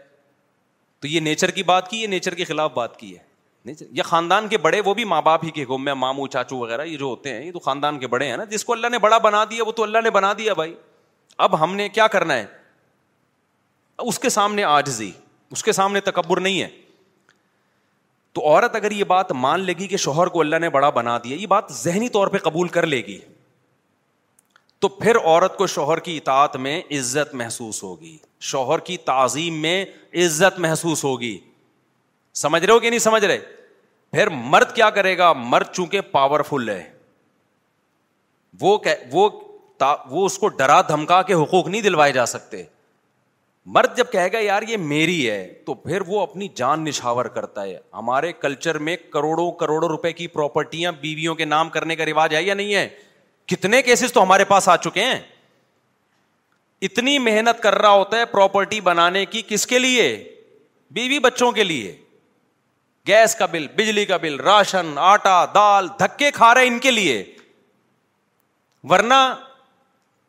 تو 0.99 1.07
یہ 1.07 1.19
نیچر 1.19 1.51
کی 1.51 1.63
بات 1.63 1.89
کی 1.89 2.01
یہ 2.01 2.07
نیچر 2.07 2.35
کے 2.35 2.43
خلاف 2.45 2.71
بات 2.73 2.97
کی 2.99 3.13
ہے 3.15 3.23
یا 3.91 4.03
خاندان 4.03 4.47
کے 4.47 4.57
بڑے 4.57 4.79
وہ 4.85 4.93
بھی 4.93 5.03
ماں 5.05 5.21
باپ 5.21 5.43
ہی 5.45 5.49
کے 5.51 5.65
میں 5.83 5.93
ماموں 5.93 6.27
چاچو 6.31 6.57
وغیرہ 6.57 6.83
یہ 6.85 6.97
جو 6.97 7.05
ہوتے 7.05 7.33
ہیں 7.33 7.45
یہ 7.45 7.51
تو 7.51 7.59
خاندان 7.59 7.99
کے 7.99 8.07
بڑے 8.07 8.27
ہیں 8.29 8.37
نا 8.37 8.43
جس 8.49 8.65
کو 8.65 8.73
اللہ 8.73 8.87
نے 8.91 8.99
بڑا 9.05 9.17
بنا 9.27 9.43
دیا 9.51 9.63
وہ 9.67 9.71
تو 9.79 9.83
اللہ 9.83 10.01
نے 10.03 10.09
بنا 10.17 10.31
دیا 10.37 10.53
بھائی 10.53 10.73
اب 11.45 11.59
ہم 11.63 11.75
نے 11.75 11.87
کیا 11.89 12.07
کرنا 12.07 12.33
ہے 12.37 12.45
اس 14.07 14.19
کے 14.19 14.29
سامنے 14.29 14.63
آجزی 14.63 15.11
اس 15.51 15.63
کے 15.63 15.71
سامنے 15.71 15.99
تکبر 16.01 16.39
نہیں 16.39 16.61
ہے 16.61 16.67
تو 18.35 18.45
عورت 18.49 18.75
اگر 18.75 18.91
یہ 18.91 19.03
بات 19.09 19.31
مان 19.31 19.59
لے 19.65 19.73
گی 19.79 19.87
کہ 19.87 19.97
شوہر 20.05 20.27
کو 20.29 20.39
اللہ 20.41 20.55
نے 20.61 20.69
بڑا 20.69 20.89
بنا 20.99 21.17
دیا 21.23 21.35
یہ 21.35 21.47
بات 21.55 21.71
ذہنی 21.81 22.07
طور 22.15 22.27
پہ 22.27 22.37
قبول 22.47 22.67
کر 22.77 22.85
لے 22.85 23.01
گی 23.07 23.17
تو 24.81 24.87
پھر 24.99 25.17
عورت 25.23 25.57
کو 25.57 25.67
شوہر 25.67 25.99
کی 26.07 26.15
اطاعت 26.17 26.55
میں 26.65 26.79
عزت 26.97 27.33
محسوس 27.35 27.81
ہوگی 27.83 28.17
شوہر 28.51 28.79
کی 28.89 28.97
تعظیم 29.05 29.61
میں 29.61 29.83
عزت 30.25 30.59
محسوس 30.65 31.03
ہوگی 31.03 31.37
سمجھ 32.41 32.63
رہے 32.63 32.73
ہو 32.73 32.79
کہ 32.79 32.89
نہیں 32.89 32.99
سمجھ 32.99 33.23
رہے 33.25 33.37
پھر 34.11 34.29
مرد 34.53 34.75
کیا 34.75 34.89
کرے 34.99 35.17
گا 35.17 35.31
مرد 35.33 35.71
چونکہ 35.73 36.01
پاورفل 36.11 36.69
ہے 36.69 36.83
وہ 39.11 40.25
اس 40.25 40.37
کو 40.39 40.47
ڈرا 40.57 40.81
دھمکا 40.87 41.21
کے 41.29 41.33
حقوق 41.33 41.67
نہیں 41.67 41.81
دلوائے 41.81 42.11
جا 42.13 42.25
سکتے 42.25 42.63
مرد 43.75 43.95
جب 43.97 44.11
کہے 44.11 44.31
گا 44.31 44.39
یار 44.39 44.61
یہ 44.67 44.77
میری 44.77 45.29
ہے 45.29 45.37
تو 45.65 45.73
پھر 45.73 46.01
وہ 46.07 46.19
اپنی 46.21 46.47
جان 46.55 46.83
نشاور 46.85 47.25
کرتا 47.37 47.63
ہے 47.63 47.77
ہمارے 47.93 48.31
کلچر 48.39 48.77
میں 48.87 48.95
کروڑوں 49.13 49.51
کروڑوں 49.61 49.89
روپے 49.89 50.11
کی 50.13 50.27
پراپرٹیاں 50.35 50.91
بیویوں 51.01 51.35
کے 51.35 51.45
نام 51.45 51.69
کرنے 51.69 51.95
کا 51.95 52.05
رواج 52.05 52.35
ہے 52.35 52.43
یا 52.43 52.53
نہیں 52.53 52.73
ہے 52.75 52.87
کتنے 53.51 53.81
کیسز 53.81 54.13
تو 54.13 54.23
ہمارے 54.23 54.45
پاس 54.51 54.69
آ 54.69 54.75
چکے 54.83 55.03
ہیں 55.05 55.19
اتنی 56.87 57.17
محنت 57.19 57.59
کر 57.63 57.75
رہا 57.81 57.89
ہوتا 57.91 58.17
ہے 58.19 58.25
پراپرٹی 58.31 58.81
بنانے 58.91 59.25
کی 59.25 59.41
کس 59.47 59.67
کے 59.67 59.79
لیے 59.79 60.07
بیوی 60.93 61.19
بچوں 61.19 61.51
کے 61.51 61.63
لیے 61.63 61.95
گیس 63.07 63.35
کا 63.35 63.45
بل 63.51 63.65
بجلی 63.77 64.05
کا 64.05 64.17
بل 64.17 64.39
راشن 64.39 64.93
آٹا 65.09 65.43
دال 65.55 65.87
دھکے 65.99 66.29
کھا 66.33 66.53
رہے 66.55 66.67
ان 66.67 66.79
کے 66.85 66.91
لیے 66.91 67.23
ورنہ 68.89 69.19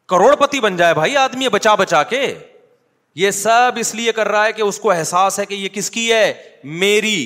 کروڑ 0.09 0.35
پتی 0.41 0.61
بن 0.61 0.77
جائے 0.77 0.95
بھائی 0.95 1.17
آدمی 1.17 1.49
بچا 1.53 1.75
بچا 1.75 2.03
کے 2.13 2.23
یہ 3.23 3.31
سب 3.37 3.79
اس 3.81 3.95
لیے 3.95 4.13
کر 4.13 4.29
رہا 4.29 4.45
ہے 4.47 4.53
کہ 4.53 4.63
اس 4.63 4.79
کو 4.81 4.91
احساس 4.91 5.39
ہے 5.41 5.47
کہ 5.47 5.55
یہ 5.55 5.69
کس 5.75 5.91
کی 5.91 6.13
ہے 6.13 6.33
میری 6.83 7.19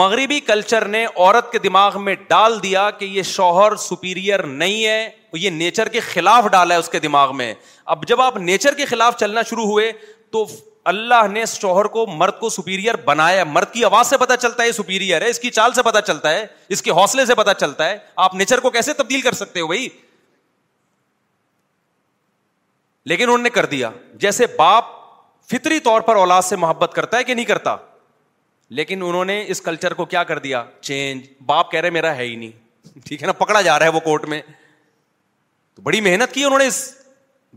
مغربی 0.00 0.38
کلچر 0.46 0.84
نے 0.88 1.04
عورت 1.04 1.50
کے 1.52 1.58
دماغ 1.58 2.02
میں 2.04 2.14
ڈال 2.28 2.62
دیا 2.62 2.90
کہ 2.98 3.04
یہ 3.04 3.22
شوہر 3.30 3.76
سپیریئر 3.88 4.42
نہیں 4.46 4.84
ہے 4.84 5.08
یہ 5.40 5.50
نیچر 5.50 5.88
کے 5.96 6.00
خلاف 6.08 6.44
ڈالا 6.52 6.74
ہے 6.74 6.78
اس 6.80 6.88
کے 6.88 6.98
دماغ 7.00 7.36
میں 7.36 7.52
اب 7.94 8.06
جب 8.08 8.20
آپ 8.20 8.36
نیچر 8.36 8.74
کے 8.76 8.84
خلاف 8.86 9.16
چلنا 9.20 9.42
شروع 9.48 9.64
ہوئے 9.66 9.90
تو 10.32 10.44
اللہ 10.92 11.26
نے 11.32 11.44
شوہر 11.46 11.84
کو 11.92 12.06
مرد 12.06 12.38
کو 12.38 12.48
سپیریئر 12.50 12.94
بنایا 13.04 13.44
مرد 13.48 13.72
کی 13.72 13.84
آواز 13.84 14.06
سے 14.10 14.16
پتا 14.18 14.36
چلتا 14.36 14.62
ہے 14.62 14.72
سپیریئر 14.72 15.22
ہے 15.22 15.28
اس 15.30 15.38
کی 15.40 15.50
چال 15.50 15.72
سے 15.74 15.82
پتا 15.82 16.00
چلتا 16.08 16.30
ہے 16.30 16.44
اس 16.76 16.82
کے 16.82 16.90
حوصلے 16.98 17.24
سے 17.26 17.34
پتا 17.34 17.54
چلتا 17.54 17.88
ہے 17.90 17.96
آپ 18.24 18.34
نیچر 18.34 18.60
کو 18.60 18.70
کیسے 18.70 18.92
تبدیل 18.94 19.20
کر 19.20 19.32
سکتے 19.38 19.60
ہو 19.60 19.66
بھائی 19.66 19.88
لیکن 23.12 23.22
انہوں 23.28 23.38
نے 23.42 23.50
کر 23.50 23.66
دیا 23.70 23.90
جیسے 24.20 24.46
باپ 24.58 24.84
فطری 25.50 25.78
طور 25.86 26.00
پر 26.00 26.16
اولاد 26.16 26.42
سے 26.42 26.56
محبت 26.56 26.92
کرتا 26.94 27.16
ہے 27.18 27.24
کہ 27.24 27.34
نہیں 27.34 27.44
کرتا 27.44 27.76
لیکن 28.76 29.02
انہوں 29.06 29.24
نے 29.24 29.42
اس 29.54 29.60
کلچر 29.62 29.94
کو 29.94 30.04
کیا 30.12 30.22
کر 30.30 30.38
دیا 30.46 30.64
چینج 30.80 31.26
باپ 31.46 31.70
کہہ 31.72 31.80
رہے 31.80 31.90
میرا 31.96 32.14
ہے 32.16 32.24
ہی 32.24 32.34
نہیں 32.36 32.98
ٹھیک 33.06 33.22
ہے 33.22 33.26
نا 33.26 33.32
پکڑا 33.44 33.60
جا 33.62 33.78
رہا 33.78 33.86
ہے 33.86 33.90
وہ 33.92 34.00
کورٹ 34.00 34.24
میں 34.28 34.40
تو 35.74 35.82
بڑی 35.82 36.00
محنت 36.00 36.32
کی 36.34 36.44
انہوں 36.44 36.58
نے 36.58 36.66
اس 36.66 36.82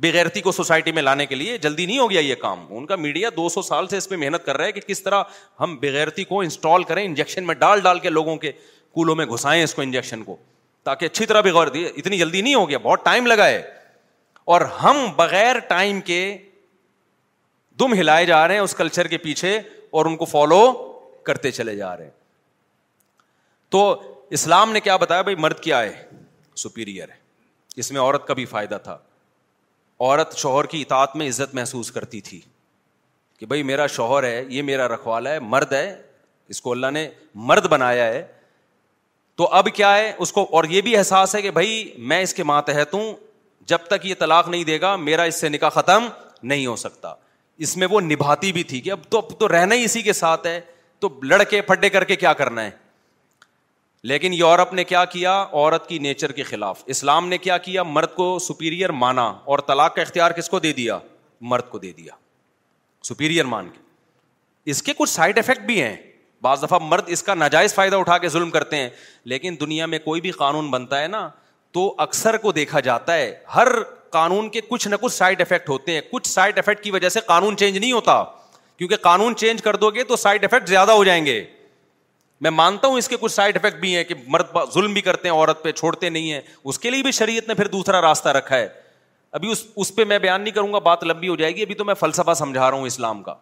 بغیرتی 0.02 0.42
کو 0.42 0.52
سوسائٹی 0.52 0.92
میں 0.92 1.02
لانے 1.02 1.26
کے 1.26 1.36
لیے 1.36 1.58
جلدی 1.58 1.86
نہیں 1.86 1.98
ہو 2.00 2.10
گیا 2.10 2.20
یہ 2.20 2.36
کام 2.42 2.66
ان 2.78 2.86
کا 2.86 2.96
میڈیا 2.96 3.30
دو 3.36 3.48
سو 3.50 3.62
سال 3.62 3.88
سے 3.88 3.98
اس 3.98 4.08
پہ 4.10 4.16
محنت 4.16 4.46
کر 4.46 4.58
رہا 4.58 4.66
ہے 4.66 4.72
کہ 4.72 4.82
کس 4.88 5.02
طرح 5.04 5.22
ہم 5.60 5.76
بغیرتی 5.82 6.24
کو 6.24 6.42
انسٹال 6.42 6.84
کریں 6.90 7.04
انجیکشن 7.04 7.48
میں 7.48 7.56
ڈال 7.60 7.82
ڈال 7.82 8.00
کے 8.00 8.10
لوگوں 8.10 8.36
کے 8.44 8.52
کولوں 8.98 9.16
میں 9.16 9.26
گھسائیں 9.34 9.64
اس 9.64 9.74
کو 9.76 9.82
انجیکشن 9.82 10.24
کو 10.24 10.36
تاکہ 10.84 11.06
اچھی 11.06 11.26
طرح 11.26 11.42
بگڑتی 11.46 11.86
اتنی 11.96 12.18
جلدی 12.18 12.42
نہیں 12.42 12.56
ہو 12.56 12.68
گیا 12.70 12.78
بہت 12.84 13.04
ٹائم 13.06 13.26
لگا 13.28 13.48
ہے 13.48 13.62
اور 14.56 14.62
ہم 14.84 15.06
بغیر 15.16 15.60
ٹائم 15.70 16.02
کے 16.12 16.20
دم 17.80 17.94
ہلائے 18.00 18.26
جا 18.26 18.48
رہے 18.48 18.54
ہیں 18.56 18.62
اس 18.62 18.76
کلچر 18.76 19.08
کے 19.08 19.18
پیچھے 19.26 19.56
اور 19.98 20.06
ان 20.06 20.16
کو 20.18 20.26
فالو 20.26 20.62
کرتے 21.26 21.52
چلے 21.52 21.76
جا 21.76 21.96
رہے 21.98 22.04
ہیں 22.04 22.12
تو 23.70 23.84
اسلام 24.38 24.72
نے 24.74 24.80
کیا 24.80 24.96
بتایا 24.98 25.22
بھائی 25.22 25.36
مرد 25.46 25.60
کیا 25.60 25.82
ہے 25.84 25.92
سپیریئر 26.64 27.10
ہے 27.10 27.26
اس 27.82 27.92
میں 27.92 28.02
عورت 28.02 28.28
کا 28.28 28.34
بھی 28.34 28.46
فائدہ 28.56 28.78
تھا 28.84 28.98
عورت 30.02 30.36
شوہر 30.38 30.66
کی 30.72 30.82
اطاعت 30.82 31.16
میں 31.16 31.28
عزت 31.28 31.54
محسوس 31.56 31.92
کرتی 31.92 32.22
تھی 32.22 32.40
کہ 33.40 33.46
بھائی 33.46 33.64
میرا 33.64 33.88
شوہر 33.88 34.24
ہے 34.24 34.44
یہ 34.50 34.62
میرا 34.64 34.88
رکھوالا 34.88 35.32
ہے 35.34 35.40
مرد 35.40 35.74
ہے 35.74 35.96
اس 36.50 36.62
کو 36.62 36.72
اللہ 36.72 36.92
نے 36.94 37.08
مرد 37.52 37.68
بنایا 37.70 38.06
ہے 38.08 38.24
تو 39.38 39.48
اب 39.54 39.68
کیا 39.76 39.96
ہے 39.98 40.12
اس 40.18 40.32
کو 40.34 40.44
اور 40.58 40.64
یہ 40.70 40.82
بھی 40.82 40.96
احساس 40.98 41.36
ہے 41.36 41.42
کہ 41.42 41.52
بھائی 41.52 41.84
میں 42.12 42.22
اس 42.22 42.34
کے 42.34 42.44
ماتحت 42.44 42.94
ہوں 42.94 43.14
جب 43.70 43.82
تک 43.90 44.06
یہ 44.06 44.16
طلاق 44.20 44.48
نہیں 44.50 44.64
دے 44.64 44.80
گا 44.82 44.96
میرا 44.96 45.24
اس 45.32 45.40
سے 45.42 45.50
نکاح 45.50 45.70
ختم 45.74 46.08
نہیں 46.44 46.66
ہو 46.66 46.76
سکتا 46.86 47.14
اس 47.66 47.76
میں 47.78 47.88
وہ 47.92 48.02
نبھاتی 48.02 48.52
بھی 48.54 48.64
تھی 48.72 48.80
کہ 48.82 48.92
اب 48.92 49.00
تو 49.10 49.18
اب 49.18 49.38
تو 49.40 49.48
رہنا 49.54 49.76
ہی 49.76 49.84
اسی 49.84 50.02
کے 50.02 50.14
ساتھ 50.14 50.48
ہے 50.48 50.60
تو 51.00 51.10
لڑکے 51.24 51.62
پھڈے 51.62 51.90
کر 51.90 52.04
کے 52.12 52.16
کیا 52.16 52.34
کرنا 52.42 52.64
ہے 52.64 52.70
لیکن 54.10 54.34
یورپ 54.34 54.74
نے 54.74 54.84
کیا 54.84 55.04
کیا 55.12 55.32
عورت 55.52 55.88
کی 55.90 55.98
نیچر 56.00 56.32
کے 56.32 56.44
خلاف 56.44 56.84
اسلام 56.88 57.28
نے 57.28 57.38
کیا 57.38 57.58
کیا 57.58 57.84
مرد 57.84 58.14
کو 58.16 58.38
سپیریئر 58.48 58.90
مانا 58.92 59.24
اور 59.46 59.60
طلاق 59.68 59.96
کا 59.96 60.02
اختیار 60.02 60.32
کس 60.38 60.50
کو 60.50 60.60
دے 60.60 60.74
دیا 60.74 60.98
مرد 61.52 61.70
کو 61.70 61.78
دے 61.80 61.92
دیا 61.98 62.14
سپیریئر 63.10 63.46
مان 63.46 63.70
کے 63.74 63.86
اس 64.72 64.84
کے 64.84 64.94
کچھ 64.98 65.10
سائڈ 65.10 65.38
افیکٹ 65.40 65.66
بھی 65.66 65.82
ہیں 65.82 65.96
بعض 66.42 66.64
دفعہ 66.64 66.80
مرد 66.82 67.04
اس 67.12 67.24
کا 67.24 67.34
ناجائز 67.34 67.74
فائدہ 67.74 67.96
اٹھا 67.96 68.18
کے 68.18 68.30
ظلم 68.30 68.50
کرتے 68.52 68.78
ہیں 68.78 68.90
لیکن 69.34 69.56
دنیا 69.60 69.86
میں 69.86 70.00
کوئی 70.00 70.22
بھی 70.22 70.32
قانون 70.32 70.70
بنتا 70.72 71.02
ہے 71.02 71.08
نا 71.08 71.28
تو 71.74 71.94
اکثر 72.08 72.38
کو 72.44 72.52
دیکھا 72.52 72.80
جاتا 72.80 73.14
ہے 73.16 73.34
ہر 73.56 73.68
قانون 74.10 74.50
کے 74.50 74.62
کچھ 74.70 74.88
نہ 74.88 74.96
کچھ 75.02 75.14
سائڈ 75.14 75.42
افیکٹ 75.42 75.70
ہوتے 75.70 75.94
ہیں 75.94 76.02
کچھ 76.12 76.28
سائڈ 76.28 76.58
افیکٹ 76.60 76.84
کی 76.84 76.92
وجہ 76.92 77.10
سے 77.10 77.20
قانون 77.26 77.58
چینج 77.58 77.78
نہیں 77.78 77.92
ہوتا 77.92 78.24
کیونکہ 78.78 78.96
قانون 79.02 79.36
چینج 79.36 79.62
کر 79.62 79.76
دو 79.84 79.90
گے 79.92 80.04
تو 80.04 80.16
سائڈ 80.16 80.44
افیکٹ 80.46 80.70
زیادہ 80.70 80.92
ہو 80.92 81.04
جائیں 81.04 81.26
گے 81.26 81.44
میں 82.42 82.50
مانتا 82.52 82.88
ہوں 82.88 82.98
اس 82.98 83.08
کے 83.10 83.18
کچھ 83.20 83.32
سائڈ 83.34 83.56
افیکٹ 83.58 83.80
بھی 83.80 83.96
ہیں 83.96 84.04
کہ 84.04 84.16
مرد 84.34 84.56
ظلم 84.74 84.94
بھی 84.94 85.02
کرتے 85.02 85.28
ہیں 85.28 85.36
عورت 85.36 85.64
پہ 85.64 85.72
چھوڑتے 85.72 86.10
نہیں 86.10 86.32
ہیں 86.32 86.42
اس 86.64 86.80
کے 86.80 86.90
لیے 86.92 87.04
بھی 87.04 87.12
شریعت 87.20 87.48
نے 87.48 87.54
پھر 87.62 87.68
دوسرا 87.68 88.02
راستہ 88.02 88.30
رکھا 88.38 88.56
ہے 88.58 88.68
ابھی 89.38 89.52
اس 89.52 89.66
اس 89.76 89.94
پہ 89.96 90.04
میں 90.12 90.20
بیان 90.20 90.42
نہیں 90.42 90.54
کروں 90.54 90.74
گا 90.74 90.80
بات 90.92 91.04
لمبی 91.04 91.28
ہو 91.28 91.36
جائے 91.36 91.56
گی 91.56 91.62
ابھی 91.62 91.76
تو 91.76 91.86
میں 91.86 91.94
فلسفہ 92.00 92.34
سمجھا 92.38 92.70
رہا 92.70 92.78
ہوں 92.78 92.86
اسلام 92.86 93.24
کا 93.24 93.34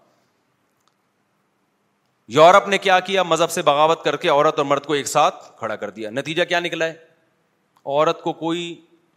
یورپ 2.36 2.68
نے 2.68 2.78
کیا 2.86 3.00
کیا 3.10 3.24
مذہب 3.24 3.52
سے 3.52 3.62
بغاوت 3.62 4.04
کر 4.04 4.16
کے 4.22 4.30
عورت 4.30 4.58
اور 4.60 4.66
مرد 4.66 4.86
کو 4.86 4.94
ایک 4.94 5.08
ساتھ 5.08 5.44
کھڑا 5.58 5.76
کر 5.82 5.90
دیا 5.98 6.10
نتیجہ 6.10 6.44
کیا 6.50 6.60
نکلا 6.60 6.86
ہے 6.86 6.94
عورت 7.86 8.22
کو 8.22 8.34
کوئی 8.34 8.74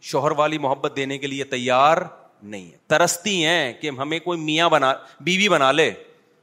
شوہر 0.09 0.31
والی 0.37 0.57
محبت 0.65 0.95
دینے 0.95 1.17
کے 1.17 1.27
لیے 1.27 1.43
تیار 1.53 1.97
نہیں 2.41 2.71
ہے 2.71 2.77
ترستی 2.87 3.43
ہیں 3.45 3.73
کہ 3.81 3.89
ہمیں 3.99 4.19
کوئی 4.25 4.39
میاں 4.39 4.69
بنا 4.69 4.93
بیوی 5.21 5.49
بنا 5.49 5.71
لے 5.71 5.91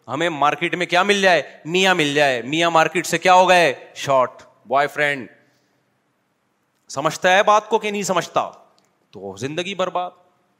ہمیں 0.08 0.28
مارکیٹ 0.28 0.74
میں 0.76 0.86
کیا 0.86 1.02
مل 1.02 1.20
جائے 1.22 1.42
میاں 1.64 1.94
مل 1.94 2.12
جائے 2.14 2.42
میاں 2.42 2.70
مارکیٹ 2.70 3.06
سے 3.06 3.18
کیا 3.18 3.34
ہو 3.34 3.48
گئے 3.48 3.72
شارٹ 4.04 4.42
بوائے 4.68 4.86
فرینڈ 4.94 5.28
سمجھتا 6.92 7.34
ہے 7.36 7.42
بات 7.46 7.68
کو 7.68 7.78
کہ 7.78 7.90
نہیں 7.90 8.02
سمجھتا 8.12 8.48
تو 9.12 9.34
زندگی 9.38 9.74
برباد 9.74 10.10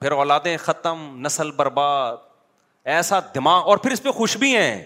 پھر 0.00 0.12
اولادیں 0.12 0.56
ختم 0.60 1.02
نسل 1.26 1.50
برباد 1.56 2.16
ایسا 2.94 3.18
دماغ 3.34 3.64
اور 3.68 3.78
پھر 3.84 3.90
اس 3.92 4.02
پہ 4.02 4.10
خوش 4.18 4.36
بھی 4.38 4.54
ہیں 4.56 4.82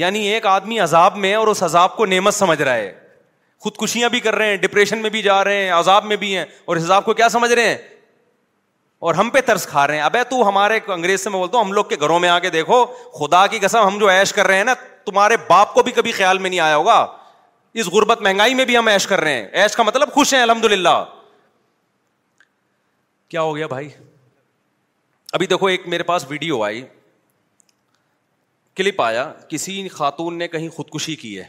یعنی 0.00 0.20
ایک 0.28 0.46
آدمی 0.46 0.78
عذاب 0.80 1.16
میں 1.16 1.34
اور 1.34 1.46
اس 1.48 1.62
عذاب 1.62 1.96
کو 1.96 2.06
نعمت 2.06 2.34
سمجھ 2.34 2.60
رہا 2.62 2.74
ہے 2.74 2.92
خودکشیاں 3.64 4.08
بھی 4.10 4.20
کر 4.20 4.34
رہے 4.34 4.48
ہیں 4.48 4.56
ڈپریشن 4.62 4.98
میں 5.02 5.10
بھی 5.10 5.22
جا 5.22 5.42
رہے 5.44 5.62
ہیں 5.64 5.70
عذاب 5.72 6.04
میں 6.04 6.16
بھی 6.22 6.36
ہیں 6.36 6.44
اور 6.64 6.76
اس 6.76 6.82
عذاب 6.84 7.04
کو 7.04 7.14
کیا 7.20 7.28
سمجھ 7.28 7.52
رہے 7.52 7.68
ہیں 7.68 7.76
اور 9.06 9.14
ہم 9.14 9.28
پہ 9.30 9.40
ترس 9.46 9.66
کھا 9.70 9.86
رہے 9.86 9.94
ہیں 9.96 10.02
ابے 10.02 10.22
تو 10.28 10.36
ہمارے 10.48 10.78
انگریز 10.92 11.24
سے 11.24 11.30
میں 11.30 11.38
بولتا 11.38 11.56
ہوں 11.58 11.64
ہم 11.64 11.72
لوگ 11.72 11.84
کے 11.88 11.96
گھروں 12.00 12.18
میں 12.20 12.28
آ 12.28 12.38
کے 12.44 12.50
دیکھو 12.50 12.78
خدا 13.18 13.46
کی 13.46 13.58
قسم 13.62 13.86
ہم 13.86 13.98
جو 13.98 14.06
ایش 14.08 14.32
کر 14.32 14.46
رہے 14.46 14.56
ہیں 14.56 14.64
نا 14.64 14.74
تمہارے 15.06 15.36
باپ 15.48 15.74
کو 15.74 15.82
بھی 15.88 15.92
کبھی 15.98 16.12
خیال 16.12 16.38
میں 16.38 16.50
نہیں 16.50 16.60
آیا 16.60 16.76
ہوگا 16.76 16.96
اس 17.82 17.86
غربت 17.96 18.22
مہنگائی 18.22 18.54
میں 18.60 18.64
بھی 18.64 18.76
ہم 18.76 18.88
ایش 18.92 19.06
کر 19.06 19.20
رہے 19.20 19.34
ہیں 19.34 19.46
ایش 19.62 19.76
کا 19.76 19.82
مطلب 19.82 20.12
خوش 20.14 20.32
ہیں 20.34 20.40
الحمد 20.42 20.64
للہ 20.72 20.94
کیا 23.34 23.42
ہو 23.42 23.54
گیا 23.56 23.66
بھائی 23.76 23.88
ابھی 25.38 25.46
دیکھو 25.54 25.66
ایک 25.74 25.86
میرے 25.94 26.02
پاس 26.10 26.24
ویڈیو 26.30 26.62
آئی 26.70 26.84
کلپ 28.76 29.00
آیا 29.02 29.30
کسی 29.48 29.86
خاتون 30.00 30.38
نے 30.38 30.48
کہیں 30.56 30.68
خودکشی 30.76 31.16
کی 31.24 31.36
ہے 31.38 31.48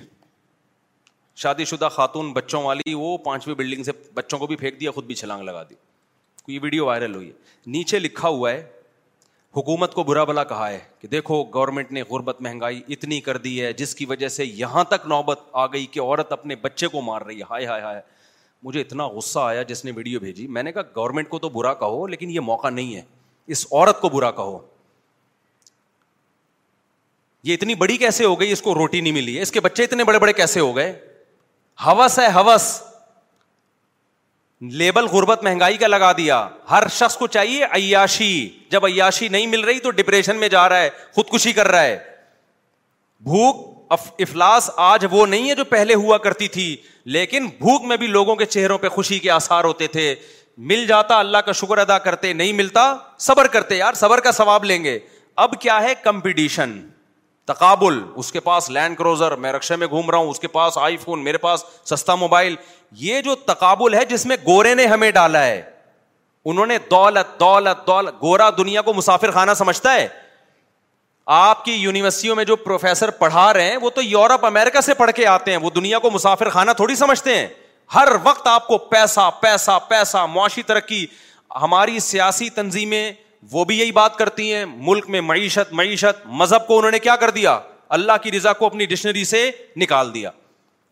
شادی 1.45 1.65
شدہ 1.73 1.89
خاتون 1.95 2.31
بچوں 2.33 2.63
والی 2.63 2.93
وہ 2.93 3.17
پانچویں 3.25 3.55
بلڈنگ 3.55 3.83
سے 3.83 3.91
بچوں 4.21 4.39
کو 4.39 4.47
بھی 4.47 4.55
پھینک 4.63 4.79
دیا 4.79 4.91
خود 4.91 5.05
بھی 5.05 5.15
چھلانگ 5.23 5.43
لگا 5.51 5.63
دی 5.69 5.75
کو 6.47 6.51
یہ 6.53 6.59
ویڈیو 6.63 6.85
وائرل 6.85 7.15
ہوئی 7.15 7.27
ہے 7.27 7.33
نیچے 7.75 7.99
لکھا 7.99 8.27
ہوا 8.29 8.51
ہے 8.51 8.61
حکومت 9.57 9.93
کو 9.93 10.03
برا 10.03 10.23
بلا 10.23 10.43
کہا 10.51 10.69
ہے 10.69 10.77
کہ 10.99 11.07
دیکھو 11.07 11.43
گورنمنٹ 11.53 11.91
نے 11.91 12.01
غربت 12.09 12.41
مہنگائی 12.41 12.81
اتنی 12.93 13.19
کر 13.21 13.37
دی 13.45 13.61
ہے 13.61 13.71
جس 13.81 13.93
کی 13.95 14.05
وجہ 14.09 14.27
سے 14.35 14.45
یہاں 14.45 14.83
تک 14.89 15.07
نوبت 15.07 15.39
آ 15.51 15.65
گئی 15.73 15.85
کہ 15.95 15.99
عورت 15.99 16.31
اپنے 16.31 16.55
بچے 16.61 16.87
کو 16.93 17.01
مار 17.01 17.21
رہی 17.21 17.39
ہے 17.39 17.45
ہائے 17.49 17.65
ہائے 17.65 17.81
ہائے 17.81 18.01
مجھے 18.63 18.81
اتنا 18.81 19.07
غصہ 19.15 19.39
آیا 19.39 19.61
جس 19.71 19.83
نے 19.85 19.91
ویڈیو 19.95 20.19
بھیجی 20.19 20.47
میں 20.57 20.63
نے 20.63 20.71
کہا 20.71 20.81
گورنمنٹ 20.95 21.29
کو 21.29 21.39
تو 21.39 21.49
برا 21.57 21.73
کہو 21.83 22.05
لیکن 22.07 22.29
یہ 22.31 22.39
موقع 22.51 22.69
نہیں 22.69 22.95
ہے 22.95 23.01
اس 23.55 23.65
عورت 23.71 23.99
کو 24.01 24.09
برا 24.09 24.31
کہو 24.39 24.57
یہ 27.47 27.53
اتنی 27.53 27.75
بڑی 27.81 27.97
کیسے 27.97 28.25
ہو 28.25 28.39
گئی 28.39 28.51
اس 28.51 28.61
کو 28.61 28.75
روٹی 28.75 29.01
نہیں 29.01 29.13
ملی 29.13 29.35
ہے 29.37 29.41
اس 29.41 29.51
کے 29.51 29.59
بچے 29.69 29.83
اتنے 29.83 30.03
بڑے 30.03 30.19
بڑے 30.19 30.33
کیسے 30.41 30.59
ہو 30.59 30.75
گئے 30.75 30.91
ہوس 31.85 32.19
ہے 32.19 32.31
ہوس 32.35 32.77
لیبل 34.61 35.05
غربت 35.07 35.43
مہنگائی 35.43 35.77
کا 35.77 35.87
لگا 35.87 36.11
دیا 36.17 36.47
ہر 36.69 36.87
شخص 36.91 37.17
کو 37.17 37.27
چاہیے 37.35 37.63
عیاشی 37.71 38.49
جب 38.71 38.85
عیاشی 38.85 39.27
نہیں 39.27 39.47
مل 39.47 39.61
رہی 39.63 39.79
تو 39.79 39.91
ڈپریشن 39.99 40.35
میں 40.39 40.47
جا 40.49 40.67
رہا 40.69 40.79
ہے 40.81 40.89
خودکشی 41.15 41.51
کر 41.53 41.67
رہا 41.71 41.83
ہے 41.83 41.97
بھوک 43.23 43.65
افلاس 44.19 44.69
آج 44.85 45.05
وہ 45.11 45.25
نہیں 45.27 45.49
ہے 45.49 45.55
جو 45.55 45.63
پہلے 45.65 45.93
ہوا 46.03 46.17
کرتی 46.23 46.47
تھی 46.55 46.75
لیکن 47.17 47.45
بھوک 47.59 47.85
میں 47.87 47.97
بھی 47.97 48.07
لوگوں 48.07 48.35
کے 48.35 48.45
چہروں 48.45 48.77
پہ 48.77 48.89
خوشی 48.95 49.19
کے 49.19 49.29
آسار 49.31 49.63
ہوتے 49.63 49.87
تھے 49.87 50.13
مل 50.71 50.85
جاتا 50.87 51.19
اللہ 51.19 51.37
کا 51.45 51.51
شکر 51.61 51.77
ادا 51.77 51.97
کرتے 52.07 52.33
نہیں 52.33 52.53
ملتا 52.53 52.93
صبر 53.27 53.47
کرتے 53.57 53.77
یار 53.77 53.93
صبر 53.97 54.19
کا 54.27 54.31
ثواب 54.41 54.63
لیں 54.65 54.83
گے 54.83 54.99
اب 55.45 55.59
کیا 55.61 55.81
ہے 55.83 55.93
کمپٹیشن 56.03 56.79
تقابل 57.47 57.99
اس 58.21 58.31
کے 58.31 58.39
پاس 58.47 58.69
لینڈ 58.77 58.97
کروزر 58.97 59.31
میں 59.43 59.51
رکشے 59.51 59.75
میں 59.81 59.87
گھوم 59.87 60.09
رہا 60.11 60.17
ہوں 60.17 60.29
اس 60.29 60.39
کے 60.39 60.47
پاس 60.55 60.77
آئی 60.77 60.97
فون 61.03 61.23
میرے 61.23 61.37
پاس 61.43 61.63
سستا 61.89 62.15
موبائل 62.23 62.55
یہ 63.03 63.21
جو 63.27 63.35
تقابل 63.51 63.93
ہے 63.93 64.03
جس 64.09 64.25
میں 64.31 64.37
گورے 64.45 64.73
نے 64.75 64.85
ہمیں 64.93 65.09
ڈالا 65.19 65.43
ہے 65.45 65.61
انہوں 66.51 66.65
نے 66.71 66.77
دولت 66.91 67.39
دولت 67.39 67.85
دولت 67.87 68.21
گورا 68.21 68.49
دنیا 68.57 68.81
کو 68.89 68.93
مسافر 68.93 69.31
خانہ 69.31 69.51
سمجھتا 69.57 69.93
ہے 69.93 70.07
آپ 71.37 71.63
کی 71.65 71.73
یونیورسٹیوں 71.73 72.35
میں 72.35 72.43
جو 72.51 72.55
پروفیسر 72.55 73.09
پڑھا 73.21 73.51
رہے 73.53 73.69
ہیں 73.69 73.77
وہ 73.81 73.89
تو 73.95 74.01
یورپ 74.01 74.45
امیرکا 74.45 74.81
سے 74.81 74.93
پڑھ 75.01 75.11
کے 75.15 75.25
آتے 75.27 75.51
ہیں 75.51 75.57
وہ 75.63 75.69
دنیا 75.75 75.99
کو 76.05 76.09
مسافر 76.11 76.49
خانہ 76.49 76.71
تھوڑی 76.77 76.95
سمجھتے 76.95 77.35
ہیں 77.37 77.47
ہر 77.95 78.07
وقت 78.23 78.47
آپ 78.47 78.67
کو 78.67 78.77
پیسہ 78.93 79.29
پیسہ 79.41 79.77
پیسہ 79.89 80.25
معاشی 80.33 80.63
ترقی 80.71 81.05
ہماری 81.61 81.99
سیاسی 82.05 82.49
تنظیمیں 82.59 83.11
وہ 83.51 83.63
بھی 83.65 83.77
یہی 83.79 83.91
بات 83.91 84.15
کرتی 84.17 84.53
ہیں 84.53 84.63
ملک 84.75 85.09
میں 85.09 85.21
معیشت 85.21 85.73
معیشت 85.79 86.25
مذہب 86.41 86.67
کو 86.67 86.77
انہوں 86.77 86.91
نے 86.91 86.99
کیا 86.99 87.15
کر 87.15 87.29
دیا 87.31 87.59
اللہ 87.97 88.11
کی 88.23 88.31
رضا 88.31 88.53
کو 88.53 88.65
اپنی 88.65 88.85
ڈکشنری 88.85 89.23
سے 89.25 89.49
نکال 89.81 90.13
دیا 90.13 90.31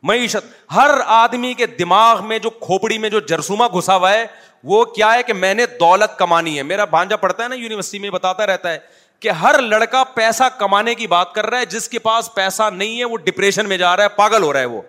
معیشت 0.07 0.53
ہر 0.75 0.89
آدمی 1.05 1.53
کے 1.57 1.65
دماغ 1.79 2.25
میں 2.27 2.39
جو 2.39 2.49
کھوپڑی 2.59 2.97
میں 2.97 3.09
جو 3.09 3.19
جرسوما 3.29 3.67
گھسا 3.77 3.95
ہوا 3.95 4.11
ہے 4.13 4.25
وہ 4.73 4.83
کیا 4.95 5.13
ہے 5.13 5.23
کہ 5.23 5.33
میں 5.33 5.53
نے 5.53 5.65
دولت 5.79 6.17
کمانی 6.19 6.57
ہے 6.57 6.63
میرا 6.63 6.85
بھانجا 6.93 7.15
پڑھتا 7.17 7.43
ہے 7.43 7.47
نا 7.49 7.55
یونیورسٹی 7.55 7.99
میں 7.99 8.09
بتاتا 8.09 8.45
رہتا 8.47 8.71
ہے 8.73 8.77
کہ 9.19 9.29
ہر 9.41 9.61
لڑکا 9.61 10.03
پیسہ 10.15 10.43
کمانے 10.59 10.95
کی 10.95 11.07
بات 11.07 11.33
کر 11.33 11.45
رہا 11.49 11.59
ہے 11.59 11.65
جس 11.73 11.87
کے 11.89 11.99
پاس 11.99 12.33
پیسہ 12.35 12.69
نہیں 12.73 12.99
ہے 12.99 13.05
وہ 13.11 13.17
ڈپریشن 13.25 13.69
میں 13.69 13.77
جا 13.77 13.95
رہا 13.97 14.03
ہے 14.03 14.09
پاگل 14.15 14.43
ہو 14.43 14.53
رہا 14.53 14.59
ہے 14.59 14.65
وہ 14.65 14.81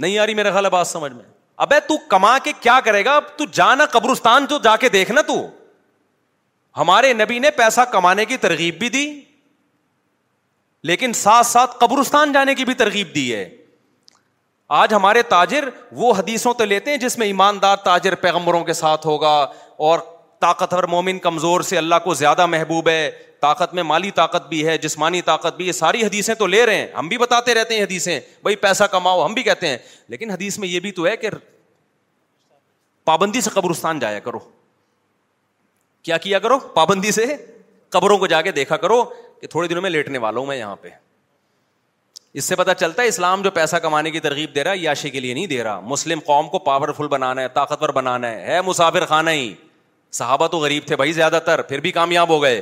نہیں 0.00 0.18
آ 0.18 0.26
رہی 0.26 0.34
میرا 0.34 0.50
خیال 0.50 0.64
ہے 0.64 0.70
بات 0.70 0.86
سمجھ 0.86 1.12
میں 1.12 1.24
اب 1.64 1.72
تو 1.86 1.96
کما 2.10 2.36
کے 2.42 2.50
کیا 2.60 2.78
کرے 2.84 3.04
گا 3.04 3.18
تو 3.36 3.44
جانا 3.52 3.84
قبرستان 3.92 4.44
جو 4.50 4.58
جا 4.64 4.74
کے 4.82 4.88
دیکھنا 4.88 5.20
تو 5.28 5.34
ہمارے 6.76 7.12
نبی 7.12 7.38
نے 7.38 7.50
پیسہ 7.56 7.80
کمانے 7.92 8.24
کی 8.24 8.36
ترغیب 8.44 8.78
بھی 8.78 8.88
دی 8.96 9.06
لیکن 10.90 11.12
ساتھ 11.20 11.46
ساتھ 11.46 11.76
قبرستان 11.80 12.32
جانے 12.32 12.54
کی 12.54 12.64
بھی 12.64 12.74
ترغیب 12.82 13.14
دی 13.14 13.32
ہے 13.34 13.48
آج 14.82 14.94
ہمارے 14.94 15.22
تاجر 15.34 15.68
وہ 16.02 16.12
حدیثوں 16.18 16.52
تو 16.54 16.64
لیتے 16.72 16.90
ہیں 16.90 16.98
جس 17.04 17.18
میں 17.18 17.26
ایماندار 17.26 17.76
تاجر 17.84 18.14
پیغمبروں 18.26 18.62
کے 18.64 18.72
ساتھ 18.82 19.06
ہوگا 19.06 19.34
اور 19.88 19.98
طاقتور 20.40 20.84
مومن 20.94 21.18
کمزور 21.26 21.60
سے 21.70 21.78
اللہ 21.78 21.98
کو 22.04 22.14
زیادہ 22.14 22.46
محبوب 22.54 22.88
ہے 22.88 23.10
طاقت 23.40 23.74
میں 23.74 23.82
مالی 23.82 24.10
طاقت 24.14 24.48
بھی 24.48 24.66
ہے 24.66 24.76
جسمانی 24.78 25.20
طاقت 25.22 25.56
بھی 25.56 25.66
یہ 25.66 25.72
ساری 25.72 26.04
حدیثیں 26.04 26.34
تو 26.38 26.46
لے 26.46 26.64
رہے 26.66 26.76
ہیں 26.78 26.86
ہم 26.98 27.08
بھی 27.08 27.18
بتاتے 27.18 27.54
رہتے 27.54 27.74
ہیں 27.76 27.82
حدیثیں 27.82 28.18
بھائی 28.42 28.56
پیسہ 28.66 28.84
کماؤ 28.90 29.24
ہم 29.24 29.34
بھی 29.34 29.42
کہتے 29.42 29.68
ہیں 29.68 29.76
لیکن 30.14 30.30
حدیث 30.30 30.58
میں 30.58 30.68
یہ 30.68 30.80
بھی 30.86 30.90
تو 30.98 31.06
ہے 31.06 31.16
کہ 31.16 31.28
پابندی 33.04 33.40
سے 33.40 33.50
قبرستان 33.52 33.98
جایا 33.98 34.18
کرو 34.24 34.38
کیا 36.04 36.16
کیا 36.24 36.38
کرو 36.38 36.58
پابندی 36.74 37.10
سے 37.12 37.24
قبروں 37.92 38.16
کو 38.18 38.26
جا 38.26 38.40
کے 38.42 38.50
دیکھا 38.52 38.76
کرو 38.76 39.02
کہ 39.40 39.46
تھوڑے 39.50 39.68
دنوں 39.68 39.82
میں 39.82 39.90
لیٹنے 39.90 40.18
والا 40.18 40.38
ہوں 40.40 40.46
میں 40.46 40.56
یہاں 40.56 40.76
پہ 40.80 40.88
اس 42.38 42.44
سے 42.44 42.56
پتا 42.56 42.74
چلتا 42.74 43.02
ہے 43.02 43.08
اسلام 43.08 43.42
جو 43.42 43.50
پیسہ 43.50 43.76
کمانے 43.82 44.10
کی 44.10 44.20
ترغیب 44.20 44.54
دے 44.54 44.64
رہا 44.64 44.70
ہے 44.72 44.78
یاشی 44.78 45.10
کے 45.10 45.20
لیے 45.20 45.34
نہیں 45.34 45.46
دے 45.52 45.62
رہا 45.64 45.80
مسلم 45.92 46.20
قوم 46.26 46.48
کو 46.48 46.58
پاورفل 46.66 47.06
بنانا 47.14 47.42
ہے 47.42 47.48
طاقتور 47.54 47.88
بنانا 47.98 48.30
ہے 48.30 48.60
مسافر 48.66 49.06
خانہ 49.08 49.30
ہی 49.30 49.52
صحابہ 50.18 50.46
تو 50.48 50.58
غریب 50.58 50.82
تھے 50.86 50.96
بھائی 50.96 51.12
زیادہ 51.12 51.38
تر 51.46 51.62
پھر 51.70 51.80
بھی 51.86 51.90
کامیاب 51.92 52.28
ہو 52.30 52.42
گئے 52.42 52.60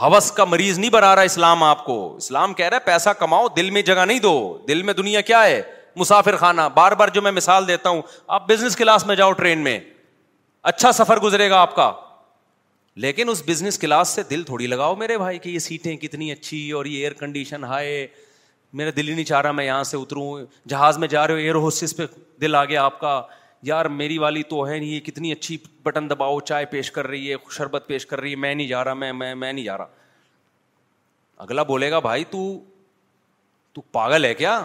ہوس 0.00 0.30
کا 0.36 0.44
مریض 0.44 0.78
نہیں 0.78 0.90
بنا 0.90 1.14
رہا 1.16 1.22
اسلام 1.22 1.62
آپ 1.62 1.84
کو 1.84 1.94
اسلام 2.16 2.54
کہہ 2.54 2.68
رہا 2.68 2.76
ہے 2.76 2.84
پیسہ 2.86 3.10
کماؤ 3.18 3.46
دل 3.56 3.68
میں 3.70 3.82
جگہ 3.82 4.04
نہیں 4.06 4.18
دو 4.20 4.32
دل 4.68 4.82
میں 4.82 4.94
دنیا 4.94 5.20
کیا 5.28 5.42
ہے 5.46 5.60
مسافر 5.96 6.36
خانہ 6.36 6.60
بار 6.74 6.92
بار 7.02 7.08
جو 7.14 7.22
میں 7.22 7.30
مثال 7.32 7.68
دیتا 7.68 7.88
ہوں 7.90 8.00
آپ 8.38 8.48
بزنس 8.48 8.76
کلاس 8.76 9.06
میں 9.06 9.16
جاؤ 9.16 9.32
ٹرین 9.32 9.58
میں 9.64 9.78
اچھا 10.70 10.92
سفر 10.92 11.18
گزرے 11.22 11.48
گا 11.50 11.60
آپ 11.60 11.74
کا 11.74 11.90
لیکن 13.04 13.28
اس 13.28 13.42
بزنس 13.46 13.78
کلاس 13.78 14.08
سے 14.14 14.22
دل 14.30 14.42
تھوڑی 14.46 14.66
لگاؤ 14.66 14.94
میرے 14.96 15.18
بھائی 15.18 15.38
کہ 15.38 15.48
یہ 15.48 15.58
سیٹیں 15.58 15.96
کتنی 16.06 16.30
اچھی 16.32 16.70
اور 16.76 16.84
یہ 16.84 16.98
ایئر 16.98 17.12
کنڈیشن 17.18 17.64
ہائے 17.64 18.06
میرا 18.76 18.90
دل 18.96 19.08
ہی 19.08 19.14
نہیں 19.14 19.24
چاہ 19.24 19.40
رہا 19.40 19.52
میں 19.52 19.64
یہاں 19.64 19.82
سے 19.84 19.96
اتروں 19.96 20.38
جہاز 20.68 20.98
میں 20.98 21.08
جا 21.08 21.26
رہے 21.26 21.34
ہو 21.34 21.38
ایئر 21.38 21.54
ہوسٹس 21.64 21.96
پہ 21.96 22.06
دل 22.40 22.54
آ 22.54 22.64
گیا 22.64 22.84
آپ 22.84 22.98
کا 23.00 23.20
یار 23.62 23.86
میری 23.88 24.18
والی 24.18 24.42
تو 24.48 24.66
ہے 24.68 24.78
نہیں 24.78 25.00
کتنی 25.06 25.32
اچھی 25.32 25.56
بٹن 25.84 26.10
دباؤ 26.10 26.38
چائے 26.40 26.64
پیش 26.70 26.90
کر 26.92 27.06
رہی 27.06 27.30
ہے 27.32 27.36
شربت 27.56 27.84
پیش 27.86 28.06
کر 28.06 28.20
رہی 28.20 28.30
ہے 28.30 28.36
میں 28.36 28.54
نہیں 28.54 28.66
جا 28.68 28.84
رہا 28.84 28.94
میں 28.94 29.12
میں 29.12 29.34
میں 29.34 29.52
نہیں 29.52 29.64
جا 29.64 29.76
رہا 29.78 29.86
اگلا 31.42 31.62
بولے 31.68 31.90
گا 31.90 31.98
بھائی 32.00 32.24
تو 32.30 32.48
تو 33.74 33.80
پاگل 33.92 34.24
ہے 34.24 34.34
کیا 34.34 34.64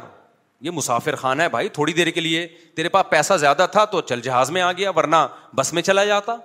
یہ 0.64 0.72
مسافر 0.72 1.16
خان 1.16 1.42
ہے 1.42 1.48
بھائی 1.50 1.70
تھوڑی 1.74 1.94
دیر 1.94 2.08
کے 2.16 2.22
لیے 2.22 2.48
تیرے 2.76 2.90
پاس 2.90 3.10
پیسہ 3.10 3.34
زیادہ 3.40 3.66
تھا 3.72 3.84
تو 3.94 4.02
چل 4.02 4.20
جہاز 4.22 4.52
میں 4.52 4.62
آ 4.62 4.72
گیا 4.72 4.92
ورنہ 4.96 5.16
بس 5.56 5.74
میں 5.74 5.82
چلا 5.82 6.04
جاتا 6.06 6.36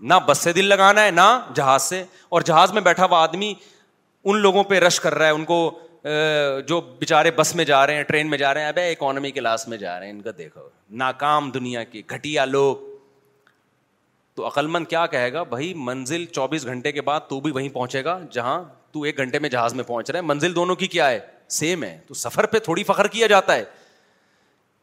نہ 0.00 0.14
بس 0.26 0.38
سے 0.44 0.52
دل 0.52 0.64
لگانا 0.68 1.04
ہے 1.04 1.10
نہ 1.10 1.26
جہاز 1.54 1.82
سے 1.82 2.02
اور 2.36 2.40
جہاز 2.46 2.72
میں 2.72 2.80
بیٹھا 2.82 3.04
ہوا 3.06 3.22
آدمی 3.22 3.52
ان 4.30 4.38
لوگوں 4.40 4.64
پہ 4.64 4.78
رش 4.80 4.98
کر 5.00 5.14
رہا 5.14 5.26
ہے 5.26 5.30
ان 5.32 5.44
کو 5.44 5.58
جو 6.68 6.80
بےچارے 6.98 7.30
بس 7.36 7.54
میں 7.56 7.64
جا 7.64 7.86
رہے 7.86 7.94
ہیں 7.96 8.02
ٹرین 8.08 8.30
میں 8.30 8.38
جا 8.38 8.52
رہے 8.54 8.60
ہیں 8.60 8.68
ابے 8.68 8.90
اکانومی 8.90 9.30
کلاس 9.30 9.66
میں 9.68 9.78
جا 9.78 9.98
رہے 9.98 10.06
ہیں 10.06 10.12
ان 10.12 10.20
کا 10.22 10.30
دیکھو 10.38 10.68
ناکام 11.00 11.50
دنیا 11.54 11.82
کے 11.84 12.02
گھٹیا 12.14 12.44
لوگ 12.44 12.76
تو 14.34 14.46
عقلمند 14.46 14.86
کیا 14.88 15.06
کہے 15.12 15.32
گا 15.32 15.42
بھائی 15.52 15.72
منزل 15.88 16.24
چوبیس 16.32 16.66
گھنٹے 16.66 16.92
کے 16.92 17.02
بعد 17.02 17.20
تو 17.28 17.40
بھی 17.40 17.50
وہیں 17.52 17.68
پہنچے 17.74 18.04
گا 18.04 18.18
جہاں 18.32 18.62
تو 18.92 19.02
ایک 19.02 19.18
گھنٹے 19.18 19.38
میں 19.38 19.48
جہاز 19.50 19.74
میں 19.74 19.84
پہنچ 19.84 20.10
رہے 20.10 20.18
ہیں 20.20 20.26
منزل 20.26 20.54
دونوں 20.54 20.76
کی 20.82 20.86
کیا 20.96 21.10
ہے 21.10 21.18
سیم 21.58 21.82
ہے 21.82 21.96
تو 22.08 22.14
سفر 22.14 22.46
پہ 22.52 22.58
تھوڑی 22.64 22.84
فخر 22.84 23.06
کیا 23.08 23.26
جاتا 23.26 23.54
ہے 23.56 23.64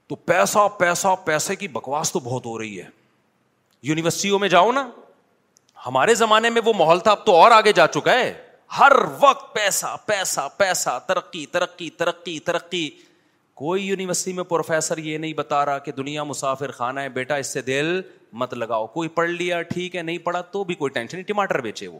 تو 0.08 0.16
پیسہ 0.16 0.68
پیسہ 0.80 1.16
پیسے 1.26 1.56
کی 1.56 1.68
بکواس 1.68 2.12
تو 2.12 2.20
بہت 2.24 2.46
ہو 2.46 2.58
رہی 2.60 2.80
ہے 2.80 2.88
یونیورسٹیوں 3.84 4.40
میں 4.40 4.50
جاؤ 4.50 4.72
نا 4.72 4.88
ہمارے 5.86 6.16
زمانے 6.16 6.50
میں 6.50 6.62
وہ 6.66 6.74
ماحول 6.78 7.00
تھا 7.00 7.12
اب 7.12 7.26
تو 7.26 7.36
اور 7.36 7.52
آگے 7.52 7.72
جا 7.76 7.88
چکا 7.94 8.14
ہے 8.20 8.34
ہر 8.80 8.92
وقت 9.20 9.54
پیسہ 9.56 9.96
پیسہ 10.06 10.48
پیسہ 10.58 10.98
ترقی 11.08 11.46
ترقی 11.52 11.90
ترقی 11.98 12.40
ترقی 12.46 12.90
کوئی 13.62 13.86
یونیورسٹی 13.86 14.34
میں 14.34 14.44
پروفیسر 14.44 14.98
یہ 14.98 15.18
نہیں 15.18 15.34
بتا 15.34 15.66
رہا 15.66 15.78
کہ 15.84 15.92
دنیا 15.98 16.24
مسافر 16.24 16.72
خانہ 16.78 17.00
ہے 17.00 17.10
بیٹا 17.10 17.36
اس 17.44 17.54
سے 17.54 17.62
دل 17.68 18.00
مت 18.40 18.54
لگاؤ 18.54 18.88
کوئی 18.96 19.10
پڑھ 19.20 19.30
لیا 19.30 19.62
ٹھیک 19.62 19.96
ہے 19.96 20.02
نہیں 20.02 20.18
پڑھا 20.24 20.42
تو 20.56 20.64
بھی 20.72 20.76
کوئی 20.76 20.92
ٹینشن 20.94 21.18
نہیں 21.18 21.28
ٹماٹر 21.28 21.62
بیچے 21.62 21.88
وہ 21.88 22.00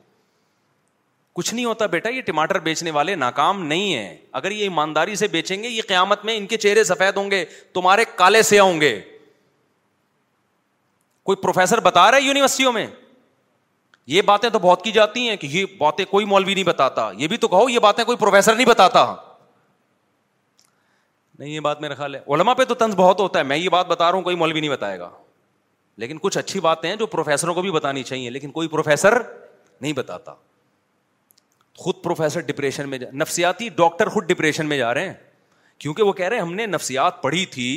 کچھ 1.36 1.54
نہیں 1.54 1.66
ہوتا 1.66 1.86
بیٹا 1.94 2.10
یہ 2.10 2.22
ٹماٹر 2.26 2.60
بیچنے 2.66 2.92
والے 2.98 3.16
ناکام 3.16 3.64
نہیں 3.68 3.94
ہیں 3.94 4.18
اگر 4.40 4.52
یہ 4.52 4.62
ایمانداری 4.64 5.16
سے 5.22 5.28
بیچیں 5.28 5.62
گے 5.64 5.70
یہ 5.70 5.82
قیامت 5.88 6.26
میں 6.26 6.36
ان 6.38 6.46
کے 6.48 6.58
چہرے 6.58 6.84
سفید 6.92 7.18
ہوں 7.18 7.32
گے 7.32 7.44
تمہارے 7.74 8.06
کالے 8.16 8.42
سے 8.50 8.60
ہوں 8.60 8.82
گے 8.82 9.00
کوئی 11.26 11.36
پروفیسر 11.42 11.80
بتا 11.84 12.10
رہا 12.12 12.18
ہے 12.18 12.24
یونیورسٹیوں 12.24 12.72
میں 12.74 12.86
یہ 14.14 14.22
باتیں 14.22 14.50
تو 14.50 14.60
بہت 14.60 14.84
کی 14.84 14.92
جاتی 14.92 15.28
ہیں 15.28 15.36
کہ 15.38 15.48
یہ 15.52 15.66
باتیں 15.78 16.04
کوئی 16.10 16.26
مولوی 16.26 16.54
نہیں 16.54 16.64
بتاتا 16.64 17.10
یہ 17.18 17.28
بھی 17.28 17.38
تو 17.38 17.48
کہو 17.48 17.70
یہ 17.70 17.80
باتیں 17.82 18.04
کوئی 18.06 18.18
پروفیسر 18.18 18.56
نہیں 18.56 18.66
بتاتا 18.68 19.06
نہیں 21.40 21.50
یہ 21.50 21.60
بات 21.60 21.82
میرا 21.82 21.94
خیال 21.96 22.16
ہے 22.16 22.20
علما 22.34 22.54
پہ 22.54 22.64
تو 22.66 22.74
تنظ 22.82 22.96
بہت 22.96 23.20
ہوتا 23.20 23.40
ہے 23.40 23.44
میں 23.44 23.58
یہ 23.58 23.70
بات 23.70 23.88
بتا 23.88 24.08
رہا 24.10 24.16
ہوں 24.16 24.22
کوئی 24.24 24.36
مولوی 24.36 24.60
نہیں 24.60 24.72
بتائے 24.72 25.00
گا 25.00 25.10
لیکن 26.04 26.18
کچھ 26.22 26.38
اچھی 26.38 26.60
باتیں 26.60 26.90
ہیں 26.90 26.96
جو 26.98 27.06
پروفیسروں 27.08 27.54
کو 27.54 27.62
بھی 27.62 27.72
بتانی 27.72 28.04
چاہیے 28.04 28.30
لیکن 28.30 28.52
کوئی 28.52 28.68
پروفیسر 28.68 29.18
نہیں 29.82 29.94
بتاتا 29.94 30.34
خود 31.84 31.96
پروفیسر 32.04 32.42
ڈپریشن 32.52 32.90
میں 32.90 32.98
جا 32.98 33.08
نفسیاتی 33.22 33.70
ڈاکٹر 33.76 34.10
خود 34.10 34.28
ڈپریشن 34.28 34.66
میں 34.68 34.78
جا 34.78 34.94
رہے 34.94 35.08
ہیں 35.08 35.14
کیونکہ 35.80 36.04
وہ 36.04 36.14
کہہ 36.14 36.26
رہے 36.28 36.36
ہیں 36.38 36.44
ہم 36.44 36.54
نے 36.56 36.66
نفسیات 36.66 37.22
پڑھی 37.22 37.46
تھی 37.56 37.68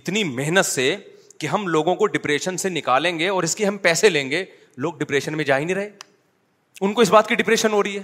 اتنی 0.00 0.24
محنت 0.24 0.66
سے 0.66 0.94
کہ 1.40 1.46
ہم 1.46 1.66
لوگوں 1.68 1.94
کو 1.96 2.06
ڈپریشن 2.16 2.56
سے 2.56 2.68
نکالیں 2.68 3.18
گے 3.18 3.28
اور 3.28 3.42
اس 3.42 3.54
کے 3.56 3.64
ہم 3.66 3.78
پیسے 3.82 4.08
لیں 4.10 4.28
گے 4.30 4.44
لوگ 4.84 4.92
ڈپریشن 5.00 5.36
میں 5.36 5.44
جا 5.44 5.56
ہی 5.58 5.64
نہیں 5.64 5.74
رہے 5.76 5.88
ان 6.86 6.92
کو 6.98 7.02
اس 7.02 7.10
بات 7.10 7.26
کی 7.28 7.34
ڈپریشن 7.40 7.72
ہو 7.72 7.82
رہی 7.82 7.96
ہے 7.98 8.02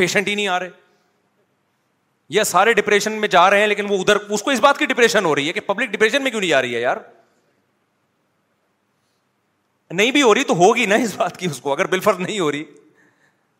پیشنٹ 0.00 0.26
ہی 0.28 0.34
نہیں 0.34 0.48
آ 0.48 0.58
رہے 0.64 0.82
سارے 2.46 2.72
ڈپریشن 2.72 3.12
میں 3.22 3.28
جا 3.28 3.40
رہے 3.50 3.60
ہیں 3.60 3.66
لیکن 3.66 3.86
وہ 3.90 3.96
ادھر 4.00 4.16
اس 4.20 4.30
اس 4.32 4.42
کو 4.42 4.50
بات 4.60 4.78
کی 4.78 4.86
ڈپریشن 4.92 5.24
ہو 5.24 5.34
رہی 5.34 5.48
ہے 5.48 5.52
کہ 5.52 5.60
پبلک 5.66 5.90
ڈپریشن 5.90 6.22
میں 6.22 6.30
کیوں 6.30 6.40
نہیں 6.40 6.50
جا 6.50 6.60
رہی 6.62 6.74
ہے 6.74 6.80
یار 6.80 6.96
نہیں 9.98 10.10
بھی 10.16 10.22
ہو 10.22 10.32
رہی 10.34 10.44
تو 10.44 10.54
ہوگی 10.62 10.86
نا 10.86 10.94
اس 11.04 11.14
بات 11.16 11.36
کی 11.40 11.46
اس 11.46 11.60
کو 11.66 11.72
اگر 11.72 11.86
بلفر 11.94 12.14
نہیں 12.24 12.38
ہو 12.40 12.50
رہی 12.52 12.64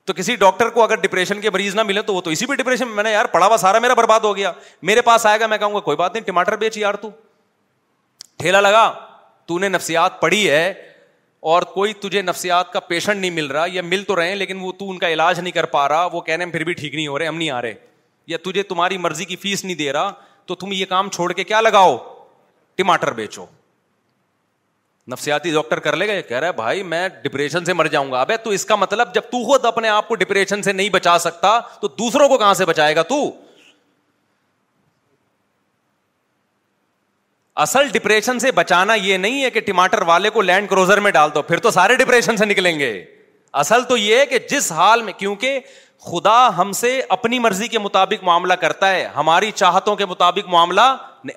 تو 0.04 0.12
کسی 0.20 0.36
ڈاکٹر 0.36 0.68
کو 0.78 0.82
اگر 0.82 0.96
ڈپریشن 1.02 1.40
کے 1.40 1.50
مریض 1.56 1.74
نہ 1.74 1.82
ملے 1.92 2.02
تو 2.08 2.14
وہ 2.14 2.20
تو 2.20 2.30
اسی 2.30 2.46
پہ 2.46 2.54
ڈپریشن 2.62 2.88
میں 2.96 3.04
نے 3.04 3.12
یار 3.12 3.24
پڑا 3.34 3.46
ہوا 3.46 3.56
سارا 3.66 3.78
میرا 3.86 3.94
برباد 4.00 4.20
ہو 4.28 4.34
گیا 4.36 4.52
میرے 4.90 5.00
پاس 5.10 5.26
آئے 5.32 5.40
گا 5.40 5.46
میں 5.54 5.58
کہوں 5.58 5.74
گا 5.74 5.80
کوئی 5.90 5.96
بات 5.96 6.14
نہیں 6.14 6.24
ٹماٹر 6.26 6.56
بیچ 6.64 6.78
یار 6.78 6.94
تو 7.04 7.10
ٹھیلا 8.42 8.60
لگا 8.60 8.84
تو 9.52 9.58
نے 9.58 9.68
نفسیات 9.68 10.20
پڑھی 10.20 10.48
ہے 10.50 10.64
اور 11.52 11.62
کوئی 11.72 11.92
تجھے 12.02 12.20
نفسیات 12.22 12.70
کا 12.72 12.80
پیشنٹ 12.80 13.20
نہیں 13.20 13.30
مل 13.30 13.46
رہا 13.46 13.64
یا 13.72 13.80
مل 13.82 14.02
تو 14.08 14.14
رہے 14.16 14.34
لیکن 14.34 14.58
وہ 14.60 14.70
تو 14.78 14.88
ان 14.90 14.98
کا 14.98 15.08
علاج 15.12 15.40
نہیں 15.40 15.52
کر 15.52 15.64
پا 15.72 15.88
رہا 15.88 16.04
وہ 16.12 16.20
کہہ 16.28 16.36
رہے 16.36 16.62
بھی 16.64 16.72
ٹھیک 16.72 16.94
نہیں 16.94 17.06
ہو 17.06 17.18
رہے 17.18 17.26
ہم 17.26 17.36
نہیں 17.36 17.50
آ 17.50 17.60
رہے 17.62 17.74
یا 18.26 18.36
تجھے 18.44 18.62
تمہاری 18.70 18.96
مرضی 18.98 19.24
کی 19.32 19.36
فیس 19.42 19.64
نہیں 19.64 19.76
دے 19.76 19.92
رہا 19.92 20.12
تو 20.46 20.54
تم 20.62 20.72
یہ 20.72 20.84
کام 20.88 21.08
چھوڑ 21.16 21.30
کے 21.32 21.44
کیا 21.44 21.60
لگاؤ 21.60 21.96
ٹماٹر 22.76 23.12
بیچو 23.18 23.44
نفسیاتی 25.12 25.50
ڈاکٹر 25.54 25.78
کر 25.86 25.96
لے 25.96 26.08
گا 26.08 26.20
کہہ 26.28 26.36
رہا 26.38 26.46
ہے 26.46 26.52
بھائی 26.62 26.82
میں 26.94 27.08
ڈپریشن 27.22 27.64
سے 27.64 27.72
مر 27.72 27.86
جاؤں 27.94 28.10
گا 28.12 28.20
اب 28.20 28.30
تو 28.44 28.50
اس 28.58 28.64
کا 28.64 28.76
مطلب 28.76 29.14
جب 29.14 29.28
تو 29.32 29.44
خود 29.50 29.64
اپنے 29.72 29.88
آپ 29.88 30.08
کو 30.08 30.14
ڈپریشن 30.24 30.62
سے 30.62 30.72
نہیں 30.72 30.88
بچا 30.92 31.18
سکتا 31.28 31.58
تو 31.80 31.88
دوسروں 31.98 32.28
کو 32.28 32.38
کہاں 32.38 32.54
سے 32.54 32.64
بچائے 32.72 32.96
گا 32.96 33.02
تو 33.12 33.22
اصل 37.62 37.88
ڈپریشن 37.92 38.38
سے 38.38 38.50
بچانا 38.52 38.94
یہ 38.94 39.16
نہیں 39.16 39.42
ہے 39.44 39.50
کہ 39.50 39.60
ٹماٹر 39.66 40.02
والے 40.06 40.30
کو 40.36 40.42
لینڈ 40.42 40.68
کروزر 40.68 41.00
میں 41.00 41.10
ڈال 41.12 41.28
دو 41.34 41.42
پھر 41.42 41.58
تو 41.66 41.70
سارے 41.70 41.94
ڈپریشن 41.96 42.36
سے 42.36 42.44
نکلیں 42.44 42.78
گے 42.78 42.92
اصل 43.62 43.82
تو 43.88 43.96
یہ 43.96 44.24
کہ 44.30 44.38
جس 44.50 44.70
حال 44.72 45.02
میں 45.02 45.12
کیونکہ 45.18 45.58
خدا 46.10 46.38
ہم 46.56 46.72
سے 46.78 46.88
اپنی 47.08 47.38
مرضی 47.38 47.68
کے 47.68 47.78
مطابق 47.78 48.24
معاملہ 48.24 48.54
کرتا 48.60 48.90
ہے 48.92 49.06
ہماری 49.16 49.50
چاہتوں 49.54 49.94
کے 49.96 50.06
مطابق 50.06 50.48
معاملہ 50.50 50.86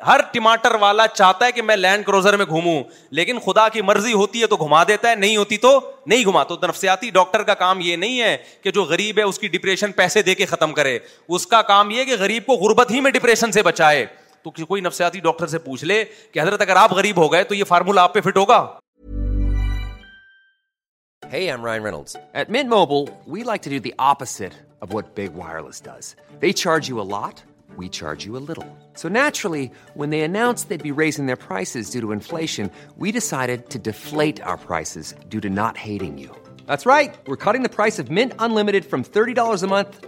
ہر 0.08 0.22
ٹماٹر 0.32 0.76
والا 0.80 1.06
چاہتا 1.08 1.46
ہے 1.46 1.52
کہ 1.52 1.62
میں 1.62 1.76
لینڈ 1.78 2.06
کروزر 2.06 2.36
میں 2.38 2.46
گھوموں 2.50 2.82
لیکن 3.20 3.40
خدا 3.46 3.68
کی 3.74 3.82
مرضی 3.90 4.14
ہوتی 4.14 4.42
ہے 4.42 4.48
تو 4.48 4.56
گھما 4.66 4.84
دیتا 4.88 5.10
ہے 5.10 5.16
نہیں 5.16 5.38
ہوتی 5.38 5.58
تو 5.68 5.80
نہیں 6.06 6.24
گھما 6.26 6.44
تو 6.52 6.58
نفسیاتی 6.68 7.10
ڈاکٹر 7.20 7.44
کا 7.44 7.54
کام 7.64 7.82
یہ 7.82 7.96
نہیں 7.96 8.20
ہے 8.22 8.36
کہ 8.64 8.72
جو 8.80 8.84
غریب 8.90 9.18
ہے 9.20 9.24
اس 9.24 9.40
کی 9.40 9.48
ڈپریشن 9.58 9.92
پیسے 10.02 10.22
دے 10.22 10.36
کے 10.36 10.46
ختم 10.46 10.74
کرے 10.82 10.98
اس 11.28 11.48
کا 11.48 11.62
کام 11.72 11.92
یہ 11.92 12.04
کہ 12.06 12.16
غریب 12.20 12.46
کو 12.46 12.56
غربت 12.68 12.92
ہی 12.92 13.00
میں 13.02 13.12
ڈپریشن 13.12 13.52
سے 13.52 13.64
بچائے 13.64 14.06
تو 14.44 14.66
کوئی 14.66 14.82
نفسیاتی 14.82 15.20
ڈاکٹر 15.24 15.48
سے 15.48 15.58
پوچھ 15.68 15.86
لے 15.86 16.04
کہ 16.34 16.42
حضرت 16.42 16.62
اگر 16.62 16.76
آپ 16.76 16.94
غریب 16.94 17.18
ہو 17.24 17.32
گئے 17.34 17.44
تو 17.52 17.56
یہ 17.56 17.64
formula 17.64 18.08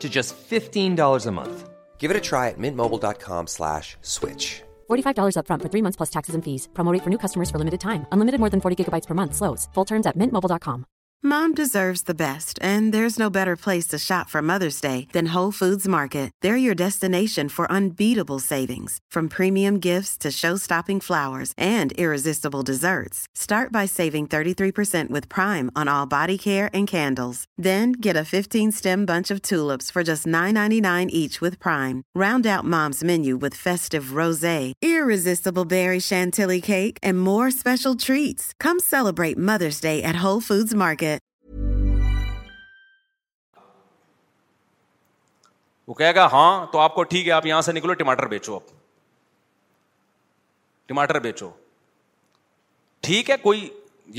just 0.07 0.49
$15 0.55 1.29
a 1.29 1.31
month. 1.41 1.68
Give 1.99 2.09
it 2.11 2.15
a 2.17 2.21
try 2.21 2.47
at 2.47 2.57
mintmobile.com 2.57 3.47
slash 3.47 3.97
switch. 4.01 4.63
$45 4.89 5.35
up 5.37 5.47
front 5.47 5.61
for 5.61 5.67
three 5.67 5.81
months 5.81 5.97
plus 5.97 6.09
taxes 6.11 6.33
and 6.35 6.43
fees. 6.45 6.69
Promo 6.73 6.95
for 7.03 7.09
new 7.09 7.17
customers 7.17 7.51
for 7.51 7.59
limited 7.59 7.81
time. 7.81 8.07
Unlimited 8.13 8.39
more 8.39 8.49
than 8.49 8.61
40 8.61 8.85
gigabytes 8.85 9.05
per 9.05 9.13
month. 9.15 9.35
Slows. 9.35 9.67
Full 9.73 9.85
terms 9.85 10.07
at 10.07 10.17
mintmobile.com. 10.17 10.85
Mom 11.21 11.53
deserves 11.53 12.03
the 12.03 12.15
best, 12.15 12.57
and 12.61 12.93
there's 12.93 13.19
no 13.19 13.29
better 13.29 13.57
place 13.57 13.87
to 13.87 13.99
shop 13.99 14.29
for 14.29 14.41
Mother's 14.41 14.79
Day 14.79 15.05
than 15.11 15.33
Whole 15.33 15.51
Foods 15.51 15.85
Market. 15.85 16.31
They're 16.39 16.55
your 16.55 16.73
destination 16.73 17.49
for 17.49 17.69
unbeatable 17.69 18.39
savings, 18.39 18.99
from 19.11 19.27
premium 19.27 19.79
gifts 19.79 20.15
to 20.19 20.31
show-stopping 20.31 21.01
flowers 21.01 21.53
and 21.57 21.91
irresistible 21.97 22.61
desserts. 22.61 23.27
Start 23.35 23.69
by 23.69 23.85
saving 23.85 24.27
33% 24.27 25.09
with 25.09 25.27
Prime 25.27 25.69
on 25.75 25.89
all 25.89 26.05
body 26.05 26.37
care 26.37 26.69
and 26.71 26.87
candles. 26.87 27.43
Then 27.57 27.91
get 27.91 28.15
a 28.15 28.21
15-stem 28.21 29.05
bunch 29.05 29.29
of 29.29 29.41
tulips 29.41 29.91
for 29.91 30.05
just 30.05 30.25
$9.99 30.25 31.09
each 31.09 31.41
with 31.41 31.59
Prime. 31.59 32.03
Round 32.15 32.47
out 32.47 32.63
Mom's 32.63 33.03
menu 33.03 33.35
with 33.35 33.55
festive 33.55 34.15
rosé, 34.19 34.71
irresistible 34.81 35.65
berry 35.65 35.99
chantilly 35.99 36.61
cake, 36.61 36.97
and 37.03 37.19
more 37.19 37.51
special 37.51 37.95
treats. 37.95 38.53
Come 38.57 38.79
celebrate 38.79 39.37
Mother's 39.37 39.81
Day 39.81 40.01
at 40.01 40.23
Whole 40.23 40.39
Foods 40.39 40.73
Market. 40.73 40.97
وہ 45.89 45.93
کہے 45.99 46.13
گا 46.15 46.25
ہاں 46.31 46.65
تو 46.71 46.79
آپ 46.79 46.95
کو 46.95 47.03
ٹھیک 47.11 47.27
ہے 47.27 47.31
آپ 47.31 47.45
یہاں 47.45 47.61
سے 47.67 47.71
نکلو 47.73 47.93
ٹماٹر 48.01 48.25
بیچو 48.33 48.55
آپ 48.55 48.63
ٹماٹر 50.87 51.17
بیچو 51.19 51.49
ٹھیک 53.07 53.29
ہے 53.29 53.37
کوئی 53.41 53.67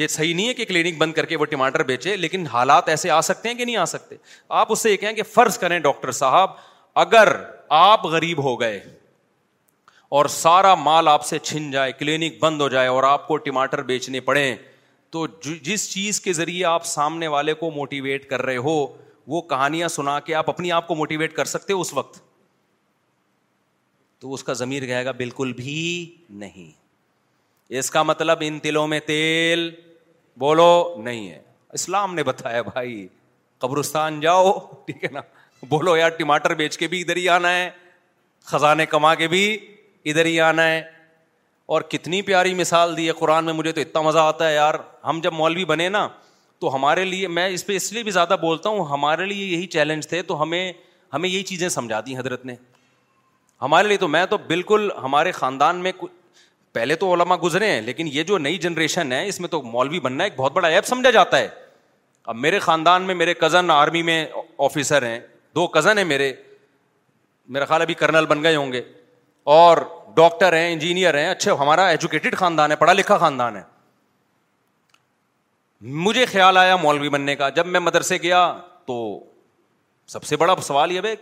یہ 0.00 0.06
صحیح 0.08 0.34
نہیں 0.34 0.48
ہے 0.48 0.54
کہ 0.54 0.64
کلینک 0.64 0.96
بند 0.98 1.12
کر 1.14 1.26
کے 1.26 1.36
وہ 1.36 1.44
ٹماٹر 1.52 1.82
بیچے 1.90 2.16
لیکن 2.16 2.46
حالات 2.52 2.88
ایسے 2.88 3.10
آ 3.10 3.20
سکتے 3.28 3.48
ہیں 3.48 3.54
کہ 3.56 3.64
نہیں 3.64 3.76
آ 3.76 3.84
سکتے 3.92 4.16
آپ 4.62 4.72
اس 4.72 4.78
سے 4.82 4.90
یہ 4.92 4.96
کہیں 5.04 5.12
کہ 5.12 5.22
فرض 5.34 5.58
کریں 5.58 5.78
ڈاکٹر 5.86 6.10
صاحب 6.20 6.50
اگر 7.04 7.32
آپ 7.78 8.06
غریب 8.16 8.42
ہو 8.44 8.58
گئے 8.60 8.78
اور 10.18 10.26
سارا 10.42 10.74
مال 10.84 11.08
آپ 11.08 11.24
سے 11.26 11.38
چھن 11.38 11.70
جائے 11.70 11.92
کلینک 11.98 12.38
بند 12.42 12.60
ہو 12.60 12.68
جائے 12.68 12.88
اور 12.88 13.02
آپ 13.12 13.26
کو 13.28 13.36
ٹماٹر 13.48 13.82
بیچنے 13.92 14.20
پڑے 14.30 14.54
تو 15.16 15.26
جس 15.42 15.90
چیز 15.92 16.20
کے 16.20 16.32
ذریعے 16.40 16.64
آپ 16.74 16.84
سامنے 16.86 17.28
والے 17.36 17.54
کو 17.64 17.70
موٹیویٹ 17.76 18.28
کر 18.30 18.42
رہے 18.46 18.56
ہو 18.68 18.76
وہ 19.26 19.40
کہانیاں 19.50 19.88
سنا 19.88 20.18
کے 20.26 20.34
آپ 20.34 20.48
اپنی 20.50 20.72
آپ 20.72 20.86
کو 20.88 20.94
موٹیویٹ 20.94 21.34
کر 21.34 21.44
سکتے 21.44 21.72
ہو 21.72 21.80
اس 21.80 21.92
وقت 21.94 22.20
تو 24.20 24.32
اس 24.34 24.44
کا 24.44 24.52
ضمیر 24.52 24.86
کہے 24.86 25.04
گا 25.04 25.10
بالکل 25.18 25.52
بھی 25.56 25.74
نہیں 26.40 26.70
اس 27.78 27.90
کا 27.90 28.02
مطلب 28.02 28.38
ان 28.46 28.58
تلوں 28.62 28.88
میں 28.88 28.98
تیل 29.06 29.70
بولو 30.38 30.94
نہیں 31.04 31.28
ہے 31.30 31.40
اسلام 31.74 32.14
نے 32.14 32.22
بتایا 32.24 32.62
بھائی 32.62 33.06
قبرستان 33.58 34.20
جاؤ 34.20 34.52
ٹھیک 34.86 35.04
ہے 35.04 35.08
نا 35.12 35.20
بولو 35.68 35.96
یار 35.96 36.10
ٹماٹر 36.18 36.54
بیچ 36.54 36.76
کے 36.78 36.86
بھی 36.88 37.00
ادھر 37.02 37.16
ہی 37.16 37.28
آنا 37.28 37.50
ہے 37.54 37.70
خزانے 38.50 38.86
کما 38.86 39.14
کے 39.14 39.28
بھی 39.28 39.42
ادھر 40.10 40.24
ہی 40.24 40.38
آنا 40.40 40.66
ہے 40.68 40.80
اور 41.74 41.82
کتنی 41.90 42.20
پیاری 42.28 42.54
مثال 42.54 42.96
دی 42.96 43.06
ہے 43.06 43.12
قرآن 43.18 43.44
میں 43.44 43.52
مجھے 43.54 43.72
تو 43.72 43.80
اتنا 43.80 44.00
مزہ 44.02 44.18
آتا 44.18 44.48
ہے 44.48 44.54
یار 44.54 44.74
ہم 45.04 45.20
جب 45.22 45.32
مولوی 45.32 45.64
بنے 45.64 45.88
نا 45.88 46.06
تو 46.60 46.74
ہمارے 46.74 47.04
لیے 47.04 47.28
میں 47.28 47.46
اس 47.48 47.64
پہ 47.66 47.72
اس 47.76 47.92
لیے 47.92 48.02
بھی 48.02 48.10
زیادہ 48.12 48.36
بولتا 48.40 48.68
ہوں 48.68 48.84
ہمارے 48.88 49.26
لیے 49.26 49.44
یہی 49.46 49.66
چیلنج 49.74 50.06
تھے 50.08 50.20
تو 50.30 50.40
ہمیں 50.42 50.72
ہمیں 51.14 51.28
یہی 51.28 51.42
چیزیں 51.42 51.68
سمجھا 51.76 52.00
دی 52.06 52.16
حضرت 52.16 52.44
نے 52.46 52.54
ہمارے 53.62 53.88
لیے 53.88 53.96
تو 53.98 54.08
میں 54.08 54.24
تو 54.30 54.38
بالکل 54.46 54.88
ہمارے 55.02 55.32
خاندان 55.32 55.76
میں 55.82 55.92
پہلے 56.72 56.94
تو 56.96 57.12
علما 57.14 57.36
گزرے 57.42 57.70
ہیں 57.70 57.80
لیکن 57.82 58.08
یہ 58.12 58.22
جو 58.22 58.38
نئی 58.38 58.58
جنریشن 58.64 59.12
ہے 59.12 59.26
اس 59.28 59.40
میں 59.40 59.48
تو 59.48 59.62
مولوی 59.62 60.00
بننا 60.00 60.24
ایک 60.24 60.36
بہت 60.36 60.52
بڑا 60.52 60.68
ایپ 60.68 60.86
سمجھا 60.86 61.10
جاتا 61.10 61.38
ہے 61.38 61.48
اب 62.32 62.36
میرے 62.36 62.58
خاندان 62.66 63.02
میں 63.02 63.14
میرے 63.14 63.34
کزن 63.40 63.70
آرمی 63.70 64.02
میں 64.10 64.24
آفیسر 64.66 65.06
ہیں 65.06 65.18
دو 65.54 65.66
کزن 65.78 65.98
ہیں 65.98 66.04
میرے 66.12 66.32
میرا 67.54 67.64
خیال 67.64 67.82
ابھی 67.82 67.94
کرنل 68.02 68.26
بن 68.28 68.42
گئے 68.42 68.56
ہوں 68.56 68.72
گے 68.72 68.82
اور 69.56 69.76
ڈاکٹر 70.14 70.52
ہیں 70.56 70.72
انجینئر 70.72 71.18
ہیں 71.18 71.28
اچھے 71.30 71.50
ہمارا 71.60 71.86
ایجوکیٹڈ 71.88 72.36
خاندان 72.38 72.70
ہے 72.70 72.76
پڑھا 72.76 72.92
لکھا 72.92 73.16
خاندان 73.18 73.56
ہے 73.56 73.62
مجھے 75.80 76.24
خیال 76.26 76.56
آیا 76.56 76.76
مولوی 76.76 77.08
بننے 77.08 77.34
کا 77.36 77.48
جب 77.56 77.66
میں 77.66 77.80
مدرسے 77.80 78.16
گیا 78.22 78.38
تو 78.86 78.94
سب 80.06 80.24
سے 80.24 80.36
بڑا 80.36 80.54
سوال 80.62 80.92
یہ 80.92 81.00
بھائی 81.00 81.14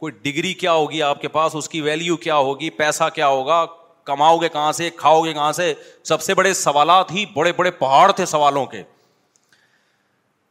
کوئی 0.00 0.12
ڈگری 0.22 0.52
کیا 0.60 0.72
ہوگی 0.72 1.02
آپ 1.02 1.20
کے 1.20 1.28
پاس 1.28 1.54
اس 1.56 1.68
کی 1.68 1.80
ویلو 1.80 2.16
کیا 2.26 2.36
ہوگی 2.36 2.70
پیسہ 2.78 3.04
کیا 3.14 3.26
ہوگا 3.28 3.64
کماؤ 4.04 4.38
گے 4.38 4.48
کہاں 4.52 4.70
سے 4.72 4.88
کھاؤ 4.96 5.24
گے 5.24 5.32
کہاں 5.32 5.50
سے 5.52 5.72
سب 6.04 6.22
سے 6.22 6.34
بڑے 6.34 6.52
سوالات 6.54 7.10
ہی 7.12 7.24
بڑے 7.34 7.52
بڑے 7.56 7.70
پہاڑ 7.80 8.10
تھے 8.12 8.26
سوالوں 8.26 8.64
کے 8.66 8.82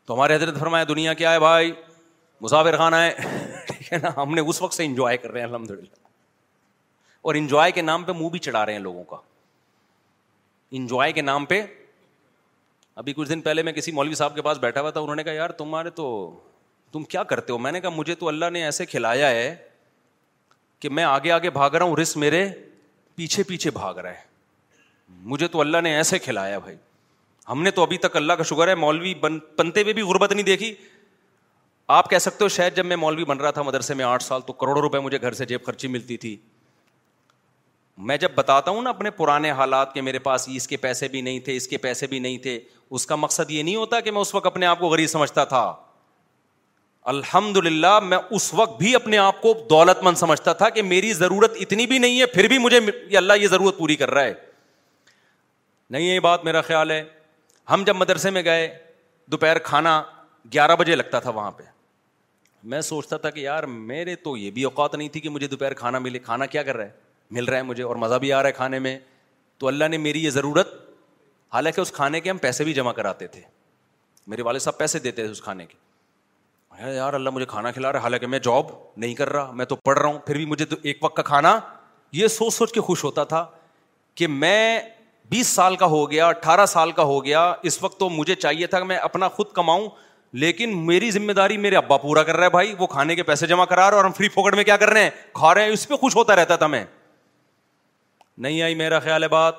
تو 0.06 0.14
ہمارے 0.14 0.36
حضرت 0.36 0.60
فرمایا 0.60 0.84
دنیا 0.88 1.14
کیا 1.14 1.34
ہے 1.34 1.40
بھائی 1.40 1.72
مسافر 2.42 2.78
خان 2.78 2.94
آئے 2.94 3.98
ہم 4.18 4.34
نے 4.36 4.42
اس 4.42 4.62
وقت 4.62 4.74
سے 4.74 4.86
انجوائے 4.86 5.18
کر 5.18 5.32
رہے 5.32 5.40
ہیں 5.42 5.48
الحمد 5.48 5.72
للہ 5.72 5.96
اور 7.22 7.36
انجوائے 7.36 7.72
کے 7.72 7.82
نام 7.82 8.04
پہ 8.04 8.12
منہ 8.20 8.30
بھی 8.30 8.40
چڑھا 8.46 8.66
رہے 8.66 8.74
ہیں 8.74 8.80
لوگوں 8.80 9.04
کا 9.10 9.18
انجوائے 10.78 11.12
کے 11.14 11.22
نام 11.22 11.46
پہ 11.46 11.62
ابھی 12.96 13.14
کچھ 13.14 13.30
دن 13.30 13.42
پہلے 13.42 13.64
میں 13.64 13.72
کسی 13.74 13.92
مولوی 13.92 14.16
صاحب 14.16 14.36
کے 14.36 14.42
پاس 14.42 14.58
بیٹھا 14.60 14.82
ہوا 14.82 14.90
تھا 14.92 15.00
انہوں 15.02 15.16
نے 15.16 15.24
کہا 15.24 15.32
یار 15.34 15.50
تمہارے 15.62 15.90
تو 15.96 16.06
تم 16.92 17.04
کیا 17.14 17.24
کرتے 17.24 17.54
ہو 17.54 17.58
میں 17.58 17.72
نے 17.72 17.80
کہا 17.82 17.90
مجھے 17.96 18.16
تو 18.16 18.28
اللہ 18.28 18.50
نے 18.54 18.64
ایسے 18.64 18.86
کھلایا 18.86 19.30
ہے 19.32 19.56
کہ 20.80 20.90
میں 20.90 21.04
آگے 21.04 21.32
آگے 21.32 21.50
بھاگ 21.50 21.72
رہا 21.76 21.86
ہوں 21.86 21.96
رس 22.02 22.16
میرے 22.18 22.46
پیچھے 23.16 23.44
پیچھے 23.44 23.72
بھاگ 23.72 23.94
رہا 23.98 24.10
ہے 24.12 24.30
مجھے 25.34 25.48
تو 25.54 25.62
اللہ 25.62 25.82
نے 25.84 25.96
ایسے 25.96 26.20
کھلایا 26.20 26.60
بھائی 26.60 26.76
ہم 27.50 27.64
نے 27.64 27.72
تو 27.72 27.84
ابھی 27.84 27.98
تک 27.98 28.16
اللہ 28.16 28.34
کا 28.34 28.44
شکر 28.50 28.68
ہے 28.68 28.76
مولوی 28.76 29.14
بن 29.22 29.40
پنتے 29.58 29.82
ہوئے 29.82 29.94
بھی 29.94 30.02
غربت 30.02 30.32
نہیں 30.32 30.46
دیکھی 30.46 30.74
آپ 31.96 32.10
کہہ 32.10 32.18
سکتے 32.22 32.44
ہو 32.44 32.50
شاید 32.58 32.76
جب 32.76 32.86
میں 32.86 32.96
مولوی 32.96 33.24
بن 33.26 33.38
رہا 33.38 33.52
تھا 33.52 33.62
مدرسے 33.62 33.94
میں 34.02 34.06
آٹھ 34.06 34.24
سال 34.24 34.42
تو 34.48 34.54
کروڑوں 34.54 34.82
روپئے 34.82 35.00
مجھے 35.02 35.22
گھر 35.22 35.34
سے 35.40 35.46
جیب 35.46 35.66
خرچی 35.66 35.88
ملتی 35.96 36.18
تھی 36.18 36.36
میں 38.08 38.16
جب 38.18 38.32
بتاتا 38.36 38.72
ہوں 38.72 38.82
نا 38.82 38.90
اپنے 38.90 39.10
پرانے 39.18 39.50
حالات 39.58 39.94
کے 39.94 40.02
میرے 40.02 40.20
پاس 40.28 40.48
اس 40.54 40.68
کے 40.68 40.78
پیسے 40.86 41.08
بھی 41.08 41.20
نہیں 41.22 41.40
تھے 41.48 41.56
اس 41.56 41.68
کے 41.68 41.78
پیسے 41.86 42.08
بھی 42.08 42.20
نہیں 42.20 42.38
تھے 42.44 42.60
اس 43.00 43.06
کا 43.08 43.16
مقصد 43.16 43.50
یہ 43.52 43.64
نہیں 43.64 43.76
ہوتا 43.76 44.00
کہ 44.06 44.12
میں 44.12 44.22
اس 44.22 44.34
وقت 44.36 44.46
اپنے 44.46 44.66
آپ 44.66 44.80
کو 44.80 44.88
غریب 44.90 45.08
سمجھتا 45.10 45.44
تھا 45.52 45.62
الحمد 47.14 47.58
للہ 47.66 48.00
میں 48.04 48.18
اس 48.40 48.54
وقت 48.54 48.78
بھی 48.80 48.94
اپنے 48.96 49.18
آپ 49.18 49.42
کو 49.42 49.54
دولت 49.70 50.02
مند 50.04 50.18
سمجھتا 50.18 50.54
تھا 50.62 50.70
کہ 50.78 50.82
میری 50.90 51.12
ضرورت 51.14 51.56
اتنی 51.62 51.86
بھی 51.94 51.98
نہیں 52.00 52.20
ہے 52.22 52.26
پھر 52.34 52.48
بھی 52.48 52.58
مجھے 52.66 52.80
اللہ 53.18 53.38
یہ 53.42 53.48
ضرورت 53.48 53.78
پوری 53.78 53.96
کر 54.02 54.12
رہا 54.14 54.24
ہے 54.24 54.34
نہیں 55.90 56.04
یہ 56.06 56.20
بات 56.28 56.44
میرا 56.46 56.62
خیال 56.72 56.92
ہے 56.92 57.04
ہم 57.72 57.84
جب 57.88 57.96
مدرسے 57.96 58.30
میں 58.36 58.44
گئے 58.46 58.68
دوپہر 59.32 59.60
کھانا 59.70 60.02
گیارہ 60.54 60.76
بجے 60.80 60.96
لگتا 60.96 61.20
تھا 61.26 61.30
وہاں 61.30 61.52
پہ 61.58 61.64
میں 62.72 62.82
سوچتا 62.92 63.18
تھا 63.18 63.30
کہ 63.30 63.40
یار 63.40 63.64
میرے 63.94 64.16
تو 64.24 64.36
یہ 64.38 64.52
بھی 64.52 64.64
اوقات 64.64 64.96
نہیں 64.96 65.10
تھی 65.10 65.20
کہ 65.20 65.30
مجھے 65.38 65.48
دوپہر 65.48 65.74
کھانا 65.84 66.00
ملے 66.00 66.20
کھانا 66.20 66.46
کیا 66.56 66.64
کر 66.64 66.78
رہا 66.78 66.86
ہے 66.86 67.10
مل 67.36 67.46
رہا 67.46 67.58
ہے 67.58 67.64
مجھے 67.64 67.84
اور 67.84 67.96
مزہ 68.04 68.16
بھی 68.22 68.32
آ 68.34 68.42
رہا 68.42 68.48
ہے 68.48 68.54
کھانے 68.54 68.80
میں 68.86 68.98
تو 69.60 69.68
اللہ 69.68 69.88
نے 69.92 69.98
میری 69.98 70.24
یہ 70.24 70.30
ضرورت 70.30 70.70
حالانکہ 71.54 71.82
اس 71.82 71.92
کھانے 71.92 72.20
کے 72.22 72.30
ہم 72.30 72.38
پیسے 72.46 72.64
بھی 72.64 72.74
جمع 72.74 72.92
کراتے 73.00 73.28
تھے 73.36 73.42
میرے 74.34 74.42
والد 74.44 74.60
صاحب 74.62 74.78
پیسے 74.78 75.00
دیتے 75.00 75.22
تھے 75.22 75.32
اس 75.32 75.42
کھانے 75.42 75.66
کے 75.66 75.78
یار 76.96 77.14
اللہ 77.14 77.30
مجھے 77.30 77.46
کھانا 77.46 77.72
کھلا 77.72 77.92
رہا 77.92 78.00
ہے 78.00 78.04
حالانکہ 78.04 78.28
میں 78.28 78.40
جاب 78.44 78.70
نہیں 79.04 79.14
کر 79.16 79.30
رہا 79.34 79.52
میں 79.60 79.66
تو 79.66 79.76
پڑھ 79.86 79.98
رہا 80.00 80.10
ہوں 80.10 80.20
پھر 80.28 80.36
بھی 80.36 80.46
مجھے 80.46 80.66
تو 80.66 80.76
ایک 80.84 81.04
وقت 81.04 81.16
کا 81.16 81.24
کھانا 81.24 81.60
یہ 82.20 82.28
سوچ 82.38 82.54
سوچ 82.54 82.72
کے 82.74 82.82
خوش 82.90 83.04
ہوتا 83.04 83.24
تھا 83.34 83.46
کہ 84.16 84.28
میں 84.28 84.80
بیس 85.30 85.48
سال 85.48 85.76
کا 85.82 85.86
ہو 85.96 86.10
گیا 86.12 86.28
اٹھارہ 86.28 86.66
سال 86.66 86.92
کا 86.92 87.04
ہو 87.12 87.24
گیا 87.26 87.52
اس 87.70 87.82
وقت 87.84 88.00
تو 88.00 88.10
مجھے 88.10 88.36
چاہیے 88.36 88.68
تھا 88.68 88.80
کہ 88.80 88.86
میں 88.86 88.98
اپنا 88.98 89.28
خود 89.36 89.52
کماؤں 89.56 89.88
لیکن 90.44 90.78
میری 90.86 91.12
ذمہ 91.12 91.32
داری 91.42 91.58
میرے 91.58 91.76
ابا 91.76 91.98
پورا 91.98 92.24
کر 92.24 92.38
رہا 92.38 92.46
ہے 92.46 92.50
بھائی 92.50 92.74
وہ 92.80 92.88
کھانے 92.88 93.16
کے 93.16 93.24
پیسے 93.30 93.48
جمع 93.48 93.66
کرا 93.66 93.90
رہا 93.90 93.98
ہے 93.98 94.02
اور 94.02 94.06
ہم 94.06 94.12
فری 94.18 94.30
فوکٹ 94.34 94.56
میں 94.56 94.64
کیا 94.64 94.78
کر 94.78 94.90
رہے 94.90 95.04
ہیں 95.04 95.10
کھا 95.36 95.54
رہے 95.56 95.64
ہیں 95.66 95.72
اس 95.74 95.88
پہ 95.88 95.96
خوش 96.02 96.16
ہوتا 96.16 96.36
رہتا 96.36 96.56
تھا 96.64 96.68
میں 96.68 96.84
نہیں 98.40 98.62
آئی 98.62 98.76
میرا 98.76 99.00
خیال 99.00 99.24
ہے 99.24 99.28
بات 99.28 99.56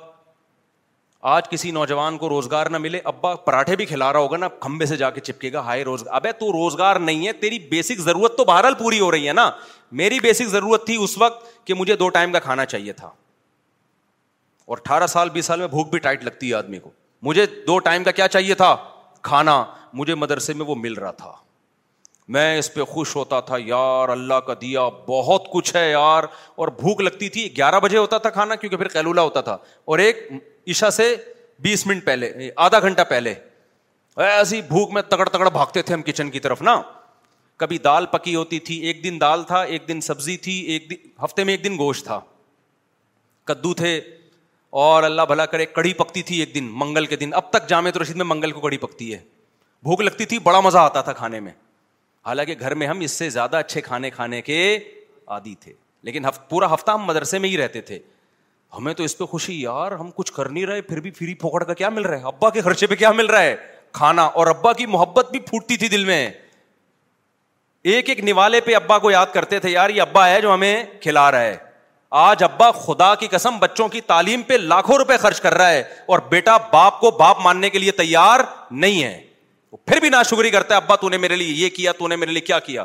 آج 1.30 1.48
کسی 1.48 1.70
نوجوان 1.70 2.16
کو 2.18 2.28
روزگار 2.28 2.66
نہ 2.70 2.78
ملے 2.78 3.00
ابا 3.04 3.34
پراٹھے 3.48 3.76
بھی 3.76 3.84
کھلا 3.86 4.12
رہا 4.12 4.20
ہوگا 4.20 4.36
نا 4.36 4.48
کمبے 4.60 4.86
سے 4.86 4.96
جا 4.96 5.10
کے 5.10 5.20
چپکے 5.20 5.52
گا 5.52 5.60
ہائی 5.64 5.84
روزگار 5.84 6.14
ابے 6.16 6.32
تو 6.38 6.50
روزگار 6.52 6.96
نہیں 7.00 7.26
ہے 7.26 7.32
تیری 7.44 7.58
بیسک 7.70 8.00
ضرورت 8.04 8.36
تو 8.36 8.44
بہرحال 8.44 8.74
پوری 8.78 9.00
ہو 9.00 9.10
رہی 9.10 9.28
ہے 9.28 9.32
نا 9.32 9.50
میری 10.02 10.18
بیسک 10.20 10.48
ضرورت 10.50 10.86
تھی 10.86 10.96
اس 11.04 11.16
وقت 11.18 11.66
کہ 11.66 11.74
مجھے 11.74 11.96
دو 11.96 12.08
ٹائم 12.18 12.32
کا 12.32 12.38
کھانا 12.48 12.64
چاہیے 12.66 12.92
تھا 12.92 13.10
اور 14.66 14.78
اٹھارہ 14.80 15.06
سال 15.06 15.30
بیس 15.30 15.46
سال 15.46 15.58
میں 15.58 15.66
بھوک 15.68 15.90
بھی 15.90 15.98
ٹائٹ 15.98 16.24
لگتی 16.24 16.48
ہے 16.50 16.54
آدمی 16.54 16.78
کو 16.78 16.90
مجھے 17.28 17.46
دو 17.66 17.78
ٹائم 17.88 18.04
کا 18.04 18.10
کیا 18.10 18.28
چاہیے 18.28 18.54
تھا 18.64 18.74
کھانا 19.22 19.62
مجھے 19.92 20.14
مدرسے 20.14 20.52
میں 20.54 20.66
وہ 20.66 20.74
مل 20.74 20.94
رہا 20.94 21.10
تھا 21.24 21.32
میں 22.34 22.58
اس 22.58 22.72
پہ 22.74 22.84
خوش 22.88 23.14
ہوتا 23.16 23.40
تھا 23.46 23.56
یار 23.66 24.08
اللہ 24.08 24.34
کا 24.46 24.54
دیا 24.60 24.88
بہت 25.06 25.46
کچھ 25.52 25.74
ہے 25.76 25.90
یار 25.90 26.24
اور 26.56 26.68
بھوک 26.80 27.00
لگتی 27.00 27.28
تھی 27.28 27.48
گیارہ 27.56 27.80
بجے 27.82 27.98
ہوتا 27.98 28.18
تھا 28.18 28.30
کھانا 28.30 28.54
کیونکہ 28.54 28.76
پھر 28.76 28.88
کیلولا 28.88 29.22
ہوتا 29.22 29.40
تھا 29.48 29.56
اور 29.84 29.98
ایک 29.98 30.28
عشا 30.70 30.90
سے 30.90 31.14
بیس 31.62 31.86
منٹ 31.86 32.04
پہلے 32.04 32.32
آدھا 32.66 32.78
گھنٹہ 32.80 33.02
پہلے 33.08 33.34
ایسی 34.24 34.60
بھوک 34.68 34.92
میں 34.92 35.02
تگڑ 35.08 35.28
تکڑ 35.28 35.48
بھاگتے 35.50 35.82
تھے 35.82 35.94
ہم 35.94 36.02
کچن 36.06 36.30
کی 36.30 36.40
طرف 36.40 36.62
نا 36.62 36.80
کبھی 37.56 37.78
دال 37.84 38.06
پکی 38.10 38.34
ہوتی 38.34 38.58
تھی 38.68 38.76
ایک 38.86 39.02
دن 39.04 39.20
دال 39.20 39.42
تھا 39.46 39.60
ایک 39.62 39.88
دن 39.88 40.00
سبزی 40.00 40.36
تھی 40.46 40.58
ایک 40.72 40.90
دن 40.90 41.08
ہفتے 41.24 41.44
میں 41.44 41.52
ایک 41.54 41.64
دن 41.64 41.78
گوشت 41.78 42.04
تھا 42.04 42.20
کدو 43.46 43.72
تھے 43.74 44.00
اور 44.84 45.02
اللہ 45.02 45.22
بھلا 45.28 45.46
کرے 45.46 45.66
کڑی 45.66 45.92
پکتی 45.94 46.22
تھی 46.30 46.38
ایک 46.40 46.54
دن 46.54 46.68
منگل 46.80 47.06
کے 47.06 47.16
دن 47.16 47.30
اب 47.34 47.50
تک 47.50 47.68
جامع 47.68 47.90
رشید 48.02 48.16
میں 48.16 48.24
منگل 48.24 48.52
کو 48.52 48.60
کڑی 48.60 48.78
پکتی 48.78 49.12
ہے 49.12 49.18
بھوک 49.84 50.00
لگتی 50.00 50.24
تھی 50.26 50.38
بڑا 50.42 50.60
مزہ 50.64 50.78
آتا 50.78 51.00
تھا 51.02 51.12
کھانے 51.12 51.40
میں 51.40 51.52
حالانکہ 52.26 52.54
گھر 52.60 52.74
میں 52.80 52.86
ہم 52.86 53.00
اس 53.04 53.10
سے 53.18 53.28
زیادہ 53.30 53.56
اچھے 53.56 53.80
کھانے 53.80 54.10
کھانے 54.10 54.40
کے 54.42 54.58
عادی 55.36 55.54
تھے 55.60 55.72
لیکن 56.08 56.24
پورا 56.48 56.72
ہفتہ 56.74 56.90
ہم 56.90 57.04
مدرسے 57.06 57.38
میں 57.38 57.48
ہی 57.48 57.56
رہتے 57.58 57.80
تھے 57.88 57.98
ہمیں 58.76 58.92
تو 58.98 59.02
اس 59.04 59.16
پہ 59.18 59.24
خوشی 59.30 59.60
یار 59.62 59.92
ہم 60.00 60.10
کچھ 60.16 60.32
کر 60.32 60.48
نہیں 60.48 60.66
رہے 60.66 60.80
پھر 60.82 61.00
بھی 61.00 61.10
فری 61.18 61.34
پھوکڑ 61.40 61.62
کا 61.64 61.74
کیا 61.80 61.88
مل 61.88 62.04
رہا 62.06 62.18
ہے 62.18 62.26
ابا 62.26 62.50
کے 62.50 62.60
خرچے 62.60 62.86
پہ 62.86 62.94
کیا 62.96 63.10
مل 63.12 63.26
رہا 63.30 63.42
ہے 63.42 63.56
کھانا 63.98 64.22
اور 64.40 64.46
ابا 64.46 64.72
کی 64.72 64.86
محبت 64.88 65.30
بھی 65.30 65.40
پھوٹتی 65.50 65.76
تھی 65.76 65.88
دل 65.88 66.04
میں 66.04 66.28
ایک 67.92 68.08
ایک 68.08 68.20
نوالے 68.24 68.60
پہ 68.66 68.74
ابا 68.74 68.98
کو 68.98 69.10
یاد 69.10 69.26
کرتے 69.34 69.58
تھے 69.60 69.70
یار 69.70 69.90
یہ 69.90 70.02
ابا 70.02 70.28
ہے 70.28 70.40
جو 70.42 70.54
ہمیں 70.54 70.74
کھلا 71.02 71.30
رہا 71.30 71.40
ہے 71.44 71.56
آج 72.20 72.42
ابا 72.44 72.70
خدا 72.86 73.14
کی 73.20 73.26
قسم 73.30 73.58
بچوں 73.58 73.88
کی 73.88 74.00
تعلیم 74.14 74.42
پہ 74.46 74.54
لاکھوں 74.70 74.96
روپے 74.98 75.16
خرچ 75.20 75.40
کر 75.40 75.54
رہا 75.54 75.70
ہے 75.70 75.82
اور 76.14 76.18
بیٹا 76.30 76.56
باپ 76.72 77.00
کو 77.00 77.10
باپ 77.18 77.40
ماننے 77.44 77.70
کے 77.70 77.78
لیے 77.78 77.92
تیار 78.02 78.40
نہیں 78.70 79.02
ہے 79.02 79.20
وہ 79.72 79.78
پھر 79.86 80.00
بھی 80.00 80.08
نا 80.10 80.22
شکری 80.30 80.50
کرتا 80.50 80.74
ہے 80.76 80.80
ابا 80.84 80.96
تو 81.00 81.08
نے 81.08 81.18
میرے 81.18 81.36
لیے 81.36 81.52
یہ 81.64 81.68
کیا 81.76 81.92
تو 81.98 82.08
نے 82.08 82.16
میرے 82.16 82.32
لیے 82.32 82.40
کیا 82.48 82.58
کیا 82.60 82.84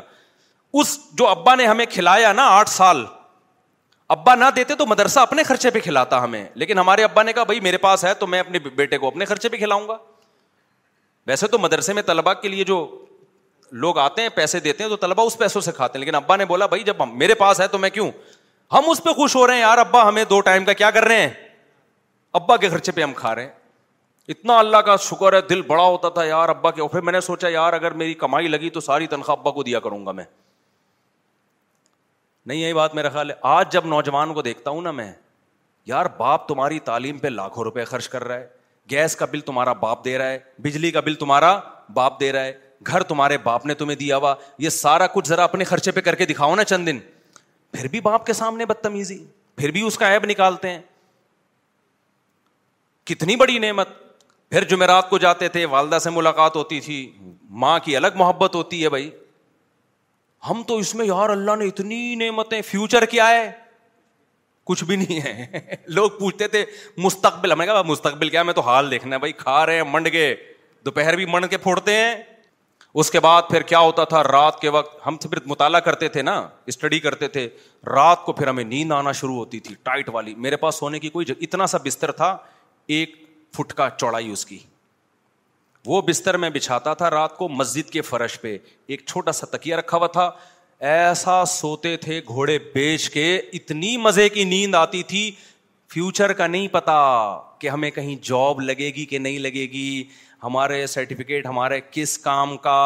اس 0.80 0.98
جو 1.18 1.26
ابا 1.28 1.54
نے 1.54 1.66
ہمیں 1.66 1.84
کھلایا 1.90 2.32
نا 2.32 2.46
آٹھ 2.58 2.68
سال 2.70 3.04
ابا 4.14 4.34
نہ 4.34 4.44
دیتے 4.56 4.74
تو 4.74 4.86
مدرسہ 4.86 5.20
اپنے 5.20 5.42
خرچے 5.44 5.70
پہ 5.70 5.80
کھلاتا 5.84 6.22
ہمیں 6.22 6.44
لیکن 6.62 6.78
ہمارے 6.78 7.04
ابا 7.04 7.22
نے 7.22 7.32
کہا 7.32 7.42
بھائی 7.50 7.60
میرے 7.60 7.76
پاس 7.78 8.04
ہے 8.04 8.12
تو 8.22 8.26
میں 8.34 8.40
اپنے 8.40 8.58
بیٹے 8.76 8.98
کو 8.98 9.06
اپنے 9.08 9.24
خرچے 9.32 9.48
پہ 9.48 9.56
کھلاؤں 9.56 9.86
گا 9.88 9.96
ویسے 11.26 11.46
تو 11.48 11.58
مدرسے 11.58 11.92
میں 11.92 12.02
طلبا 12.02 12.34
کے 12.34 12.48
لیے 12.48 12.64
جو 12.64 12.76
لوگ 13.82 13.98
آتے 13.98 14.22
ہیں 14.22 14.28
پیسے 14.34 14.60
دیتے 14.60 14.82
ہیں 14.82 14.90
تو 14.90 14.96
طلبا 14.96 15.22
اس 15.22 15.38
پیسوں 15.38 15.60
سے 15.60 15.72
کھاتے 15.76 15.98
ہیں 15.98 16.04
لیکن 16.04 16.14
ابا 16.16 16.36
نے 16.36 16.44
بولا 16.52 16.66
بھائی 16.66 16.82
جب 16.84 17.02
میرے 17.12 17.34
پاس 17.44 17.60
ہے 17.60 17.66
تو 17.68 17.78
میں 17.78 17.90
کیوں 17.98 18.10
ہم 18.72 18.90
اس 18.90 19.02
پہ 19.04 19.12
خوش 19.16 19.36
ہو 19.36 19.46
رہے 19.46 19.54
ہیں 19.54 19.60
یار 19.60 19.78
ابا 19.78 20.06
ہمیں 20.08 20.24
دو 20.30 20.40
ٹائم 20.48 20.64
کا 20.64 20.72
کیا 20.80 20.90
کر 20.90 21.04
رہے 21.08 21.20
ہیں 21.20 21.28
ابا 22.40 22.56
کے 22.64 22.68
خرچے 22.68 22.92
پہ 22.92 23.02
ہم 23.02 23.12
کھا 23.16 23.34
رہے 23.34 23.42
ہیں 23.44 23.57
اتنا 24.32 24.58
اللہ 24.58 24.76
کا 24.86 24.94
شکر 25.00 25.32
ہے 25.32 25.40
دل 25.50 25.60
بڑا 25.66 25.82
ہوتا 25.84 26.08
تھا 26.16 26.24
یار 26.24 26.48
ابا 26.48 26.70
کے 26.70 26.86
پھر 26.92 27.00
میں 27.02 27.12
نے 27.12 27.20
سوچا 27.26 27.48
یار 27.48 27.72
اگر 27.72 27.92
میری 28.00 28.14
کمائی 28.22 28.48
لگی 28.48 28.70
تو 28.70 28.80
ساری 28.80 29.06
تنخواہ 29.06 29.38
ابا 29.40 29.50
کو 29.50 29.62
دیا 29.62 29.80
کروں 29.80 30.04
گا 30.06 30.12
میں 30.12 30.24
نہیں 32.46 32.58
یہی 32.58 32.74
بات 32.74 32.94
میرا 32.94 33.08
خیال 33.10 33.30
ہے 33.30 33.34
آج 33.52 33.70
جب 33.72 33.86
نوجوان 33.86 34.34
کو 34.34 34.42
دیکھتا 34.42 34.70
ہوں 34.70 34.82
نا 34.82 34.90
میں 35.00 35.12
یار 35.86 36.06
باپ 36.16 36.46
تمہاری 36.48 36.78
تعلیم 36.84 37.18
پہ 37.18 37.28
لاکھوں 37.28 37.64
روپے 37.64 37.84
خرچ 37.84 38.08
کر 38.08 38.24
رہا 38.24 38.34
ہے 38.38 38.46
گیس 38.90 39.16
کا 39.16 39.26
بل 39.30 39.40
تمہارا 39.46 39.72
باپ 39.84 40.04
دے 40.04 40.16
رہا 40.18 40.30
ہے 40.30 40.38
بجلی 40.62 40.90
کا 40.90 41.00
بل 41.06 41.14
تمہارا 41.22 41.58
باپ 41.94 42.18
دے 42.20 42.30
رہا 42.32 42.44
ہے 42.44 42.56
گھر 42.86 43.02
تمہارے 43.02 43.38
باپ 43.44 43.64
نے 43.66 43.74
تمہیں 43.74 43.96
دیا 43.98 44.16
ہوا 44.16 44.34
یہ 44.58 44.68
سارا 44.76 45.06
کچھ 45.14 45.28
ذرا 45.28 45.44
اپنے 45.44 45.64
خرچے 45.70 45.90
پہ 45.92 46.00
کر 46.00 46.14
کے 46.14 46.26
دکھاؤ 46.26 46.54
نا 46.56 46.64
چند 46.64 46.86
دن 46.88 46.98
پھر 47.72 47.88
بھی 47.90 48.00
باپ 48.00 48.26
کے 48.26 48.32
سامنے 48.42 48.66
بدتمیزی 48.66 49.18
پھر 49.56 49.70
بھی 49.70 49.82
اس 49.86 49.98
کا 49.98 50.08
ایب 50.12 50.24
نکالتے 50.30 50.70
ہیں 50.70 50.80
کتنی 53.10 53.36
بڑی 53.36 53.58
نعمت 53.58 53.88
پھر 54.50 54.64
جمعرات 54.68 55.08
کو 55.10 55.18
جاتے 55.18 55.48
تھے 55.54 55.64
والدہ 55.70 55.98
سے 56.02 56.10
ملاقات 56.10 56.54
ہوتی 56.56 56.78
تھی 56.80 57.08
ماں 57.62 57.78
کی 57.84 57.96
الگ 57.96 58.16
محبت 58.16 58.54
ہوتی 58.54 58.82
ہے 58.82 58.88
بھائی 58.90 59.08
ہم 60.50 60.62
تو 60.66 60.76
اس 60.78 60.94
میں 60.94 61.06
یار 61.06 61.28
اللہ 61.30 61.56
نے 61.58 61.64
اتنی 61.68 62.14
نعمتیں 62.18 62.60
فیوچر 62.68 63.04
کیا 63.10 63.28
ہے 63.28 63.50
کچھ 64.70 64.84
بھی 64.84 64.96
نہیں 64.96 65.20
ہے 65.24 65.76
لوگ 65.98 66.10
پوچھتے 66.18 66.48
تھے 66.48 66.64
مستقبل 67.06 67.52
ہمیں 67.52 67.64
کہا 67.66 67.82
مستقبل 67.88 68.28
کیا 68.28 68.40
ہمیں 68.40 68.52
تو 68.54 68.60
حال 68.60 68.90
دیکھنا 68.90 69.14
ہے 69.16 69.20
بھائی 69.20 69.32
کھا 69.36 69.64
رہے 69.66 69.76
ہیں 69.76 69.82
منڈ 69.92 70.10
کے 70.12 70.34
دوپہر 70.86 71.16
بھی 71.16 71.24
منڈ 71.32 71.50
کے 71.50 71.56
پھوڑتے 71.66 71.96
ہیں 71.96 72.14
اس 73.00 73.10
کے 73.10 73.20
بعد 73.20 73.42
پھر 73.50 73.62
کیا 73.70 73.78
ہوتا 73.78 74.04
تھا 74.12 74.22
رات 74.24 74.60
کے 74.60 74.68
وقت 74.76 75.06
ہم 75.06 75.16
پھر 75.30 75.38
مطالعہ 75.46 75.80
کرتے 75.88 76.08
تھے 76.08 76.22
نا 76.22 76.40
اسٹڈی 76.72 76.98
کرتے 77.00 77.28
تھے 77.28 77.48
رات 77.94 78.24
کو 78.24 78.32
پھر 78.40 78.48
ہمیں 78.48 78.64
نیند 78.64 78.92
آنا 78.92 79.12
شروع 79.20 79.36
ہوتی 79.36 79.60
تھی 79.66 79.74
ٹائٹ 79.82 80.08
والی 80.12 80.34
میرے 80.46 80.56
پاس 80.64 80.78
سونے 80.78 80.98
کی 81.00 81.08
کوئی 81.16 81.26
اتنا 81.40 81.66
سا 81.74 81.78
بستر 81.84 82.12
تھا 82.22 82.36
ایک 82.96 83.16
فٹ 83.56 83.72
کا 83.74 83.88
چوڑائی 83.98 84.30
اس 84.32 84.44
کی 84.46 84.58
وہ 85.86 86.00
بستر 86.02 86.36
میں 86.36 86.50
بچھاتا 86.50 86.94
تھا 86.94 87.10
رات 87.10 87.36
کو 87.36 87.48
مسجد 87.48 87.90
کے 87.90 88.00
فرش 88.02 88.40
پہ 88.40 88.56
ایک 88.92 89.02
چھوٹا 89.06 89.32
سا 89.32 89.46
تکیا 89.56 89.76
رکھا 89.78 89.96
ہوا 89.96 90.06
تھا 90.14 90.30
ایسا 90.88 91.44
سوتے 91.48 91.96
تھے 92.06 92.20
گھوڑے 92.28 92.58
بیچ 92.74 93.08
کے 93.10 93.36
اتنی 93.54 93.96
مزے 94.06 94.28
کی 94.28 94.44
نیند 94.44 94.74
آتی 94.74 95.02
تھی 95.12 95.30
فیوچر 95.92 96.32
کا 96.40 96.46
نہیں 96.46 96.66
پتا 96.72 96.96
کہ 97.58 97.68
ہمیں 97.68 97.90
کہیں 97.90 98.14
جاب 98.26 98.60
لگے 98.60 98.88
گی 98.96 99.04
کہ 99.12 99.18
نہیں 99.18 99.38
لگے 99.38 99.64
گی 99.72 100.02
ہمارے 100.42 100.86
سرٹیفکیٹ 100.86 101.46
ہمارے 101.46 101.80
کس 101.90 102.16
کام 102.26 102.56
کا 102.68 102.78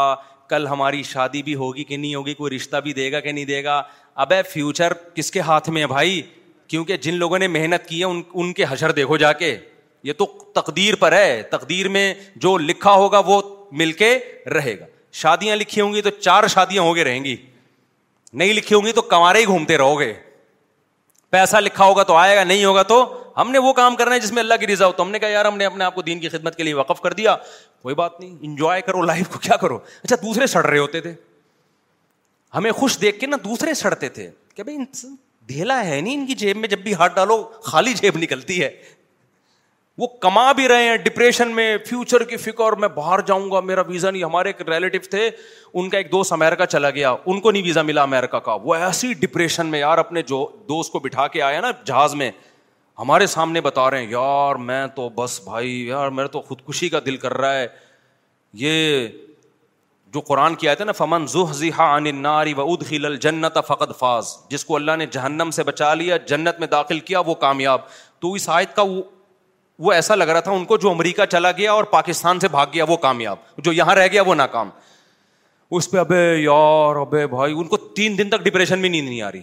کل 0.48 0.66
ہماری 0.66 1.02
شادی 1.02 1.42
بھی 1.42 1.54
ہوگی 1.54 1.84
کہ 1.84 1.96
نہیں 1.96 2.14
ہوگی 2.14 2.34
کوئی 2.34 2.54
رشتہ 2.56 2.76
بھی 2.84 2.92
دے 2.94 3.10
گا 3.12 3.20
کہ 3.20 3.32
نہیں 3.32 3.44
دے 3.44 3.62
گا 3.64 3.82
اب 4.22 4.32
فیوچر 4.50 4.92
کس 5.14 5.30
کے 5.32 5.40
ہاتھ 5.50 5.70
میں 5.70 5.82
ہے 5.82 5.86
بھائی 5.86 6.20
کیونکہ 6.68 6.96
جن 7.06 7.14
لوگوں 7.14 7.38
نے 7.38 7.48
محنت 7.48 7.86
کی 7.88 8.02
ہے 8.04 8.08
ان 8.34 8.52
کے 8.56 8.64
حشر 8.68 8.92
دیکھو 9.00 9.16
جا 9.26 9.32
کے 9.32 9.56
یہ 10.02 10.12
تو 10.18 10.24
تقدیر 10.60 10.94
پر 11.00 11.12
ہے 11.12 11.42
تقدیر 11.50 11.88
میں 11.96 12.12
جو 12.44 12.56
لکھا 12.58 12.92
ہوگا 13.02 13.18
وہ 13.26 13.40
مل 13.80 13.92
کے 14.00 14.16
رہے 14.54 14.78
گا 14.78 14.84
شادیاں 15.20 15.56
لکھی 15.56 15.80
ہوں 15.80 15.92
گی 15.94 16.02
تو 16.02 16.10
چار 16.20 16.46
شادیاں 16.54 16.82
رہیں 17.04 17.24
گی 17.24 17.36
نہیں 18.40 18.52
لکھی 18.54 18.74
ہوں 18.76 18.82
گی 18.84 18.92
تو 18.92 19.02
کمارے 19.14 19.38
ہی 19.40 19.44
گھومتے 19.44 19.76
رہو 19.78 19.98
گے 20.00 20.12
پیسہ 21.30 21.56
لکھا 21.56 21.84
ہوگا 21.84 22.02
تو 22.02 22.14
آئے 22.16 22.36
گا 22.36 22.44
نہیں 22.44 22.64
ہوگا 22.64 22.82
تو 22.92 22.98
ہم 23.36 23.50
نے 23.50 23.58
وہ 23.64 23.72
کام 23.72 23.96
کرنا 23.96 24.14
ہے 24.14 24.20
جس 24.20 24.32
میں 24.32 24.42
اللہ 24.42 24.54
کی 24.60 24.66
رضا 24.66 24.86
ہو 24.86 24.92
تو 24.92 25.02
ہم 25.02 25.10
نے 25.10 25.18
کہا 25.18 25.28
یار 25.28 25.44
ہم 25.44 25.56
نے 25.56 25.64
اپنے 25.64 25.84
آپ 25.84 25.94
کو 25.94 26.02
دین 26.02 26.18
کی 26.20 26.28
خدمت 26.28 26.56
کے 26.56 26.62
لیے 26.62 26.74
وقف 26.74 27.00
کر 27.00 27.12
دیا 27.20 27.34
کوئی 27.82 27.94
بات 27.94 28.18
نہیں 28.20 28.36
انجوائے 28.46 28.80
کرو 28.86 29.02
لائف 29.02 29.28
کو 29.32 29.38
کیا 29.42 29.56
کرو 29.60 29.78
اچھا 30.02 30.16
دوسرے 30.22 30.46
سڑ 30.54 30.64
رہے 30.66 30.78
ہوتے 30.78 31.00
تھے 31.00 31.12
ہمیں 32.54 32.70
خوش 32.80 33.00
دیکھ 33.00 33.18
کے 33.20 33.26
نا 33.26 33.36
دوسرے 33.44 33.74
سڑتے 33.74 34.08
تھے 34.18 34.30
کہ 34.54 34.62
بھائی 34.62 34.78
دھیلا 35.48 35.84
ہے 35.86 36.00
نہیں 36.00 36.14
ان 36.14 36.26
کی 36.26 36.34
جیب 36.42 36.56
میں 36.56 36.68
جب 36.68 36.78
بھی 36.82 36.94
ہاتھ 36.94 37.14
ڈالو 37.14 37.42
خالی 37.64 37.92
جیب 38.00 38.16
نکلتی 38.22 38.60
ہے 38.62 38.68
وہ 39.98 40.06
کما 40.20 40.50
بھی 40.56 40.66
رہے 40.68 40.84
ہیں 40.88 40.96
ڈپریشن 41.04 41.50
میں 41.54 41.76
فیوچر 41.86 42.22
کی 42.28 42.36
فکر 42.44 42.72
میں 42.80 42.88
باہر 42.94 43.20
جاؤں 43.26 43.50
گا 43.50 43.60
میرا 43.70 43.80
ویزا 43.88 44.10
نہیں 44.10 44.22
ہمارے 44.24 44.48
ایک 44.50 44.62
ریلیٹو 44.68 44.98
تھے 45.10 45.28
ان 45.72 45.88
کا 45.90 45.96
ایک 45.98 46.10
دوست 46.12 46.32
امیرکا 46.32 46.66
چلا 46.66 46.90
گیا 46.90 47.10
ان 47.24 47.40
کو 47.40 47.50
نہیں 47.50 47.62
ویزا 47.62 47.82
ملا 47.82 48.02
امیرکا 48.02 48.38
کا 48.46 48.54
وہ 48.62 48.74
ایسی 48.74 49.12
ڈپریشن 49.20 49.66
میں 49.70 49.80
یار 49.80 49.98
اپنے 49.98 50.22
جو 50.30 50.46
دوست 50.68 50.92
کو 50.92 50.98
بٹھا 51.00 51.26
کے 51.34 51.42
آیا 51.42 51.60
نا 51.60 51.70
جہاز 51.86 52.14
میں 52.22 52.30
ہمارے 52.98 53.26
سامنے 53.26 53.60
بتا 53.60 53.90
رہے 53.90 54.04
ہیں 54.04 54.10
یار 54.10 54.54
میں 54.70 54.86
تو 54.96 55.08
بس 55.14 55.40
بھائی 55.44 55.78
یار 55.86 56.08
میرا 56.20 56.26
تو 56.36 56.40
خودکشی 56.48 56.88
کا 56.88 56.98
دل 57.06 57.16
کر 57.16 57.36
رہا 57.38 57.58
ہے 57.58 57.66
یہ 58.62 59.06
جو 60.14 60.20
قرآن 60.20 60.54
کیا 60.54 60.74
نا 60.86 60.92
فمن 60.92 61.24
عن 61.78 62.08
ناری 62.22 62.52
و 62.56 62.66
خل 62.88 63.04
الجنت 63.06 63.58
فقط 63.66 63.98
فاض 63.98 64.32
جس 64.50 64.64
کو 64.64 64.76
اللہ 64.76 64.96
نے 64.98 65.06
جہنم 65.12 65.50
سے 65.58 65.62
بچا 65.64 65.92
لیا 65.94 66.16
جنت 66.32 66.58
میں 66.60 66.66
داخل 66.76 66.98
کیا 67.10 67.20
وہ 67.26 67.34
کامیاب 67.44 67.80
تو 68.20 68.32
اس 68.32 68.48
آیت 68.58 68.74
کا 68.76 68.82
وہ 68.88 69.00
وہ 69.84 69.92
ایسا 69.92 70.14
لگ 70.14 70.28
رہا 70.30 70.40
تھا 70.46 70.52
ان 70.52 70.64
کو 70.64 70.76
جو 70.82 70.90
امریکہ 70.90 71.24
چلا 71.30 71.50
گیا 71.52 71.72
اور 71.72 71.84
پاکستان 71.94 72.40
سے 72.40 72.48
بھاگ 72.48 72.66
گیا 72.74 72.84
وہ 72.88 72.96
کامیاب 73.06 73.38
جو 73.68 73.72
یہاں 73.72 73.94
رہ 73.94 74.06
گیا 74.12 74.22
وہ 74.26 74.34
ناکام 74.34 74.68
اس 75.78 75.90
پہ 75.90 75.98
ابے 75.98 76.18
ابے 76.26 76.36
یار 76.42 77.04
بھائی 77.30 77.52
ان 77.58 77.68
کو 77.68 77.76
تین 78.00 78.18
دن 78.18 78.30
تک 78.30 78.44
ڈپریشن 78.44 78.78
نیند 78.78 79.08
نہیں 79.08 79.22
آ 79.22 79.30
رہی 79.32 79.42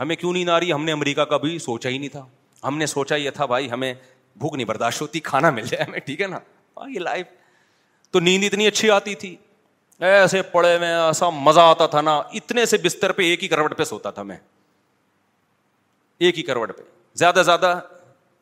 ہمیں 0.00 0.14
کیوں 0.16 0.32
نیند 0.32 0.48
آ 0.50 0.58
رہی 0.60 0.72
ہم 0.72 0.84
نے 0.84 0.92
امریکہ 0.92 1.24
کا 1.30 1.36
بھی 1.44 1.58
سوچا 1.66 1.88
ہی 1.88 1.98
نہیں 1.98 2.08
تھا 2.16 2.24
ہم 2.64 2.78
نے 2.78 2.86
سوچا 2.96 3.16
یہ 3.16 3.30
تھا 3.38 3.46
بھائی 3.54 3.70
ہمیں 3.70 3.92
بھوک 4.38 4.54
نہیں 4.54 4.66
برداشت 4.66 5.00
ہوتی 5.02 5.20
کھانا 5.32 5.50
مل 5.58 5.66
جائے 5.70 5.84
ہمیں 5.88 5.98
ٹھیک 6.06 6.20
ہے 6.20 6.26
نا 6.34 6.38
لائف 7.08 7.26
تو 8.12 8.20
نیند 8.20 8.44
اتنی 8.44 8.66
اچھی 8.66 8.90
آتی 8.90 9.14
تھی 9.22 9.34
ایسے 10.12 10.42
پڑے 10.56 10.76
میں 10.78 10.92
ایسا 10.94 11.30
مزہ 11.48 11.60
آتا 11.74 11.86
تھا 11.92 12.00
نا 12.08 12.16
اتنے 12.40 12.66
سے 12.74 12.78
بستر 12.84 13.12
پہ 13.20 13.24
ایک 13.30 13.42
ہی 13.42 13.48
کروٹ 13.48 13.76
پہ 13.78 13.84
سوتا 13.94 14.10
تھا 14.18 14.22
میں 14.32 14.36
ایک 16.26 16.38
ہی 16.38 16.42
کروٹ 16.50 16.76
پہ 16.78 16.82
زیادہ 17.24 17.42
زیادہ 17.44 17.78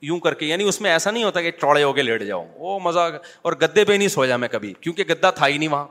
یوں 0.06 0.18
کر 0.20 0.34
کے 0.40 0.46
یعنی 0.46 0.64
اس 0.68 0.80
میں 0.84 0.90
ایسا 0.90 1.10
نہیں 1.10 1.24
ہوتا 1.24 1.40
کہ 1.42 1.50
چوڑے 1.60 1.82
ہو 1.82 1.92
کے 1.92 2.02
لیٹ 2.02 2.22
جاؤں 2.26 2.46
وہ 2.64 2.78
مزہ 2.82 3.08
اور 3.48 3.52
گدے 3.62 3.84
پہ 3.84 3.92
نہیں 3.92 4.08
سویا 4.18 4.36
میں 4.44 4.48
کبھی 4.52 4.72
کیونکہ 4.80 5.04
گدا 5.10 5.30
تھا 5.38 5.46
ہی 5.46 5.56
نہیں 5.58 5.68
وہاں 5.68 5.86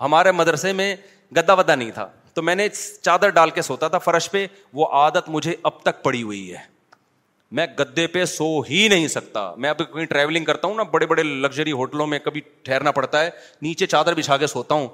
ہمارے 0.00 0.30
مدرسے 0.42 0.72
میں 0.82 0.94
گدا 1.36 1.52
ودا 1.58 1.74
نہیں 1.74 1.90
تھا 1.98 2.08
تو 2.34 2.42
میں 2.48 2.54
نے 2.54 2.68
چادر 3.00 3.28
ڈال 3.38 3.50
کے 3.58 3.62
سوتا 3.62 3.88
تھا 3.94 3.98
فرش 4.08 4.30
پہ 4.30 4.46
وہ 4.80 4.86
عادت 5.02 5.28
مجھے 5.36 5.54
اب 5.70 5.80
تک 5.82 6.02
پڑی 6.04 6.22
ہوئی 6.22 6.50
ہے 6.52 6.70
میں 7.58 7.66
گدے 7.78 8.06
پہ 8.12 8.24
سو 8.34 8.46
ہی 8.70 8.86
نہیں 8.88 9.06
سکتا 9.14 9.40
میں 9.64 9.72
کہیں 9.92 10.04
ٹریولنگ 10.12 10.44
کرتا 10.50 10.68
ہوں 10.68 10.74
نا 10.76 10.82
بڑے 10.92 11.06
بڑے 11.06 11.22
لگژری 11.22 11.72
ہوٹلوں 11.80 12.06
میں 12.12 12.18
کبھی 12.26 12.40
ٹھہرنا 12.64 12.90
پڑتا 12.98 13.22
ہے 13.24 13.30
نیچے 13.62 13.86
چادر 13.94 14.14
بچھا 14.20 14.36
کے 14.42 14.46
سوتا 14.56 14.74
ہوں 14.74 14.86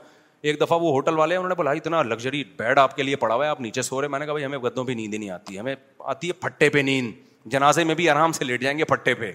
ایک 0.48 0.60
دفعہ 0.60 0.78
وہ 0.82 0.90
ہوٹل 0.92 1.18
والے 1.18 1.36
انہوں 1.36 1.48
نے 1.48 1.54
بولا 1.60 1.70
اتنا 1.78 2.02
لگژری 2.08 2.42
بیڈ 2.58 2.78
آپ 2.78 2.96
کے 2.96 3.02
لیے 3.02 3.16
پڑا 3.26 3.34
ہوا 3.34 3.44
ہے 3.44 3.50
آپ 3.50 3.60
نیچے 3.60 3.82
سو 3.82 4.00
رہے 4.00 4.08
میں 4.08 4.18
نے 4.18 4.24
کہا 4.26 4.32
بھائی 4.34 4.44
ہمیں 4.44 4.58
گدوں 4.68 4.84
پہ 4.84 4.92
نیند 5.02 5.14
ہی 5.14 5.18
نہیں 5.18 5.30
آتی 5.30 5.58
ہمیں 5.58 5.74
آتی 6.14 6.28
ہے 6.28 6.32
پھٹے 6.40 6.68
پہ 6.70 6.78
نیند 6.90 7.26
جنازے 7.50 7.84
میں 7.84 7.94
بھی 7.94 8.08
آرام 8.10 8.32
سے 8.32 8.44
لیٹ 8.44 8.62
جائیں 8.62 8.76
گے 8.78 8.84
پٹے 8.92 9.14
پہ 9.14 9.32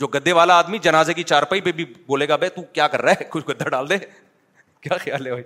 جو 0.00 0.06
گدے 0.14 0.32
والا 0.38 0.58
آدمی 0.58 0.78
جنازے 0.82 1.14
کی 1.14 1.22
چارپائی 1.32 1.60
پہ 1.60 1.72
بھی 1.78 1.84
بولے 2.06 2.28
گا 2.28 2.36
بھائی 2.42 2.50
تو 2.56 2.62
کیا 2.72 2.86
کر 2.88 3.02
رہا 3.02 3.12
ہے 3.20 3.24
کچھ 3.30 3.48
گدا 3.48 3.68
ڈال 3.68 3.88
دے 3.90 3.96
کیا 4.80 4.96
خیال 5.04 5.26
ہے 5.26 5.30
بھائی 5.30 5.44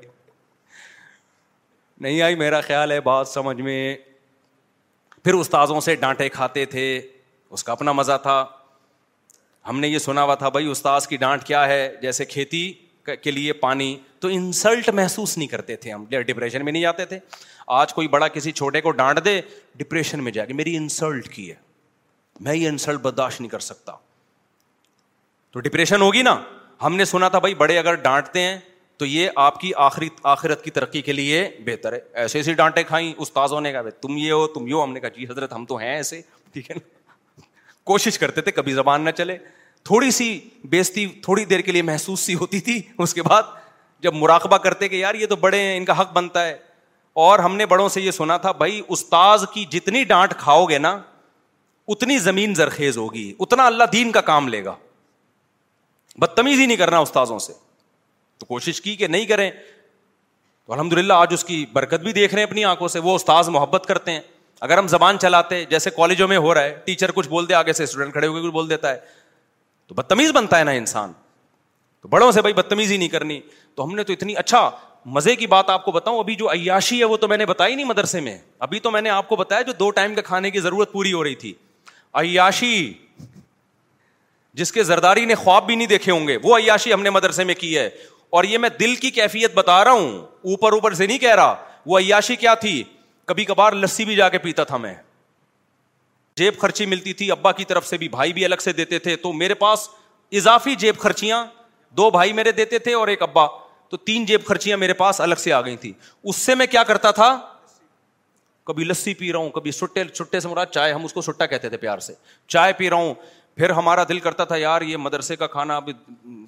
نہیں 2.06 2.20
آئی 2.22 2.34
میرا 2.36 2.60
خیال 2.60 2.92
ہے 2.92 3.00
بات 3.00 3.28
سمجھ 3.28 3.60
میں 3.60 3.78
پھر 5.24 5.34
استاذوں 5.34 5.80
سے 5.80 5.94
ڈانٹے 5.96 6.28
کھاتے 6.28 6.64
تھے 6.74 6.84
اس 7.56 7.64
کا 7.64 7.72
اپنا 7.72 7.92
مزہ 7.92 8.16
تھا 8.22 8.44
ہم 9.68 9.80
نے 9.80 9.88
یہ 9.88 9.98
سنا 10.08 10.22
ہوا 10.22 10.34
تھا 10.34 10.48
بھائی 10.54 10.66
استاذ 10.70 11.06
کی 11.06 11.16
ڈانٹ 11.16 11.44
کیا 11.44 11.66
ہے 11.68 11.80
جیسے 12.02 12.24
کھیتی 12.34 12.72
کے 13.22 13.30
لیے 13.30 13.52
پانی 13.66 13.96
تو 14.20 14.28
انسلٹ 14.38 14.88
محسوس 14.94 15.36
نہیں 15.38 15.48
کرتے 15.48 15.76
تھے 15.84 15.92
ہم 15.92 16.04
ڈپریشن 16.26 16.64
میں 16.64 16.72
نہیں 16.72 16.82
جاتے 16.82 17.04
تھے 17.12 17.18
آج 17.82 17.92
کوئی 17.94 18.08
بڑا 18.08 18.28
کسی 18.36 18.52
چھوٹے 18.52 18.80
کو 18.80 18.90
ڈانٹ 19.00 19.24
دے 19.24 19.40
ڈپریشن 19.78 20.22
میں 20.24 20.32
جا 20.32 20.44
کے 20.46 20.52
میری 20.54 20.76
انسلٹ 20.76 21.28
کی 21.34 21.48
ہے 21.50 21.54
میں 22.44 22.54
یہ 22.54 22.68
انسلٹ 22.68 23.00
برداشت 23.00 23.40
نہیں 23.40 23.48
کر 23.50 23.58
سکتا 23.70 23.92
تو 25.52 25.60
ڈپریشن 25.66 26.00
ہوگی 26.02 26.22
نا 26.28 26.36
ہم 26.82 26.94
نے 26.96 27.04
سنا 27.04 27.28
تھا 27.34 27.38
بھائی 27.44 27.54
بڑے 27.54 27.78
اگر 27.78 27.94
ڈانٹتے 28.06 28.40
ہیں 28.40 28.56
تو 28.98 29.06
یہ 29.06 29.38
آپ 29.42 29.60
کی 29.60 29.70
آخری 29.84 30.08
آخرت 30.32 30.64
کی 30.64 30.70
ترقی 30.78 31.02
کے 31.02 31.12
لیے 31.12 31.36
بہتر 31.66 31.92
ہے 31.92 31.98
ایسے 32.22 32.38
ایسی 32.38 32.54
ڈانٹے 32.60 32.82
کھائیں 32.84 33.12
استاذ 33.24 33.52
ہونے 33.52 33.72
کا 33.72 33.82
تم 34.00 34.16
یہ 34.16 34.32
ہو 34.32 34.46
تم 34.56 34.66
یو 34.68 34.82
ہم 34.82 34.92
نے 34.92 35.00
کہا 35.00 35.08
جی 35.16 35.26
حضرت 35.30 35.52
ہم 35.52 35.64
تو 35.72 35.76
ہیں 35.82 35.92
ایسے 35.94 36.20
ٹھیک 36.52 36.70
ہے 36.70 36.74
نا 36.80 37.42
کوشش 37.90 38.18
کرتے 38.18 38.40
تھے 38.48 38.52
کبھی 38.58 38.72
زبان 38.72 39.04
نہ 39.04 39.10
چلے 39.16 39.36
تھوڑی 39.90 40.10
سی 40.18 40.28
بےستی 40.74 41.06
تھوڑی 41.22 41.44
دیر 41.52 41.60
کے 41.68 41.72
لیے 41.72 41.82
محسوس 41.92 42.20
سی 42.30 42.34
ہوتی 42.42 42.60
تھی 42.68 42.80
اس 43.04 43.14
کے 43.14 43.22
بعد 43.28 43.52
جب 44.06 44.14
مراقبہ 44.14 44.56
کرتے 44.66 44.88
کہ 44.88 44.96
یار 44.96 45.14
یہ 45.14 45.26
تو 45.30 45.36
بڑے 45.46 45.60
ہیں 45.62 45.76
ان 45.76 45.84
کا 45.84 46.00
حق 46.00 46.12
بنتا 46.12 46.46
ہے 46.46 46.56
اور 47.24 47.38
ہم 47.46 47.56
نے 47.56 47.66
بڑوں 47.72 47.88
سے 47.94 48.00
یہ 48.00 48.10
سنا 48.20 48.36
تھا 48.44 48.52
بھائی 48.62 48.80
استاذ 48.96 49.44
کی 49.54 49.64
جتنی 49.70 50.04
ڈانٹ 50.12 50.34
کھاؤ 50.38 50.64
گے 50.66 50.78
نا 50.78 50.98
اتنی 51.88 52.18
زمین 52.18 52.54
زرخیز 52.54 52.96
ہوگی 52.98 53.32
اتنا 53.40 53.66
اللہ 53.66 53.84
دین 53.92 54.10
کا 54.12 54.20
کام 54.20 54.48
لے 54.48 54.64
گا 54.64 54.74
بدتمیزی 56.20 56.66
نہیں 56.66 56.76
کرنا 56.76 56.98
استاذوں 56.98 57.38
سے 57.38 57.52
تو 58.38 58.46
کوشش 58.46 58.80
کی 58.82 58.94
کہ 58.96 59.06
نہیں 59.06 59.24
کریں 59.26 59.50
تو 60.66 60.72
الحمد 60.72 60.92
للہ 60.92 61.12
آج 61.12 61.32
اس 61.34 61.44
کی 61.44 61.64
برکت 61.72 62.00
بھی 62.02 62.12
دیکھ 62.12 62.34
رہے 62.34 62.42
ہیں 62.42 62.46
اپنی 62.48 62.64
آنکھوں 62.64 62.88
سے 62.88 62.98
وہ 63.06 63.14
استاذ 63.16 63.48
محبت 63.50 63.84
کرتے 63.88 64.12
ہیں 64.12 64.20
اگر 64.66 64.78
ہم 64.78 64.88
زبان 64.88 65.18
چلاتے 65.20 65.64
جیسے 65.70 65.90
کالجوں 65.96 66.28
میں 66.28 66.36
ہو 66.38 66.52
رہا 66.54 66.62
ہے 66.62 66.74
ٹیچر 66.84 67.10
کچھ 67.14 67.28
بول 67.28 67.48
دے 67.48 67.54
آگے 67.54 67.72
سے 67.72 67.84
اسٹوڈنٹ 67.84 68.12
کھڑے 68.12 68.26
ہو 68.26 68.34
کے 68.34 68.40
کچھ 68.42 68.52
بول 68.52 68.68
دیتا 68.70 68.90
ہے 68.90 68.98
تو 69.86 69.94
بدتمیز 69.94 70.30
بنتا 70.34 70.58
ہے 70.58 70.64
نا 70.64 70.70
انسان 70.80 71.12
تو 72.00 72.08
بڑوں 72.08 72.30
سے 72.32 72.40
بھائی 72.42 72.54
بدتمیزی 72.54 72.96
نہیں 72.96 73.08
کرنی 73.08 73.40
تو 73.74 73.84
ہم 73.84 73.94
نے 73.94 74.04
تو 74.04 74.12
اتنی 74.12 74.36
اچھا 74.36 74.68
مزے 75.16 75.34
کی 75.36 75.46
بات 75.52 75.70
آپ 75.70 75.84
کو 75.84 75.92
بتاؤں 75.92 76.18
ابھی 76.18 76.34
جو 76.36 76.50
عیاشی 76.52 76.98
ہے 76.98 77.04
وہ 77.10 77.16
تو 77.16 77.28
میں 77.28 77.36
نے 77.36 77.46
بتائی 77.46 77.74
نہیں 77.74 77.86
مدرسے 77.86 78.20
میں 78.20 78.36
ابھی 78.66 78.80
تو 78.80 78.90
میں 78.90 79.00
نے 79.02 79.10
آپ 79.10 79.28
کو 79.28 79.36
بتایا 79.36 79.62
جو 79.66 79.72
دو 79.78 79.90
ٹائم 80.00 80.14
کے 80.14 80.22
کھانے 80.22 80.50
کی 80.50 80.60
ضرورت 80.60 80.92
پوری 80.92 81.12
ہو 81.12 81.24
رہی 81.24 81.34
تھی 81.44 81.52
عیاشی 82.20 82.92
جس 84.54 84.72
کے 84.72 84.82
زرداری 84.84 85.24
نے 85.24 85.34
خواب 85.34 85.66
بھی 85.66 85.74
نہیں 85.74 85.86
دیکھے 85.88 86.10
ہوں 86.12 86.26
گے 86.28 86.36
وہ 86.42 86.56
عیاشی 86.58 86.92
ہم 86.92 87.02
نے 87.02 87.10
مدرسے 87.10 87.44
میں 87.44 87.54
کی 87.58 87.76
ہے 87.76 87.88
اور 88.38 88.44
یہ 88.44 88.58
میں 88.58 88.68
دل 88.80 88.94
کی 88.96 89.10
کیفیت 89.10 89.54
بتا 89.54 89.82
رہا 89.84 89.92
ہوں 89.92 90.18
اوپر 90.18 90.72
اوپر 90.72 90.94
سے 90.94 91.06
نہیں 91.06 91.18
کہہ 91.18 91.34
رہا 91.34 91.54
وہ 91.86 91.98
عیاشی 91.98 92.36
کیا 92.36 92.54
تھی 92.64 92.82
کبھی 93.26 93.44
کبھار 93.44 93.72
لسی 93.82 94.04
بھی 94.04 94.16
جا 94.16 94.28
کے 94.28 94.38
پیتا 94.38 94.64
تھا 94.64 94.76
میں 94.76 94.94
جیب 96.36 96.58
خرچی 96.58 96.86
ملتی 96.86 97.12
تھی 97.12 97.30
ابا 97.30 97.52
کی 97.52 97.64
طرف 97.72 97.86
سے 97.86 97.96
بھی 97.98 98.08
بھائی 98.08 98.32
بھی 98.32 98.44
الگ 98.44 98.60
سے 98.64 98.72
دیتے 98.72 98.98
تھے 98.98 99.16
تو 99.24 99.32
میرے 99.32 99.54
پاس 99.62 99.88
اضافی 100.40 100.74
جیب 100.84 100.98
خرچیاں 100.98 101.44
دو 101.96 102.10
بھائی 102.10 102.32
میرے 102.32 102.52
دیتے 102.52 102.78
تھے 102.78 102.94
اور 102.94 103.08
ایک 103.08 103.22
ابا 103.22 103.46
تو 103.90 103.96
تین 103.96 104.24
جیب 104.26 104.44
خرچیاں 104.46 104.76
میرے 104.78 104.92
پاس 105.00 105.20
الگ 105.20 105.34
سے 105.38 105.52
آ 105.52 105.60
گئی 105.64 105.76
تھی 105.76 105.92
اس 106.22 106.36
سے 106.36 106.54
میں 106.54 106.66
کیا 106.66 106.82
کرتا 106.84 107.10
تھا 107.18 107.32
کبھی 108.64 108.84
لسی 108.84 109.14
پی 109.14 109.32
رہا 109.32 109.38
ہوں 109.38 109.50
کبھی 109.50 109.70
سٹے 109.72 110.04
چھٹے 110.08 110.40
سے 110.40 110.48
مرا 110.48 110.64
چائے 110.66 110.92
ہم 110.92 111.04
اس 111.04 111.12
کو 111.12 111.20
سٹا 111.22 111.46
کہتے 111.46 111.68
تھے 111.68 111.76
پیار 111.76 111.98
سے 112.06 112.12
چائے 112.48 112.72
پی 112.78 112.90
رہا 112.90 112.96
ہوں 112.96 113.14
پھر 113.56 113.70
ہمارا 113.70 114.04
دل 114.08 114.18
کرتا 114.20 114.44
تھا 114.50 114.56
یار 114.56 114.82
یہ 114.82 114.96
مدرسے 114.96 115.36
کا 115.36 115.46
کھانا 115.46 115.76
اب 115.76 115.88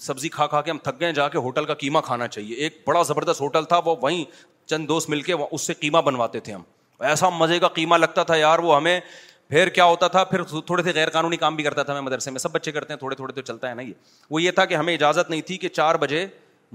سبزی 0.01 0.29
کھا 0.37 0.47
کھا 0.53 0.61
کے 0.63 0.71
ہم 0.71 0.79
تھک 0.83 1.01
گئے 1.01 1.13
جا 1.13 1.29
کے 1.29 1.39
ہوٹل 1.47 1.65
کا 1.65 1.75
قیمہ 1.83 1.99
کھانا 2.05 2.29
چاہیے 2.29 2.55
ایک 2.65 2.81
بڑا 2.87 3.03
زبردست 3.09 3.41
ہوٹل 3.41 3.65
تھا 3.73 3.79
وہ 3.85 3.97
وہیں 4.03 4.25
چند 4.71 4.89
دوست 4.89 5.11
مل 5.11 5.23
کے 5.23 5.33
اس 5.51 5.67
سے 5.67 5.75
قیمہ 5.81 5.99
بنواتے 6.05 6.41
تھے 6.41 6.53
ہم 6.53 6.63
ایسا 7.11 7.29
مزے 7.39 7.59
کا 7.59 7.69
قیمہ 7.81 7.95
لگتا 7.97 8.23
تھا 8.25 8.37
یار 8.37 8.59
وہ 8.59 8.77
ہمیں 8.77 8.99
پھر 9.49 9.69
کیا 9.69 9.85
ہوتا 9.85 10.09
تھا 10.09 10.23
پھر 10.25 10.43
تھوڑے 10.67 10.83
سے 10.83 10.93
غیر 10.95 11.11
قانونی 11.11 11.37
کام 11.37 11.57
بھی 11.57 11.65
کرتا 11.65 11.83
تھا 11.83 11.93
ہمیں 11.93 12.03
مدرسے 12.03 12.31
میں 12.31 12.39
سب 12.39 12.53
بچے 12.53 12.73
کرتے 12.73 12.93
ہیں 12.93 12.99
تھوڑے 12.99 13.17
تھوڑے 13.17 13.33
تو 13.33 13.41
چلتا 13.41 13.69
ہے 13.71 13.75
نا 13.75 13.83
یہ 13.83 13.93
وہ 14.31 14.43
یہ 14.43 14.51
تھا 14.51 14.65
کہ 14.67 14.75
ہمیں 14.75 14.93
اجازت 14.95 15.31
نہیں 15.31 15.41
تھی 15.51 15.57
کہ 15.65 15.69
چار 15.69 15.95
بجے 16.05 16.27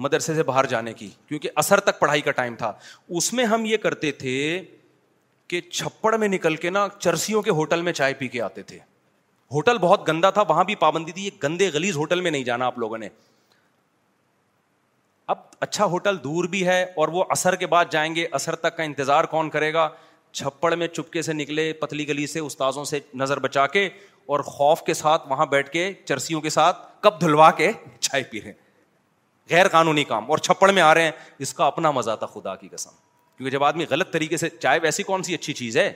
مدرسے 0.06 0.36
سے 0.36 0.44
باہر 0.44 0.66
جانے 0.74 0.94
کی 0.94 1.10
کیونکہ 1.28 1.50
اثر 1.64 1.80
تک 1.88 2.00
پڑھائی 2.00 2.22
کا 2.22 2.32
ٹائم 2.32 2.56
تھا 2.56 2.72
اس 3.20 3.32
میں 3.34 3.46
ہم 3.46 3.66
یہ 3.66 3.78
کرتے 3.88 4.12
تھے 4.20 4.36
کہ 5.50 5.60
چھپڑ 5.72 6.16
میں 6.18 6.28
نکل 6.28 6.56
کے 6.64 6.70
نا 6.70 6.88
چرسیوں 6.97 7.41
کے 7.41 7.52
ہوٹل 7.60 7.82
میں 7.82 7.91
چائے 7.93 8.14
پی 8.14 8.28
کے 8.28 8.41
آتے 8.41 8.62
تھے 8.72 8.78
ہوٹل 9.54 9.78
بہت 9.82 10.08
گندا 10.08 10.30
تھا 10.30 10.41
وہاں 10.50 10.64
بھی 10.64 10.76
پابندی 10.84 11.12
تھی 11.12 11.26
یہ 11.26 11.39
گندے 11.43 11.70
گلیز 11.74 11.95
ہوٹل 11.97 12.22
میں 12.22 12.32
نہیں 12.32 12.43
جانا 12.50 12.66
آپ 12.66 12.78
لوگوں 12.80 12.97
نے 12.97 13.10
اب 15.34 15.38
اچھا 15.66 15.86
ہوٹل 15.86 16.18
دور 16.24 16.45
بھی 16.52 16.66
ہے 16.68 16.82
اور 17.02 17.08
وہ 17.18 17.24
اثر 17.32 17.56
کے 17.64 17.68
بعد 17.74 17.86
جائیں 17.91 18.14
گے 18.16 18.28
اثر 18.39 18.56
تک 18.66 18.78
کا 18.78 18.84
انتظار 18.84 19.24
کون 19.34 19.50
کرے 19.56 19.74
گا 19.74 19.89
چھپڑ 20.39 20.74
میں 20.76 20.88
چپکے 20.88 21.22
سے 21.22 21.34
نکلے 21.34 21.72
پتلی 21.82 22.08
گلی 22.08 22.28
سے 22.28 22.39
استاذوں 22.39 22.84
سے 22.93 23.00
نظر 23.22 23.39
بچا 23.39 23.66
کے 23.76 23.88
اور 24.34 24.39
خوف 24.56 24.82
کے 24.86 24.93
ساتھ 24.93 25.28
وہاں 25.30 25.45
بیٹھ 25.54 25.70
کے 25.72 25.91
چرسیوں 26.06 26.41
کے 26.41 26.50
ساتھ 26.60 26.86
کب 27.04 27.22
دھلوا 27.22 27.50
کے 27.62 27.72
چائے 28.00 28.24
پی 28.32 28.41
رہے 28.41 28.54
غیر 29.50 29.68
قانونی 29.78 30.04
کام 30.14 30.30
اور 30.32 30.38
چھپڑ 30.50 30.72
میں 30.72 30.82
آ 30.82 30.93
رہے 30.93 31.04
ہیں 31.04 31.12
اس 31.45 31.54
کا 31.54 31.66
اپنا 31.66 31.91
مزہ 31.91 32.16
تھا 32.20 32.26
خدا 32.34 32.56
کی 32.56 32.68
قسم 32.72 32.89
کیونکہ 33.40 33.52
جب 33.56 33.64
آدمی 33.64 33.86
غلط 33.90 34.12
طریقے 34.14 34.38
سے 34.38 34.48
چائے 34.50 34.80
ویسی 34.84 35.04
کون 35.04 35.22
سی 35.24 35.34
اچھی 35.34 35.54
چیز 35.58 35.76
ہے 35.78 35.92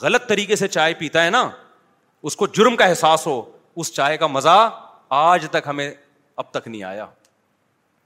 غلط 0.00 0.26
طریقے 0.28 0.56
سے 0.56 0.68
چائے 0.68 0.94
پیتا 0.98 1.24
ہے 1.24 1.30
نا 1.30 1.48
اس 2.28 2.36
کو 2.36 2.46
جرم 2.56 2.76
کا 2.76 2.84
احساس 2.84 3.26
ہو 3.26 3.34
اس 3.82 3.92
چائے 3.94 4.16
کا 4.18 4.26
مزہ 4.26 4.56
آج 5.18 5.46
تک 5.50 5.66
ہمیں 5.66 5.90
اب 6.42 6.50
تک 6.50 6.66
نہیں 6.68 6.82
آیا 6.84 7.06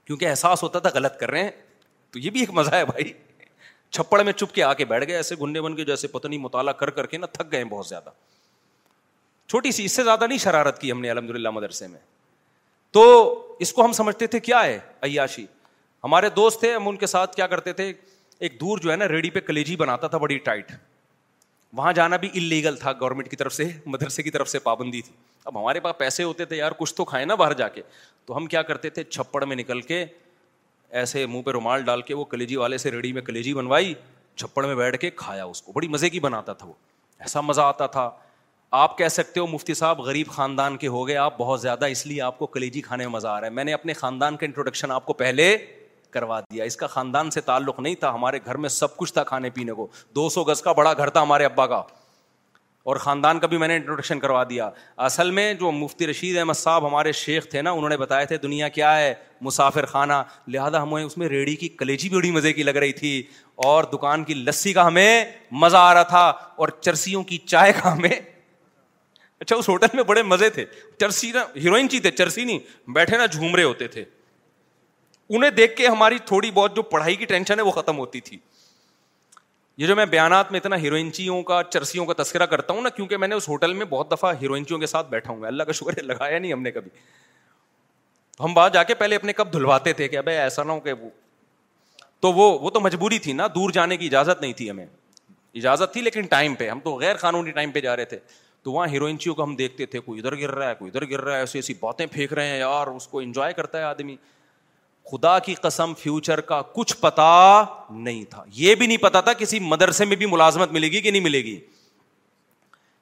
کیونکہ 0.05 0.29
احساس 0.29 0.63
ہوتا 0.63 0.79
تھا 0.79 0.89
غلط 0.93 1.17
کر 1.19 1.31
رہے 1.31 1.43
ہیں 1.43 1.51
تو 2.11 2.19
یہ 2.19 2.29
بھی 2.35 2.39
ایک 2.39 2.49
مزہ 2.59 2.75
ہے 2.75 2.83
بھائی 2.91 3.11
چھپڑ 3.95 4.21
میں 4.23 4.33
چپ 4.33 4.53
کے 4.55 4.63
آ 4.63 4.73
کے 4.73 4.85
بیٹھ 4.93 5.07
گئے 5.07 5.15
ایسے 5.15 5.35
گنڈے 5.41 5.61
بن 5.61 5.75
کے 5.75 5.85
جیسے 5.85 6.07
پتہ 6.07 6.27
نہیں 6.27 6.39
مطالعہ 6.39 6.73
کر 6.83 6.89
کر 6.99 7.05
کے 7.13 7.17
نا 7.17 7.27
تھک 7.33 7.51
گئے 7.51 7.63
بہت 7.69 7.87
زیادہ 7.87 8.09
چھوٹی 9.47 9.71
سی 9.77 9.85
اس 9.85 9.91
سے 9.95 10.03
زیادہ 10.03 10.27
نہیں 10.27 10.37
شرارت 10.45 10.79
کی 10.81 10.91
ہم 10.91 11.01
نے 11.01 11.09
الحمد 11.11 11.29
للہ 11.35 11.49
مدرسے 11.57 11.87
میں 11.87 11.99
تو 12.99 13.07
اس 13.65 13.73
کو 13.73 13.85
ہم 13.85 13.91
سمجھتے 14.03 14.27
تھے 14.35 14.39
کیا 14.49 14.63
ہے 14.65 14.79
عیاشی 15.09 15.45
ہمارے 16.03 16.29
دوست 16.35 16.59
تھے 16.59 16.73
ہم 16.75 16.87
ان 16.87 16.95
کے 16.97 17.07
ساتھ 17.07 17.35
کیا 17.35 17.47
کرتے 17.47 17.73
تھے 17.73 17.91
ایک 18.45 18.53
دور 18.59 18.77
جو 18.81 18.89
ہے 18.91 18.95
نا 18.97 19.07
ریڑھی 19.07 19.29
پہ 19.29 19.39
کلیجی 19.47 19.75
بناتا 19.77 20.07
تھا 20.13 20.17
بڑی 20.17 20.37
ٹائٹ 20.45 20.71
وہاں 21.77 21.91
جانا 21.93 22.17
بھی 22.21 22.29
انلیگل 22.35 22.75
تھا 22.75 22.91
گورنمنٹ 22.99 23.29
کی 23.29 23.35
طرف 23.37 23.53
سے 23.53 23.63
مدرسے 23.95 24.23
کی 24.23 24.29
طرف 24.37 24.49
سے 24.49 24.59
پابندی 24.59 25.01
تھی 25.01 25.11
اب 25.45 25.57
ہمارے 25.59 25.79
پاس 25.79 25.97
پیسے 25.97 26.23
ہوتے 26.23 26.45
تھے 26.45 26.55
یار 26.57 26.71
کچھ 26.77 26.93
تو 26.95 27.05
کھائے 27.11 27.25
نا 27.25 27.35
باہر 27.41 27.53
جا 27.61 27.67
کے 27.75 27.81
تو 28.25 28.35
ہم 28.37 28.45
کیا 28.53 28.61
کرتے 28.71 28.89
تھے 28.95 29.03
چھپڑ 29.03 29.43
میں 29.45 29.55
نکل 29.55 29.81
کے 29.91 30.03
ایسے 31.01 31.25
منہ 31.25 31.41
پہ 31.41 31.51
رومال 31.51 31.83
ڈال 31.85 32.01
کے 32.07 32.13
وہ 32.13 32.23
کلیجی 32.33 32.55
والے 32.55 32.77
سے 32.83 32.91
ریڑھی 32.91 33.11
میں 33.13 33.21
کلیجی 33.29 33.53
بنوائی 33.53 33.93
چھپڑ 34.35 34.65
میں 34.65 34.75
بیٹھ 34.75 34.97
کے 35.01 35.09
کھایا 35.15 35.43
اس 35.45 35.61
کو 35.61 35.71
بڑی 35.71 35.87
مزے 35.87 36.09
کی 36.09 36.19
بناتا 36.19 36.53
تھا 36.63 36.67
وہ 36.67 36.73
ایسا 37.27 37.41
مزہ 37.41 37.61
آتا 37.61 37.85
تھا 37.95 38.09
آپ 38.81 38.97
کہہ 38.97 39.07
سکتے 39.11 39.39
ہو 39.39 39.47
مفتی 39.47 39.73
صاحب 39.73 40.01
غریب 40.01 40.27
خاندان 40.35 40.77
کے 40.77 40.87
ہو 40.97 41.07
گئے 41.07 41.15
آپ 41.27 41.37
بہت 41.37 41.61
زیادہ 41.61 41.85
اس 41.95 42.05
لیے 42.07 42.21
آپ 42.31 42.37
کو 42.39 42.47
کلیجی 42.57 42.81
کھانے 42.81 43.03
میں 43.05 43.11
مزہ 43.13 43.27
آ 43.27 43.39
رہا 43.39 43.47
ہے 43.47 43.51
میں 43.53 43.63
نے 43.63 43.73
اپنے 43.73 43.93
خاندان 44.01 44.37
کا 44.37 44.45
انٹروڈکشن 44.45 44.91
آپ 44.91 45.05
کو 45.05 45.13
پہلے 45.23 45.55
کروا 46.13 46.39
دیا 46.51 46.63
اس 46.65 46.75
کا 46.77 46.87
خاندان 46.95 47.29
سے 47.31 47.41
تعلق 47.49 47.79
نہیں 47.79 47.95
تھا 48.03 48.13
ہمارے 48.13 48.39
گھر 48.45 48.57
میں 48.65 48.69
سب 48.77 48.95
کچھ 48.97 49.13
تھا 49.13 49.23
کھانے 49.33 49.49
پینے 49.57 49.73
کو 49.79 49.87
دو 50.15 50.27
سو 50.37 50.43
گز 50.51 50.61
کا 50.61 50.71
بڑا 50.81 50.93
گھر 50.93 51.09
تھا 51.17 51.21
ہمارے 51.21 51.45
ابا 51.45 51.67
کا 51.73 51.81
اور 52.91 52.95
خاندان 53.01 53.39
کا 53.39 53.47
بھی 53.47 53.57
میں 53.61 53.67
نے 53.67 53.75
انٹروڈکشن 53.75 54.19
کروا 54.19 54.43
دیا 54.49 54.69
اصل 55.07 55.31
میں 55.31 55.53
جو 55.53 55.71
مفتی 55.71 56.07
رشید 56.07 56.37
احمد 56.37 56.53
صاحب 56.57 56.87
ہمارے 56.87 57.11
شیخ 57.17 57.47
تھے 57.49 57.61
نا 57.61 57.71
انہوں 57.71 57.89
نے 57.89 57.97
بتایا 58.03 58.67
کیا 58.77 58.95
ہے 58.97 59.13
مسافر 59.47 59.85
خانہ 59.91 60.13
لہذا 60.55 60.81
ہمیں 60.83 61.03
اس 61.03 61.17
میں 61.17 61.27
ریڑھی 61.33 61.55
کی 61.63 61.67
کلیجی 61.81 62.09
بھی 62.09 62.17
بڑی 62.17 62.31
مزے 62.31 62.53
کی 62.53 62.63
لگ 62.63 62.77
رہی 62.83 62.93
تھی 63.01 63.11
اور 63.67 63.83
دکان 63.93 64.23
کی 64.29 64.33
لسی 64.33 64.73
کا 64.73 64.87
ہمیں 64.87 65.25
مزہ 65.63 65.77
آ 65.77 65.93
رہا 65.93 66.03
تھا 66.15 66.23
اور 66.63 66.69
چرسیوں 66.79 67.23
کی 67.31 67.37
چائے 67.53 67.71
کا 67.81 67.91
ہمیں 67.93 68.09
اچھا 69.39 69.55
اس 69.55 69.69
ہوٹل 69.69 69.95
میں 69.97 70.03
بڑے 70.13 70.23
مزے 70.33 70.49
تھے 70.57 70.65
چرسی 70.99 71.31
نا 71.35 71.43
ہیروئن 71.63 71.89
چی 71.89 71.97
جی 71.97 72.01
تھے 72.01 72.11
چرسی 72.23 72.43
نہیں 72.45 72.89
بیٹھے 72.95 73.17
نا 73.17 73.25
جھوم 73.25 73.55
رہے 73.55 73.63
ہوتے 73.63 73.87
تھے 73.97 74.03
انہیں 75.35 75.49
دیکھ 75.57 75.75
کے 75.75 75.87
ہماری 75.87 76.17
تھوڑی 76.25 76.49
بہت 76.53 76.75
جو 76.75 76.81
پڑھائی 76.93 77.15
کی 77.15 77.25
ٹینشن 77.25 77.59
ہے 77.59 77.63
وہ 77.63 77.71
ختم 77.71 77.97
ہوتی 77.97 78.19
تھی 78.21 78.37
یہ 79.81 79.87
جو 79.87 79.95
میں 79.95 80.05
بیانات 80.05 80.51
میں 80.51 80.59
اتنا 80.59 80.77
ہیروئنچیوں 80.81 81.41
کا 81.49 81.61
چرسیوں 81.73 82.05
کا 82.05 82.13
تذکرہ 82.21 82.45
کرتا 82.53 82.73
ہوں 82.73 82.81
نا 82.81 82.89
کیونکہ 82.95 83.17
میں 83.17 83.27
نے 83.27 83.35
اس 83.35 83.47
ہوٹل 83.49 83.73
میں 83.73 83.85
بہت 83.89 84.11
دفعہ 84.11 84.31
ہیروئنچیوں 84.41 84.79
کے 84.79 84.85
ساتھ 84.93 85.09
بیٹھا 85.09 85.31
ہوں 85.33 85.45
اللہ 85.47 85.63
کا 85.63 85.71
شکر 85.79 86.01
لگایا 86.03 86.39
نہیں 86.39 86.51
ہم 86.53 86.61
نے 86.61 86.71
کبھی 86.71 86.91
ہم 88.43 88.53
جا 88.73 88.83
کے 88.83 88.93
پہلے 89.03 89.15
اپنے 89.15 89.33
کپ 89.33 89.53
دھلواتے 89.53 89.93
تھے 90.01 90.07
کہ 90.07 90.17
ابھی 90.17 90.33
ایسا 90.37 90.63
نہ 90.63 90.71
ہو 90.71 90.79
کہ 90.89 90.93
وہ 91.03 91.09
تو 92.21 92.31
وہ 92.33 92.49
وہ 92.61 92.69
تو 92.69 92.79
مجبوری 92.79 93.19
تھی 93.19 93.33
نا 93.33 93.47
دور 93.55 93.69
جانے 93.73 93.97
کی 93.97 94.05
اجازت 94.05 94.41
نہیں 94.41 94.53
تھی 94.57 94.69
ہمیں 94.69 94.85
اجازت 94.85 95.93
تھی 95.93 96.01
لیکن 96.01 96.25
ٹائم 96.35 96.55
پہ 96.55 96.69
ہم 96.69 96.79
تو 96.83 96.93
غیر 96.97 97.15
قانونی 97.23 97.51
ٹائم 97.51 97.71
پہ 97.71 97.81
جا 97.81 97.95
رہے 97.95 98.05
تھے 98.05 98.17
تو 98.63 98.71
وہاں 98.71 98.87
ہیروئنچیوں 98.91 99.35
کو 99.35 99.43
ہم 99.43 99.55
دیکھتے 99.55 99.85
تھے 99.93 99.99
کوئی 99.99 100.19
ادھر 100.19 100.35
گر 100.41 100.51
رہا 100.55 100.69
ہے 100.69 100.75
کوئی 100.79 100.89
ادھر 100.93 101.05
گر 101.11 101.21
رہا 101.21 101.37
ہے 101.37 101.53
ایسی 101.59 101.73
باتیں 101.79 102.05
پھینک 102.11 102.33
رہے 102.39 102.47
ہیں 102.47 102.57
یار 102.59 102.87
اس 102.87 103.07
کو 103.07 103.19
انجوائے 103.19 103.53
کرتا 103.53 103.77
ہے 103.77 103.83
آدمی 103.83 104.15
خدا 105.09 105.37
کی 105.45 105.53
قسم 105.61 105.93
فیوچر 105.99 106.41
کا 106.51 106.61
کچھ 106.75 106.95
پتا 106.99 107.29
نہیں 107.91 108.23
تھا 108.29 108.43
یہ 108.55 108.75
بھی 108.75 108.87
نہیں 108.87 108.97
پتا 108.97 109.21
تھا 109.21 109.33
کسی 109.39 109.59
مدرسے 109.59 110.05
میں 110.05 110.15
بھی 110.15 110.25
ملازمت 110.31 110.71
ملے 110.71 110.87
گی 110.91 111.01
کہ 111.01 111.11
نہیں 111.11 111.21
ملے 111.21 111.43
گی 111.43 111.59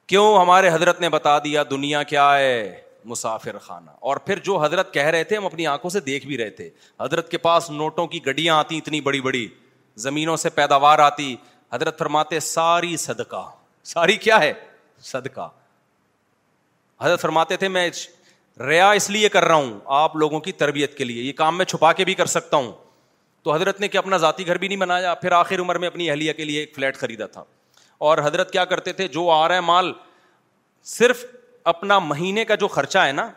کیوں 0.08 0.38
ہمارے 0.40 0.68
حضرت 0.72 1.00
نے 1.00 1.08
بتا 1.08 1.38
دیا 1.44 1.62
دنیا 1.70 2.02
کیا 2.02 2.32
ہے 2.38 2.78
مسافر 3.10 3.58
خانہ 3.58 3.90
اور 4.08 4.16
پھر 4.26 4.38
جو 4.44 4.56
حضرت 4.64 4.92
کہہ 4.94 5.04
رہے 5.06 5.24
تھے 5.24 5.36
ہم 5.36 5.46
اپنی 5.46 5.66
آنکھوں 5.66 5.90
سے 5.90 6.00
دیکھ 6.08 6.26
بھی 6.26 6.38
رہے 6.38 6.50
تھے 6.56 6.68
حضرت 7.00 7.30
کے 7.30 7.38
پاس 7.46 7.70
نوٹوں 7.70 8.06
کی 8.06 8.24
گڈیاں 8.26 8.56
آتی 8.58 8.76
اتنی 8.78 9.00
بڑی 9.00 9.20
بڑی 9.20 9.46
زمینوں 10.06 10.36
سے 10.36 10.50
پیداوار 10.56 10.98
آتی 10.98 11.34
حضرت 11.72 11.98
فرماتے 11.98 12.40
ساری 12.40 12.96
صدقہ 12.96 13.44
ساری 13.92 14.16
کیا 14.26 14.40
ہے 14.40 14.52
صدقہ 15.12 15.48
حضرت 17.02 17.20
فرماتے 17.20 17.56
تھے 17.56 17.68
میں 17.78 17.88
ریا 18.68 18.90
اس 18.92 19.08
لیے 19.10 19.28
کر 19.34 19.44
رہا 19.44 19.54
ہوں 19.54 19.70
آپ 19.96 20.16
لوگوں 20.22 20.38
کی 20.40 20.52
تربیت 20.62 20.96
کے 20.96 21.04
لیے 21.04 21.22
یہ 21.22 21.32
کام 21.36 21.56
میں 21.58 21.64
چھپا 21.64 21.92
کے 22.00 22.04
بھی 22.04 22.14
کر 22.14 22.26
سکتا 22.26 22.56
ہوں 22.56 22.70
تو 23.42 23.52
حضرت 23.54 23.80
نے 23.80 23.88
کہ 23.88 23.98
اپنا 23.98 24.16
ذاتی 24.24 24.46
گھر 24.46 24.58
بھی 24.58 24.68
نہیں 24.68 24.78
بنایا 24.78 25.14
پھر 25.20 25.32
آخر 25.32 25.58
عمر 25.60 25.78
میں 25.84 25.88
اپنی 25.88 26.08
اہلیہ 26.10 26.32
کے 26.36 26.44
لیے 26.44 26.58
ایک 26.60 26.74
فلیٹ 26.74 26.96
خریدا 26.98 27.26
تھا 27.36 27.44
اور 28.08 28.18
حضرت 28.24 28.50
کیا 28.52 28.64
کرتے 28.64 28.92
تھے 28.98 29.06
جو 29.14 29.28
آ 29.30 29.46
رہا 29.48 29.54
ہے 29.54 29.60
مال 29.60 29.92
صرف 30.96 31.24
اپنا 31.72 31.98
مہینے 31.98 32.44
کا 32.44 32.54
جو 32.64 32.68
خرچہ 32.74 32.98
ہے 33.06 33.12
نا 33.12 33.28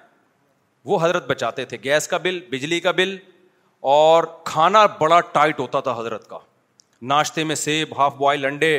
وہ 0.86 1.00
حضرت 1.04 1.28
بچاتے 1.28 1.66
تھے 1.66 1.78
گیس 1.84 2.08
کا 2.08 2.18
بل 2.24 2.40
بجلی 2.50 2.80
کا 2.80 2.92
بل 2.96 3.16
اور 3.94 4.24
کھانا 4.46 4.86
بڑا 5.00 5.20
ٹائٹ 5.32 5.60
ہوتا 5.60 5.80
تھا 5.88 5.98
حضرت 6.00 6.28
کا 6.30 6.38
ناشتے 7.12 7.44
میں 7.44 7.56
سیب 7.56 7.98
ہاف 7.98 8.14
بوائل 8.16 8.46
انڈے 8.46 8.78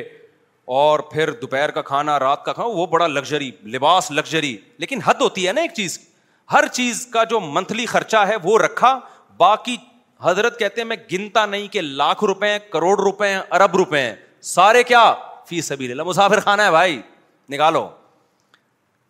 اور 0.77 1.01
پھر 1.13 1.31
دوپہر 1.43 1.71
کا 1.71 1.83
کھانا 1.93 2.19
رات 2.21 2.45
کا 2.45 2.53
کھانا 2.53 2.69
وہ 2.75 2.87
بڑا 2.97 3.07
لگژری 3.07 3.51
لباس 3.75 4.11
لگژری 4.11 4.57
لیکن 4.79 5.01
حد 5.05 5.21
ہوتی 5.21 5.47
ہے 5.49 5.53
نا 5.53 5.61
ایک 5.61 5.73
چیز 5.77 5.97
کی 5.99 6.13
ہر 6.53 6.67
چیز 6.73 7.07
کا 7.13 7.25
جو 7.31 7.41
منتھلی 7.41 7.87
خرچہ 7.87 8.17
ہے 8.29 8.37
وہ 8.43 8.59
رکھا 8.59 8.99
باقی 9.39 9.77
حضرت 10.23 10.59
کہتے 10.59 10.81
ہیں 10.81 10.89
میں 10.89 10.97
گنتا 11.13 11.45
نہیں 11.47 11.67
کہ 11.73 11.81
لاکھ 11.81 12.25
روپے 12.25 12.49
ہیں 12.51 12.59
کروڑ 12.73 12.99
روپے 13.01 13.29
ہیں 13.29 13.41
ارب 13.59 13.77
روپے 13.77 14.01
ہیں 14.01 14.15
سارے 14.53 14.83
کیا 14.85 15.03
فی 15.49 15.61
سبھی 15.63 15.87
لے 15.89 15.95
لو 15.95 16.05
مسافر 16.05 16.41
خانہ 16.41 16.63
ہے 16.63 16.71
بھائی 16.71 17.01
نکالو 17.51 17.89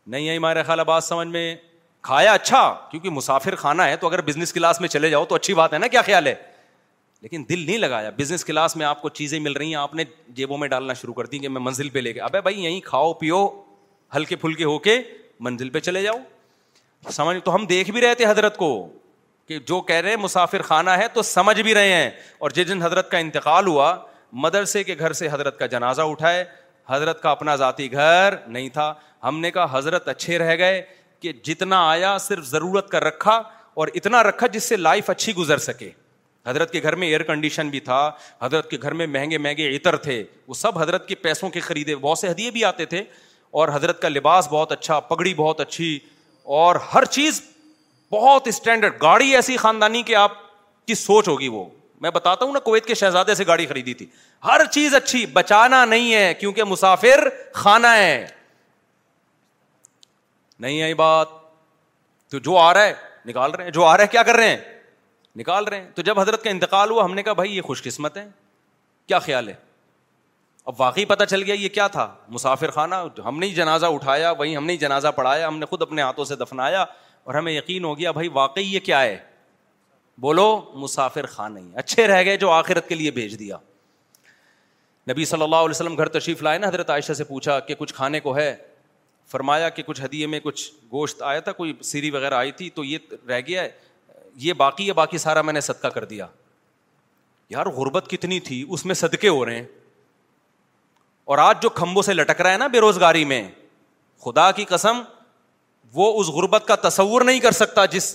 نہیں 0.07 0.29
آئی 0.29 0.37
ہمارے 0.39 0.63
خیال 0.63 0.81
آباد 0.81 1.01
سمجھ 1.01 1.27
میں 1.29 1.55
کھایا 2.03 2.33
اچھا 2.33 2.63
کیونکہ 2.91 3.11
مسافر 3.11 3.55
خانہ 3.57 3.83
ہے 3.83 3.97
تو 3.97 4.07
اگر 4.07 4.21
بزنس 4.23 4.53
کلاس 4.53 4.81
میں 4.81 4.89
چلے 4.89 5.11
جاؤ 5.11 5.25
تو 5.25 5.35
اچھی 5.35 5.55
بات 5.55 5.73
ہے 5.73 5.79
نا 5.79 5.87
کیا 5.89 6.03
خیال 6.07 6.27
ہے 6.27 6.35
لیکن 7.23 7.45
دل 7.49 7.65
نہیں 7.67 7.79
لگایا 7.79 8.11
بزنس 8.17 8.45
کلاس 8.45 8.77
میں 8.77 8.87
آپ 8.87 9.01
کو 9.03 9.09
چیزیں 9.19 9.39
مل 9.41 9.53
رہی 9.57 9.69
ہیں 9.69 9.75
آپ 9.81 9.95
نے 9.95 10.05
جیبوں 10.41 10.59
میں 10.59 10.69
ڈالنا 10.69 10.93
شروع 10.95 11.15
کر 11.15 11.27
دی 11.27 11.39
کہ 11.39 11.49
میں 11.49 11.61
منزل 11.61 11.89
پہ 11.91 11.99
لے 11.99 12.13
کے 12.13 12.21
ابے 12.21 12.41
بھائی 12.41 12.65
یہیں 12.65 12.81
کھاؤ 12.85 13.13
پیو 13.23 13.47
ہلکے 14.17 14.37
پھلکے 14.37 14.65
ہو 14.65 14.79
کے 14.89 15.01
منزل 15.45 15.71
پہ 15.77 15.81
چلے 15.81 16.03
جاؤ 16.03 16.19
سمجھ 17.13 17.37
تو 17.45 17.55
ہم 17.55 17.65
دیکھ 17.69 17.91
بھی 17.91 18.01
رہے 18.01 18.15
تھے 18.15 18.27
حضرت 18.27 18.57
کو 18.57 18.69
کہ 19.49 19.59
جو 19.69 19.81
کہہ 19.89 19.95
رہے 19.97 20.11
ہیں 20.11 20.17
مسافر 20.17 20.63
خانہ 20.63 20.91
ہے 20.99 21.07
تو 21.15 21.23
سمجھ 21.23 21.61
بھی 21.61 21.75
رہے 21.75 21.93
ہیں 21.93 22.11
اور 22.39 22.51
جس 22.55 22.69
دن 22.69 22.83
حضرت 22.83 23.11
کا 23.11 23.19
انتقال 23.19 23.67
ہوا 23.67 23.95
مدرسے 24.43 24.85
کے 24.85 24.95
گھر 24.99 25.13
سے 25.13 25.29
حضرت 25.33 25.59
کا 25.59 25.67
جنازہ 25.75 26.03
اٹھائے 26.13 26.45
حضرت 26.89 27.23
کا 27.23 27.31
اپنا 27.31 27.57
ذاتی 27.57 27.91
گھر 27.93 28.35
نہیں 28.47 28.69
تھا 28.73 28.93
ہم 29.25 29.39
نے 29.41 29.51
کہا 29.51 29.67
حضرت 29.79 30.09
اچھے 30.09 30.39
رہ 30.39 30.57
گئے 30.59 30.83
کہ 31.21 31.33
جتنا 31.45 31.87
آیا 31.91 32.17
صرف 32.21 32.45
ضرورت 32.47 32.89
کا 32.91 33.01
رکھا 33.01 33.41
اور 33.83 33.89
اتنا 33.95 34.23
رکھا 34.23 34.47
جس 34.53 34.65
سے 34.69 34.77
لائف 34.77 35.11
اچھی 35.11 35.35
گزر 35.35 35.59
سکے 35.59 35.91
حضرت 36.47 36.71
کے 36.73 36.83
گھر 36.83 36.95
میں 37.03 37.07
ایئر 37.09 37.23
کنڈیشن 37.29 37.69
بھی 37.71 37.81
تھا 37.81 38.11
حضرت 38.43 38.71
کے 38.71 38.77
گھر 38.83 38.93
میں 38.95 39.07
مہنگے 39.07 39.39
مہنگے 39.39 39.75
عطر 39.77 39.97
تھے 40.07 40.23
وہ 40.49 40.55
سب 40.55 40.79
حضرت 40.79 41.07
کے 41.09 41.15
پیسوں 41.15 41.49
کے 41.51 41.61
خریدے 41.61 41.97
بہت 42.01 42.19
سے 42.19 42.29
حدیے 42.29 42.51
بھی 42.51 42.65
آتے 42.65 42.85
تھے 42.87 43.03
اور 43.61 43.69
حضرت 43.75 44.01
کا 44.03 44.09
لباس 44.09 44.49
بہت 44.51 44.73
اچھا 44.73 44.99
پگڑی 45.11 45.33
بہت 45.37 45.61
اچھی 45.61 45.99
اور 46.53 46.77
ہر 46.93 47.05
چیز 47.17 47.43
بہت 48.13 48.47
اسٹینڈرڈ 48.49 49.01
گاڑی 49.03 49.35
ایسی 49.37 49.57
خاندانی 49.57 50.03
کہ 50.09 50.17
آپ 50.17 50.33
کی 50.87 50.95
سوچ 50.95 51.29
ہوگی 51.29 51.49
وہ 51.49 51.65
میں 52.01 52.11
بتاتا 52.15 52.45
ہوں 52.45 52.53
نا 52.53 52.59
کویت 52.61 52.87
کے 52.87 52.95
شہزادے 52.95 53.35
سے 53.35 53.47
گاڑی 53.47 53.67
خریدی 53.67 53.95
تھی 53.95 54.07
ہر 54.45 54.65
چیز 54.73 54.95
اچھی 54.95 55.25
بچانا 55.33 55.85
نہیں 55.85 56.13
ہے 56.15 56.33
کیونکہ 56.41 56.65
مسافر 56.65 57.29
کھانا 57.55 57.97
ہے 57.97 58.27
نہیں 60.61 60.83
آئی 60.83 60.95
بات 60.95 61.29
تو 62.31 62.39
جو 62.39 62.57
آ 62.59 62.73
رہا 62.75 62.85
ہے 62.87 62.93
نکال 63.27 63.51
رہے 63.55 63.65
ہیں 63.65 63.71
جو 63.73 63.85
آ 63.85 63.97
رہا 63.97 64.03
ہے 64.03 64.09
کیا 64.11 64.23
کر 64.23 64.35
رہے 64.37 64.49
ہیں 64.51 64.57
نکال 65.37 65.65
رہے 65.65 65.81
ہیں 65.81 65.89
تو 65.95 66.03
جب 66.03 66.21
حضرت 66.21 66.43
کا 66.45 66.51
انتقال 66.51 66.91
ہوا 66.91 67.05
ہم 67.05 67.15
نے 67.15 67.23
کہا 67.23 67.33
بھائی 67.43 67.57
یہ 67.57 67.63
خوش 67.63 67.83
قسمت 67.83 68.17
ہے 68.17 68.27
کیا 69.09 69.19
خیال 69.19 69.49
ہے 69.49 69.55
اب 70.69 70.75
واقعی 70.81 71.05
پتہ 71.05 71.25
چل 71.29 71.43
گیا 71.47 71.55
یہ 71.55 71.69
کیا 71.69 71.87
تھا 71.95 72.09
مسافر 72.33 72.71
خانہ 72.75 72.95
ہم 73.25 73.39
نے 73.39 73.49
جنازہ 73.55 73.87
اٹھایا 73.95 74.31
وہیں 74.39 74.57
ہم 74.57 74.67
نے 74.67 74.77
جنازہ 74.77 75.09
پڑھایا 75.17 75.47
ہم 75.49 75.59
نے 75.59 75.67
خود 75.67 75.83
اپنے 75.83 76.03
ہاتھوں 76.03 76.25
سے 76.25 76.37
دفنایا 76.37 76.83
اور 77.25 77.35
ہمیں 77.35 77.53
یقین 77.53 77.85
ہو 77.85 77.99
گیا 77.99 78.11
بھائی 78.13 78.29
واقعی 78.33 78.63
یہ 78.75 78.81
کیا 78.85 79.01
ہے 79.03 79.17
بولو 80.21 80.47
مسافر 80.83 81.27
خان 81.27 81.55
نہیں 81.55 81.69
اچھے 81.79 82.07
رہ 82.07 82.25
گئے 82.25 82.37
جو 82.37 82.51
آخرت 82.51 82.89
کے 82.89 82.95
لیے 82.95 83.11
بھیج 83.11 83.39
دیا 83.39 83.57
نبی 85.11 85.25
صلی 85.25 85.43
اللہ 85.43 85.57
علیہ 85.57 85.71
وسلم 85.71 85.97
گھر 85.99 86.09
تشریف 86.19 86.43
لائے 86.43 86.59
نا 86.59 86.69
حضرت 86.69 86.91
عائشہ 86.91 87.13
سے 87.13 87.25
پوچھا 87.25 87.59
کہ 87.69 87.75
کچھ 87.79 87.95
کھانے 87.95 88.21
کو 88.21 88.37
ہے 88.37 88.55
فرمایا 89.31 89.69
کہ 89.69 89.83
کچھ 89.87 90.01
حدیے 90.03 90.27
میں 90.27 90.41
کچھ 90.45 90.71
گوشت 90.93 91.23
آیا 91.23 91.41
تھا 91.41 91.53
کوئی 91.53 91.73
سیری 91.85 92.11
وغیرہ 92.11 92.35
آئی 92.35 92.53
تھی 92.57 92.71
تو 92.75 92.85
یہ 92.85 92.99
رہ 93.29 93.41
گیا 93.47 93.63
ہے 93.63 93.71
یہ 94.43 94.53
باقی 94.63 94.89
ہے 94.89 94.93
باقی 94.93 95.19
سارا 95.19 95.43
میں 95.43 95.53
نے 95.53 95.61
صدقہ 95.61 95.89
کر 95.95 96.05
دیا 96.05 96.27
یار 97.51 97.67
غربت 97.77 98.09
کتنی 98.11 98.41
تھی 98.49 98.65
اس 98.69 98.85
میں 98.87 98.95
صدقے 98.95 99.29
ہو 99.29 99.45
رہے 99.47 99.57
ہیں 99.57 99.67
اور 101.25 101.39
آج 101.39 101.63
جو 101.63 101.69
کھمبوں 101.81 102.03
سے 102.03 102.15
لٹک 102.15 102.41
رہا 102.41 102.53
ہے 102.53 102.57
نا 102.59 102.67
بے 102.73 102.81
روزگاری 102.81 103.25
میں 103.25 103.43
خدا 104.25 104.51
کی 104.57 104.65
قسم 104.69 105.01
وہ 105.95 106.13
اس 106.21 106.29
غربت 106.37 106.67
کا 106.69 106.75
تصور 106.89 107.23
نہیں 107.25 107.41
کر 107.41 107.53
سکتا 107.53 107.85
جس 107.95 108.15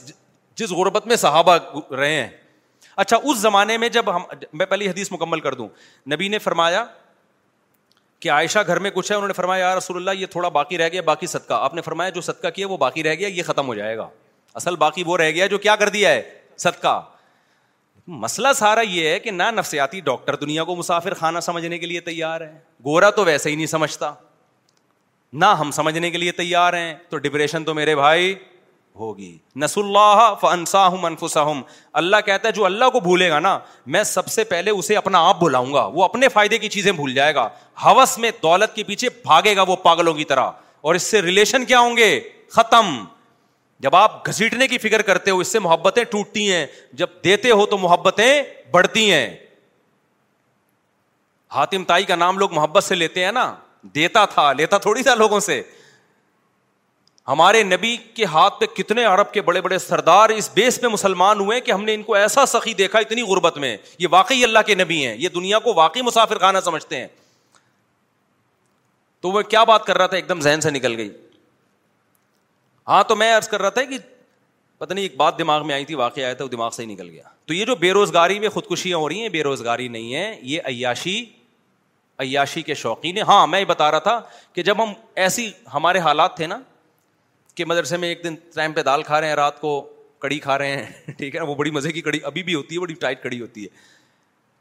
جس 0.60 0.72
غربت 0.80 1.08
میں 1.08 1.16
صحابہ 1.16 1.58
رہے 1.96 2.14
ہیں 2.16 2.28
اچھا 3.04 3.18
اس 3.24 3.38
زمانے 3.38 3.78
میں 3.78 3.90
جب 3.90 4.16
ہم 4.16 4.22
میں 4.62 4.66
پہلی 4.66 4.88
حدیث 4.90 5.12
مکمل 5.12 5.40
کر 5.40 5.54
دوں 5.54 5.68
نبی 6.14 6.28
نے 6.30 6.40
فرمایا 6.40 6.86
کہ 8.20 8.30
عائشہ 8.32 8.60
گھر 8.68 8.80
میں 8.86 8.92
کچھ 8.94 9.12
ہے 9.12 9.16
انہوں 9.16 9.28
نے 9.28 9.34
فرمایا 9.34 9.66
یار 9.66 9.78
رسول 9.78 9.98
اللہ 9.98 10.20
یہ 10.22 10.26
تھوڑا 10.32 10.50
باقی 10.60 10.78
رہ 10.78 10.90
گیا 10.92 11.02
باقی 11.06 11.28
صدقہ 11.34 11.54
آپ 11.54 11.74
نے 11.74 11.82
فرمایا 11.82 12.10
جو 12.16 12.22
صدقہ 12.22 12.48
کیا 12.56 12.68
وہ 12.70 12.78
باقی 12.78 13.04
رہ 13.04 13.16
گیا 13.20 13.28
یہ 13.28 13.44
ختم 13.48 13.68
ہو 13.68 13.76
جائے 13.76 13.96
گا 13.98 14.08
اصل 14.62 14.76
باقی 14.76 15.04
وہ 15.08 15.18
رہ 15.18 15.32
گیا 15.32 15.48
جو 15.54 15.58
کیا 15.68 15.76
کر 15.76 15.90
دیا 15.90 16.10
ہے 16.10 16.22
صدقہ 16.64 16.98
مسئلہ 18.18 18.48
سارا 18.56 18.82
یہ 18.88 19.08
ہے 19.08 19.20
کہ 19.20 19.32
نہ 19.32 19.44
نفسیاتی 19.56 20.00
ڈاکٹر 20.02 20.36
دنیا 20.36 20.64
کو 20.64 20.76
مسافر 20.76 21.14
خانہ 21.14 21.40
سمجھنے 21.44 21.78
کے 21.80 21.86
لیے 21.86 22.00
تیار 22.02 22.42
ہے 22.42 22.52
گورا 22.86 23.10
تو 23.16 23.26
ویسے 23.26 23.50
ہی 23.50 23.56
نہیں 23.56 23.66
سمجھتا 23.68 24.12
نہ 25.42 25.46
ہم 25.60 25.72
سمجھنے 25.72 26.10
کے 26.12 26.18
لیے 26.18 26.32
تیار 26.32 26.74
ہیں 26.74 26.94
تو 27.10 27.18
ڈپریشن 27.26 27.64
تو 27.64 27.74
میرے 27.74 27.96
بھائی 27.96 28.34
ہوگی 29.00 29.38
نس 29.64 29.78
اللہ 29.78 30.96
اللہ 31.94 32.16
کہتا 32.26 32.48
ہے 32.48 32.54
جو 32.54 32.66
اللہ 32.66 32.90
کو 32.94 33.00
بھولے 33.00 33.30
گا 33.30 33.40
نا 33.40 33.58
میں 33.96 34.04
سب 34.14 34.28
سے 34.28 34.44
پہلے 34.44 34.72
اسے 34.72 34.96
اپنا 34.98 35.20
آپ 35.28 35.40
بلاؤں 35.42 35.74
گا 35.74 35.86
وہ 35.94 36.04
اپنے 36.04 36.28
فائدے 36.30 36.58
کی 36.60 36.70
چیزیں 36.70 36.92
بھول 36.92 37.14
جائے 37.16 37.36
گا 37.36 37.48
ہوس 37.84 38.18
میں 38.26 38.32
دولت 38.44 38.76
کے 38.76 38.84
پیچھے 38.84 39.10
بھاگے 39.24 39.56
گا 39.56 39.62
وہ 39.68 39.76
پاگلوں 39.84 40.14
کی 40.14 40.24
طرح 40.34 40.50
اور 40.90 40.96
اس 40.96 41.04
سے 41.12 41.22
ریلیشن 41.22 41.66
کیا 41.66 41.80
ہوں 41.80 41.98
گے 41.98 42.20
ختم 42.52 42.98
جب 43.84 43.96
آپ 43.96 44.26
گھسیٹنے 44.28 44.68
کی 44.68 44.78
فکر 44.78 45.02
کرتے 45.10 45.32
ہو 45.32 45.38
اس 45.40 45.48
سے 45.52 45.60
محبتیں 45.60 46.04
ٹوٹتی 46.12 46.52
ہیں 46.52 46.66
جب 47.02 47.08
دیتے 47.24 47.52
ہو 47.52 47.66
تو 47.74 47.78
محبتیں 47.78 48.42
بڑھتی 48.72 49.12
ہیں 49.12 49.30
حاتم 51.56 51.84
تائی 51.92 52.04
کا 52.06 52.16
نام 52.16 52.38
لوگ 52.38 52.54
محبت 52.54 52.84
سے 52.84 52.96
لیتے 52.96 53.24
ہیں 53.26 53.32
نا 53.32 53.54
دیتا 53.96 54.24
تھا 54.34 54.52
لیتا 54.54 54.78
تھوڑی 54.78 55.04
سا 55.04 55.14
لوگوں 55.16 55.40
سے 55.40 55.62
ہمارے 57.28 57.62
نبی 57.64 57.96
کے 58.16 58.26
ہاتھ 58.34 58.60
پہ 58.60 58.66
کتنے 58.76 59.04
عرب 59.06 59.32
کے 59.32 59.42
بڑے 59.50 59.62
بڑے 59.62 59.78
سردار 59.80 60.30
اس 60.36 60.50
بیس 60.54 60.80
پہ 60.82 60.88
مسلمان 60.92 61.40
ہوئے 61.40 61.60
کہ 61.62 61.72
ہم 61.72 61.84
نے 61.86 61.94
ان 61.96 62.04
کو 62.04 62.14
ایسا 62.16 62.46
سخی 62.54 62.74
دیکھا 62.74 63.00
اتنی 63.00 63.22
غربت 63.32 63.58
میں 63.66 63.76
یہ 64.00 64.08
واقعی 64.12 64.44
اللہ 64.44 64.60
کے 64.68 64.76
نبی 64.76 65.06
ہیں 65.06 65.16
یہ 65.18 65.30
دنیا 65.36 65.60
کو 65.68 65.74
واقعی 65.76 66.02
مسافر 66.02 66.38
خانہ 66.40 66.58
سمجھتے 66.66 67.00
ہیں 67.00 67.08
تو 69.22 69.32
وہ 69.32 69.42
کیا 69.54 69.64
بات 69.72 69.86
کر 69.86 69.98
رہا 69.98 70.08
تھا 70.08 70.16
ایک 70.16 70.30
دم 70.30 70.42
ذہن 70.42 70.62
سے 70.62 70.70
نکل 70.72 70.96
گئی 70.98 71.10
ہاں 72.90 73.04
تو 73.08 73.16
میں 73.16 73.32
عرض 73.36 73.48
کر 73.48 73.62
رہا 73.62 73.70
تھا 73.70 73.82
کہ 73.90 73.98
پتہ 74.78 74.94
نہیں 74.94 75.04
ایک 75.06 75.16
بات 75.18 75.38
دماغ 75.40 75.66
میں 75.68 75.74
آئی 75.74 75.84
تھی 75.86 75.96
واقعہ 75.96 76.24
آیا 76.26 76.34
تھا 76.34 76.44
وہ 76.44 76.50
دماغ 76.50 76.70
سے 76.76 76.82
ہی 76.82 76.88
نکل 76.92 77.10
گیا 77.10 77.24
تو 77.46 77.54
یہ 77.54 77.66
جو 77.66 77.76
بے 77.82 77.92
روزگاری 77.94 78.40
میں 78.40 78.50
خودکشیاں 78.50 78.98
ہو 78.98 79.10
رہی 79.10 79.22
ہیں 79.22 79.30
بے 79.30 79.42
روزگاری 79.44 79.88
نہیں 79.98 80.14
ہے 80.16 80.36
یہ 80.52 80.62
عیاشی 80.68 81.14
عیاشی 82.24 82.62
کے 82.70 82.74
شوقین 82.84 83.18
ہاں 83.28 83.46
میں 83.48 83.60
یہ 83.60 83.66
بتا 83.66 83.90
رہا 83.92 84.00
تھا 84.08 84.20
کہ 84.54 84.64
جب 84.70 84.82
ہم 84.84 84.94
ایسی 85.26 85.50
ہمارے 85.74 86.00
حالات 86.08 86.36
تھے 86.38 86.48
نا 86.48 86.58
کہ 87.56 87.66
مدرسے 87.66 87.98
میں 87.98 88.10
ایک 88.10 88.24
دن 88.24 88.36
ٹائم 88.56 88.74
پہ 88.74 88.84
دال 88.84 89.04
کھا 89.04 89.22
رہے 89.22 89.28
ہیں 89.28 89.36
رات 89.36 89.62
کو 89.62 89.72
کڑی 90.22 90.40
کھا 90.48 90.58
رہے 90.58 90.76
ہیں 90.84 91.12
ٹھیک 91.18 91.36
ہے 91.36 91.42
وہ 91.50 91.56
بڑی 91.56 91.72
مزے 91.72 91.92
کی 91.92 92.02
کڑی 92.08 92.20
ابھی 92.32 92.44
بھی 92.44 92.56
ہوتی 92.56 92.76
ہے 92.76 92.80
بڑی 92.82 92.94
ٹائٹ 93.06 93.24
کڑی 93.24 93.42
ہوتی 93.42 93.64
ہے 93.64 93.70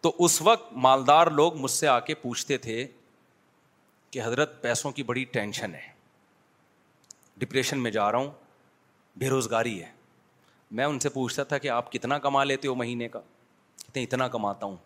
تو 0.03 0.12
اس 0.24 0.41
وقت 0.43 0.72
مالدار 0.89 1.26
لوگ 1.41 1.57
مجھ 1.61 1.70
سے 1.70 1.89
آ 1.95 1.99
کے 2.11 2.14
پوچھتے 2.24 2.57
تھے 2.68 2.87
کہ 4.11 4.20
حضرت 4.24 4.61
پیسوں 4.62 4.91
کی 4.99 5.03
بڑی 5.12 5.24
ٹینشن 5.37 5.74
ہے 5.74 5.97
ڈپریشن 7.39 7.78
میں 7.82 7.91
جا 7.91 8.11
رہا 8.12 8.18
ہوں 8.18 8.30
بے 9.18 9.28
روزگاری 9.28 9.80
ہے 9.82 9.91
میں 10.78 10.84
ان 10.84 10.99
سے 11.01 11.09
پوچھتا 11.09 11.43
تھا 11.51 11.59
کہ 11.59 11.68
آپ 11.70 11.91
کتنا 11.93 12.18
کما 12.24 12.43
لیتے 12.45 12.68
ہو 12.68 12.74
مہینے 12.74 13.09
کا 13.09 13.20
تین 13.93 14.03
اتنا 14.09 14.28
کماتا 14.28 14.66
ہوں 14.66 14.76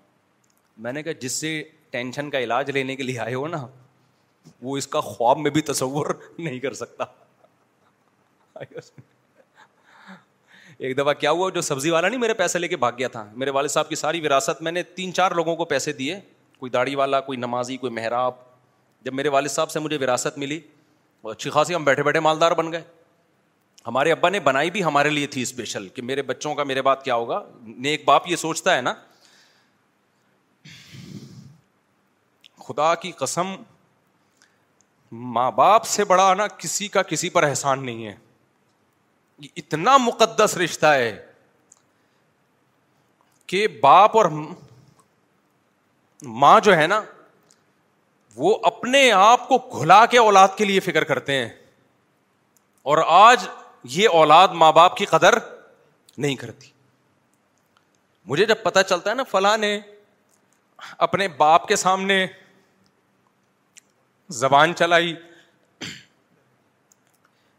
میں 0.84 0.92
نے 0.92 1.03
کہا 1.03 1.12
جس 1.20 1.32
سے 1.40 1.62
ٹینشن 1.90 2.30
کا 2.30 2.38
علاج 2.40 2.70
لینے 2.70 2.96
کے 2.96 3.03
لیے 3.03 3.18
آئے 3.20 3.34
ہو 3.34 3.46
نا 3.48 3.66
وہ 4.62 4.76
اس 4.76 4.86
کا 4.88 5.00
خواب 5.00 5.38
میں 5.38 5.50
بھی 5.50 5.61
تصور 5.70 6.07
نہیں 6.38 6.59
کر 6.61 6.72
سکتا 6.74 7.05
ایک 10.78 10.96
دفعہ 10.98 11.12
کیا 11.14 11.30
ہوا 11.30 11.48
جو 11.55 11.61
سبزی 11.61 11.90
والا 11.90 12.09
نہیں 12.09 12.20
میرے 12.20 12.34
پیسے 12.34 12.59
لے 12.59 12.68
کے 12.68 12.76
بھاگ 12.76 12.92
گیا 12.98 13.09
تھا 13.09 13.24
میرے 13.42 13.50
والد 13.57 13.68
صاحب 13.70 13.88
کی 13.88 13.94
ساری 13.96 14.20
وراثت 14.26 14.62
میں 14.62 14.72
نے 14.72 14.82
تین 14.96 15.12
چار 15.14 15.32
لوگوں 15.36 15.55
کو 15.57 15.64
پیسے 15.72 15.92
دیے 16.03 16.18
کوئی 16.59 16.70
داڑھی 16.70 16.94
والا 16.94 17.20
کوئی 17.28 17.38
نمازی 17.38 17.76
کوئی 17.76 17.92
محراب 17.92 18.34
جب 19.05 19.14
میرے 19.14 19.28
والد 19.34 19.50
صاحب 19.50 19.70
سے 19.70 19.80
مجھے 19.80 19.98
وراثت 20.00 20.38
ملی 20.38 20.61
اچھی 21.31 21.51
خاصی 21.51 21.75
ہم 21.75 21.85
بیٹھے 21.85 22.03
بیٹھے 22.03 22.20
مالدار 22.20 22.53
بن 22.57 22.73
گئے 22.73 22.83
ہمارے 23.87 24.12
ابا 24.12 24.29
نے 24.29 24.41
بنائی 24.41 24.70
بھی 24.70 24.83
ہمارے 24.85 25.11
لیے 25.11 25.27
تھی 25.35 25.43
اسپیشل 25.43 25.89
کہ 25.95 26.03
میرے 26.03 26.23
بچوں 26.23 26.55
کا 26.55 26.64
میرے 26.64 26.83
بات 26.83 27.05
کیا 27.05 27.14
ہوگا 27.14 27.43
نیک 27.62 28.05
باپ 28.07 28.29
یہ 28.29 28.37
سوچتا 28.37 28.77
ہے 28.77 28.81
نا 28.83 28.95
خدا 32.66 32.95
کی 32.95 33.11
قسم 33.18 33.55
ماں 35.35 35.51
باپ 35.53 35.87
سے 35.87 36.05
بڑا 36.12 36.33
نا 36.35 36.47
کسی 36.59 36.89
کا 36.89 37.03
کسی 37.12 37.31
پر 37.31 37.43
احسان 37.45 37.85
نہیں 37.87 38.07
ہے 38.07 38.14
یہ 39.39 39.49
اتنا 39.57 39.97
مقدس 40.05 40.57
رشتہ 40.64 40.87
ہے 40.95 41.12
کہ 43.47 43.66
باپ 43.81 44.16
اور 44.16 44.25
ماں 46.45 46.59
جو 46.64 46.77
ہے 46.77 46.87
نا 46.87 47.01
وہ 48.37 48.57
اپنے 48.64 49.11
آپ 49.12 49.49
کو 49.49 49.59
کھلا 49.78 50.05
کے 50.11 50.18
اولاد 50.18 50.49
کے 50.57 50.64
لیے 50.64 50.80
فکر 50.80 51.05
کرتے 51.05 51.33
ہیں 51.41 51.49
اور 52.93 52.99
آج 53.07 53.47
یہ 53.97 54.09
اولاد 54.20 54.49
ماں 54.62 54.72
باپ 54.72 54.97
کی 54.97 55.05
قدر 55.07 55.35
نہیں 56.18 56.37
کرتی 56.37 56.70
مجھے 58.28 58.45
جب 58.47 58.62
پتا 58.62 58.83
چلتا 58.83 59.11
ہے 59.11 59.14
نا 59.14 59.22
فلاں 59.30 59.57
نے 59.59 59.78
اپنے 61.07 61.28
باپ 61.37 61.66
کے 61.68 61.76
سامنے 61.76 62.26
زبان 64.41 64.74
چلائی 64.78 65.14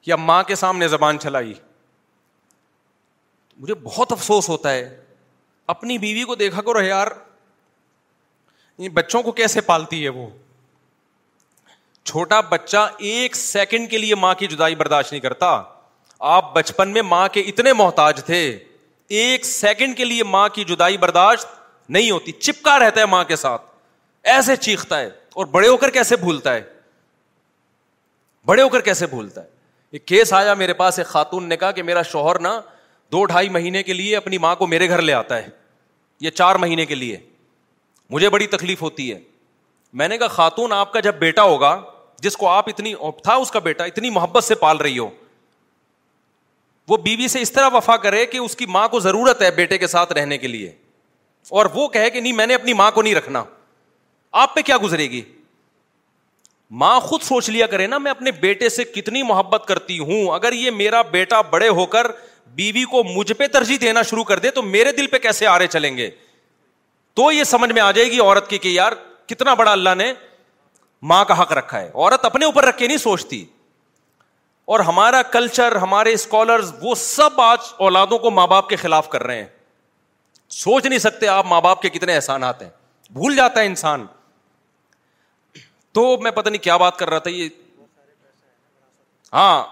یا 0.05 0.15
ماں 0.15 0.41
کے 0.43 0.55
سامنے 0.61 0.88
زبان 0.88 1.19
چلائی 1.24 1.53
مجھے 3.57 3.74
بہت 3.84 4.11
افسوس 4.11 4.49
ہوتا 4.49 4.71
ہے 4.74 4.89
اپنی 5.74 5.97
بیوی 5.97 6.24
کو 6.32 6.36
دیکھا 6.36 6.61
کرو 6.61 6.82
یار 6.82 7.07
بچوں 8.93 9.21
کو 9.24 9.32
کیسے 9.32 9.61
پالتی 9.61 10.03
ہے 10.03 10.09
وہ 10.09 10.26
چھوٹا 12.06 12.39
بچہ 12.49 12.88
ایک 12.99 13.36
سیکنڈ 13.36 13.89
کے 13.89 13.97
لیے 13.97 14.16
ماں 14.16 14.34
کی 14.39 14.47
جدائی 14.47 14.76
برداشت 14.76 15.12
نہیں 15.12 15.22
کرتا 15.22 15.62
آپ 16.36 16.54
بچپن 16.56 16.89
میں 16.93 17.01
ماں 17.01 17.28
کے 17.34 17.41
اتنے 17.49 17.74
محتاج 17.74 18.24
تھے 18.26 18.39
ایک 19.20 19.45
سیکنڈ 19.45 19.97
کے 19.97 20.06
لیے 20.06 20.24
ماں 20.24 20.47
کی 20.56 20.64
جدائی 20.68 20.97
برداشت 20.97 21.47
نہیں 21.91 22.12
ہوتی 22.12 22.32
چپکا 22.32 22.78
رہتا 22.80 23.01
ہے 23.01 23.06
ماں 23.06 23.24
کے 23.28 23.36
ساتھ 23.36 23.62
ایسے 24.36 24.56
چیختا 24.56 24.99
ہے 24.99 25.10
اور 25.36 25.45
بڑے 25.56 25.68
ہو 25.68 25.78
کر 25.78 25.89
کیسے 25.91 26.16
بھولتا 26.18 26.54
ہے 26.54 26.62
بڑے 28.45 28.62
ہو 28.62 28.70
کر 28.70 28.82
کیسے 28.82 29.06
بھولتا 29.08 29.41
ہے 29.41 29.47
ایک 29.91 30.06
کیس 30.08 30.34
آیا 30.34 30.54
میرے 30.62 30.74
پاس 30.74 30.97
ایک 30.99 31.08
خاتون 31.08 31.49
نے 31.49 31.58
کہا 31.58 31.72
کہ 31.72 31.84
میرا 31.84 32.01
شوہر 32.12 32.39
نا 32.39 32.60
دو 33.12 33.24
ڈھائی 33.26 33.49
مہینے 33.49 33.84
کے 33.84 33.93
لیے 33.93 34.16
اپنی 34.18 34.38
ماں 34.45 34.56
کو 34.56 34.68
میرے 34.68 34.88
گھر 34.89 35.01
لے 35.01 35.14
آتا 35.14 35.38
ہے 35.38 35.49
یا 36.22 36.32
چار 36.32 36.56
مہینے 36.64 36.86
کے 36.86 36.95
لیے 36.95 37.18
مجھے 38.10 38.30
بڑی 38.30 38.47
تکلیف 38.47 38.82
ہوتی 38.82 39.12
ہے 39.14 39.20
میں 40.01 40.08
نے 40.08 40.18
کہا 40.18 40.28
خاتون 40.38 40.74
آپ 40.74 40.93
کا 40.93 40.99
جب 40.99 41.16
بیٹا 41.20 41.43
ہوگا 41.43 41.80
جس 42.22 42.38
کو 42.38 42.47
آپ 42.49 42.70
اتنی 42.70 42.93
تھا 43.24 43.34
اس 43.36 43.51
کا 43.51 43.59
بیٹا 43.64 43.84
اتنی 43.86 44.09
محبت 44.09 44.43
سے 44.43 44.55
پال 44.55 44.78
رہی 44.78 44.97
ہو 44.99 45.09
وہ 46.88 46.97
بیوی 47.03 47.28
سے 47.28 47.41
اس 47.41 47.51
طرح 47.51 47.70
وفا 47.74 47.95
کرے 47.97 48.26
کہ 48.26 48.38
اس 48.38 48.55
کی 48.55 48.66
ماں 48.70 48.88
کو 48.89 48.99
ضرورت 48.99 49.41
ہے 49.41 49.51
بیٹے 49.55 49.78
کے 49.78 49.88
ساتھ 49.88 50.11
رہنے 50.14 50.38
کے 50.38 50.47
لیے 50.47 50.72
اور 51.59 51.66
وہ 51.74 51.88
کہے 51.88 52.09
کہ 52.09 52.22
نہیں 52.22 52.34
میں 52.34 52.47
نے 52.47 52.53
اپنی 52.55 52.74
ماں 52.74 52.89
کو 52.91 53.01
نہیں 53.01 53.16
رکھنا 53.16 53.43
آپ 54.41 54.53
پہ 54.55 54.61
کیا 54.66 54.78
گزرے 54.84 55.09
گی 55.09 55.22
ماں 56.82 56.99
خود 56.99 57.22
سوچ 57.22 57.49
لیا 57.49 57.66
کرے 57.68 57.88
نا 57.88 57.97
میں 57.97 58.11
اپنے 58.11 58.32
بیٹے 58.41 58.70
سے 58.70 58.84
کتنی 58.84 59.24
محبت 59.24 59.66
کرتی 59.68 59.97
ہوں 59.99 60.28
اگر 60.36 60.53
یہ 60.53 60.72
میرا 60.72 61.01
بیٹا 61.11 61.41
بڑے 61.49 61.68
ہو 61.80 61.86
کر 61.95 62.07
بیوی 62.55 62.84
کو 62.91 63.03
مجھ 63.03 63.32
پہ 63.38 63.47
ترجیح 63.53 63.78
دینا 63.82 64.01
شروع 64.09 64.24
کر 64.24 64.39
دے 64.39 64.51
تو 64.51 64.61
میرے 64.61 64.91
دل 64.91 65.07
پہ 65.07 65.18
کیسے 65.20 65.47
آرے 65.47 65.68
چلیں 65.68 65.95
گے 65.97 66.09
تو 67.16 67.32
یہ 67.32 67.43
سمجھ 67.43 67.72
میں 67.72 67.82
آ 67.82 67.91
جائے 67.91 68.09
گی 68.11 68.20
عورت 68.20 68.49
کی 68.49 68.57
کہ 68.57 68.68
یار 68.70 68.91
کتنا 69.30 69.53
بڑا 69.53 69.72
اللہ 69.72 69.95
نے 69.97 70.11
ماں 71.12 71.24
کا 71.28 71.41
حق 71.41 71.51
رکھا 71.54 71.80
ہے 71.80 71.88
عورت 71.93 72.26
اپنے 72.26 72.45
اوپر 72.45 72.66
رکھ 72.66 72.78
کے 72.78 72.88
نہیں 72.88 72.97
سوچتی 72.97 73.43
اور 74.74 74.80
ہمارا 74.89 75.22
کلچر 75.32 75.76
ہمارے 75.82 76.12
اسکالرز 76.14 76.72
وہ 76.82 76.93
سب 76.97 77.41
آج 77.41 77.72
اولادوں 77.88 78.18
کو 78.26 78.32
ماں 78.32 78.45
باپ 78.47 78.70
کے 78.70 78.76
خلاف 78.84 79.10
کر 79.10 79.24
رہے 79.24 79.38
ہیں 79.39 79.47
سوچ 80.60 80.86
نہیں 80.86 80.99
سکتے 80.99 81.28
آپ 81.28 81.45
ماں 81.49 81.60
باپ 81.62 81.82
کے 81.82 81.89
کتنے 81.89 82.16
احسانات 82.16 82.62
ہیں 82.62 82.70
بھول 83.14 83.36
جاتا 83.36 83.60
ہے 83.62 83.66
انسان 83.66 84.06
تو 85.97 86.06
میں 86.22 86.32
پتا 86.32 86.49
نہیں 86.49 86.64
کیا 86.64 86.78
بات 86.84 86.97
کر 86.99 87.10
رہا 87.10 87.20
تھا 87.26 87.32
یہ 87.32 87.49
ہاں 89.34 89.64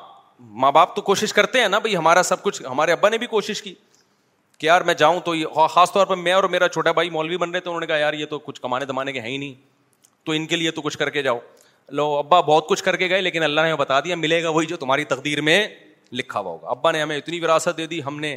ماں 0.62 0.72
باپ 0.72 0.96
تو 0.96 1.02
کوشش 1.08 1.34
کرتے 1.34 1.62
ہیں 1.62 1.68
نا 1.70 1.80
بھائی 1.80 1.96
ہمارا 1.98 2.24
سب 2.32 2.44
کچھ 2.44 2.62
ہمارے 2.70 2.92
ابا 2.92 3.10
نے 3.10 3.18
بھی 3.24 3.28
کوشش 3.28 3.62
کی 3.64 3.74
کہ 4.58 4.66
یار 4.68 4.82
میں 4.90 4.94
جاؤں 4.94 5.20
تو 5.26 5.68
خاص 5.74 5.92
طور 5.94 6.06
پر 6.08 6.16
میں 6.28 6.32
اور 6.34 6.44
میرا 6.56 6.68
چھوٹا 6.70 6.92
بھائی 7.00 7.10
مولوی 7.10 7.38
بن 7.38 7.52
رہے 7.52 7.60
تھے 7.60 7.70
انہوں 7.70 7.82
نے 7.82 7.88
کہا 7.88 7.98
یار 7.98 8.14
یہ 8.14 8.26
تو 8.30 8.40
کچھ 8.50 8.62
کمانے 8.62 8.86
دمانے 8.86 9.12
کے 9.14 9.22
ہیں 9.22 9.30
ہی 9.30 9.38
نہیں 9.38 9.54
تو 10.26 10.32
ان 10.32 10.46
کے 10.48 10.56
لیے 10.56 10.72
تو 10.72 10.82
کچھ 10.82 10.98
کر 10.98 11.10
کے 11.10 11.22
جاؤ 11.24 11.40
لو 12.00 12.06
ابا 12.18 12.40
بہت 12.50 12.68
کچھ 12.70 12.84
کر 12.84 12.96
کے 12.98 13.10
گئے 13.10 13.22
لیکن 13.22 13.44
اللہ 13.44 13.62
نے 13.66 13.76
بتا 13.76 14.00
دیا 14.04 14.16
ملے 14.16 14.42
گا 14.44 14.50
وہی 14.58 14.66
جو 14.68 14.78
تمہاری 14.78 15.04
تقدیر 15.06 15.42
میں 15.48 15.68
لکھا 16.12 16.40
ہوا 16.40 16.52
ہوگا 16.52 16.68
ابا 16.70 16.92
نے 16.92 17.02
ہمیں 17.02 17.18
اتنی 17.18 17.40
وراثت 17.44 17.78
دے 17.78 17.86
دی 17.94 18.02
ہم 18.06 18.20
نے 18.20 18.36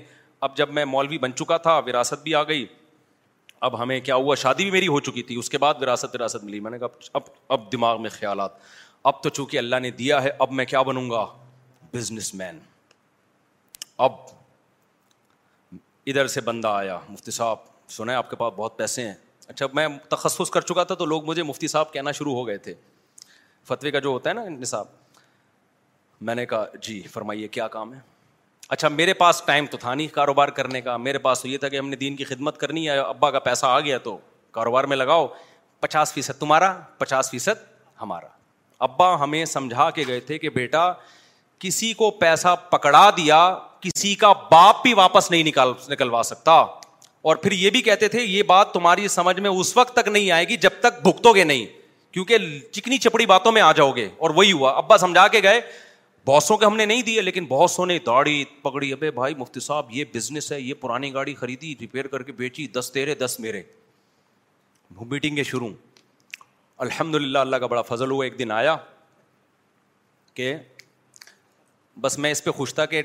اب 0.48 0.56
جب 0.56 0.70
میں 0.78 0.84
مولوی 0.84 1.18
بن 1.18 1.34
چکا 1.34 1.56
تھا 1.66 1.78
وراثت 1.86 2.22
بھی 2.22 2.34
آ 2.34 2.42
گئی 2.48 2.66
اب 3.68 3.80
ہمیں 3.82 3.98
کیا 4.06 4.14
ہوا 4.14 4.34
شادی 4.34 4.64
بھی 4.64 4.70
میری 4.70 4.88
ہو 4.88 5.00
چکی 5.08 5.22
تھی 5.28 5.36
اس 5.38 5.50
کے 5.50 5.58
بعد 5.58 5.74
وراثت 5.80 6.14
وراثت 6.14 6.44
ملی 6.44 6.60
میں 6.60 6.70
نے 6.70 6.78
کہا 6.78 6.86
اب 7.18 7.22
اب 7.56 7.70
دماغ 7.72 8.02
میں 8.02 8.10
خیالات 8.12 8.56
اب 9.10 9.22
تو 9.22 9.28
چونکہ 9.28 9.58
اللہ 9.58 9.76
نے 9.82 9.90
دیا 10.00 10.22
ہے 10.22 10.30
اب 10.46 10.52
میں 10.58 10.64
کیا 10.72 10.82
بنوں 10.88 11.08
گا 11.10 11.24
بزنس 11.94 12.34
مین 12.34 12.58
اب 14.08 14.12
ادھر 16.12 16.26
سے 16.36 16.40
بندہ 16.50 16.68
آیا 16.68 16.98
مفتی 17.08 17.30
صاحب 17.30 17.58
سنا 17.96 18.12
ہے 18.12 18.16
آپ 18.16 18.30
کے 18.30 18.36
پاس 18.36 18.52
بہت 18.56 18.76
پیسے 18.76 19.06
ہیں 19.06 19.14
اچھا 19.48 19.66
میں 19.74 19.86
تخصص 20.10 20.50
کر 20.50 20.60
چکا 20.60 20.82
تھا 20.84 20.94
تو 20.94 21.06
لوگ 21.06 21.24
مجھے 21.24 21.42
مفتی 21.42 21.68
صاحب 21.68 21.92
کہنا 21.92 22.12
شروع 22.12 22.34
ہو 22.34 22.46
گئے 22.46 22.58
تھے 22.66 22.74
فتوی 23.68 23.90
کا 23.90 23.98
جو 23.98 24.08
ہوتا 24.08 24.30
ہے 24.30 24.34
نا 24.34 24.44
نصاب 24.58 24.86
میں 26.28 26.34
نے 26.34 26.44
کہا 26.46 26.66
جی 26.82 27.00
فرمائیے 27.12 27.48
کیا 27.48 27.68
کام 27.68 27.94
ہے 27.94 27.98
اچھا 28.74 28.88
میرے 28.88 29.14
پاس 29.14 29.42
ٹائم 29.46 29.66
تو 29.70 29.76
تھا 29.78 29.94
نہیں 29.94 30.06
کاروبار 30.12 30.48
کرنے 30.58 30.80
کا 30.82 30.96
میرے 30.96 31.18
پاس 31.26 31.40
تو 31.42 31.48
یہ 31.48 31.58
تھا 31.58 31.68
کہ 31.68 31.78
ہم 31.78 31.88
نے 31.88 31.96
دین 31.96 32.16
کی 32.16 32.24
خدمت 32.24 32.58
کرنی 32.58 32.88
ہے 32.88 32.98
ابا 32.98 33.30
کا 33.30 33.38
پیسہ 33.40 33.66
آ 33.66 33.80
گیا 33.80 33.98
تو 34.04 34.16
کاروبار 34.52 34.84
میں 34.92 34.96
لگاؤ 34.96 35.26
پچاس 35.80 36.12
فیصد 36.12 36.40
تمہارا 36.40 36.72
پچاس 36.98 37.30
فیصد 37.30 37.62
ہمارا 38.02 38.28
ابا 38.84 39.08
ہمیں 39.22 39.44
سمجھا 39.44 39.90
کے 39.94 40.04
گئے 40.06 40.20
تھے 40.30 40.38
کہ 40.38 40.50
بیٹا 40.50 40.92
کسی 41.60 41.92
کو 41.94 42.10
پیسہ 42.20 42.54
پکڑا 42.70 43.08
دیا 43.16 43.38
کسی 43.80 44.14
کا 44.14 44.32
باپ 44.50 44.82
بھی 44.82 44.92
واپس 44.94 45.30
نہیں 45.30 45.42
نکال 45.48 45.72
نکلوا 45.90 46.22
سکتا 46.24 46.64
اور 47.28 47.36
پھر 47.42 47.52
یہ 47.52 47.70
بھی 47.70 47.80
کہتے 47.82 48.08
تھے 48.08 48.22
یہ 48.22 48.42
بات 48.48 48.72
تمہاری 48.72 49.06
سمجھ 49.08 49.38
میں 49.40 49.50
اس 49.58 49.76
وقت 49.76 49.92
تک 49.96 50.08
نہیں 50.08 50.30
آئے 50.30 50.44
گی 50.48 50.56
جب 50.60 50.70
تک 50.80 50.98
بھگتو 51.02 51.32
گے 51.34 51.44
نہیں 51.44 51.64
کیونکہ 52.12 52.38
چکنی 52.72 52.96
چپڑی 53.04 53.26
باتوں 53.26 53.52
میں 53.52 53.60
آ 53.62 53.70
جاؤ 53.76 53.92
گے 53.96 54.08
اور 54.26 54.30
وہی 54.34 54.50
ہوا 54.52 54.72
ابا 54.78 54.96
سمجھا 54.98 55.26
کے 55.32 55.40
گئے 55.42 55.60
باسوں 56.26 56.56
کے 56.56 56.66
ہم 56.66 56.74
نے 56.76 56.84
نہیں 56.86 57.02
دیے 57.02 57.20
لیکن 57.20 57.44
باسوں 57.48 57.86
نے 57.86 57.98
داڑھی 58.06 58.44
پکڑی 58.62 58.92
ابے 58.92 59.10
بھائی 59.20 59.34
مفتی 59.38 59.60
صاحب 59.66 59.86
یہ 59.92 60.04
بزنس 60.14 60.50
ہے 60.52 60.60
یہ 60.60 60.74
پرانی 60.80 61.12
گاڑی 61.14 61.34
خریدی 61.34 61.74
ریپیئر 61.80 62.06
کر 62.14 62.22
کے 62.22 62.32
بیچی 62.42 62.66
دس 62.78 62.90
تیرے 62.94 63.14
دس 63.24 63.36
میرے 63.40 63.62
میٹنگ 65.10 65.36
کے 65.36 65.44
شروع 65.44 65.68
الحمد 66.86 67.14
للہ 67.14 67.38
اللہ 67.38 67.56
کا 67.56 67.66
بڑا 67.74 67.82
فضل 67.88 68.10
ہوا 68.10 68.24
ایک 68.24 68.38
دن 68.38 68.50
آیا 68.50 68.74
کہ 70.34 70.54
بس 72.00 72.18
میں 72.18 72.30
اس 72.30 72.44
پہ 72.44 72.50
خوش 72.60 72.74
تھا 72.74 72.86
کہ 72.94 73.02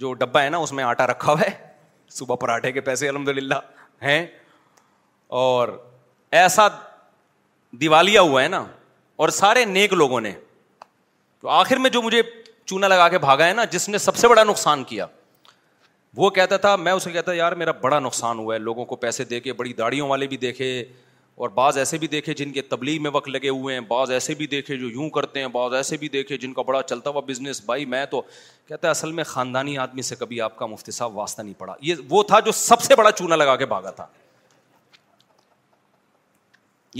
جو 0.00 0.12
ڈبہ 0.14 0.40
ہے 0.40 0.50
نا 0.50 0.58
اس 0.66 0.72
میں 0.72 0.84
آٹا 0.84 1.06
رکھا 1.06 1.32
ہوا 1.32 1.40
ہے 1.40 1.66
صبح 2.16 2.36
پراٹھے 2.40 2.72
کے 2.72 2.80
پیسے 2.80 3.08
الحمد 3.08 3.28
للہ 3.38 3.54
ہیں 4.02 4.24
اور 5.38 5.68
ایسا 6.40 6.66
دیوالیا 7.80 8.20
ہوا 8.20 8.42
ہے 8.42 8.48
نا 8.48 8.64
اور 9.20 9.28
سارے 9.38 9.64
نیک 9.64 9.92
لوگوں 9.92 10.20
نے 10.20 10.32
تو 11.40 11.48
آخر 11.48 11.76
میں 11.78 11.90
جو 11.90 12.02
مجھے 12.02 12.22
چونا 12.64 12.88
لگا 12.88 13.08
کے 13.08 13.18
بھاگا 13.18 13.46
ہے 13.46 13.52
نا 13.54 13.64
جس 13.72 13.88
نے 13.88 13.98
سب 13.98 14.16
سے 14.16 14.28
بڑا 14.28 14.44
نقصان 14.44 14.84
کیا 14.84 15.06
وہ 16.16 16.30
کہتا 16.30 16.56
تھا 16.56 16.74
میں 16.76 16.92
اسے 16.92 17.10
کہتا 17.12 17.32
یار 17.34 17.52
میرا 17.62 17.72
بڑا 17.80 17.98
نقصان 18.00 18.38
ہوا 18.38 18.54
ہے 18.54 18.58
لوگوں 18.58 18.84
کو 18.84 18.96
پیسے 18.96 19.24
دے 19.24 19.40
کے 19.40 19.52
بڑی 19.52 19.72
داڑھیوں 19.78 20.08
والے 20.08 20.26
بھی 20.26 20.36
دیکھے 20.36 20.66
اور 21.38 21.48
بعض 21.56 21.76
ایسے 21.78 21.98
بھی 21.98 22.06
دیکھے 22.12 22.34
جن 22.34 22.52
کے 22.52 22.62
تبلیغ 22.70 23.02
میں 23.02 23.10
وقت 23.14 23.28
لگے 23.28 23.48
ہوئے 23.48 23.74
ہیں 23.74 23.80
بعض 23.88 24.10
ایسے 24.10 24.34
بھی 24.34 24.46
دیکھے 24.54 24.76
جو 24.76 24.88
یوں 24.90 25.08
کرتے 25.16 25.40
ہیں 25.40 25.46
بعض 25.56 25.72
ایسے 25.80 25.96
بھی 26.04 26.08
دیکھے 26.14 26.36
جن 26.44 26.52
کا 26.52 26.62
بڑا 26.70 26.80
چلتا 26.92 27.10
ہوا 27.10 27.20
بزنس 27.26 27.60
بھائی 27.66 27.84
میں 27.92 28.04
تو 28.14 28.20
کہتا 28.68 28.86
ہے 28.86 28.90
اصل 28.90 29.12
میں 29.18 29.24
خاندانی 29.32 29.76
آدمی 29.84 30.02
سے 30.08 30.16
کبھی 30.22 30.40
آپ 30.46 30.56
کا 30.58 30.66
مفتی 30.72 30.92
صاحب 30.92 31.16
واسطہ 31.16 31.42
نہیں 31.42 31.58
پڑا 31.58 31.74
یہ 31.90 31.96
وہ 32.10 32.22
تھا 32.32 32.40
جو 32.48 32.52
سب 32.62 32.80
سے 32.88 32.96
بڑا 33.02 33.10
چونا 33.20 33.36
لگا 33.36 33.54
کے 33.62 33.66
بھاگا 33.74 33.90
تھا 34.00 34.06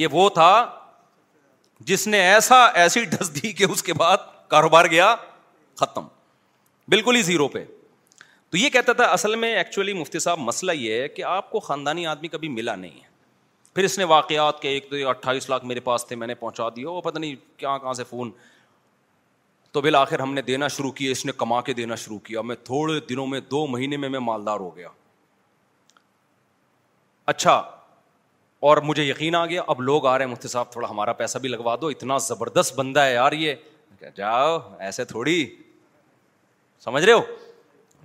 یہ 0.02 0.06
وہ 0.12 0.28
تھا 0.39 0.51
جس 1.90 2.06
نے 2.09 2.20
ایسا 2.28 2.65
ایسی 2.85 3.05
ڈس 3.10 3.35
دی 3.43 3.52
کہ 3.59 3.66
اس 3.70 3.82
کے 3.89 3.93
بعد 4.05 4.16
کاروبار 4.55 4.85
گیا 4.90 5.15
ختم 5.78 6.06
بالکل 6.94 7.16
ہی 7.16 7.23
زیرو 7.32 7.48
پہ 7.56 7.65
تو 8.51 8.56
یہ 8.56 8.69
کہتا 8.77 8.93
تھا 8.98 9.05
اصل 9.19 9.35
میں 9.44 9.55
ایکچولی 9.56 9.93
مفتی 10.01 10.19
صاحب 10.24 10.39
مسئلہ 10.51 10.73
یہ 10.82 11.01
ہے 11.01 11.09
کہ 11.16 11.24
آپ 11.36 11.51
کو 11.51 11.60
خاندانی 11.60 12.06
آدمی 12.12 12.28
کبھی 12.36 12.48
ملا 12.48 12.74
نہیں 12.85 13.01
ہے 13.02 13.07
پھر 13.79 13.85
اس 13.85 13.97
نے 13.99 14.05
واقعات 14.11 14.61
کے 14.63 14.69
ایک 14.69 14.87
دو 14.91 15.09
اٹھائیس 15.09 15.49
لاکھ 15.51 15.65
میرے 15.65 15.81
پاس 15.81 16.05
تھے 16.07 16.17
میں 16.17 16.27
نے 16.27 16.35
پہنچا 16.35 16.69
دیا 16.77 16.91
وہ 16.91 17.01
پتہ 17.01 17.19
نہیں 17.19 17.35
کہاں 17.59 17.79
کہاں 17.79 17.93
سے 17.95 18.05
فون 18.05 18.31
تو 19.73 19.81
بالآخر 19.81 20.15
آخر 20.15 20.21
ہم 20.23 20.33
نے 20.35 20.43
دینا 20.43 20.69
شروع 20.77 20.91
کیا 21.01 21.11
اس 21.11 21.25
نے 21.27 21.33
کما 21.39 21.61
کے 21.69 21.73
دینا 21.81 21.95
شروع 22.05 22.19
کیا 22.25 22.41
میں 22.49 22.57
تھوڑے 22.65 22.99
دنوں 23.11 23.27
میں 23.35 23.41
دو 23.51 23.67
مہینے 23.75 23.97
میں 24.05 24.09
میں 24.15 24.21
مالدار 24.21 24.61
ہو 24.61 24.75
گیا 24.77 24.89
اچھا 27.35 27.53
اور 28.71 28.77
مجھے 28.89 29.05
یقین 29.05 29.35
آ 29.35 29.45
گیا 29.47 29.63
اب 29.75 29.81
لوگ 29.81 30.07
آ 30.07 30.17
رہے 30.19 30.25
ہیں 30.25 30.33
مفتی 30.33 30.49
صاحب 30.49 30.73
تھوڑا 30.73 30.89
ہمارا 30.91 31.13
پیسہ 31.21 31.39
بھی 31.39 31.49
لگوا 31.49 31.77
دو 31.81 31.89
اتنا 31.95 32.17
زبردست 32.29 32.77
بندہ 32.79 33.01
ہے 33.07 33.13
یار 33.15 33.33
یہ 33.45 33.55
جاؤ 34.17 34.59
ایسے 34.89 35.05
تھوڑی 35.13 35.39
سمجھ 36.85 37.05
رہے 37.05 37.13
ہو 37.13 37.21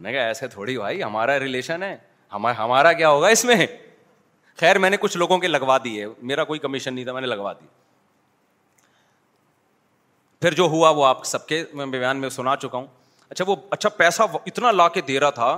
کہا 0.04 0.28
ایسے 0.28 0.48
تھوڑی 0.58 0.78
بھائی 0.78 1.02
ہمارا 1.04 1.40
ریلیشن 1.48 1.84
ہے 1.84 1.96
ہمارا 2.34 2.94
کیا 3.02 3.10
ہوگا 3.10 3.28
اس 3.38 3.44
میں 3.46 3.66
خیر 4.60 4.78
میں 4.80 4.90
نے 4.90 4.98
کچھ 5.02 5.18
لوگوں 5.18 5.38
کے 5.40 5.48
لگوا 5.48 5.78
دیے 5.84 6.06
میرا 6.32 6.44
کوئی 6.50 6.60
کمیشن 6.60 6.94
نہیں 6.94 7.06
تھا 7.06 7.14
میں 7.14 7.22
نے 7.22 7.28
لگوا 7.28 7.54
دی 7.54 7.66
پھر 10.42 10.54
جو 10.54 10.64
ہوا 10.72 10.90
وہ 10.96 11.06
آپ 11.06 11.24
سب 11.26 11.46
کے 11.48 11.64
بیان 11.92 12.18
میں 12.22 12.30
سنا 12.30 12.56
چکا 12.62 12.78
ہوں 12.78 12.86
اچھا 13.30 13.46
وہ 13.48 13.56
اچھا 13.72 13.90
پیسہ 13.98 14.24
اتنا 14.46 14.72
لا 14.72 14.88
کے 14.98 15.02
دے 15.08 15.20
رہا 15.20 15.30
تھا 15.38 15.58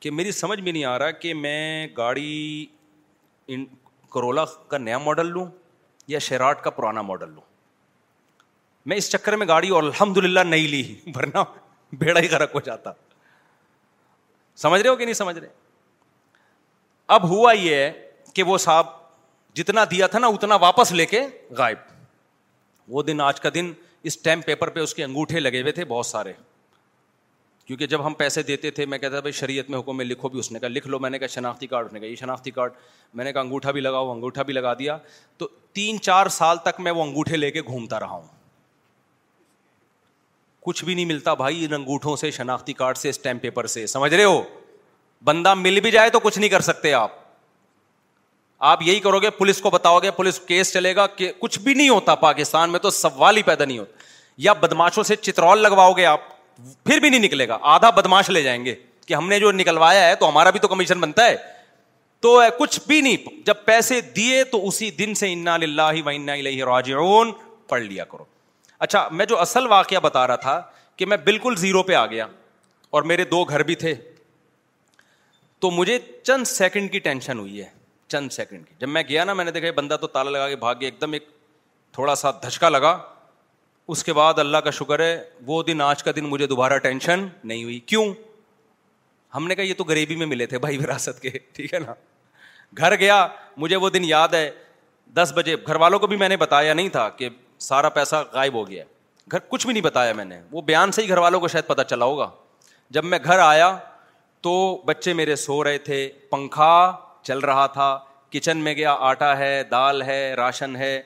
کہ 0.00 0.10
میری 0.10 0.32
سمجھ 0.32 0.60
میں 0.60 0.72
نہیں 0.72 0.84
آ 0.84 0.98
رہا 0.98 1.10
کہ 1.10 1.34
میں 1.34 1.86
گاڑی 1.96 2.64
کرولا 4.14 4.44
کا 4.68 4.78
نیا 4.78 4.98
ماڈل 4.98 5.30
لوں 5.32 5.46
یا 6.08 6.18
شیراٹ 6.26 6.62
کا 6.64 6.70
پرانا 6.70 7.02
ماڈل 7.10 7.30
لوں 7.32 7.42
میں 8.88 8.96
اس 8.96 9.10
چکر 9.12 9.36
میں 9.36 9.46
گاڑی 9.48 9.70
الحمد 9.76 10.18
للہ 10.18 10.40
نہیں 10.46 10.68
لی 10.68 10.94
ورنہ 11.14 11.42
بیڑا 11.98 12.20
ہی 12.20 12.28
غرق 12.30 12.54
ہو 12.54 12.60
جاتا 12.64 12.92
سمجھ 14.62 14.80
رہے 14.80 14.90
ہو 14.90 14.96
کہ 14.96 15.04
نہیں 15.04 15.14
سمجھ 15.14 15.38
رہے 15.38 15.48
اب 17.16 17.28
ہوا 17.28 17.52
یہ 17.52 17.90
کہ 18.34 18.42
وہ 18.46 18.56
صاحب 18.58 18.86
جتنا 19.56 19.84
دیا 19.90 20.06
تھا 20.06 20.18
نا 20.18 20.26
اتنا 20.26 20.54
واپس 20.60 20.92
لے 20.92 21.06
کے 21.06 21.20
غائب 21.58 21.76
وہ 22.94 23.02
دن 23.02 23.20
آج 23.20 23.40
کا 23.40 23.48
دن 23.54 23.72
اسٹیمپ 24.10 24.46
پیپر 24.46 24.70
پہ 24.70 24.80
اس 24.80 24.94
کے 24.94 25.04
انگوٹھے 25.04 25.40
لگے 25.40 25.60
ہوئے 25.60 25.72
تھے 25.72 25.84
بہت 25.88 26.06
سارے 26.06 26.32
کیونکہ 27.66 27.86
جب 27.86 28.04
ہم 28.06 28.14
پیسے 28.18 28.42
دیتے 28.42 28.70
تھے 28.76 28.86
میں 28.86 28.98
کہتا 28.98 29.10
تھا 29.14 29.20
بھائی 29.20 29.32
شریعت 29.40 29.70
میں 29.70 29.78
حکم 29.78 30.00
لکھو 30.00 30.28
بھی 30.28 30.38
اس 30.38 30.50
نے 30.52 30.58
کہا 30.58 30.68
لکھ 30.68 30.86
لو 30.88 30.98
میں 30.98 31.10
نے 31.10 31.18
کہا 31.18 31.26
شناختی 31.34 31.66
کارڈ 31.66 31.86
اس 31.86 31.92
نے 31.92 32.00
کہا 32.00 32.08
یہ 32.08 32.14
شناختی 32.16 32.50
کارڈ 32.50 32.72
میں 33.14 33.24
نے 33.24 33.32
کہا 33.32 33.40
انگوٹھا 33.40 33.70
بھی 33.70 33.80
لگاؤ 33.80 34.10
انگوٹھا 34.12 34.42
بھی 34.50 34.54
لگا 34.54 34.72
دیا 34.78 34.96
تو 35.38 35.48
تین 35.72 36.00
چار 36.02 36.28
سال 36.38 36.56
تک 36.64 36.80
میں 36.80 36.92
وہ 36.92 37.02
انگوٹھے 37.02 37.36
لے 37.36 37.50
کے 37.50 37.62
گھومتا 37.62 38.00
رہا 38.00 38.12
ہوں 38.20 38.26
کچھ 40.66 40.84
بھی 40.84 40.94
نہیں 40.94 41.04
ملتا 41.06 41.34
بھائی 41.34 41.64
ان 41.64 41.72
انگوٹھوں 41.74 42.16
سے 42.24 42.30
شناختی 42.30 42.72
کارڈ 42.78 42.96
سے 42.96 43.08
اسٹیمپ 43.08 43.42
پیپر 43.42 43.66
سے 43.74 43.86
سمجھ 43.96 44.14
رہے 44.14 44.24
ہو 44.24 44.42
بندہ 45.24 45.54
مل 45.54 45.80
بھی 45.80 45.90
جائے 45.90 46.10
تو 46.10 46.20
کچھ 46.20 46.38
نہیں 46.38 46.50
کر 46.50 46.60
سکتے 46.60 46.92
آپ 46.94 47.16
آپ 48.68 48.82
یہی 48.82 49.00
کرو 49.00 49.18
گے 49.20 49.30
پولیس 49.30 49.60
کو 49.60 49.70
بتاؤ 49.70 49.98
گے 50.02 50.10
پولیس 50.10 50.38
کیس 50.46 50.72
چلے 50.72 50.94
گا 50.96 51.06
کہ 51.16 51.30
کچھ 51.40 51.58
بھی 51.60 51.74
نہیں 51.74 51.88
ہوتا 51.88 52.14
پاکستان 52.22 52.70
میں 52.70 52.78
تو 52.80 52.90
سوال 52.90 53.36
ہی 53.36 53.42
پیدا 53.42 53.64
نہیں 53.64 53.78
ہوتا 53.78 54.02
یا 54.46 54.52
بدماشوں 54.62 55.02
سے 55.02 55.16
چترول 55.16 55.62
لگواؤ 55.62 55.92
گے 55.96 56.04
آپ 56.06 56.20
پھر 56.84 56.98
بھی 56.98 57.08
نہیں 57.10 57.20
نکلے 57.20 57.46
گا 57.48 57.58
آدھا 57.74 57.90
بدماش 57.98 58.30
لے 58.30 58.42
جائیں 58.42 58.64
گے 58.64 58.74
کہ 59.06 59.14
ہم 59.14 59.28
نے 59.28 59.38
جو 59.40 59.50
نکلوایا 59.52 60.06
ہے 60.08 60.14
تو 60.20 60.28
ہمارا 60.28 60.50
بھی 60.50 60.60
تو 60.60 60.68
کمیشن 60.68 61.00
بنتا 61.00 61.24
ہے 61.28 61.36
تو 62.20 62.38
کچھ 62.58 62.78
بھی 62.86 63.00
نہیں 63.00 63.40
جب 63.46 63.64
پیسے 63.64 64.00
دیے 64.16 64.42
تو 64.52 64.66
اسی 64.68 64.90
دن 64.98 65.14
سے 65.14 65.32
انا 65.32 65.56
و 65.62 66.08
انا 66.08 66.32
الیہ 66.32 66.64
راجعون 66.64 67.32
پڑھ 67.68 67.82
لیا 67.82 68.04
کرو 68.12 68.24
اچھا 68.86 69.08
میں 69.12 69.26
جو 69.26 69.38
اصل 69.40 69.66
واقعہ 69.68 70.00
بتا 70.02 70.26
رہا 70.26 70.36
تھا 70.48 70.60
کہ 70.96 71.06
میں 71.06 71.16
بالکل 71.24 71.54
زیرو 71.56 71.82
پہ 71.82 71.94
آ 71.94 72.04
گیا 72.06 72.26
اور 72.96 73.02
میرے 73.12 73.24
دو 73.30 73.44
گھر 73.44 73.62
بھی 73.62 73.74
تھے 73.74 73.94
تو 75.60 75.70
مجھے 75.70 75.98
چند 76.22 76.44
سیکنڈ 76.46 76.90
کی 76.92 76.98
ٹینشن 77.06 77.38
ہوئی 77.38 77.60
ہے 77.62 77.68
چند 78.08 78.30
سیکنڈ 78.32 78.66
کی 78.68 78.74
جب 78.80 78.88
میں 78.88 79.02
گیا 79.08 79.24
نا 79.24 79.32
میں 79.34 79.44
نے 79.44 79.50
دیکھا 79.52 79.70
بندہ 79.76 79.96
تو 80.00 80.06
تالا 80.06 80.30
لگا 80.30 80.48
کے 80.48 80.56
بھاگ 80.56 80.74
گیا 80.80 80.88
ایک 80.88 81.00
دم 81.00 81.12
ایک 81.12 81.26
تھوڑا 81.92 82.14
سا 82.14 82.30
دھچکا 82.42 82.68
لگا 82.68 82.96
اس 83.94 84.04
کے 84.04 84.12
بعد 84.12 84.38
اللہ 84.38 84.58
کا 84.64 84.70
شکر 84.78 85.00
ہے 85.00 85.20
وہ 85.46 85.62
دن 85.62 85.80
آج 85.80 86.02
کا 86.02 86.10
دن 86.16 86.24
مجھے 86.28 86.46
دوبارہ 86.46 86.78
ٹینشن 86.86 87.26
نہیں 87.44 87.64
ہوئی 87.64 87.78
کیوں 87.92 88.04
ہم 89.34 89.46
نے 89.46 89.54
کہا 89.54 89.64
یہ 89.64 89.74
تو 89.78 89.84
غریبی 89.88 90.16
میں 90.16 90.26
ملے 90.26 90.46
تھے 90.46 90.58
بھائی 90.58 90.78
وراثت 90.84 91.20
کے 91.22 91.30
ٹھیک 91.52 91.74
ہے 91.74 91.78
نا 91.78 91.94
گھر 92.78 92.94
گیا 92.98 93.26
مجھے 93.56 93.76
وہ 93.76 93.90
دن 93.90 94.04
یاد 94.04 94.34
ہے 94.34 94.48
دس 95.14 95.32
بجے 95.36 95.56
گھر 95.66 95.76
والوں 95.80 95.98
کو 95.98 96.06
بھی 96.06 96.16
میں 96.16 96.28
نے 96.28 96.36
بتایا 96.36 96.74
نہیں 96.74 96.88
تھا 96.96 97.08
کہ 97.18 97.28
سارا 97.68 97.88
پیسہ 97.98 98.22
غائب 98.32 98.54
ہو 98.54 98.66
گیا 98.68 98.84
گھر 99.32 99.38
کچھ 99.48 99.66
بھی 99.66 99.72
نہیں 99.72 99.82
بتایا 99.84 100.12
میں 100.16 100.24
نے 100.24 100.40
وہ 100.50 100.62
بیان 100.66 100.92
سے 100.92 101.02
ہی 101.02 101.08
گھر 101.08 101.18
والوں 101.18 101.40
کو 101.40 101.48
شاید 101.48 101.66
پتہ 101.66 101.82
چلا 101.90 102.04
ہوگا 102.04 102.30
جب 102.96 103.04
میں 103.04 103.18
گھر 103.24 103.38
آیا 103.38 103.76
تو 104.42 104.52
بچے 104.86 105.12
میرے 105.14 105.34
سو 105.36 105.62
رہے 105.64 105.78
تھے 105.86 106.08
پنکھا 106.30 106.72
چل 107.24 107.38
رہا 107.44 107.66
تھا 107.72 107.98
کچن 108.32 108.58
میں 108.64 108.74
گیا 108.74 108.92
آٹا 109.08 109.36
ہے 109.38 109.62
دال 109.70 110.02
ہے 110.02 110.20
راشن 110.36 110.76
ہے 110.76 111.00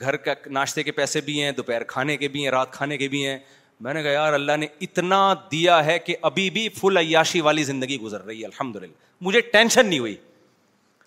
گھر 0.00 0.16
کا 0.16 0.32
ناشتے 0.50 0.82
کے 0.82 0.92
پیسے 0.92 1.20
بھی 1.24 1.42
ہیں 1.42 1.50
دوپہر 1.52 1.82
کھانے 1.88 2.16
کے 2.16 2.28
بھی 2.36 2.42
ہیں 2.44 2.50
رات 2.50 2.72
کھانے 2.72 2.96
کے 2.98 3.08
بھی 3.08 3.26
ہیں 3.26 3.38
میں 3.84 3.94
نے 3.94 4.02
کہا 4.02 4.10
یار 4.10 4.32
اللہ 4.32 4.56
نے 4.58 4.66
اتنا 4.86 5.18
دیا 5.52 5.84
ہے 5.84 5.98
کہ 6.06 6.16
ابھی 6.30 6.48
بھی 6.50 6.68
فل 6.80 6.96
عیاشی 6.96 7.40
والی 7.40 7.62
زندگی 7.64 8.00
گزر 8.00 8.24
رہی 8.26 8.40
ہے 8.40 8.46
الحمد 8.46 8.76
للہ 8.76 8.92
مجھے 9.26 9.40
ٹینشن 9.52 9.86
نہیں 9.86 9.98
ہوئی 9.98 10.16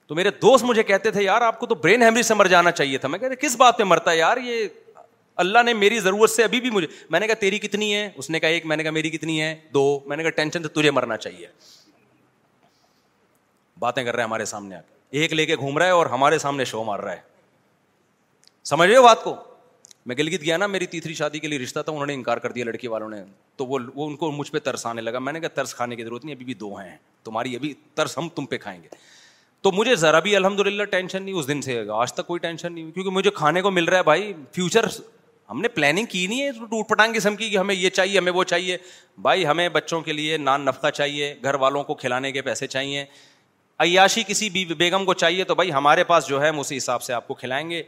تو 0.08 0.16
میرے 0.16 0.30
دوست 0.42 0.64
مجھے 0.66 0.84
کہتے 0.84 1.12
تھے 1.12 1.24
یار 1.24 1.42
آپ 1.42 1.60
کو 1.60 1.66
تو 1.66 1.76
برین 1.84 2.02
ہیمری 2.04 2.24
سے 2.24 2.34
مر 2.34 2.48
جانا 2.56 2.72
چاہیے 2.72 2.98
تھا 3.04 3.08
میں 3.10 3.20
کہتے 3.20 3.36
کس 3.48 3.56
بات 3.60 3.78
پہ 3.78 3.84
مرتا 3.84 4.12
ہے 4.12 4.18
یار 4.18 4.38
یہ 4.44 4.66
اللہ 5.42 5.64
نے 5.66 5.74
میری 5.74 6.00
ضرورت 6.00 6.30
سے 6.30 6.44
ابھی 6.44 6.60
بھی 6.62 6.70
مجھے 6.72 6.88
میں 7.12 7.20
نے 7.20 7.28
کہا 7.28 7.36
تیری 7.40 7.60
کتنی 7.60 7.94
ہے 7.94 8.10
اس 8.16 8.30
نے 8.30 8.40
کہا 8.40 8.50
ایک 8.50 8.66
میں 8.66 8.78
نے 8.78 8.84
کہا 8.84 8.92
میری 8.92 9.10
کتنی 9.10 9.42
ہے 9.42 9.54
دو 9.74 9.86
میں 10.08 10.18
نے 10.18 10.24
کہا 10.24 10.30
ٹینشن 10.36 10.64
تو 10.64 10.70
تجھے 10.80 10.92
مرنا 10.92 11.18
چاہیے 11.18 11.48
باتیں 13.80 14.04
کر 14.04 14.16
رہے 14.16 14.24
ہیں 14.24 14.28
ہمارے 14.28 14.46
سامنے 14.46 14.76
آ 14.76 14.80
کے 14.82 14.92
ایک 15.22 15.34
لے 15.34 15.46
کے 15.46 15.56
گھوم 15.56 15.78
رہا 15.78 15.86
ہے 15.86 15.92
اور 15.92 16.06
ہمارے 16.08 16.38
سامنے 16.40 16.66
شو 16.66 16.84
مار 16.84 17.00
رہا 17.00 17.12
ہے 17.14 17.22
سمجھ 18.66 18.88
رہے 18.90 18.98
ہو 18.98 19.04
بات 19.04 19.24
کو 19.24 19.36
میں 20.06 20.16
گلگت 20.18 20.42
گیا 20.44 20.56
نا 20.58 20.68
میری 20.68 20.86
تیسری 20.94 21.14
شادی 21.14 21.40
کے 21.40 21.48
لیے 21.48 21.60
رشتہ 21.60 21.80
تھا 21.80 21.92
انہوں 21.92 22.06
نے 22.06 22.14
انکار 22.14 22.38
کر 22.46 22.52
دیا 22.52 22.66
لڑکی 22.66 22.88
والوں 22.88 23.10
نے 23.10 23.24
تو 23.58 23.66
وہ 23.66 23.80
ان 24.06 24.16
کو 24.16 24.32
مجھ 24.32 24.52
پہ 24.52 24.60
ترس 24.60 24.86
آنے 24.86 25.02
لگا 25.02 25.20
میں 25.20 25.34
نے 25.34 25.40
کہا 25.40 25.50
ترس 25.56 25.74
کھانے 25.76 25.96
کی 25.96 26.04
ضرورت 26.04 26.26
نہیں 26.26 26.36
ابھی 26.36 26.46
بھی 26.46 26.54
دو 26.64 26.74
ہیں 26.76 26.96
تمہاری 27.24 27.56
ابھی 27.56 27.74
ترس 27.96 28.18
ہم 28.18 28.30
تم 28.36 28.46
پہ 28.54 28.58
کھائیں 28.62 28.82
گے 28.84 28.88
تو 29.62 29.72
مجھے 29.72 29.96
ذرا 29.96 30.20
بھی 30.20 30.36
الحمد 30.36 30.60
للہ 30.68 30.84
ٹینشن 30.92 31.24
نہیں 31.24 31.36
اس 31.40 31.48
دن 31.48 31.62
سے 31.62 31.82
آج 31.98 32.14
تک 32.14 32.28
کوئی 32.28 32.40
ٹینشن 32.40 32.74
نہیں 32.74 32.92
کیونکہ 32.92 33.12
مجھے 33.12 33.32
کھانے 33.36 33.62
کو 33.62 33.72
مل 33.72 33.86
رہا 33.90 33.98
ہے 33.98 34.04
بھائی 34.04 34.34
فیوچر 34.56 34.86
ہم 35.50 35.62
نے 35.62 35.68
پلاننگ 35.68 36.06
کی 36.10 36.26
نہیں 36.28 36.42
ہے 36.42 36.66
ٹوٹ 36.70 36.88
پٹانگ 36.90 37.14
قسم 37.16 37.36
کی 37.36 37.50
کہ 37.50 37.58
ہمیں 37.58 37.74
یہ 37.76 37.90
چاہیے 37.90 38.18
ہمیں 38.18 38.32
وہ 38.32 38.44
چاہیے 38.52 38.78
بھائی 39.22 39.46
ہمیں 39.48 39.68
بچوں 39.70 40.00
کے 40.02 40.14
لیے 40.14 40.38
نان 40.38 40.66
نفقہ 40.66 40.90
چاہیے 40.94 41.34
گھر 41.44 41.56
والوں 41.64 41.84
کو 41.84 41.94
کھلانے 42.04 42.32
کے 42.32 42.42
پیسے 42.42 42.68
چاہیے 42.68 43.06
عیاشی 43.84 44.24
کسی 44.28 44.50
بھی 44.50 44.66
بیگم 44.78 45.06
کو 45.06 45.14
چاہیے 45.14 45.44
تو 45.44 45.56
بھائی 45.56 45.72
ہمارے 45.74 46.04
پاس 46.14 46.28
جو 46.28 46.42
ہے 46.42 46.48
ہم 46.48 46.60
اسی 46.60 46.78
حساب 46.78 47.02
سے 47.04 47.14
آپ 47.14 47.28
کو 47.28 47.34
کھلائیں 47.34 47.70
گے 47.70 47.82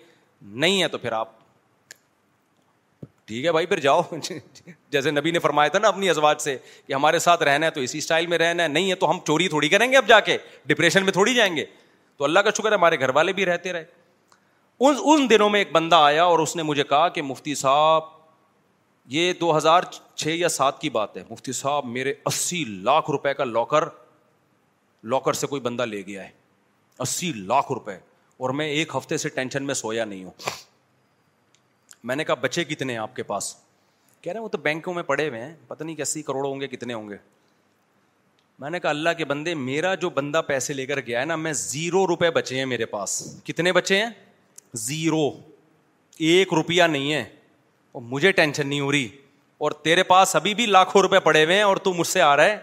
نہیں 0.66 0.82
ہے 0.82 0.88
تو 0.88 0.98
پھر 0.98 1.12
آپ 1.12 1.44
ٹھیک 3.26 3.46
ہے 3.46 3.52
بھائی 3.52 3.66
پھر 3.66 3.80
جاؤ 3.80 4.02
جیسے 4.92 5.12
نبی 5.12 5.32
نے 5.32 5.40
فرمایا 5.40 5.70
تھا 5.76 5.80
نا 5.80 5.88
اپنی 5.88 6.10
ازواج 6.10 6.42
سے 6.42 6.58
کہ 6.88 6.94
ہمارے 6.94 7.20
ساتھ 7.20 7.44
رہنا 7.44 7.66
ہے 7.66 7.72
تو 7.72 7.82
اسی 7.82 7.98
اسٹائل 7.98 8.28
میں 8.34 8.38
رہنا 8.38 8.64
ہے 8.64 8.68
نہیں 8.68 8.90
ہے 8.90 8.96
تو 8.96 9.10
ہم 9.10 9.20
چوری 9.28 9.48
تھوڑی 9.50 9.70
کریں 9.70 9.92
گے 9.92 9.98
اب 9.98 10.08
جا 10.08 10.20
کے 10.28 10.38
ڈپریشن 10.68 11.04
میں 11.06 11.14
تھوڑی 11.14 11.34
جائیں 11.36 11.56
گے 11.56 11.66
تو 12.18 12.24
اللہ 12.24 12.40
کا 12.40 12.50
شکر 12.58 12.72
ہے 12.72 12.78
ہمارے 12.78 13.00
گھر 13.00 13.10
والے 13.16 13.34
بھی 13.40 13.46
رہتے 13.46 13.74
رہے 13.74 13.84
ان 14.82 14.96
ان 15.12 15.28
دنوں 15.30 15.50
میں 15.50 15.60
ایک 15.60 15.72
بندہ 15.72 15.96
آیا 16.06 16.24
اور 16.32 16.40
اس 16.40 16.56
نے 16.56 16.64
مجھے 16.64 16.84
کہا 16.84 17.08
کہ 17.18 17.22
مفتی 17.22 17.54
صاحب 17.56 18.04
یہ 19.14 19.32
دو 19.42 19.56
ہزار 19.58 19.84
چھ 20.16 20.28
یا 20.38 20.48
سات 20.50 20.80
کی 20.82 20.90
بات 20.90 21.18
ہے 21.18 21.24
مفتی 21.30 21.52
صاحب 21.52 21.86
میرے 21.86 22.14
اسی 22.26 22.64
لاکھ 22.68 23.10
روپے 23.12 23.34
کا 23.34 23.44
لاکر 23.44 23.84
لاکر 25.14 25.34
سے 25.44 25.48
کوئی 25.48 25.62
بندہ 25.62 25.84
لے 25.86 26.02
گیا 26.08 26.24
ہے 26.24 26.30
اسی 27.06 27.32
لاکھ 27.36 27.72
روپے 27.72 27.96
اور 28.46 28.50
میں 28.60 28.68
ایک 28.70 28.96
ہفتے 28.96 29.18
سے 29.18 29.30
ٹینشن 29.30 29.64
میں 29.66 29.74
سویا 29.74 30.06
نہیں 30.06 30.24
ہوں 30.24 30.32
میں 32.10 32.16
نے 32.16 32.24
کہا 32.24 32.36
بچے 32.42 32.64
کتنے 32.64 32.94
ہیں 32.94 33.00
آپ 33.00 33.16
کے 33.16 33.24
پاس 33.32 33.56
کہہ 34.22 34.32
رہے 34.32 34.40
ہیں 34.40 34.44
وہ 34.44 34.50
تو 34.50 34.58
بینکوں 34.64 34.94
میں 34.94 35.04
پڑے 35.04 35.28
ہوئے 35.30 35.42
ہیں 35.42 35.56
پتہ 35.68 35.84
نہیں 35.84 35.96
کہ 35.96 36.02
اسی 36.02 36.22
کروڑ 36.24 36.46
ہوں 36.46 36.60
گے 36.62 36.68
کتنے 36.68 36.94
ہوں 36.94 37.10
گے 37.10 37.16
میں 38.60 38.70
نے 38.70 38.80
کہا 38.80 38.90
اللہ 38.90 39.10
کے 39.18 39.26
بندے 39.26 39.54
میرا 39.56 39.94
جو 40.06 40.10
بندہ 40.20 40.42
پیسے 40.48 40.74
لے 40.74 40.86
کر 40.86 41.00
گیا 41.08 41.20
ہے 41.20 41.26
نا 41.26 41.36
میں 41.36 41.54
زیرو 41.56 42.06
روپے 42.08 42.30
بچے 42.40 42.58
ہیں 42.58 42.66
میرے 42.66 42.86
پاس 42.96 43.18
کتنے 43.46 43.72
بچے 43.74 43.98
ہیں 44.04 44.10
زیرو 44.78 45.30
ایک 46.32 46.54
روپیہ 46.54 46.84
نہیں 46.92 47.12
ہے 47.14 47.24
اور 47.94 48.02
مجھے 48.12 48.32
ٹینشن 48.32 48.68
نہیں 48.68 48.80
ہو 48.80 48.92
رہی 48.92 49.08
اور 49.64 49.72
تیرے 49.84 50.04
پاس 50.04 50.36
ابھی 50.36 50.54
بھی 50.56 50.66
لاکھوں 50.66 51.02
روپے 51.02 51.20
پڑے 51.28 51.44
ہوئے 51.44 51.56
ہیں 51.56 51.64
اور 51.64 51.78
تو 51.88 51.94
مجھ 51.94 52.08
سے 52.08 52.22
آ 52.22 52.36
رہا 52.38 52.46
ہے 52.46 52.58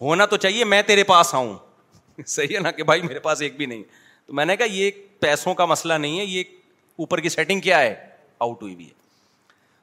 ہونا 0.00 0.26
تو 0.26 0.36
چاہیے 0.36 0.64
میں 0.64 0.80
تیرے 0.86 1.02
پاس 1.10 1.34
آؤں 1.34 1.52
صحیح 2.26 2.54
ہے 2.56 2.60
نا 2.62 2.70
کہ 2.70 2.82
بھائی 2.84 3.02
میرے 3.02 3.18
پاس 3.18 3.40
ایک 3.42 3.56
بھی 3.56 3.66
نہیں 3.66 3.82
تو 4.26 4.32
میں 4.34 4.44
نے 4.44 4.56
کہا 4.56 4.66
یہ 4.74 4.90
پیسوں 5.20 5.54
کا 5.54 5.64
مسئلہ 5.66 5.94
نہیں 6.04 6.18
ہے 6.18 6.24
یہ 6.24 6.42
اوپر 7.02 7.20
کی 7.20 7.28
سیٹنگ 7.28 7.60
کیا 7.60 7.80
ہے 7.80 7.94
آؤٹ 8.38 8.62
ہوئی 8.62 8.74
بھی 8.76 8.86
ہے 8.86 9.00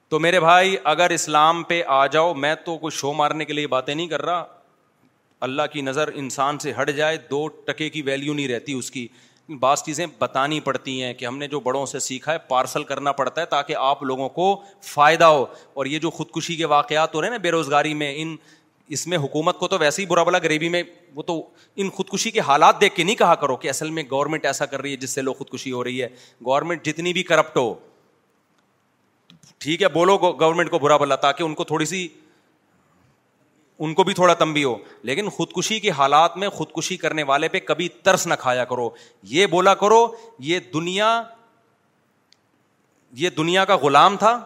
تو 0.10 0.20
میرے 0.20 0.40
بھائی 0.40 0.76
اگر 0.92 1.10
اسلام 1.12 1.62
پہ 1.70 1.82
آ 1.96 2.06
جاؤ 2.14 2.34
میں 2.34 2.54
تو 2.66 2.78
کوئی 2.78 2.98
شو 3.00 3.14
مارنے 3.14 3.46
کے 3.46 3.54
لیے 3.54 3.68
باتیں 3.78 3.94
نہیں 3.94 4.08
کر 4.08 4.22
رہا 4.26 4.46
اللہ 5.48 5.62
کی 5.74 5.82
نظر 5.82 6.08
انسان 6.22 6.60
سے 6.60 6.72
ہٹ 6.82 6.90
جائے 6.96 7.18
دو 7.30 7.48
ٹکے 7.66 7.90
کی 7.90 8.02
ویلیو 8.06 8.34
نہیں 8.34 8.48
رہتی 8.48 8.74
اس 8.78 8.90
کی 8.92 9.08
بعض 9.60 9.82
چیزیں 9.84 10.06
بتانی 10.20 10.60
پڑتی 10.60 11.02
ہیں 11.04 11.14
کہ 11.14 11.26
ہم 11.26 11.38
نے 11.38 11.48
جو 11.48 11.60
بڑوں 11.60 11.86
سے 11.86 12.00
سیکھا 12.00 12.32
ہے 12.34 12.38
پارسل 12.48 12.84
کرنا 12.84 13.12
پڑتا 13.12 13.42
ہے 13.42 13.46
تاکہ 13.50 13.76
آپ 13.80 14.04
لوگوں 14.04 14.28
کو 14.30 14.56
فائدہ 14.88 15.26
ہو 15.26 15.46
اور 15.74 15.86
یہ 15.86 16.00
جو 16.00 16.10
خودکشی 16.10 16.56
کے 16.56 16.66
واقعات 16.66 17.16
ہو 17.16 17.22
رہے 17.22 17.28
ہیں 17.28 17.32
نا 17.34 17.42
بے 17.44 17.52
روزگاری 17.52 17.94
میں 17.94 18.14
ان 18.22 18.36
اس 18.98 19.06
میں 19.08 19.18
حکومت 19.24 19.58
کو 19.60 19.68
تو 19.68 19.78
ویسے 19.80 20.02
ہی 20.02 20.06
برا 20.08 20.24
بلا 20.24 20.38
غریبی 20.44 20.70
میں 20.76 20.84
وہ 21.16 21.24
تو 21.24 21.42
ان 21.76 21.90
خودکشی 21.96 22.32
کے 22.32 22.40
حالات 22.48 22.80
دیکھ 22.82 22.96
کے 22.96 23.04
نہیں 23.04 23.16
کہا 23.16 23.36
کرو 23.42 23.56
کہ 23.56 23.70
اصل 23.70 23.90
میں 23.98 24.04
گورنمنٹ 24.12 24.46
ایسا 24.46 24.66
کر 24.66 24.82
رہی 24.82 24.92
ہے 24.92 24.96
جس 24.98 25.10
سے 25.16 25.22
لوگ 25.22 25.34
خودکشی 25.38 25.72
ہو 25.72 25.84
رہی 25.84 26.02
ہے 26.02 26.08
گورنمنٹ 26.46 26.86
جتنی 26.86 27.14
بھی 27.14 27.24
کرپٹ 27.24 27.58
ہو 27.58 27.74
ٹھیک 29.58 29.82
ہے 29.82 29.88
بولو 29.94 30.18
گورنمنٹ 30.18 30.70
کو 30.72 30.80
برا 30.80 30.98
بلا 30.98 31.16
تاکہ 31.28 31.44
ان 31.44 31.54
کو 31.56 31.64
تھوڑی 31.74 31.86
سی 31.86 32.08
ان 33.84 33.94
کو 33.94 34.04
بھی 34.04 34.14
تھوڑا 34.14 34.34
تمبی 34.40 34.64
ہو 34.64 34.76
لیکن 35.10 35.30
خودکشی 35.36 35.80
کے 35.80 35.92
حالات 35.98 36.36
میں 36.38 36.48
خودکشی 36.56 36.96
کرنے 36.98 37.24
والے 37.28 37.48
پہ 37.50 37.60
کبھی 37.66 37.88
ترس 38.04 38.26
نہ 38.28 38.34
کھایا 38.40 38.66
کرو 38.72 38.90
یہ 39.36 39.46
بولا 39.54 39.74
کرو 39.84 40.06
یہ 40.48 40.60
دنیا 40.74 41.22
یہ 43.18 43.30
دنیا 43.38 43.64
کا 43.66 43.76
غلام 43.82 44.18
تھا 44.24 44.40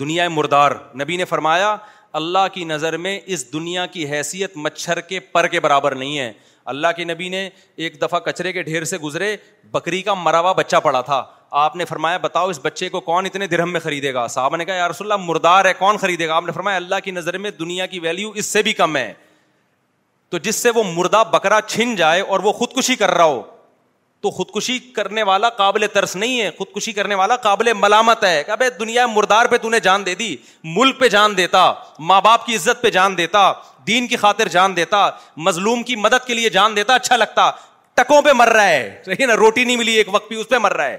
دنیا 0.00 0.28
مردار 0.28 0.70
نبی 1.00 1.16
نے 1.16 1.24
فرمایا 1.24 1.76
اللہ 2.20 2.46
کی 2.54 2.64
نظر 2.64 2.96
میں 3.06 3.18
اس 3.34 3.52
دنیا 3.52 3.86
کی 3.96 4.06
حیثیت 4.10 4.56
مچھر 4.56 5.00
کے 5.08 5.20
پر 5.32 5.46
کے 5.48 5.60
برابر 5.60 5.94
نہیں 5.94 6.18
ہے 6.18 6.32
اللہ 6.70 6.88
کے 6.96 7.04
نبی 7.04 7.28
نے 7.28 7.48
ایک 7.84 8.00
دفعہ 8.02 8.18
کچرے 8.26 8.52
کے 8.52 8.62
ڈھیر 8.62 8.84
سے 8.92 8.98
گزرے 8.98 9.36
بکری 9.72 10.02
کا 10.08 10.14
مراوا 10.22 10.52
بچہ 10.56 10.76
پڑا 10.82 11.00
تھا 11.10 11.22
آپ 11.58 11.76
نے 11.76 11.84
فرمایا 11.84 12.16
بتاؤ 12.18 12.48
اس 12.48 12.58
بچے 12.62 12.88
کو 12.88 13.00
کون 13.00 13.26
اتنے 13.26 13.46
درہم 13.46 13.72
میں 13.72 13.80
خریدے 13.80 14.12
گا 14.14 14.26
صاحب 14.34 14.54
نے 14.56 14.64
کہا 14.64 14.88
رسول 14.88 15.10
اللہ 15.12 15.24
مردار 15.24 15.64
ہے 15.64 15.72
کون 15.78 15.96
خریدے 16.00 16.28
گا 16.28 16.34
آپ 16.34 16.44
نے 16.46 16.52
فرمایا 16.52 16.76
اللہ 16.76 16.94
کی 17.04 17.10
نظر 17.10 17.38
میں 17.38 17.50
دنیا 17.58 17.86
کی 17.86 17.98
ویلیو 18.00 18.30
اس 18.42 18.46
سے 18.46 18.62
بھی 18.62 18.72
کم 18.72 18.96
ہے 18.96 19.12
تو 20.30 20.38
جس 20.38 20.56
سے 20.62 20.70
وہ 20.74 20.82
مردہ 20.96 21.22
بکرا 21.32 21.60
چھن 21.66 21.94
جائے 21.96 22.20
اور 22.20 22.40
وہ 22.40 22.52
خودکشی 22.58 22.96
کر 22.96 23.10
رہا 23.14 23.24
ہو 23.24 23.42
تو 24.22 24.30
خودکشی 24.30 24.78
کرنے 24.96 25.22
والا 25.22 25.48
قابل 25.58 25.86
ترس 25.92 26.14
نہیں 26.16 26.40
ہے 26.40 26.50
خودکشی 26.58 26.92
کرنے 26.92 27.14
والا 27.14 27.36
قابل 27.46 27.72
ملامت 27.78 28.24
ہے 28.24 28.42
کہ 28.46 28.68
دنیا 28.78 29.06
مردار 29.14 29.46
پہ 29.50 29.56
تو 29.62 29.70
نے 29.70 29.80
جان 29.80 30.04
دے 30.06 30.14
دی 30.14 30.34
ملک 30.64 31.00
پہ 31.00 31.08
جان 31.08 31.36
دیتا 31.36 31.72
ماں 32.10 32.20
باپ 32.24 32.46
کی 32.46 32.56
عزت 32.56 32.82
پہ 32.82 32.90
جان 32.98 33.16
دیتا 33.18 33.52
دین 33.86 34.06
کی 34.08 34.16
خاطر 34.16 34.48
جان 34.48 34.76
دیتا 34.76 35.08
مظلوم 35.46 35.82
کی 35.82 35.96
مدد 35.96 36.26
کے 36.26 36.34
لیے 36.34 36.48
جان 36.58 36.76
دیتا 36.76 36.94
اچھا 36.94 37.16
لگتا 37.16 37.50
ٹکوں 37.94 38.20
پہ 38.22 38.32
مر 38.36 38.48
رہا 38.52 38.68
ہے 38.70 39.26
نا 39.26 39.36
روٹی 39.36 39.64
نہیں 39.64 39.76
ملی 39.76 39.92
ایک 39.96 40.14
وقت 40.14 40.28
بھی 40.28 40.40
اس 40.40 40.48
پہ 40.48 40.58
مر 40.62 40.72
رہا 40.76 40.86
ہے 40.86 40.98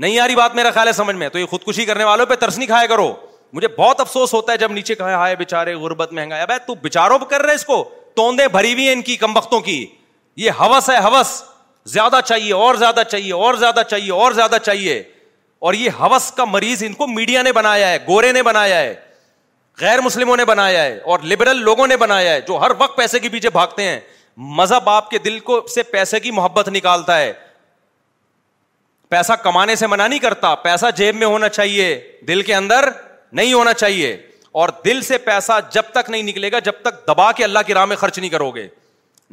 نہیں 0.00 0.18
آ 0.20 0.26
رہی 0.26 0.34
بات 0.36 0.54
میرا 0.54 0.70
خیال 0.70 0.86
ہے 0.88 0.92
سمجھ 0.92 1.14
میں 1.16 1.28
تو 1.28 1.38
یہ 1.38 1.46
خودکشی 1.50 1.84
کرنے 1.84 2.04
والوں 2.04 2.26
پہ 2.26 2.34
ترس 2.40 2.56
نہیں 2.58 2.66
کھایا 2.68 2.86
کرو 2.86 3.12
مجھے 3.52 3.68
بہت 3.78 4.00
افسوس 4.00 4.34
ہوتا 4.34 4.52
ہے 4.52 4.56
جب 4.58 4.72
نیچے 4.72 4.94
کہا 4.94 5.14
ہائے 5.16 5.36
بےچارے 5.36 5.74
غربت 5.74 6.12
مہنگا 6.12 6.36
ہے 6.38 6.46
بھائی 6.46 6.58
تو 6.66 6.74
بےچاروں 6.82 7.18
کر 7.30 7.42
رہے 7.42 7.54
اس 7.54 7.64
کو 7.64 7.82
توندے 8.16 8.46
بھری 8.52 8.72
ہوئی 8.72 8.86
ہیں 8.86 8.92
ان 8.92 9.02
کی 9.02 9.16
کم 9.16 9.36
وقتوں 9.36 9.60
کی 9.60 9.84
یہ 10.42 10.50
ہوس 10.60 10.90
ہے 10.90 10.96
ہوس 11.04 11.42
زیادہ 11.92 12.20
چاہیے 12.24 12.52
اور 12.52 12.74
زیادہ 12.82 13.02
چاہیے 13.10 13.32
اور 13.32 13.54
زیادہ 13.62 13.82
چاہیے 13.90 14.12
اور 14.12 14.32
زیادہ 14.32 14.56
چاہیے 14.64 15.02
اور 15.68 15.74
یہ 15.74 15.90
ہوس 16.00 16.30
کا 16.36 16.44
مریض 16.44 16.82
ان 16.86 16.92
کو 16.94 17.06
میڈیا 17.06 17.42
نے 17.42 17.52
بنایا 17.52 17.90
ہے 17.90 17.98
گورے 18.08 18.32
نے 18.32 18.42
بنایا 18.48 18.78
ہے 18.80 18.94
غیر 19.80 20.00
مسلموں 20.00 20.36
نے 20.36 20.44
بنایا 20.44 20.84
ہے 20.84 20.98
اور 21.12 21.18
لبرل 21.32 21.60
لوگوں 21.64 21.86
نے 21.86 21.96
بنایا 21.96 22.32
ہے 22.32 22.40
جو 22.48 22.56
ہر 22.60 22.70
وقت 22.78 22.96
پیسے 22.96 23.18
کے 23.20 23.28
پیچھے 23.28 23.50
بھاگتے 23.52 23.84
ہیں 23.88 23.98
مذہب 24.60 24.88
آپ 24.88 25.10
کے 25.10 25.18
دل 25.24 25.38
کو 25.50 25.60
سے 25.74 25.82
پیسے 25.92 26.20
کی 26.20 26.30
محبت 26.30 26.68
نکالتا 26.72 27.18
ہے 27.18 27.32
پیسہ 29.08 29.32
کمانے 29.42 29.74
سے 29.76 29.86
منع 29.86 30.06
نہیں 30.06 30.18
کرتا 30.18 30.54
پیسہ 30.64 30.86
جیب 30.96 31.16
میں 31.16 31.26
ہونا 31.26 31.48
چاہیے 31.48 31.84
دل 32.28 32.42
کے 32.42 32.54
اندر 32.54 32.88
نہیں 33.40 33.52
ہونا 33.52 33.72
چاہیے 33.74 34.16
اور 34.62 34.68
دل 34.84 35.00
سے 35.02 35.18
پیسہ 35.28 35.52
جب 35.72 35.82
تک 35.92 36.10
نہیں 36.10 36.22
نکلے 36.22 36.50
گا 36.52 36.58
جب 36.64 36.72
تک 36.82 37.06
دبا 37.08 37.30
کے 37.36 37.44
اللہ 37.44 37.58
کی 37.66 37.74
راہ 37.74 37.84
میں 37.86 37.96
خرچ 37.96 38.18
نہیں 38.18 38.30
کرو 38.30 38.50
گے 38.50 38.66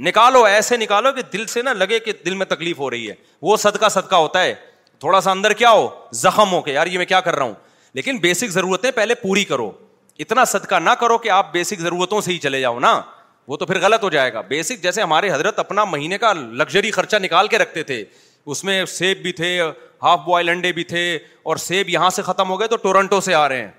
نکالو 0.08 0.44
ایسے 0.46 0.78
نکالو 0.78 1.12
کہ 1.16 1.22
دل 1.34 1.46
سے 1.48 1.62
نہ 1.62 1.70
لگے 1.80 2.00
کہ 2.08 2.14
دل 2.26 2.34
میں 2.36 2.46
تکلیف 2.46 2.80
ہو 2.80 2.90
رہی 2.90 3.10
ہے 3.10 3.14
وہ 3.42 3.58
صدقہ 3.58 3.90
صدقہ 3.92 4.16
ہوتا 4.16 4.42
ہے 4.44 4.54
تھوڑا 5.00 5.22
سا 5.22 5.32
اندر 5.32 5.54
کیا 5.60 5.72
ہو 5.72 5.88
زخم 6.22 6.52
ہو 6.54 6.62
کے 6.62 6.74
یار 6.74 6.88
یہ 6.88 6.98
میں 6.98 7.06
کیا 7.06 7.20
کر 7.22 7.36
رہا 7.36 7.46
ہوں 7.46 7.54
لیکن 7.94 8.18
بیسک 8.22 8.50
ضرورتیں 8.52 8.90
پہلے 8.96 9.16
پوری 9.22 9.44
کرو 9.46 9.72
اتنا 10.20 10.46
صدقہ 10.46 10.80
نہ 10.82 10.90
کرو 11.00 11.18
کہ 11.18 11.30
آپ 11.30 11.52
بیسک 11.54 11.80
ضرورتوں 11.80 12.22
سے 12.22 12.32
ہی 12.32 12.38
چلے 12.46 12.60
جاؤ 12.62 12.80
نا 12.80 13.00
وہ 13.48 13.58
تو 13.58 13.66
پھر 13.66 13.80
غلط 13.82 14.04
ہو 14.04 14.10
جائے 14.10 14.34
گا 14.34 14.42
بیسک 14.48 14.82
جیسے 14.84 15.02
ہمارے 15.02 15.32
حضرت 15.32 15.60
اپنا 15.60 15.84
مہینے 15.86 16.18
کا 16.18 16.32
لگژری 16.34 16.92
خرچہ 16.92 17.18
نکال 17.22 17.48
کے 17.48 17.58
رکھتے 17.58 17.84
تھے 17.84 18.04
اس 18.52 18.64
میں 18.64 18.84
سیب 18.86 19.22
بھی 19.22 19.32
تھے 19.34 19.60
ہاف 20.04 20.20
بوائل 20.26 20.50
انڈے 20.50 20.72
بھی 20.74 20.84
تھے 20.84 21.02
اور 21.50 21.56
سیب 21.64 21.90
یہاں 21.90 22.10
سے 22.16 22.22
ختم 22.22 22.50
ہو 22.50 22.60
گئے 22.60 22.68
تو 22.68 22.76
ٹورنٹو 22.82 23.20
سے 23.28 23.34
آ 23.36 23.48
رہے 23.50 23.62
ہیں 23.62 23.72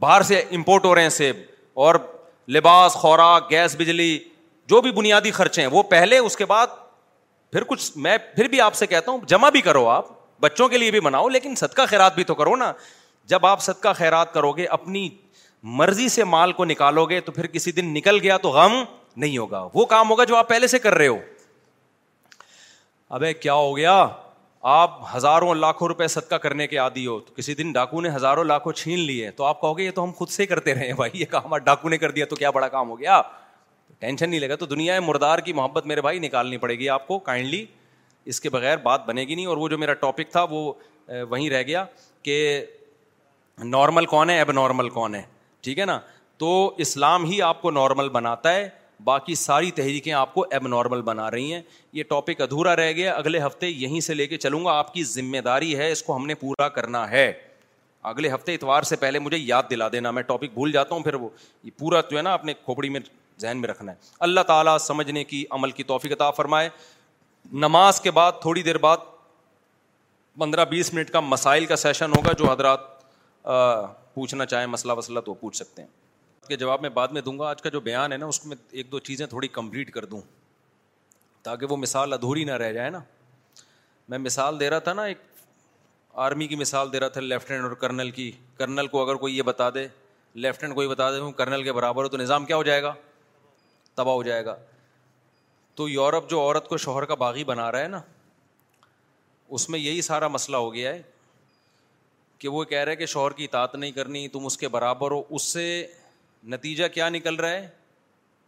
باہر 0.00 0.22
سے 0.28 0.38
امپورٹ 0.56 0.84
ہو 0.84 0.94
رہے 0.94 1.02
ہیں 1.02 1.08
سیب 1.10 1.36
اور 1.86 1.94
لباس 2.56 2.92
خوراک 2.92 3.50
گیس 3.50 3.74
بجلی 3.78 4.18
جو 4.68 4.80
بھی 4.80 4.90
بنیادی 4.92 5.30
خرچے 5.30 5.60
ہیں 5.62 5.68
وہ 5.72 5.82
پہلے 5.90 6.18
اس 6.18 6.36
کے 6.36 6.44
بعد 6.46 6.66
پھر 7.52 7.64
کچھ 7.68 7.90
میں 8.04 8.16
پھر 8.34 8.48
بھی 8.48 8.60
آپ 8.60 8.74
سے 8.74 8.86
کہتا 8.86 9.10
ہوں 9.10 9.18
جمع 9.28 9.48
بھی 9.56 9.60
کرو 9.60 9.88
آپ 9.88 10.04
بچوں 10.40 10.68
کے 10.68 10.78
لیے 10.78 10.90
بھی 10.90 11.00
بناؤ 11.00 11.28
لیکن 11.28 11.54
صدقہ 11.56 11.82
خیرات 11.88 12.14
بھی 12.14 12.24
تو 12.24 12.34
کرو 12.34 12.54
نا 12.56 12.72
جب 13.30 13.44
آپ 13.46 13.60
سد 13.62 13.80
کا 13.82 13.92
خیرات 13.92 14.32
کرو 14.34 14.52
گے 14.52 14.64
اپنی 14.76 15.08
مرضی 15.80 16.08
سے 16.08 16.24
مال 16.24 16.52
کو 16.52 16.64
نکالو 16.64 17.04
گے 17.10 17.20
تو 17.20 17.32
پھر 17.32 17.46
کسی 17.46 17.72
دن 17.72 17.92
نکل 17.94 18.18
گیا 18.22 18.36
تو 18.46 18.50
غم 18.50 18.72
نہیں 19.16 19.36
ہوگا 19.38 19.66
وہ 19.74 19.84
کام 19.86 20.10
ہوگا 20.10 20.24
جو 20.24 20.36
آپ 20.36 20.48
پہلے 20.48 20.66
سے 20.66 20.78
کر 20.78 20.94
رہے 20.98 21.08
ہو 21.08 21.18
ابے 23.16 23.32
کیا 23.34 23.54
ہو 23.54 23.76
گیا 23.76 23.92
آپ 24.74 24.92
ہزاروں 25.14 25.54
لاکھوں 25.54 25.88
روپے 25.88 26.06
صدقہ 26.08 26.34
کرنے 26.44 26.66
کے 26.66 26.76
عادی 26.84 27.06
ہو 27.06 27.18
تو 27.20 27.32
کسی 27.36 27.54
دن 27.54 27.72
ڈاکو 27.72 28.00
نے 28.00 28.08
ہزاروں 28.14 28.44
لاکھوں 28.44 28.72
چھین 28.82 28.98
لیے 28.98 29.30
تو 29.36 29.44
آپ 29.44 29.60
کہو 29.60 29.76
گے 29.78 29.84
یہ 29.84 29.90
تو 29.94 30.04
ہم 30.04 30.10
خود 30.18 30.28
سے 30.28 30.46
کرتے 30.52 30.74
رہے 30.74 30.86
ہیں 30.86 30.92
بھائی 31.00 31.20
یہ 31.20 31.24
کام 31.30 31.56
ڈاکو 31.64 31.88
نے 31.88 31.98
کر 31.98 32.10
دیا 32.10 32.24
تو 32.30 32.36
کیا 32.36 32.50
بڑا 32.56 32.68
کام 32.76 32.90
ہو 32.90 32.98
گیا 33.00 33.20
ٹینشن 33.98 34.30
نہیں 34.30 34.40
لگا 34.40 34.54
تو 34.60 34.66
دنیا 34.66 34.98
مردار 35.06 35.38
کی 35.48 35.52
محبت 35.60 35.86
میرے 35.86 36.00
بھائی 36.08 36.18
نکالنی 36.18 36.56
پڑے 36.58 36.78
گی 36.78 36.88
آپ 36.96 37.06
کو 37.08 37.18
کائنڈلی 37.28 37.64
اس 38.32 38.40
کے 38.40 38.50
بغیر 38.50 38.76
بات 38.82 39.06
بنے 39.06 39.24
گی 39.24 39.34
نہیں 39.34 39.46
اور 39.46 39.56
وہ 39.56 39.68
جو 39.68 39.78
میرا 39.78 39.94
ٹاپک 40.06 40.30
تھا 40.32 40.44
وہ 40.50 40.72
وہیں 41.30 41.48
رہ 41.50 41.62
گیا 41.66 41.84
کہ 42.22 42.40
نارمل 43.78 44.06
کون 44.16 44.30
ہے 44.30 44.40
اب 44.40 44.52
نارمل 44.52 44.88
کون 44.98 45.14
ہے 45.14 45.22
ٹھیک 45.64 45.78
ہے 45.78 45.84
نا 45.86 45.98
تو 46.38 46.50
اسلام 46.86 47.24
ہی 47.24 47.42
آپ 47.42 47.62
کو 47.62 47.70
نارمل 47.70 48.08
بناتا 48.18 48.54
ہے 48.54 48.68
باقی 49.04 49.34
ساری 49.34 49.70
تحریکیں 49.76 50.12
آپ 50.12 50.34
کو 50.34 50.44
ایب 50.50 50.66
نارمل 50.68 51.00
بنا 51.02 51.30
رہی 51.30 51.52
ہیں 51.52 51.60
یہ 51.98 52.02
ٹاپک 52.08 52.40
ادھورا 52.40 52.74
رہ 52.76 52.90
گیا 52.98 53.14
اگلے 53.16 53.38
ہفتے 53.46 53.68
یہیں 53.68 54.00
سے 54.08 54.14
لے 54.14 54.26
کے 54.26 54.36
چلوں 54.44 54.64
گا 54.64 54.72
آپ 54.78 54.92
کی 54.94 55.04
ذمہ 55.12 55.36
داری 55.44 55.76
ہے 55.78 55.90
اس 55.92 56.02
کو 56.02 56.16
ہم 56.16 56.26
نے 56.26 56.34
پورا 56.42 56.68
کرنا 56.78 57.08
ہے 57.10 57.32
اگلے 58.10 58.32
ہفتے 58.34 58.54
اتوار 58.54 58.82
سے 58.92 58.96
پہلے 59.06 59.18
مجھے 59.18 59.38
یاد 59.38 59.62
دلا 59.70 59.88
دینا 59.92 60.10
میں 60.10 60.22
ٹاپک 60.28 60.52
بھول 60.54 60.72
جاتا 60.72 60.94
ہوں 60.94 61.02
پھر 61.02 61.14
وہ 61.24 61.28
یہ 61.64 61.70
پورا 61.78 62.00
جو 62.10 62.16
ہے 62.16 62.22
نا 62.22 62.34
اپنے 62.34 62.54
کھوپڑی 62.64 62.88
میں 62.96 63.00
ذہن 63.40 63.60
میں 63.60 63.68
رکھنا 63.68 63.92
ہے 63.92 63.96
اللہ 64.28 64.40
تعالیٰ 64.46 64.76
سمجھنے 64.86 65.24
کی 65.24 65.44
عمل 65.58 65.70
کی 65.78 65.82
توفیق 65.92 66.12
عطا 66.12 66.30
فرمائے 66.40 66.68
نماز 67.66 68.00
کے 68.00 68.10
بعد 68.18 68.40
تھوڑی 68.42 68.62
دیر 68.62 68.78
بعد 68.88 69.06
پندرہ 70.40 70.64
بیس 70.70 70.92
منٹ 70.94 71.10
کا 71.10 71.20
مسائل 71.20 71.66
کا 71.66 71.76
سیشن 71.76 72.12
ہوگا 72.16 72.32
جو 72.38 72.50
حضرات 72.50 72.86
پوچھنا 74.14 74.46
چاہیں 74.46 74.66
مسئلہ 74.76 74.92
وسلہ 74.98 75.20
تو 75.26 75.34
پوچھ 75.40 75.56
سکتے 75.56 75.82
ہیں 75.82 75.88
کے 76.48 76.56
جواب 76.56 76.80
میں 76.82 76.88
بعد 76.90 77.08
میں 77.16 77.20
دوں 77.22 77.38
گا 77.38 77.48
آج 77.48 77.60
کا 77.62 77.68
جو 77.70 77.80
بیان 77.80 78.12
ہے 78.12 78.16
نا 78.16 78.26
اس 78.26 78.44
میں 78.46 78.56
ایک 78.80 78.90
دو 78.92 78.98
چیزیں 79.08 79.26
تھوڑی 79.34 79.48
کمپلیٹ 79.58 79.90
کر 79.94 80.04
دوں 80.14 80.20
تاکہ 81.42 81.66
وہ 81.70 81.76
مثال 81.76 82.12
ادھوری 82.12 82.44
نہ 82.44 82.52
رہ 82.62 82.72
جائے 82.72 82.90
نا 82.90 83.00
میں 84.08 84.18
مثال 84.18 84.58
دے 84.60 84.70
رہا 84.70 84.78
تھا 84.88 84.92
نا 84.94 85.02
ایک 85.12 85.18
آرمی 86.24 86.46
کی 86.46 86.56
مثال 86.56 86.92
دے 86.92 87.00
رہا 87.00 87.08
تھا 87.08 87.20
لیفٹیننٹ 87.20 87.64
اور 87.68 87.72
کرنل 87.84 88.10
کی 88.18 88.30
کرنل 88.56 88.86
کو 88.94 89.02
اگر 89.04 89.14
کوئی 89.24 89.36
یہ 89.36 89.42
بتا 89.50 89.68
دے 89.74 89.86
لیفٹنٹ 90.46 90.74
کوئی 90.74 90.88
بتا 90.88 91.10
دے 91.12 91.20
کرنل 91.36 91.62
کے 91.64 91.72
برابر 91.72 92.04
ہو 92.04 92.08
تو 92.08 92.16
نظام 92.16 92.44
کیا 92.46 92.56
ہو 92.56 92.62
جائے 92.70 92.82
گا 92.82 92.92
تباہ 93.94 94.14
ہو 94.14 94.22
جائے 94.22 94.44
گا 94.44 94.56
تو 95.76 95.88
یورپ 95.88 96.28
جو 96.30 96.40
عورت 96.40 96.68
کو 96.68 96.76
شوہر 96.86 97.04
کا 97.04 97.14
باغی 97.24 97.44
بنا 97.54 97.70
رہا 97.72 97.80
ہے 97.80 97.88
نا 97.88 98.00
اس 99.56 99.68
میں 99.70 99.78
یہی 99.78 100.02
سارا 100.02 100.28
مسئلہ 100.28 100.56
ہو 100.56 100.72
گیا 100.74 100.92
ہے 100.92 101.02
کہ 102.38 102.48
وہ 102.48 102.64
کہہ 102.64 102.84
رہے 102.84 102.96
کہ 102.96 103.06
شوہر 103.16 103.32
کی 103.32 103.44
اطاعت 103.44 103.74
نہیں 103.74 103.90
کرنی 103.92 104.26
تم 104.28 104.46
اس 104.46 104.56
کے 104.58 104.68
برابر 104.76 105.10
ہو 105.10 105.22
اس 105.30 105.42
سے 105.52 105.64
نتیجہ 106.50 106.86
کیا 106.94 107.08
نکل 107.08 107.34
رہا 107.40 107.50
ہے 107.50 107.68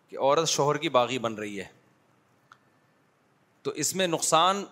کہ 0.08 0.16
عورت 0.18 0.48
شوہر 0.48 0.76
کی 0.78 0.88
باغی 0.96 1.18
بن 1.18 1.34
رہی 1.34 1.58
ہے 1.58 1.64
تو 3.62 3.70
اس 3.84 3.94
میں 3.96 4.06
نقصان 4.06 4.64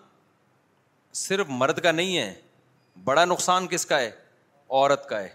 صرف 1.25 1.45
مرد 1.49 1.79
کا 1.83 1.91
نہیں 1.91 2.17
ہے 2.17 2.33
بڑا 3.03 3.23
نقصان 3.25 3.67
کس 3.67 3.85
کا 3.85 3.99
ہے 3.99 4.09
عورت 4.69 5.07
کا 5.09 5.21
ہے 5.21 5.29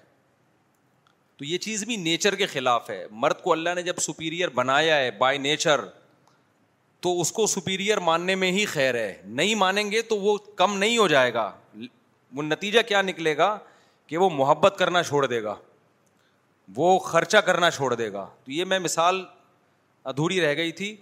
تو 1.36 1.44
یہ 1.44 1.58
چیز 1.64 1.84
بھی 1.84 1.96
نیچر 1.96 2.34
کے 2.36 2.46
خلاف 2.46 2.90
ہے 2.90 3.06
مرد 3.22 3.40
کو 3.42 3.52
اللہ 3.52 3.74
نے 3.74 3.82
جب 3.82 3.98
سپیریئر 4.02 4.48
بنایا 4.54 4.96
ہے 4.96 5.10
بائی 5.18 5.38
نیچر 5.38 5.80
تو 7.00 7.20
اس 7.20 7.30
کو 7.32 7.46
سپیریئر 7.46 7.98
ماننے 8.10 8.34
میں 8.34 8.50
ہی 8.52 8.64
خیر 8.66 8.94
ہے 8.94 9.20
نہیں 9.24 9.54
مانیں 9.54 9.90
گے 9.90 10.02
تو 10.12 10.18
وہ 10.20 10.36
کم 10.56 10.76
نہیں 10.78 10.96
ہو 10.98 11.06
جائے 11.08 11.32
گا 11.34 11.50
وہ 12.36 12.42
نتیجہ 12.42 12.80
کیا 12.88 13.02
نکلے 13.02 13.36
گا 13.36 13.56
کہ 14.06 14.16
وہ 14.18 14.30
محبت 14.30 14.76
کرنا 14.78 15.02
چھوڑ 15.02 15.24
دے 15.26 15.42
گا 15.42 15.54
وہ 16.76 16.98
خرچہ 16.98 17.36
کرنا 17.46 17.70
چھوڑ 17.70 17.92
دے 17.94 18.12
گا 18.12 18.26
تو 18.44 18.52
یہ 18.52 18.64
میں 18.64 18.78
مثال 18.78 19.24
ادھوری 20.12 20.40
رہ 20.40 20.54
گئی 20.56 20.72
تھی 20.72 20.94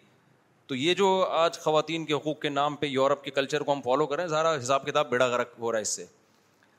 تو 0.66 0.74
یہ 0.74 0.94
جو 0.94 1.08
آج 1.30 1.58
خواتین 1.62 2.04
کے 2.04 2.12
حقوق 2.14 2.38
کے 2.40 2.48
نام 2.48 2.76
پہ 2.76 2.86
یورپ 2.86 3.22
کے 3.24 3.30
کلچر 3.30 3.60
کو 3.62 3.72
ہم 3.72 3.80
فالو 3.84 4.06
کریں 4.06 4.26
سارا 4.28 4.54
حساب 4.56 4.86
کتاب 4.86 5.10
بیڑا 5.10 5.26
غرق 5.26 5.58
ہو 5.60 5.72
رہا 5.72 5.76
ہے 5.78 5.82
اس 5.82 5.94
سے 5.96 6.04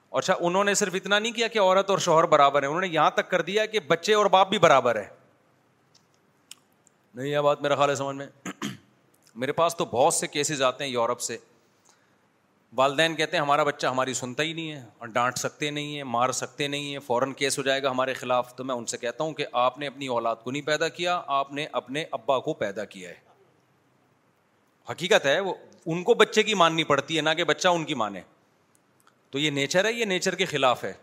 اور 0.09 0.21
اچھا 0.21 0.33
انہوں 0.47 0.63
نے 0.63 0.73
صرف 0.75 0.93
اتنا 0.95 1.19
نہیں 1.19 1.31
کیا 1.33 1.47
کہ 1.47 1.59
عورت 1.59 1.89
اور 1.89 1.97
شوہر 2.07 2.23
برابر 2.33 2.61
ہیں 2.61 2.67
انہوں 2.69 2.81
نے 2.81 2.87
یہاں 2.87 3.09
تک 3.15 3.29
کر 3.29 3.41
دیا 3.49 3.65
کہ 3.65 3.79
بچے 3.87 4.13
اور 4.13 4.25
باپ 4.35 4.49
بھی 4.49 4.57
برابر 4.59 4.95
ہے 4.99 5.05
نہیں 7.15 7.27
یہ 7.27 7.39
بات 7.43 7.61
میرا 7.61 7.75
خیال 7.75 7.89
ہے 7.89 7.95
سمجھ 7.95 8.15
میں 8.15 8.25
میرے 9.45 9.51
پاس 9.51 9.75
تو 9.77 9.85
بہت 9.91 10.13
سے 10.13 10.27
کیسز 10.27 10.61
آتے 10.61 10.83
ہیں 10.83 10.91
یورپ 10.91 11.19
سے 11.21 11.37
والدین 12.75 13.15
کہتے 13.15 13.37
ہیں 13.37 13.41
ہمارا 13.41 13.63
بچہ 13.63 13.87
ہماری 13.87 14.13
سنتا 14.13 14.43
ہی 14.43 14.53
نہیں 14.53 14.71
ہے 14.71 14.81
اور 14.99 15.07
ڈانٹ 15.07 15.37
سکتے 15.37 15.69
نہیں 15.71 15.95
ہیں 15.95 16.03
مار 16.03 16.31
سکتے 16.39 16.67
نہیں 16.67 16.91
ہیں 16.91 16.99
فوراً 17.05 17.33
کیس 17.33 17.57
ہو 17.57 17.63
جائے 17.63 17.83
گا 17.83 17.91
ہمارے 17.91 18.13
خلاف 18.13 18.53
تو 18.55 18.63
میں 18.63 18.75
ان 18.75 18.85
سے 18.85 18.97
کہتا 18.97 19.23
ہوں 19.23 19.33
کہ 19.33 19.45
آپ 19.61 19.77
نے 19.79 19.87
اپنی 19.87 20.07
اولاد 20.15 20.35
کو 20.43 20.51
نہیں 20.51 20.65
پیدا 20.65 20.87
کیا 20.97 21.21
آپ 21.37 21.51
نے 21.53 21.65
اپنے 21.81 22.03
ابا 22.11 22.39
کو 22.47 22.53
پیدا 22.63 22.85
کیا 22.85 23.09
ہے 23.09 23.25
حقیقت 24.89 25.25
ہے 25.25 25.39
وہ 25.39 25.53
ان 25.85 26.03
کو 26.03 26.13
بچے 26.13 26.43
کی 26.43 26.53
ماننی 26.53 26.83
پڑتی 26.83 27.17
ہے 27.17 27.21
نہ 27.21 27.29
کہ 27.37 27.43
بچہ 27.43 27.67
ان 27.67 27.83
کی 27.85 27.93
مانے 27.95 28.21
تو 29.31 29.39
یہ 29.39 29.49
نیچر 29.51 29.85
ہے 29.85 29.91
یہ 29.93 30.05
نیچر 30.05 30.35
کے 30.35 30.45
خلاف 30.45 30.83
ہے 30.83 30.93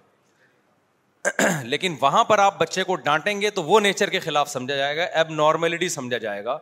لیکن 1.65 1.95
وہاں 2.01 2.23
پر 2.25 2.39
آپ 2.39 2.59
بچے 2.61 2.85
کو 2.85 2.95
ڈانٹیں 3.05 3.41
گے 3.41 3.51
تو 3.51 3.63
وہ 3.65 3.81
نیچر 3.81 4.11
کے 4.11 4.19
خلاف 4.21 4.51
سمجھا 4.51 4.75
جائے 4.77 4.97
گا 4.97 5.03
ایب 5.05 5.31
نارملٹی 5.35 5.89
سمجھا 5.89 6.19
جائے 6.19 6.45
گا 6.45 6.59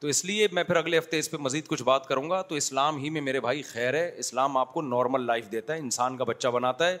تو 0.00 0.08
اس 0.08 0.24
لیے 0.24 0.46
میں 0.54 0.62
پھر 0.64 0.76
اگلے 0.76 0.98
ہفتے 0.98 1.18
اس 1.18 1.30
پہ 1.30 1.36
مزید 1.46 1.66
کچھ 1.68 1.82
بات 1.84 2.06
کروں 2.08 2.28
گا 2.28 2.40
تو 2.50 2.54
اسلام 2.54 2.96
ہی 2.98 3.08
میں 3.16 3.20
میرے 3.20 3.40
بھائی 3.46 3.62
خیر 3.70 3.94
ہے 3.94 4.10
اسلام 4.18 4.56
آپ 4.56 4.72
کو 4.72 4.82
نارمل 4.82 5.24
لائف 5.26 5.50
دیتا 5.52 5.72
ہے 5.74 5.78
انسان 5.78 6.16
کا 6.16 6.24
بچہ 6.28 6.48
بناتا 6.54 6.86
ہے 6.88 6.96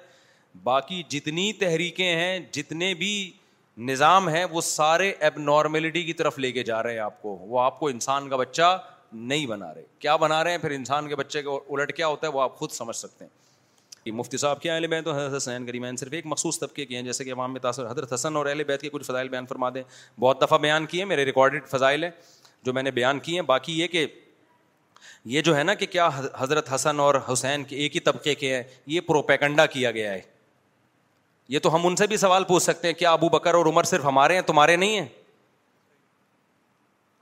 باقی 0.64 1.02
جتنی 1.08 1.52
تحریکیں 1.60 2.10
ہیں 2.16 2.38
جتنے 2.52 2.92
بھی 3.02 3.12
نظام 3.92 4.28
ہیں 4.28 4.44
وہ 4.50 4.60
سارے 4.60 5.10
اب 5.26 5.38
نارملٹی 5.40 6.02
کی 6.04 6.12
طرف 6.12 6.38
لے 6.38 6.50
کے 6.52 6.62
جا 6.62 6.82
رہے 6.82 6.92
ہیں 6.92 6.98
آپ 7.00 7.20
کو 7.22 7.34
وہ 7.54 7.60
آپ 7.60 7.78
کو 7.80 7.88
انسان 7.88 8.28
کا 8.28 8.36
بچہ 8.36 8.76
نہیں 9.12 9.46
بنا 9.46 9.72
رہے 9.74 9.82
کیا 9.98 10.16
بنا 10.24 10.42
رہے 10.44 10.50
ہیں 10.50 10.58
پھر 10.58 10.70
انسان 10.70 11.08
کے 11.08 11.16
بچے 11.16 11.42
کا 11.42 11.50
الٹ 11.68 11.92
کیا 11.96 12.06
ہوتا 12.06 12.26
ہے 12.26 12.32
وہ 12.32 12.42
آپ 12.42 12.56
خود 12.58 12.70
سمجھ 12.72 12.96
سکتے 12.96 13.24
ہیں 13.24 13.38
کہ 14.04 14.12
مفتی 14.18 14.36
صاحب 14.38 14.60
کے 14.60 14.70
اہل 14.70 14.86
بیت 14.86 15.06
ہے 15.06 15.12
حضرت 15.14 15.36
حسین 15.36 15.66
کریمان 15.66 15.96
صرف 15.96 16.12
ایک 16.20 16.26
مخصوص 16.26 16.58
طبقے 16.60 16.84
کے 16.86 16.96
ہیں 16.96 17.02
جیسے 17.02 17.24
کہ 17.24 17.32
تاثر 17.62 17.90
حضرت 17.90 18.12
حسن 18.12 18.36
اور 18.36 18.46
اہل 18.46 18.64
بیت 18.64 18.80
کے 18.80 18.88
کچھ 18.92 19.04
فضائل 19.06 19.28
بیان 19.28 19.46
فرما 19.48 19.70
دیں 19.74 19.82
بہت 20.20 20.40
دفعہ 20.42 20.58
بیان 20.58 20.86
کیے 20.92 21.04
میرے 21.04 21.24
ریکارڈڈ 21.24 21.68
فضائل 21.70 22.04
ہیں 22.04 22.10
جو 22.64 22.72
میں 22.72 22.82
نے 22.82 22.90
بیان 22.90 23.18
کی 23.20 23.34
ہیں 23.34 23.42
باقی 23.46 23.78
یہ 23.80 23.86
کہ 23.88 24.06
یہ 25.32 25.42
جو 25.42 25.56
ہے 25.56 25.62
نا 25.62 25.74
کہ 25.74 25.86
کیا 25.86 26.08
حضرت 26.38 26.72
حسن 26.74 27.00
اور 27.00 27.14
حسین 27.32 27.64
کے 27.64 27.76
ایک 27.76 27.94
ہی 27.94 28.00
طبقے 28.00 28.34
کے 28.34 28.54
ہیں 28.54 28.62
یہ 28.94 29.00
پروپیکنڈا 29.06 29.66
کیا 29.76 29.90
گیا 29.90 30.12
ہے 30.12 30.20
یہ 31.54 31.58
تو 31.62 31.74
ہم 31.74 31.86
ان 31.86 31.96
سے 31.96 32.06
بھی 32.06 32.16
سوال 32.16 32.44
پوچھ 32.44 32.62
سکتے 32.62 32.88
ہیں 32.88 32.94
کیا 32.94 33.12
ابو 33.12 33.28
بکر 33.28 33.54
اور 33.54 33.66
عمر 33.66 33.84
صرف 33.92 34.04
ہمارے 34.04 34.34
ہیں 34.34 34.42
تمہارے 34.50 34.76
نہیں 34.76 34.98
ہیں 35.00 35.06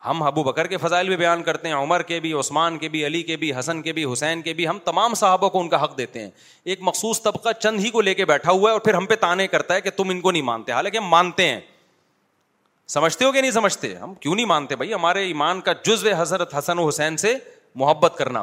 ہم 0.07 0.23
ابو 0.23 0.43
بکر 0.45 0.67
کے 0.67 0.77
فضائل 0.77 1.09
بھی 1.09 1.17
بیان 1.17 1.43
کرتے 1.43 1.69
ہیں 1.69 1.75
عمر 1.75 2.03
کے 2.11 2.19
بھی 2.25 2.33
عثمان 2.41 2.77
کے 2.79 2.89
بھی 2.89 3.05
علی 3.07 3.23
کے 3.31 3.37
بھی 3.37 3.53
حسن 3.59 3.81
کے 3.83 3.93
بھی 3.93 4.05
حسین 4.13 4.43
کے 4.43 4.53
بھی 4.55 4.67
ہم 4.69 4.79
تمام 4.85 5.15
صاحبوں 5.23 5.49
کو 5.51 5.61
ان 5.61 5.69
کا 5.69 5.83
حق 5.85 5.97
دیتے 5.99 6.21
ہیں 6.23 6.31
ایک 6.73 6.79
مخصوص 6.91 7.23
طبقہ 7.23 7.53
چند 7.61 7.81
ہی 7.85 7.91
کو 7.91 8.01
لے 8.01 8.15
کے 8.15 8.25
بیٹھا 8.33 8.51
ہوا 8.53 8.71
ہے 8.71 8.73
اور 8.73 8.81
پھر 8.81 8.95
ہم 8.95 9.07
پہ 9.07 9.15
تانے 9.21 9.47
کرتا 9.57 9.75
ہے 9.75 9.81
کہ 9.81 9.91
تم 9.97 10.11
ان 10.11 10.21
کو 10.21 10.31
نہیں 10.31 10.43
مانتے 10.53 10.73
حالانکہ 10.73 10.99
ہم 10.99 11.09
مانتے 11.09 11.49
ہیں 11.49 11.61
سمجھتے 12.93 13.25
ہو 13.25 13.33
کہ 13.33 13.41
نہیں 13.41 13.51
سمجھتے 13.51 13.95
ہم 13.95 14.13
کیوں 14.21 14.35
نہیں 14.35 14.47
مانتے 14.47 14.77
بھائی 14.77 14.93
ہمارے 14.95 15.25
ایمان 15.27 15.61
کا 15.61 15.73
جزو 15.85 16.09
حضرت 16.17 16.55
حسن 16.59 16.79
و 16.79 16.87
حسین 16.89 17.17
سے 17.23 17.35
محبت 17.83 18.15
کرنا 18.19 18.43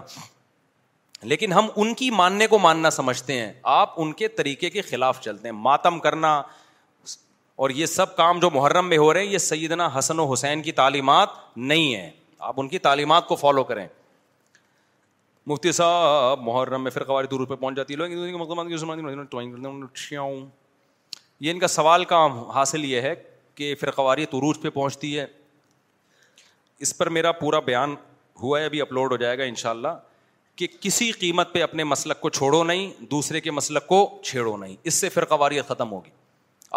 لیکن 1.32 1.54
ہم 1.54 1.68
ان 1.76 1.94
کی 2.02 2.10
ماننے 2.16 2.48
کو 2.48 2.58
ماننا 2.60 2.90
سمجھتے 2.92 3.40
ہیں 3.40 3.52
آپ 3.76 3.94
ان 4.02 4.12
کے 4.20 4.28
طریقے 4.40 4.70
کے 4.70 4.82
خلاف 4.90 5.22
چلتے 5.22 5.48
ہیں 5.48 5.56
ماتم 5.56 6.00
کرنا 6.00 6.36
اور 7.66 7.70
یہ 7.80 7.86
سب 7.86 8.16
کام 8.16 8.40
جو 8.40 8.50
محرم 8.54 8.90
میں 8.90 8.98
ہو 8.98 9.14
رہے 9.14 9.26
ہیں 9.26 9.32
یہ 9.34 9.38
سیدنا 9.38 9.90
حسن 9.98 10.20
و 10.20 10.32
حسین 10.34 10.62
کی 10.62 10.72
تعلیمات 10.80 11.30
نہیں 11.56 11.96
ہیں 11.96 12.10
آپ 12.50 12.60
ان 12.62 12.68
کی 12.68 12.80
تعلیمات 12.88 13.28
کو 13.28 13.36
فالو 13.36 13.64
کریں 13.72 13.86
مفتی 15.48 15.72
صاحب 15.78 16.40
محرم 16.44 16.84
میں 16.84 16.92
پھر 16.92 17.04
قواری 17.04 17.28
دور 17.32 17.46
پہ 17.48 17.56
پہنچ 17.56 17.78
جاتی 17.78 17.94
ہے 17.94 18.14
یہ 21.42 21.52
ان 21.52 21.60
کا 21.60 21.68
سوال 21.68 22.04
کا 22.10 22.26
حاصل 22.54 22.86
یہ 22.86 23.02
ہے 23.02 23.14
کہ 23.56 23.74
فرقواریت 23.80 24.34
عروج 24.34 24.62
پہ 24.62 24.70
پہنچتی 24.70 25.18
ہے 25.20 25.26
اس 26.86 26.98
پر 26.98 27.10
میرا 27.18 27.32
پورا 27.32 27.60
بیان 27.68 27.96
ہوا 28.42 28.60
ہے 28.60 28.66
ابھی 28.66 28.82
اپلوڈ 28.82 29.12
ہو 29.12 29.18
جائے 29.18 29.38
گا 29.38 29.44
ان 29.52 29.56
شاء 29.62 29.70
اللہ 29.70 29.94
کہ 30.62 30.68
کسی 30.82 31.12
قیمت 31.20 31.54
پہ 31.54 31.62
اپنے 31.64 31.84
مسلک 31.84 32.20
کو 32.22 32.30
چھوڑو 32.30 32.64
نہیں 32.64 33.06
دوسرے 33.12 33.42
کے 33.42 33.52
مسلک 33.52 33.88
کو 33.88 33.98
چھیڑو 34.26 34.56
نہیں 34.58 34.76
اس 34.84 34.94
سے 35.02 35.10
فرقواریت 35.10 35.68
ختم 35.68 35.92
ہوگی 35.92 36.10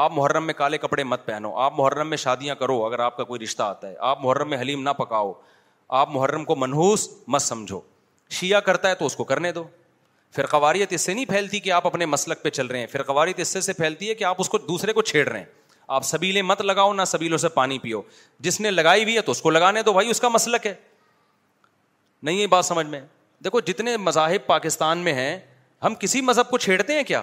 آپ 0.04 0.12
محرم 0.14 0.44
میں 0.46 0.54
کالے 0.54 0.78
کپڑے 0.78 1.04
مت 1.04 1.24
پہنو 1.26 1.54
آپ 1.60 1.78
محرم 1.80 2.08
میں 2.10 2.16
شادیاں 2.24 2.54
کرو 2.54 2.84
اگر 2.86 2.98
آپ 3.08 3.16
کا 3.16 3.24
کوئی 3.24 3.40
رشتہ 3.44 3.62
آتا 3.62 3.88
ہے 3.88 3.94
آپ 4.10 4.24
محرم 4.24 4.50
میں 4.50 4.58
حلیم 4.60 4.82
نہ 4.82 4.90
پکاؤ 4.98 5.32
آپ 6.00 6.10
محرم 6.14 6.44
کو 6.44 6.56
منحوس 6.56 7.08
مت 7.36 7.42
سمجھو 7.42 7.80
شیعہ 8.40 8.60
کرتا 8.60 8.90
ہے 8.90 8.94
تو 8.94 9.06
اس 9.06 9.16
کو 9.16 9.24
کرنے 9.24 9.52
دو 9.52 9.64
فرقواریت 10.36 10.50
قواریت 10.50 10.92
اس 10.92 11.00
سے 11.06 11.14
نہیں 11.14 11.24
پھیلتی 11.24 11.60
کہ 11.60 11.70
آپ 11.72 11.86
اپنے 11.86 12.06
مسلک 12.06 12.42
پہ 12.42 12.50
چل 12.50 12.66
رہے 12.66 12.78
ہیں 12.78 12.86
پھر 12.86 13.02
قواریت 13.02 13.40
اس 13.40 13.56
سے 13.64 13.72
پھیلتی 13.72 14.08
ہے 14.08 14.14
کہ 14.14 14.24
آپ 14.30 14.40
اس 14.40 14.48
کو 14.48 14.58
دوسرے 14.68 14.92
کو 14.92 15.02
چھیڑ 15.12 15.26
رہے 15.28 15.38
ہیں 15.38 15.44
آپ 15.96 16.04
سبیلے 16.04 16.40
مت 16.42 16.60
لگاؤ 16.62 16.92
نہ 16.92 17.04
سبیلوں 17.06 17.38
سے 17.38 17.48
پانی 17.48 17.78
پیو 17.82 18.00
جس 18.46 18.60
نے 18.60 18.70
لگائی 18.70 19.02
ہوئی 19.02 19.14
ہے 19.16 19.20
تو 19.28 19.32
اس 19.32 19.40
کو 19.42 19.50
لگانے 19.50 19.82
تو 19.82 19.92
بھائی 19.92 20.10
اس 20.10 20.20
کا 20.20 20.28
مسلک 20.28 20.66
ہے 20.66 20.74
نہیں 22.22 22.36
یہ 22.40 22.46
بات 22.54 22.64
سمجھ 22.64 22.86
میں 22.86 23.00
دیکھو 23.44 23.60
جتنے 23.66 23.96
مذاہب 23.96 24.46
پاکستان 24.46 24.98
میں 25.04 25.12
ہیں 25.14 25.38
ہم 25.84 25.94
کسی 26.00 26.20
مذہب 26.20 26.50
کو 26.50 26.58
چھیڑتے 26.58 26.94
ہیں 26.96 27.02
کیا 27.10 27.22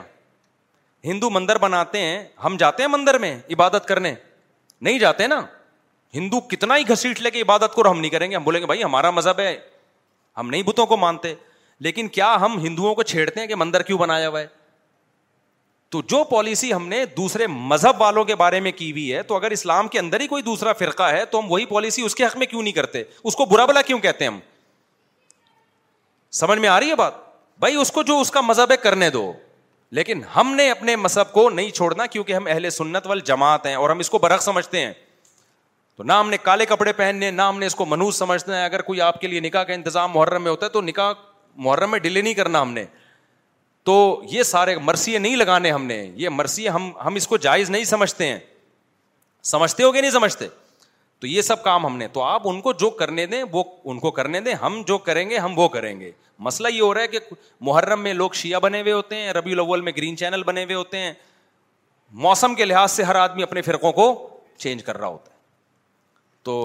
ہندو 1.04 1.30
مندر 1.30 1.58
بناتے 1.62 2.02
ہیں 2.02 2.24
ہم 2.44 2.56
جاتے 2.60 2.84
ہیں 2.84 2.90
مندر 2.90 3.18
میں 3.20 3.36
عبادت 3.54 3.88
کرنے 3.88 4.14
نہیں 4.82 5.00
جاتے 5.00 5.28
نا 5.28 5.42
ہندو 6.14 6.40
کتنا 6.54 6.78
ہی 6.78 6.88
گھسیٹ 6.90 7.22
لے 7.22 7.32
کے 7.32 7.42
عبادت 7.42 7.74
کو 7.76 7.90
ہم 7.90 8.00
نہیں 8.00 8.12
کریں 8.12 8.30
گے 8.32 8.36
ہم 8.36 8.44
بولیں 8.44 8.60
گے 8.62 8.66
بھائی 8.66 8.84
ہمارا 8.84 9.10
مذہب 9.12 9.40
ہے 9.40 9.56
ہم 10.38 10.50
نہیں 10.50 10.64
بتوں 10.66 10.86
کو 10.86 10.98
مانتے 10.98 11.34
لیکن 11.88 12.08
کیا 12.18 12.36
ہم 12.42 12.58
ہندوؤں 12.66 12.96
کو 12.96 13.04
چھیڑتے 13.04 13.40
ہیں 13.40 13.48
کہ 13.48 13.56
مندر 13.56 13.82
کیوں 13.84 13.98
بنایا 14.00 14.30
ہوا 14.30 14.40
ہے 14.40 14.48
تو 15.96 16.02
جو 16.10 16.24
پالیسی 16.30 16.72
ہم 16.74 16.88
نے 16.88 17.04
دوسرے 17.18 17.46
مذہب 17.48 18.02
والوں 18.02 18.24
کے 18.26 18.36
بارے 18.36 18.60
میں 18.60 18.72
کی 18.78 18.90
ہوئی 18.92 19.14
ہے 19.14 19.22
تو 19.28 19.36
اگر 19.36 19.52
اسلام 19.52 19.88
کے 19.88 20.00
اندر 20.00 20.20
ہی 20.20 20.26
کوئی 20.28 20.42
دوسرا 20.44 20.72
فرقہ 20.80 21.04
ہے 21.12 21.24
تو 21.32 21.40
ہم 21.40 21.52
وہی 21.52 21.66
پالیسی 21.66 22.02
اس 22.06 22.16
کے 22.16 22.24
حق 22.26 22.36
میں 22.38 22.46
کیوں 22.48 22.62
نہیں 22.62 22.74
کرتے 22.74 23.04
اس 23.24 23.36
کو 23.36 23.46
برا 23.52 23.66
بلا 23.66 23.82
کیوں 23.88 24.00
کہتے 24.06 24.24
ہیں 24.26 24.32
ہم 24.32 24.40
سمجھ 26.40 26.58
میں 26.60 26.70
آ 26.70 26.80
رہی 26.80 26.86
ہے 26.86 26.92
ہے 26.92 26.96
بات 26.98 27.14
بھائی 27.60 27.76
اس 27.76 27.82
اس 27.82 27.92
کو 27.92 28.04
جو 28.10 28.22
کا 28.34 28.42
مذہب 28.42 28.72
کرنے 28.84 29.10
دو 29.10 29.32
لیکن 30.00 30.22
ہم 30.36 30.54
نے 30.56 30.70
اپنے 30.72 30.96
مذہب 31.06 31.32
کو 31.34 31.50
نہیں 31.50 31.70
چھوڑنا 31.78 32.06
کیونکہ 32.06 32.34
ہم 32.34 32.48
اہل 32.52 32.70
سنت 32.80 33.08
وال 33.08 33.20
جماعت 33.30 33.66
ہیں 33.66 33.76
اور 33.76 33.90
ہم 33.90 34.00
اس 34.00 34.10
کو 34.10 34.18
برق 34.28 34.42
سمجھتے 34.44 34.82
ہیں 34.86 34.92
تو 35.98 36.04
نہ 36.04 36.14
ہم 36.20 36.30
نے 36.30 36.38
کالے 36.44 36.66
کپڑے 36.74 36.94
پہننے 37.00 37.32
نہ 37.32 37.42
ہم 37.50 37.60
نے 37.60 37.66
اس 37.66 37.76
کو 37.76 37.86
منوج 37.86 38.14
سمجھتے 38.16 38.52
ہیں 38.56 38.66
اگر 38.66 38.82
کوئی 38.90 39.02
آپ 39.08 39.22
کے 39.22 39.28
لیے 39.28 39.40
نکاح 39.48 39.64
کا 39.64 39.74
انتظام 39.74 40.12
محرم 40.14 40.44
میں 40.44 40.52
ہوتا 40.52 40.66
ہے 40.66 40.72
تو 40.72 40.82
نکاح 40.92 41.14
محرم 41.66 41.92
میں 41.92 42.00
ڈیلے 42.00 42.22
نہیں 42.22 42.34
کرنا 42.44 42.62
ہم 42.62 42.74
نے 42.74 42.86
تو 43.86 43.96
یہ 44.30 44.44
سارے 44.50 44.76
مرثیے 44.84 45.18
نہیں 45.18 45.36
لگانے 45.36 45.72
ہم 45.72 45.84
نے 45.86 45.96
یہ 46.18 46.30
مرثیے 46.36 46.70
ہم 46.76 46.90
ہم 47.06 47.16
اس 47.16 47.28
کو 47.28 47.38
جائز 47.46 47.70
نہیں 47.70 47.84
سمجھتے 47.94 48.28
ہیں 48.28 48.40
سمجھتے 49.50 49.84
ہو 49.84 49.92
کہ 49.92 50.02
نہیں 50.02 50.12
سمجھتے 50.12 50.48
تو 51.20 51.28
یہ 51.28 51.42
سب 51.42 51.62
کام 51.64 51.86
ہم 51.86 51.98
نے 51.98 52.08
تو 52.14 52.24
آپ 52.24 52.48
ان 52.50 52.62
کو 52.62 52.74
جو 52.84 52.90
کرنے 53.02 53.26
دیں 53.34 53.44
وہ 53.52 53.64
ان 53.92 54.00
کو 54.00 54.12
کرنے 54.20 54.40
دیں 54.48 54.54
ہم 54.62 54.82
جو 54.88 54.98
کریں 55.10 55.30
گے 55.30 55.38
ہم 55.46 55.60
وہ 55.60 55.68
کریں 55.78 56.00
گے 56.00 56.12
مسئلہ 56.48 56.68
یہ 56.74 56.82
ہو 56.82 56.94
رہا 56.94 57.02
ہے 57.02 57.08
کہ 57.08 57.20
محرم 57.70 58.02
میں 58.04 58.14
لوگ 58.14 58.32
شیعہ 58.42 58.60
بنے 58.64 58.82
ہوئے 58.82 58.94
ہوتے 58.94 59.16
ہیں 59.20 59.34
ربی 59.34 59.52
الاول 59.54 59.82
میں 59.82 59.92
گرین 59.98 60.18
چینل 60.18 60.44
بنے 60.46 60.64
ہوئے 60.64 60.76
ہوتے 60.76 60.98
ہیں 61.00 61.14
موسم 62.26 62.56
کے 62.56 62.66
لحاظ 62.66 62.92
سے 62.92 63.04
ہر 63.04 63.16
آدمی 63.16 63.44
اپنے 63.44 63.62
فرقوں 63.70 63.92
کو 64.02 64.08
چینج 64.66 64.84
کر 64.84 64.98
رہا 64.98 65.08
ہوتا 65.08 65.32
ہے 65.34 65.38
تو 66.50 66.58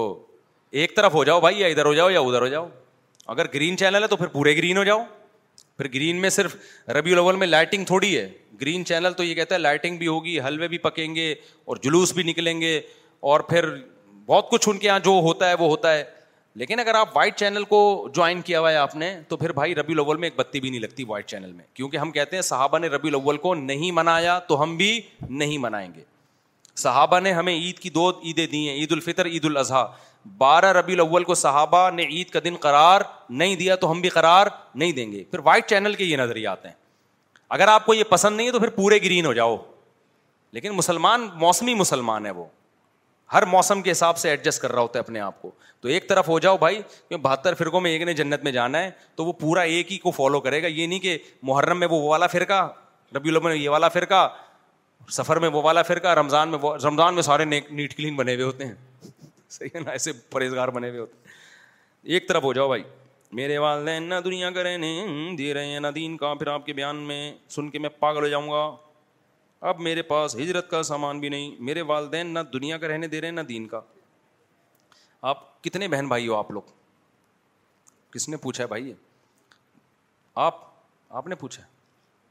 ایک 0.81 0.95
طرف 0.95 1.13
ہو 1.13 1.23
جاؤ 1.29 1.39
بھائی 1.41 1.59
یا 1.59 1.67
ادھر 1.67 1.85
ہو 1.85 1.93
جاؤ 1.93 2.09
یا 2.09 2.19
ادھر 2.19 2.41
ہو 2.41 2.47
جاؤ 2.47 2.67
اگر 3.35 3.47
گرین 3.53 3.77
چینل 3.77 4.03
ہے 4.03 4.07
تو 4.07 4.15
پھر 4.17 4.27
پورے 4.37 4.55
گرین 4.57 4.77
ہو 4.77 4.83
جاؤ 4.83 4.99
پھر 5.81 5.87
گرین 5.93 6.15
میں 6.21 6.29
صرف 6.29 6.55
ربی 6.95 7.11
الاول 7.11 7.35
میں 7.35 7.45
لائٹنگ 7.47 7.85
تھوڑی 7.85 8.17
ہے 8.17 8.27
گرین 8.61 8.83
چینل 8.85 9.13
تو 9.17 9.23
یہ 9.23 9.33
کہتا 9.35 9.55
ہے 9.55 9.59
لائٹنگ 9.59 9.97
بھی 9.97 10.07
ہوگی 10.07 10.39
حلوے 10.47 10.67
بھی 10.73 10.77
پکیں 10.77 11.15
گے 11.15 11.33
اور 11.65 11.77
جلوس 11.83 12.13
بھی 12.13 12.23
نکلیں 12.23 12.59
گے 12.61 12.79
اور 13.31 13.39
پھر 13.51 13.65
بہت 14.25 14.49
کچھ 14.51 14.67
ان 14.69 14.77
کے 14.77 14.87
یہاں 14.87 14.99
جو 15.05 15.11
ہوتا 15.27 15.49
ہے 15.49 15.53
وہ 15.59 15.67
ہوتا 15.69 15.93
ہے 15.93 16.03
لیکن 16.61 16.79
اگر 16.79 16.95
آپ 16.95 17.15
وائٹ 17.17 17.35
چینل 17.37 17.63
کو 17.69 17.79
جوائن 18.15 18.41
کیا 18.49 18.59
ہوا 18.59 18.71
ہے 18.71 18.75
آپ 18.77 18.95
نے 19.03 19.13
تو 19.29 19.37
پھر 19.37 19.51
بھائی 19.59 19.75
ربی 19.75 19.93
الاول 19.93 20.17
میں 20.17 20.29
ایک 20.29 20.39
بتی 20.39 20.59
بھی 20.61 20.69
نہیں 20.69 20.81
لگتی 20.81 21.03
وائٹ 21.07 21.25
چینل 21.27 21.51
میں 21.53 21.65
کیونکہ 21.73 21.97
ہم 21.97 22.11
کہتے 22.19 22.35
ہیں 22.37 22.41
صحابہ 22.51 22.79
نے 22.79 22.87
ربی 22.95 23.07
الاول 23.09 23.37
کو 23.47 23.53
نہیں 23.61 23.91
منایا 24.01 24.37
تو 24.47 24.61
ہم 24.63 24.75
بھی 24.77 24.99
نہیں 25.29 25.57
منائیں 25.67 25.89
گے 25.95 26.03
صحابہ 26.83 27.19
نے 27.19 27.31
ہمیں 27.33 27.53
عید 27.53 27.79
کی 27.79 27.89
دو 27.99 28.09
عیدیں 28.25 28.45
دی 28.45 28.67
ہیں 28.67 28.75
عید 28.75 28.91
الفطر 28.91 29.25
عید 29.31 29.45
الاضحیٰ 29.45 29.85
بارہ 30.37 30.71
ربی 30.77 30.93
الاول 30.93 31.23
کو 31.23 31.35
صحابہ 31.35 31.89
نے 31.93 32.03
عید 32.05 32.29
کا 32.29 32.39
دن 32.43 32.55
قرار 32.61 33.01
نہیں 33.29 33.55
دیا 33.55 33.75
تو 33.75 33.91
ہم 33.91 34.01
بھی 34.01 34.09
قرار 34.09 34.47
نہیں 34.75 34.91
دیں 34.91 35.11
گے 35.11 35.23
پھر 35.31 35.39
وائٹ 35.43 35.65
چینل 35.69 35.93
کے 35.95 36.03
یہ 36.03 36.17
نظریات 36.17 36.65
ہیں 36.65 36.71
اگر 37.57 37.67
آپ 37.67 37.85
کو 37.85 37.93
یہ 37.93 38.03
پسند 38.09 38.37
نہیں 38.37 38.47
ہے 38.47 38.51
تو 38.51 38.59
پھر 38.59 38.69
پورے 38.75 38.99
گرین 39.03 39.25
ہو 39.25 39.33
جاؤ 39.33 39.55
لیکن 40.53 40.71
مسلمان 40.75 41.27
موسمی 41.39 41.73
مسلمان 41.73 42.25
ہے 42.25 42.31
وہ 42.31 42.45
ہر 43.33 43.45
موسم 43.45 43.81
کے 43.81 43.91
حساب 43.91 44.17
سے 44.17 44.29
ایڈجسٹ 44.29 44.61
کر 44.61 44.71
رہا 44.71 44.81
ہوتا 44.81 44.99
ہے 44.99 45.03
اپنے 45.03 45.19
آپ 45.19 45.41
کو 45.41 45.51
تو 45.81 45.87
ایک 45.89 46.07
طرف 46.09 46.27
ہو 46.29 46.37
جاؤ 46.39 46.57
بھائی 46.57 46.75
کیونکہ 46.77 47.17
بہتر 47.27 47.53
فرقوں 47.57 47.81
میں 47.81 47.91
ایک 47.91 48.01
نے 48.01 48.13
جنت 48.13 48.43
میں 48.43 48.51
جانا 48.51 48.79
ہے 48.83 48.89
تو 49.15 49.25
وہ 49.25 49.33
پورا 49.39 49.61
ایک 49.75 49.91
ہی 49.91 49.97
کو 49.97 50.11
فالو 50.11 50.39
کرے 50.41 50.61
گا 50.63 50.67
یہ 50.67 50.87
نہیں 50.87 50.99
کہ 50.99 51.17
محرم 51.43 51.79
میں 51.79 51.87
وہ 51.91 52.01
والا 52.07 52.27
فرقہ 52.35 52.67
ربی 53.15 53.29
الاول 53.29 53.47
میں 53.51 53.55
یہ 53.55 53.69
والا 53.69 53.87
فرقہ 53.89 54.27
سفر 55.11 55.39
میں 55.39 55.49
وہ 55.53 55.61
والا 55.63 55.81
فرقہ 55.83 56.07
رمضان 56.19 56.49
میں 56.49 56.59
رمضان 56.85 57.13
میں 57.15 57.21
سارے 57.23 57.45
نیٹ 57.45 57.95
کلین 57.97 58.15
بنے 58.15 58.33
ہوئے 58.33 58.45
ہوتے 58.45 58.65
ہیں 58.65 58.73
صحیح 59.55 59.69
ہے 59.75 59.79
نا 59.83 59.91
ایسے 59.91 60.11
پرہیزگار 60.33 60.67
بنے 60.75 60.89
ہوئے 60.89 60.99
ہوتے 60.99 61.29
ایک 62.13 62.27
طرف 62.27 62.43
ہو 62.43 62.51
جاؤ 62.53 62.67
بھائی 62.67 62.83
میرے 63.39 63.57
والدین 63.63 64.03
نہ 64.09 64.15
دنیا 64.25 64.49
کا 64.57 64.63
رہنے 64.63 64.91
دے 65.37 65.53
رہے 65.53 65.65
ہیں 65.65 65.79
نہ 65.79 65.87
دین 65.95 66.15
کا 66.17 66.33
پھر 66.33 66.47
آپ 66.53 66.65
کے 66.65 66.73
بیان 66.79 66.95
میں 67.09 67.21
سن 67.55 67.69
کے 67.71 67.79
میں 67.79 67.89
پاگل 67.99 68.23
ہو 68.23 68.27
جاؤں 68.27 68.49
گا 68.51 68.63
اب 69.69 69.79
میرے 69.87 70.01
پاس 70.01 70.35
ہجرت 70.35 70.69
کا 70.69 70.81
سامان 70.83 71.19
بھی 71.19 71.29
نہیں 71.29 71.55
میرے 71.67 71.81
والدین 71.89 72.27
نہ 72.33 72.39
دنیا 72.53 72.77
کا 72.83 72.87
رہنے 72.87 73.07
دے 73.07 73.21
رہے 73.21 73.27
ہیں 73.27 73.35
نہ 73.35 73.41
دین 73.49 73.67
کا 73.73 73.81
آپ 75.31 75.45
کتنے 75.63 75.87
بہن 75.93 76.07
بھائی 76.07 76.27
ہو 76.27 76.35
آپ 76.35 76.51
لوگ 76.51 76.71
کس 78.13 78.27
نے 78.29 78.37
پوچھا 78.45 78.63
ہے 78.63 78.67
بھائی 78.67 78.93
آپ 80.45 80.59
آپ 81.19 81.27
نے 81.27 81.35
پوچھا 81.43 81.63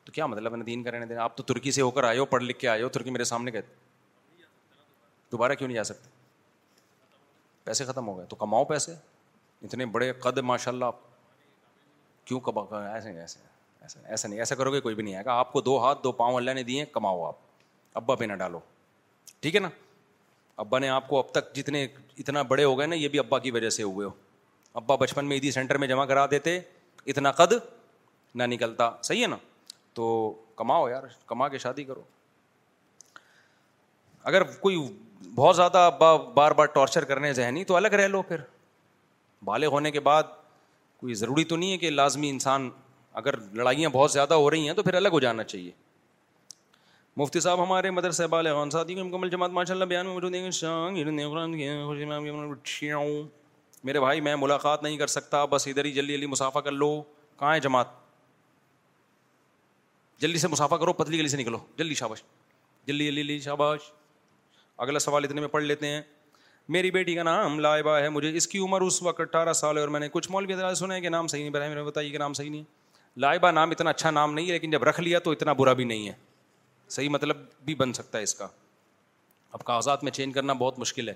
تو 0.05 0.13
کیا 0.13 0.27
مطلب 0.27 0.57
نا 0.57 0.63
دین 0.67 0.83
کا 0.83 0.91
رہنے 0.91 1.07
دے 1.07 1.15
رہے 1.15 1.21
ہیں 1.21 1.23
آپ 1.25 1.37
تو 1.37 1.43
ترکی 1.53 1.71
سے 1.79 1.83
ہو 1.83 1.91
کر 1.99 2.05
آئے 2.11 2.19
ہو 2.19 2.25
پڑھ 2.35 2.43
لکھ 2.43 2.59
کے 2.59 2.69
آئے 2.69 2.83
ہو 2.83 2.89
ترکی 2.99 3.11
میرے 3.17 3.25
سامنے 3.31 3.53
گئے 3.53 3.63
دوبارہ 5.33 5.55
کیوں 5.59 5.69
نہیں 5.69 5.77
جا 5.77 5.85
سکتے 5.95 6.19
پیسے 7.71 7.85
ختم 7.85 8.07
ہو 8.09 8.17
گئے 8.17 8.27
تو 8.27 8.37
کماؤ 8.37 8.65
پیسے 8.69 8.93
اتنے 9.65 9.85
بڑے 9.97 10.13
قد 10.23 10.39
ماشاء 10.51 10.71
اللہ 10.71 10.91
کیوں 12.27 12.39
کما 12.47 12.63
ایسا 12.85 14.29
نہیں 14.29 14.39
ایسا 14.39 14.55
کرو 14.55 14.73
گے 14.73 14.81
کوئی 14.81 14.95
بھی 14.95 15.03
نہیں 15.05 15.15
آئے 15.15 15.25
گا 15.25 15.33
آپ 15.43 15.53
کو 15.53 15.61
دو 15.69 15.77
ہاتھ 15.85 16.03
دو 16.05 16.13
پاؤں 16.21 16.37
اللہ 16.37 16.51
نے 16.59 16.63
دیے 16.71 16.85
کماؤ 16.95 17.25
آپ 17.27 17.37
ابا 18.01 18.15
پہ 18.17 18.25
نہ 18.31 18.33
ڈالو 18.41 18.61
ٹھیک 19.41 19.55
ہے 19.55 19.61
نا 19.61 19.69
ابا 20.65 20.79
نے 20.85 20.89
آپ 20.97 21.07
کو 21.09 21.19
اب 21.19 21.31
تک 21.39 21.55
جتنے 21.57 21.85
اتنا 22.19 22.43
بڑے 22.55 22.65
ہو 22.65 22.79
گئے 22.79 22.87
نا 22.93 22.97
یہ 23.01 23.09
بھی 23.15 23.19
ابا 23.19 23.39
کی 23.45 23.51
وجہ 23.57 23.71
سے 23.77 23.83
ہوئے 23.93 24.07
ہو 24.07 24.11
ابا 24.83 24.97
بچپن 25.05 25.27
میں 25.29 25.37
عیدی 25.37 25.51
سینٹر 25.59 25.77
میں 25.85 25.89
جمع 25.89 26.05
کرا 26.13 26.27
دیتے 26.31 26.59
اتنا 27.13 27.31
قد 27.43 27.53
نہ 28.43 28.49
نکلتا 28.55 28.91
صحیح 29.11 29.23
ہے 29.23 29.27
نا 29.37 29.37
تو 30.01 30.11
کماؤ 30.63 30.89
یار 30.95 31.05
کما 31.27 31.49
کے 31.55 31.59
شادی 31.67 31.85
کرو 31.93 32.03
اگر 34.33 34.43
کوئی 34.67 34.77
بہت 35.35 35.57
زیادہ 35.57 35.79
ابا 35.95 36.15
بار 36.35 36.51
بار 36.59 36.67
ٹارچر 36.75 37.05
کرنے 37.05 37.33
ذہنی 37.35 37.65
تو 37.65 37.77
الگ 37.77 37.95
رہ 38.01 38.07
لو 38.09 38.21
پھر 38.29 38.41
بالغ 39.45 39.73
ہونے 39.73 39.91
کے 39.91 40.01
بعد 40.01 40.23
کوئی 41.01 41.15
ضروری 41.15 41.45
تو 41.45 41.57
نہیں 41.57 41.73
ہے 41.73 41.79
کہ 41.79 41.91
لازمی 41.91 42.29
انسان 42.31 42.69
اگر 43.21 43.37
لڑائیاں 43.57 43.91
بہت 43.93 44.11
زیادہ 44.13 44.35
ہو 44.35 44.51
رہی 44.51 44.67
ہیں 44.69 44.75
تو 44.75 44.83
پھر 44.83 44.95
الگ 44.95 45.09
ہو 45.13 45.21
جانا 45.21 45.45
چاہیے 45.45 45.71
مفتی 47.17 47.41
صاحب 47.41 47.63
ہمارے 47.63 47.91
مدر 47.91 48.11
صاحبہ 48.21 48.41
مکمل 48.97 49.29
جماعت 49.31 49.51
ماشاء 49.51 49.75
اللہ 49.75 49.85
بیان 49.93 50.07
میں 52.07 52.99
میرے 53.85 54.01
بھائی 54.01 54.21
میں 54.21 54.35
ملاقات 54.37 54.83
نہیں 54.83 54.97
کر 54.99 55.07
سکتا 55.07 55.45
بس 55.51 55.67
ادھر 55.69 55.85
ہی 55.85 55.93
جلدی 55.93 56.13
جلدی 56.15 56.27
مسافہ 56.27 56.59
کر 56.65 56.73
لو 56.73 56.89
کہاں 57.39 57.55
ہے 57.55 57.61
جماعت 57.61 57.89
جلدی 60.21 60.39
سے 60.39 60.49
مسافہ 60.49 60.75
کرو 60.81 60.93
پتلی 60.93 61.19
گلی 61.19 61.29
سے 61.29 61.37
نکلو 61.37 61.59
جلدی 61.79 61.95
شاباش 61.95 62.23
جلدی 62.87 63.07
جلدی 63.13 63.39
شاباش 63.45 63.91
اگلا 64.83 64.99
سوال 64.99 65.25
اتنے 65.25 65.41
میں 65.41 65.49
پڑھ 65.49 65.63
لیتے 65.65 65.87
ہیں 65.87 66.01
میری 66.75 66.91
بیٹی 66.91 67.15
کا 67.15 67.23
نام 67.23 67.59
لائبہ 67.61 67.97
ہے 68.01 68.09
مجھے 68.11 68.31
اس 68.37 68.47
کی 68.49 68.59
عمر 68.59 68.81
اس 68.83 69.01
وقت 69.03 69.21
اٹھارہ 69.21 69.53
سال 69.61 69.77
ہے 69.77 69.81
اور 69.81 69.89
میں 69.95 70.01
نے 70.01 70.09
کچھ 70.13 70.31
مولوی 70.31 70.53
حضرات 70.55 70.79
سنا 70.79 70.95
ہے 70.95 71.01
کہ 71.01 71.09
نام 71.09 71.27
صحیح 71.27 71.43
نہیں 71.43 71.53
براہ 71.53 71.69
میں 71.69 71.77
نے 71.77 71.83
بتائیے 71.83 72.11
کہ 72.11 72.19
نام 72.19 72.33
صحیح 72.41 72.51
نہیں 72.51 72.63
لائبہ 73.25 73.51
نام 73.51 73.71
اتنا 73.71 73.91
اچھا 73.91 74.11
نام 74.11 74.35
نہیں 74.35 74.47
ہے 74.47 74.53
لیکن 74.53 74.71
جب 74.71 74.85
رکھ 74.89 75.01
لیا 75.01 75.19
تو 75.27 75.31
اتنا 75.37 75.53
برا 75.61 75.73
بھی 75.81 75.85
نہیں 75.93 76.09
ہے 76.09 76.15
صحیح 76.97 77.09
مطلب 77.09 77.45
بھی 77.65 77.75
بن 77.83 77.93
سکتا 77.93 78.19
ہے 78.19 78.23
اس 78.23 78.35
کا 78.35 78.49
اب 79.59 79.65
کاغذات 79.65 80.05
میں 80.05 80.13
چینج 80.13 80.35
کرنا 80.35 80.53
بہت 80.65 80.79
مشکل 80.79 81.09
ہے 81.09 81.15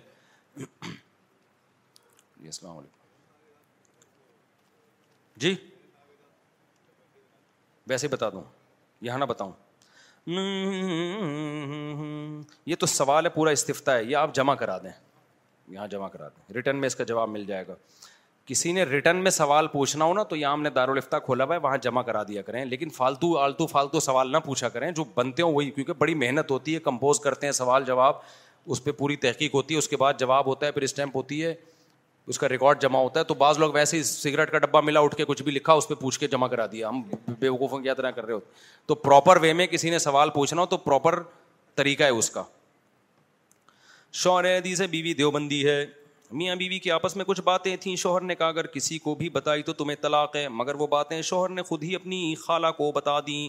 جی 0.86 2.46
السلام 2.46 2.76
علیکم 2.76 4.08
جی 5.44 5.54
ویسے 7.90 8.06
ہی 8.06 8.12
بتا 8.12 8.30
دوں 8.32 8.42
یہاں 9.10 9.18
نہ 9.18 9.24
بتاؤں 9.34 9.52
یہ 10.26 12.74
تو 12.80 12.86
سوال 12.86 13.24
ہے 13.26 13.30
پورا 13.30 13.50
استفتا 13.50 13.96
ہے 13.96 14.04
یہ 14.04 14.16
آپ 14.16 14.34
جمع 14.34 14.54
کرا 14.54 14.76
دیں 14.82 14.90
یہاں 15.72 15.86
جمع 15.88 16.08
کرا 16.08 16.28
دیں 16.28 16.52
ریٹرن 16.54 16.76
میں 16.80 16.86
اس 16.86 16.96
کا 16.96 17.04
جواب 17.08 17.28
مل 17.30 17.44
جائے 17.46 17.66
گا 17.68 17.74
کسی 18.46 18.72
نے 18.72 18.82
ریٹرن 18.84 19.16
میں 19.24 19.30
سوال 19.30 19.66
پوچھنا 19.72 20.04
ہو 20.04 20.14
نا 20.14 20.22
تو 20.30 20.36
یہاں 20.36 20.52
ہم 20.52 20.62
نے 20.62 20.70
دارالفتہ 20.70 21.16
کھولا 21.24 21.44
ہوا 21.44 21.54
ہے 21.54 21.60
وہاں 21.60 21.76
جمع 21.82 22.02
کرا 22.02 22.22
دیا 22.28 22.42
کریں 22.42 22.64
لیکن 22.64 22.90
فالتو 22.96 23.36
آلتو 23.38 23.66
فالتو 23.66 24.00
سوال 24.00 24.30
نہ 24.32 24.36
پوچھا 24.44 24.68
کریں 24.68 24.90
جو 24.92 25.04
بنتے 25.14 25.42
ہوں 25.42 25.52
وہی 25.52 25.70
کیونکہ 25.70 25.92
بڑی 25.98 26.14
محنت 26.24 26.50
ہوتی 26.50 26.74
ہے 26.74 26.80
کمپوز 26.88 27.20
کرتے 27.20 27.46
ہیں 27.46 27.52
سوال 27.60 27.84
جواب 27.86 28.14
اس 28.72 28.80
پہ 28.84 28.90
پوری 28.98 29.16
تحقیق 29.26 29.52
ہوتی 29.54 29.70
ہے 29.74 29.78
اس 29.78 29.88
کے 29.88 29.96
بعد 29.96 30.14
جواب 30.18 30.44
ہوتا 30.46 30.66
ہے 30.66 30.72
پھر 30.72 30.82
اسٹیمپ 30.82 31.16
ہوتی 31.16 31.36
ہے 31.44 31.54
اس 32.28 32.38
کا 32.38 32.48
ریکارڈ 32.48 32.80
جمع 32.82 32.98
ہوتا 32.98 33.20
ہے 33.20 33.24
تو 33.24 33.34
بعض 33.40 33.58
لوگ 33.58 33.72
ویسے 33.74 33.96
ہی 33.96 34.02
سگریٹ 34.02 34.50
کا 34.50 34.58
ڈبہ 34.58 34.80
ملا 34.84 35.00
اٹھ 35.06 35.14
کے 35.16 35.24
کچھ 35.28 35.42
بھی 35.42 35.52
لکھا 35.52 35.72
اس 35.80 35.88
پہ 35.88 35.94
پوچھ 36.00 36.18
کے 36.20 36.26
جمع 36.28 36.46
کرا 36.48 36.66
دیا 36.72 36.88
ہم 36.88 37.02
طرح 37.40 38.10
کر 38.10 38.24
رہے 38.24 38.32
ہو 38.34 38.38
تو 38.86 38.94
پراپر 38.94 39.36
وے 39.42 39.52
میں 39.52 39.66
کسی 39.66 39.90
نے 39.90 39.98
سوال 39.98 40.30
پوچھنا 40.34 40.60
ہو 40.60 40.66
تو 40.66 40.76
پراپر 40.76 41.18
طریقہ 41.76 42.02
ہے 42.04 42.08
اس 42.08 42.30
کا 42.30 42.42
شوہر 44.22 44.46
حدیث 44.56 44.80
ہے 44.80 44.86
بیوی 44.86 45.12
دیوبندی 45.14 45.66
ہے 45.68 45.84
میاں 46.40 46.54
بیوی 46.56 46.78
کی 46.78 46.90
آپس 46.90 47.16
میں 47.16 47.24
کچھ 47.24 47.40
باتیں 47.44 47.74
تھیں 47.80 47.94
شوہر 48.02 48.20
نے 48.22 48.34
کہا 48.34 48.48
اگر 48.48 48.66
کسی 48.74 48.98
کو 48.98 49.14
بھی 49.14 49.28
بتائی 49.30 49.62
تو 49.62 49.72
تمہیں 49.82 49.96
طلاق 50.02 50.36
ہے 50.36 50.48
مگر 50.48 50.74
وہ 50.78 50.86
باتیں 50.90 51.20
شوہر 51.30 51.48
نے 51.50 51.62
خود 51.62 51.82
ہی 51.82 51.94
اپنی 51.94 52.34
خالہ 52.44 52.66
کو 52.76 52.90
بتا 52.92 53.18
دیں 53.26 53.48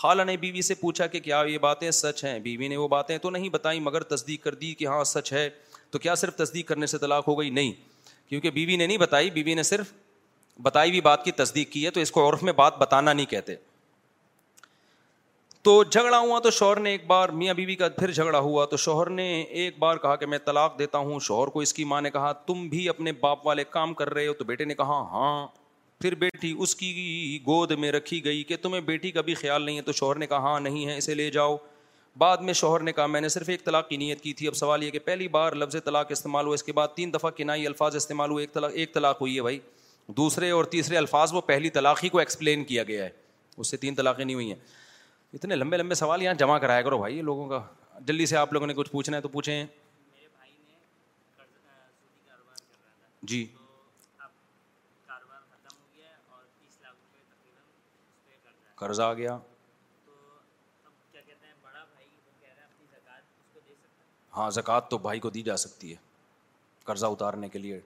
خالہ 0.00 0.22
نے 0.26 0.36
بیوی 0.36 0.62
سے 0.68 0.74
پوچھا 0.74 1.06
کہ 1.06 1.20
کیا 1.20 1.42
یہ 1.48 1.58
باتیں 1.66 1.90
سچ 1.98 2.24
ہیں 2.24 2.38
بیوی 2.46 2.68
نے 2.68 2.76
وہ 2.76 2.86
باتیں 2.88 3.16
تو 3.26 3.30
نہیں 3.30 3.48
بتائیں 3.58 3.78
مگر 3.80 4.02
تصدیق 4.14 4.42
کر 4.44 4.54
دی 4.62 4.72
کہ 4.78 4.86
ہاں 4.86 5.02
سچ 5.14 5.32
ہے 5.32 5.48
تو 5.90 5.98
کیا 5.98 6.14
صرف 6.24 6.36
تصدیق 6.36 6.68
کرنے 6.68 6.86
سے 6.94 6.98
طلاق 6.98 7.28
ہو 7.28 7.38
گئی 7.40 7.50
نہیں 7.50 7.72
کیونکہ 8.28 8.50
بیوی 8.50 8.76
نے 8.76 8.86
نہیں 8.86 8.98
بتائی 8.98 9.30
بیوی 9.30 9.54
نے 9.54 9.62
صرف 9.70 9.92
بتائی 10.62 10.90
ہوئی 10.90 11.00
بات 11.08 11.24
کی 11.24 11.32
تصدیق 11.42 11.70
کی 11.70 11.84
ہے 11.84 11.90
تو 11.96 12.00
اس 12.00 12.10
کو 12.10 12.24
عورف 12.24 12.42
میں 12.48 12.52
بات 12.60 12.78
بتانا 12.78 13.12
نہیں 13.12 13.26
کہتے 13.30 13.54
تو 15.66 15.82
جھگڑا 15.84 16.18
ہوا 16.18 16.38
تو 16.44 16.50
شوہر 16.50 16.80
نے 16.80 16.90
ایک 16.90 17.06
بار 17.06 17.28
میاں 17.40 17.54
بیوی 17.54 17.74
کا 17.82 17.88
پھر 17.98 18.10
جھگڑا 18.12 18.38
ہوا 18.46 18.64
تو 18.70 18.76
شوہر 18.76 19.10
نے 19.10 19.26
ایک 19.60 19.78
بار 19.78 19.96
کہا 20.02 20.16
کہ 20.22 20.26
میں 20.26 20.38
طلاق 20.44 20.78
دیتا 20.78 20.98
ہوں 21.06 21.20
شوہر 21.28 21.48
کو 21.54 21.60
اس 21.60 21.72
کی 21.74 21.84
ماں 21.92 22.00
نے 22.02 22.10
کہا 22.16 22.32
تم 22.46 22.66
بھی 22.68 22.88
اپنے 22.88 23.12
باپ 23.20 23.46
والے 23.46 23.64
کام 23.70 23.94
کر 24.00 24.12
رہے 24.14 24.26
ہو 24.26 24.32
تو 24.34 24.44
بیٹے 24.52 24.64
نے 24.64 24.74
کہا 24.74 25.00
ہاں 25.12 25.46
پھر 26.00 26.14
بیٹی 26.24 26.54
اس 26.62 26.74
کی 26.76 27.38
گود 27.46 27.70
میں 27.82 27.92
رکھی 27.92 28.24
گئی 28.24 28.42
کہ 28.44 28.56
تمہیں 28.62 28.80
بیٹی 28.90 29.10
کا 29.10 29.20
بھی 29.28 29.34
خیال 29.34 29.62
نہیں 29.62 29.76
ہے 29.76 29.82
تو 29.82 29.92
شوہر 30.00 30.16
نے 30.18 30.26
کہا 30.26 30.38
ہاں 30.48 30.60
نہیں 30.60 30.86
ہے 30.86 30.96
اسے 30.98 31.14
لے 31.14 31.30
جاؤ 31.36 31.56
بعد 32.18 32.36
میں 32.46 32.52
شوہر 32.54 32.80
نے 32.86 32.92
کہا 32.92 33.06
میں 33.06 33.20
نے 33.20 33.28
صرف 33.28 33.48
ایک 33.48 33.64
طلاق 33.64 33.88
کی 33.88 33.96
نیت 33.96 34.20
کی 34.22 34.32
تھی 34.40 34.46
اب 34.48 34.54
سوال 34.56 34.82
یہ 34.84 34.90
کہ 34.90 34.98
پہلی 35.04 35.26
بار 35.28 35.52
لفظ 35.52 35.76
طلاق 35.84 36.10
استعمال 36.10 36.46
ہوا 36.46 36.54
اس 36.54 36.62
کے 36.62 36.72
بعد 36.72 36.88
تین 36.94 37.12
دفعہ 37.14 37.30
کنائی 37.36 37.66
الفاظ 37.66 37.96
استعمال 37.96 38.30
ہوئے 38.30 38.42
ایک 38.44 38.52
طلاق 38.54 38.70
ایک 38.74 38.92
طلاق 38.94 39.20
ہوئی 39.20 39.36
ہے 39.36 39.42
بھائی 39.42 39.58
دوسرے 40.16 40.50
اور 40.50 40.64
تیسرے 40.74 40.96
الفاظ 40.96 41.32
وہ 41.34 41.40
پہلی 41.46 41.70
طلاق 41.78 42.02
ہی 42.04 42.08
کو 42.08 42.18
ایکسپلین 42.18 42.64
کیا 42.64 42.82
گیا 42.92 43.04
ہے 43.04 43.10
اس 43.56 43.70
سے 43.70 43.76
تین 43.84 43.94
طلاقیں 43.94 44.24
نہیں 44.24 44.34
ہوئی 44.34 44.48
ہیں 44.52 44.58
اتنے 45.34 45.56
لمبے 45.56 45.76
لمبے 45.76 45.94
سوال 45.94 46.22
یہاں 46.22 46.34
جمع 46.42 46.58
کرایا 46.64 46.82
کرو 46.82 46.98
بھائی 46.98 47.16
یہ 47.16 47.22
لوگوں 47.32 47.48
کا 47.48 47.60
جلدی 48.06 48.26
سے 48.26 48.36
آپ 48.36 48.52
لوگوں 48.52 48.66
نے 48.66 48.74
کچھ 48.76 48.90
پوچھنا 48.90 49.16
ہے 49.16 49.22
تو 49.22 49.28
پوچھیں 49.28 49.64
جی 53.32 53.44
قرض 58.76 59.00
آ 59.00 59.12
گیا 59.14 59.36
ہاں 64.36 64.50
زکوٰۃ 64.50 64.88
تو 64.90 64.98
بھائی 64.98 65.20
کو 65.20 65.30
دی 65.30 65.42
جا 65.42 65.56
سکتی 65.56 65.90
ہے 65.90 65.96
قرضہ 66.84 67.06
اتارنے 67.14 67.48
کے 67.48 67.58
لیے 67.58 67.80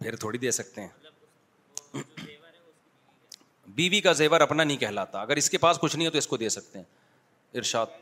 پھر 0.00 0.16
تھوڑی 0.20 0.38
دے 0.38 0.50
سکتے 0.50 0.82
ہیں 0.84 1.98
بیوی 3.76 4.00
کا 4.00 4.12
زیور 4.12 4.40
اپنا 4.40 4.64
نہیں 4.64 4.76
کہلاتا 4.76 5.20
اگر 5.20 5.36
اس 5.36 5.50
کے 5.50 5.58
پاس 5.58 5.78
کچھ 5.80 5.96
نہیں 5.96 6.06
ہو 6.06 6.12
تو 6.12 6.18
اس 6.18 6.26
کو 6.26 6.36
دے 6.36 6.48
سکتے 6.58 6.78
ہیں 6.78 6.84
ارشاد 7.58 7.94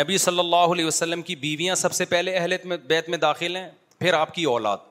نبی 0.00 0.18
صلی 0.18 0.38
اللہ 0.38 0.72
علیہ 0.74 0.84
وسلم 0.84 1.22
کی 1.22 1.36
بیویاں 1.36 1.74
سب 1.74 1.92
سے 1.92 2.04
پہلے 2.12 2.36
اہلت 2.36 2.66
میں 2.66 2.76
بیت 2.92 3.08
میں 3.14 3.18
داخل 3.18 3.56
ہیں 3.56 3.68
پھر 3.98 4.14
آپ 4.18 4.34
کی 4.34 4.44
اولاد 4.52 4.86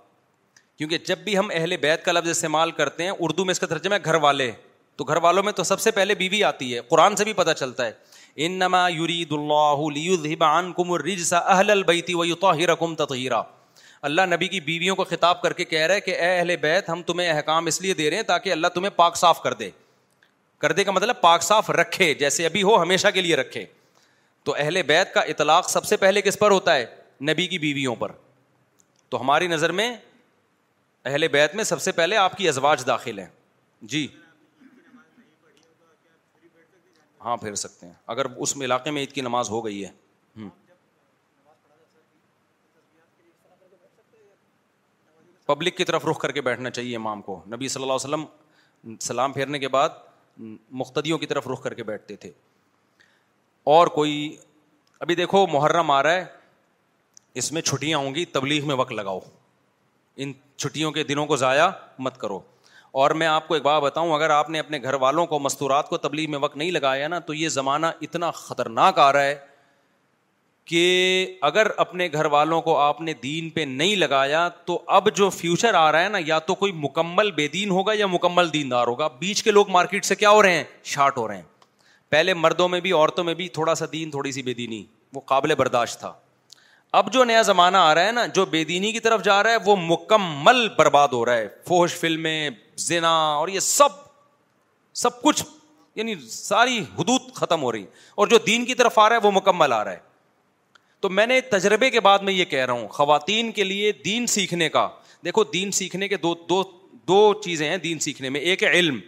کیونکہ 0.78 0.98
جب 1.08 1.18
بھی 1.24 1.38
ہم 1.38 1.50
اہل 1.54 1.76
بیت 1.82 2.04
کا 2.06 2.12
لفظ 2.12 2.30
استعمال 2.30 2.72
کرتے 2.72 3.04
ہیں 3.04 3.12
اردو 3.20 3.46
میں 3.46 3.52
اس 3.52 3.60
کا 3.60 3.68
ترجمہ 3.68 3.94
ہے 3.94 4.00
گھر 4.06 4.16
والے 4.24 4.52
تو 4.98 5.04
گھر 5.04 5.18
والوں 5.24 5.44
میں 5.44 5.52
تو 5.54 5.64
سب 5.64 5.80
سے 5.80 5.92
پہلے 5.92 6.16
بیوی 6.16 6.44
آتی 6.44 6.74
ہے 6.76 6.80
قرآن 6.90 7.16
سے 7.16 7.24
بھی 7.24 7.34
پتہ 7.34 7.52
چلتا 7.58 7.86
ہے 7.86 7.92
ان 8.46 8.52
نما 8.60 8.88
یورید 8.88 9.32
اللہ 9.32 10.70
تطہیرہ 12.98 13.42
اللہ 14.08 14.22
نبی 14.32 14.48
کی 14.48 14.60
بیویوں 14.68 14.96
کو 14.96 15.04
خطاب 15.06 15.42
کر 15.42 15.54
کے 15.54 15.66
کہہ 15.66 15.86
رہا 15.88 15.96
ہے 15.96 16.02
کہ 16.02 16.16
اے 16.20 16.38
اہل 16.38 16.56
بیت 16.62 16.90
ہم 16.90 17.02
تمہیں 17.06 17.30
احکام 17.30 17.66
اس 17.68 17.82
لیے 17.82 17.94
دے 17.94 18.10
رہے 18.10 18.16
ہیں 18.18 18.24
تاکہ 18.28 18.52
اللہ 18.52 18.68
تمہیں 18.74 18.90
پاک 18.96 19.18
صاف 19.18 19.42
کر 19.42 19.54
دے 19.54 19.70
کر 20.62 20.72
دے 20.72 20.84
کا 20.84 20.92
مطلب 20.92 21.22
پاک 21.22 21.44
صاف 21.44 21.70
رکھے 21.70 22.14
جیسے 22.20 22.46
ابھی 22.46 22.64
ہو 22.64 22.82
ہمیشہ 22.82 23.08
کے 23.14 23.22
لیے 23.22 23.36
رکھے 23.36 23.66
تو 24.44 24.54
اہل 24.58 24.82
بیت 24.88 25.14
کا 25.14 25.22
اطلاق 25.36 25.70
سب 25.70 25.86
سے 25.86 25.98
پہلے 25.98 26.22
کس 26.22 26.40
پر 26.40 26.52
ہوتا 26.52 26.76
ہے 26.76 26.86
نبی 27.30 27.48
کی 27.48 27.58
بیویوں 27.60 27.96
پر 27.96 28.12
تو 29.10 29.22
ہماری 29.22 29.48
نظر 29.48 29.72
میں 29.82 29.94
اہل 31.08 31.28
بیت 31.34 31.54
میں 31.56 31.64
سب 31.64 31.82
سے 31.82 31.92
پہلے 31.98 32.18
آپ 32.18 32.36
کی 32.38 32.48
ازواج 32.50 32.86
داخل 32.88 33.20
ہیں 33.20 33.28
جی 33.92 34.08
ہاں 37.26 37.36
پھیر 37.38 37.56
سکتے 37.62 37.86
ہیں 37.86 37.94
اگر 38.14 38.26
اس 38.38 38.56
علاقے 38.66 38.92
میں 38.92 39.02
عید 39.02 39.12
کی 39.14 39.22
نماز 39.22 39.50
ہو 39.50 39.64
گئی 39.66 39.84
ہے 39.86 39.92
پبلک 45.46 45.78
کی 45.78 45.84
طرف 45.86 46.06
رخ 46.06 46.20
کر 46.22 46.32
کے 46.32 46.42
بیٹھنا 46.42 46.70
چاہیے 46.70 46.96
امام 46.96 47.22
کو 47.22 47.42
نبی 47.54 47.68
صلی 47.68 47.84
اللہ 47.84 47.96
علیہ 48.06 48.16
وسلم 48.74 48.96
سلام 49.02 49.34
پھیرنے 49.34 49.60
کے 49.60 49.68
بعد 49.76 49.90
مختدیوں 50.82 51.18
کی 51.18 51.26
طرف 51.28 51.48
رخ 51.48 51.64
کر 51.64 51.74
کے 51.74 51.84
بیٹھتے 51.84 52.16
تھے 52.26 52.32
اور 53.76 53.88
کوئی 53.98 54.14
ابھی 55.00 55.16
دیکھو 55.16 55.46
محرم 55.52 55.92
آ 55.92 56.02
رہا 56.04 56.14
ہے 56.16 56.26
اس 57.42 57.52
میں 57.52 57.62
چھٹیاں 57.62 57.98
ہوں 57.98 58.16
گی 58.16 58.26
تبلیغ 58.38 58.68
میں 58.68 58.76
وقت 58.76 58.92
لگاؤ 58.92 59.20
ان 60.20 60.32
چھٹیوں 60.58 60.92
کے 60.92 61.04
دنوں 61.04 61.26
کو 61.26 61.36
ضائع 61.38 61.68
مت 62.04 62.18
کرو 62.18 62.40
اور 63.02 63.12
میں 63.20 63.28
آپ 63.28 63.48
کو 63.48 63.54
ایک 63.54 63.64
بات 63.64 63.82
بتاؤں 63.84 64.12
اگر 64.14 64.30
آپ 64.30 64.50
نے 64.50 64.60
اپنے 64.60 64.82
گھر 64.84 64.94
والوں 65.02 65.26
کو 65.26 65.40
مستورات 65.40 65.90
کو 65.90 65.98
تبلیغ 65.98 66.30
میں 66.32 66.40
وقت 66.40 66.58
نہیں 66.58 66.72
لگایا 66.72 67.08
نا 67.08 67.20
تو 67.28 67.34
یہ 67.34 67.50
زمانہ 67.50 67.88
اتنا 68.02 68.32
خطرناک 68.36 69.00
آ 69.00 69.12
رہا 69.14 69.24
ہے 69.24 69.36
کہ 70.66 70.82
اگر 71.42 71.68
اپنے 71.78 72.08
گھر 72.14 72.26
والوں 72.32 72.62
کو 72.62 72.78
آپ 72.80 73.00
نے 73.02 73.14
دین 73.24 73.50
پہ 73.50 73.62
نہیں 73.68 73.96
لگایا 73.96 74.48
تو 74.66 74.78
اب 74.98 75.08
جو 75.16 75.30
فیوچر 75.30 75.74
آ 75.74 75.92
رہا 75.92 76.04
ہے 76.04 76.10
نا 76.10 76.18
یا 76.26 76.40
تو 76.52 76.56
کوئی 76.56 76.72
مکمل 76.82 77.32
بے 77.40 77.48
دین 77.54 77.70
ہوگا 77.70 77.94
یا 78.00 78.08
مکمل 78.08 78.52
دیندار 78.54 78.88
ہوگا 78.88 79.08
بیچ 79.20 79.44
کے 79.44 79.52
لوگ 79.52 79.70
مارکیٹ 79.72 80.06
سے 80.06 80.16
کیا 80.16 80.30
ہو 80.30 80.42
رہے 80.44 80.58
ہیں 80.58 80.64
شارٹ 80.94 81.18
ہو 81.18 81.28
رہے 81.28 81.36
ہیں 81.38 81.44
پہلے 82.10 82.34
مردوں 82.34 82.68
میں 82.70 82.80
بھی 82.86 82.92
عورتوں 82.92 83.24
میں 83.24 83.34
بھی 83.34 83.48
تھوڑا 83.58 83.76
سا 83.76 83.86
دین 83.92 84.12
تھوڑی 84.12 84.32
سی 84.32 84.42
بے 84.44 84.54
دینی 84.54 84.84
وہ 85.14 85.22
قابل 85.26 85.56
برداشت 85.58 86.00
تھا 86.00 86.14
اب 87.00 87.12
جو 87.14 87.24
نیا 87.24 87.42
زمانہ 87.48 87.78
آ 87.90 87.94
رہا 87.96 88.06
ہے 88.06 88.12
نا 88.12 88.26
جو 88.38 88.46
بے 88.54 88.64
دینی 88.70 88.92
کی 88.92 89.00
طرف 89.00 89.22
جا 89.24 89.42
رہا 89.44 89.52
ہے 89.52 89.58
وہ 89.66 89.76
مکمل 89.82 90.68
برباد 90.78 91.08
ہو 91.14 91.24
رہا 91.26 91.36
ہے 91.36 91.48
فوش 91.68 91.94
فلمیں 92.00 92.50
زنا 92.88 93.10
اور 93.36 93.48
یہ 93.48 93.60
سب 93.68 93.92
سب 95.04 95.22
کچھ 95.22 95.44
یعنی 95.96 96.16
ساری 96.32 96.80
حدود 97.00 97.32
ختم 97.36 97.62
ہو 97.64 97.72
رہی 97.72 97.86
اور 98.18 98.28
جو 98.34 98.38
دین 98.48 98.66
کی 98.66 98.76
طرف 98.82 99.00
آ 99.00 99.08
رہا 99.10 99.16
ہے 99.16 99.22
وہ 99.28 99.32
مکمل 99.36 99.74
آ 99.74 99.84
رہا 99.84 99.92
ہے 99.94 100.10
تو 101.02 101.10
میں 101.10 101.26
نے 101.28 101.40
تجربے 101.56 101.90
کے 101.90 102.00
بعد 102.10 102.20
میں 102.28 102.34
یہ 102.34 102.46
کہہ 102.46 102.66
رہا 102.66 102.74
ہوں 102.74 102.88
خواتین 103.00 103.52
کے 103.52 103.64
لیے 103.64 103.92
دین 104.06 104.28
سیکھنے 104.36 104.70
کا 104.70 104.88
دیکھو 105.26 105.44
دین 105.54 105.72
سیکھنے 105.80 106.08
کے 106.08 106.18
دو 106.18 106.34
دو 106.50 106.62
دو 107.08 107.34
چیزیں 107.44 107.68
ہیں 107.70 107.78
دین 107.88 108.00
سیکھنے 108.00 108.30
میں 108.30 108.40
ایک 108.50 108.64
ہے 108.64 108.70
علم 108.80 109.00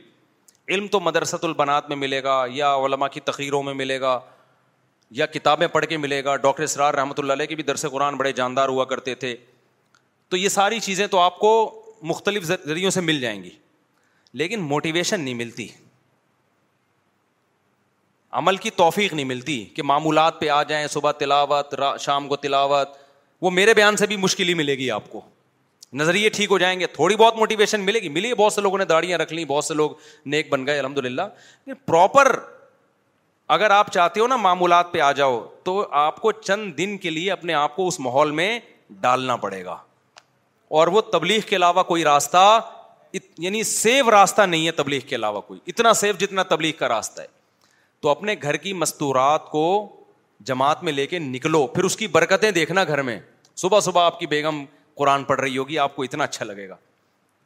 علم 0.69 0.87
تو 0.91 0.99
مدرسۃ 0.99 1.43
البنات 1.43 1.89
میں 1.89 1.95
ملے 1.97 2.23
گا 2.23 2.43
یا 2.51 2.73
علماء 2.85 3.07
کی 3.13 3.19
تقریروں 3.31 3.61
میں 3.63 3.73
ملے 3.73 3.99
گا 4.01 4.19
یا 5.15 5.25
کتابیں 5.33 5.65
پڑھ 5.73 5.85
کے 5.85 5.97
ملے 5.97 6.23
گا 6.23 6.35
ڈاکٹر 6.43 6.63
اسرار 6.63 6.93
رحمۃ 6.93 7.13
اللہ 7.19 7.33
علیہ 7.33 7.45
کے 7.45 7.55
بھی 7.55 7.63
درس 7.63 7.85
قرآن 7.91 8.15
بڑے 8.17 8.31
جاندار 8.33 8.69
ہوا 8.69 8.85
کرتے 8.91 9.13
تھے 9.23 9.35
تو 10.29 10.37
یہ 10.37 10.49
ساری 10.49 10.79
چیزیں 10.85 11.05
تو 11.07 11.19
آپ 11.19 11.37
کو 11.39 11.49
مختلف 12.11 12.43
ذریعوں 12.45 12.91
سے 12.91 13.01
مل 13.09 13.19
جائیں 13.21 13.41
گی 13.43 13.49
لیکن 14.41 14.59
موٹیویشن 14.71 15.21
نہیں 15.21 15.33
ملتی 15.41 15.67
عمل 18.39 18.57
کی 18.57 18.69
توفیق 18.75 19.13
نہیں 19.13 19.25
ملتی 19.31 19.63
کہ 19.75 19.83
معمولات 19.83 20.39
پہ 20.39 20.49
آ 20.49 20.61
جائیں 20.71 20.85
صبح 20.95 21.11
تلاوت 21.19 21.75
شام 22.05 22.27
کو 22.27 22.35
تلاوت 22.45 22.97
وہ 23.41 23.51
میرے 23.59 23.73
بیان 23.79 23.97
سے 23.97 24.07
بھی 24.07 24.15
مشکل 24.25 24.47
ہی 24.49 24.53
ملے 24.63 24.77
گی 24.77 24.89
آپ 24.97 25.09
کو 25.11 25.21
نظریے 26.01 26.29
ٹھیک 26.39 26.51
ہو 26.51 26.57
جائیں 26.57 26.79
گے 26.79 26.87
تھوڑی 26.97 27.15
بہت 27.23 27.37
موٹیویشن 27.37 27.81
ملے 27.85 27.99
گی 28.01 28.09
ملی 28.17 28.33
بہت 28.41 28.53
سے 28.53 28.61
لوگوں 28.67 28.77
نے 28.77 28.85
داڑیاں 28.95 29.17
رکھ 29.17 29.33
لیں 29.33 29.45
بہت 29.53 29.65
سے 29.65 29.73
لوگ 29.73 29.91
نیک 30.35 30.51
بن 30.51 30.65
گئے 30.67 30.79
الحمد 30.79 30.97
للہ 31.05 31.73
پراپر 31.85 32.33
اگر 33.55 33.69
آپ 33.71 33.91
چاہتے 33.93 34.19
ہو 34.19 34.27
نا 34.27 34.35
معمولات 34.37 34.91
پہ 34.91 34.99
آ 35.01 35.11
جاؤ 35.11 35.41
تو 35.63 35.85
آپ 36.01 36.19
کو 36.21 36.31
چند 36.31 36.77
دن 36.77 36.97
کے 36.97 37.09
لیے 37.09 37.31
اپنے 37.31 37.53
آپ 37.53 37.75
کو 37.75 37.87
اس 37.87 37.99
ماحول 37.99 38.31
میں 38.31 38.59
ڈالنا 39.01 39.35
پڑے 39.43 39.63
گا 39.65 39.75
اور 40.79 40.87
وہ 40.87 41.01
تبلیغ 41.11 41.39
کے 41.49 41.55
علاوہ 41.55 41.83
کوئی 41.83 42.03
راستہ 42.03 42.37
یعنی 43.39 43.63
سیف 43.63 44.07
راستہ 44.09 44.41
نہیں 44.41 44.65
ہے 44.67 44.71
تبلیغ 44.71 45.01
کے 45.07 45.15
علاوہ 45.15 45.41
کوئی 45.47 45.59
اتنا 45.67 45.93
سیف 45.93 46.17
جتنا 46.19 46.43
تبلیغ 46.49 46.71
کا 46.77 46.87
راستہ 46.89 47.21
ہے 47.21 47.27
تو 48.01 48.09
اپنے 48.09 48.35
گھر 48.41 48.57
کی 48.63 48.73
مستورات 48.73 49.45
کو 49.49 49.65
جماعت 50.45 50.81
میں 50.83 50.93
لے 50.93 51.05
کے 51.07 51.19
نکلو 51.19 51.65
پھر 51.75 51.83
اس 51.83 51.95
کی 51.97 52.07
برکتیں 52.15 52.49
دیکھنا 52.51 52.83
گھر 52.83 53.01
میں 53.09 53.19
صبح 53.61 53.79
صبح 53.83 54.05
آپ 54.05 54.19
کی 54.19 54.27
بیگم 54.27 54.63
قرآن 54.97 55.23
پڑھ 55.23 55.39
رہی 55.41 55.57
ہوگی 55.57 55.77
آپ 55.79 55.95
کو 55.95 56.03
اتنا 56.03 56.23
اچھا 56.23 56.45
لگے 56.45 56.67
گا 56.69 56.75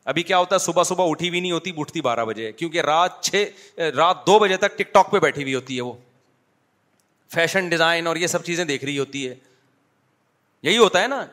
ابھی 0.09 0.21
کیا 0.23 0.37
ہوتا 0.37 0.55
ہے 0.55 0.59
صبح 0.65 0.83
صبح 0.89 1.09
اٹھی 1.09 1.29
بھی 1.29 1.39
نہیں 1.39 1.51
ہوتی 1.51 1.71
اٹھتی 1.77 2.01
بارہ 2.01 2.23
بجے 2.25 2.51
کیونکہ 2.51 2.81
رات 2.85 3.21
چھ 3.23 3.79
رات 3.95 4.25
دو 4.27 4.37
بجے 4.39 4.57
تک 4.57 4.77
ٹک 4.77 4.93
ٹاک 4.93 5.09
پہ 5.11 5.19
بیٹھی 5.25 5.41
ہوئی 5.43 5.55
ہوتی 5.55 5.75
ہے 5.75 5.81
وہ 5.81 5.91
فیشن 7.33 7.67
ڈیزائن 7.69 8.07
اور 8.07 8.15
یہ 8.15 8.27
سب 8.33 8.43
چیزیں 8.43 8.63
دیکھ 8.65 8.85
رہی 8.85 8.99
ہوتی 8.99 9.27
ہے 9.27 9.33
یہی 10.67 10.77
ہوتا 10.77 11.01
ہے 11.01 11.07
نا 11.07 11.25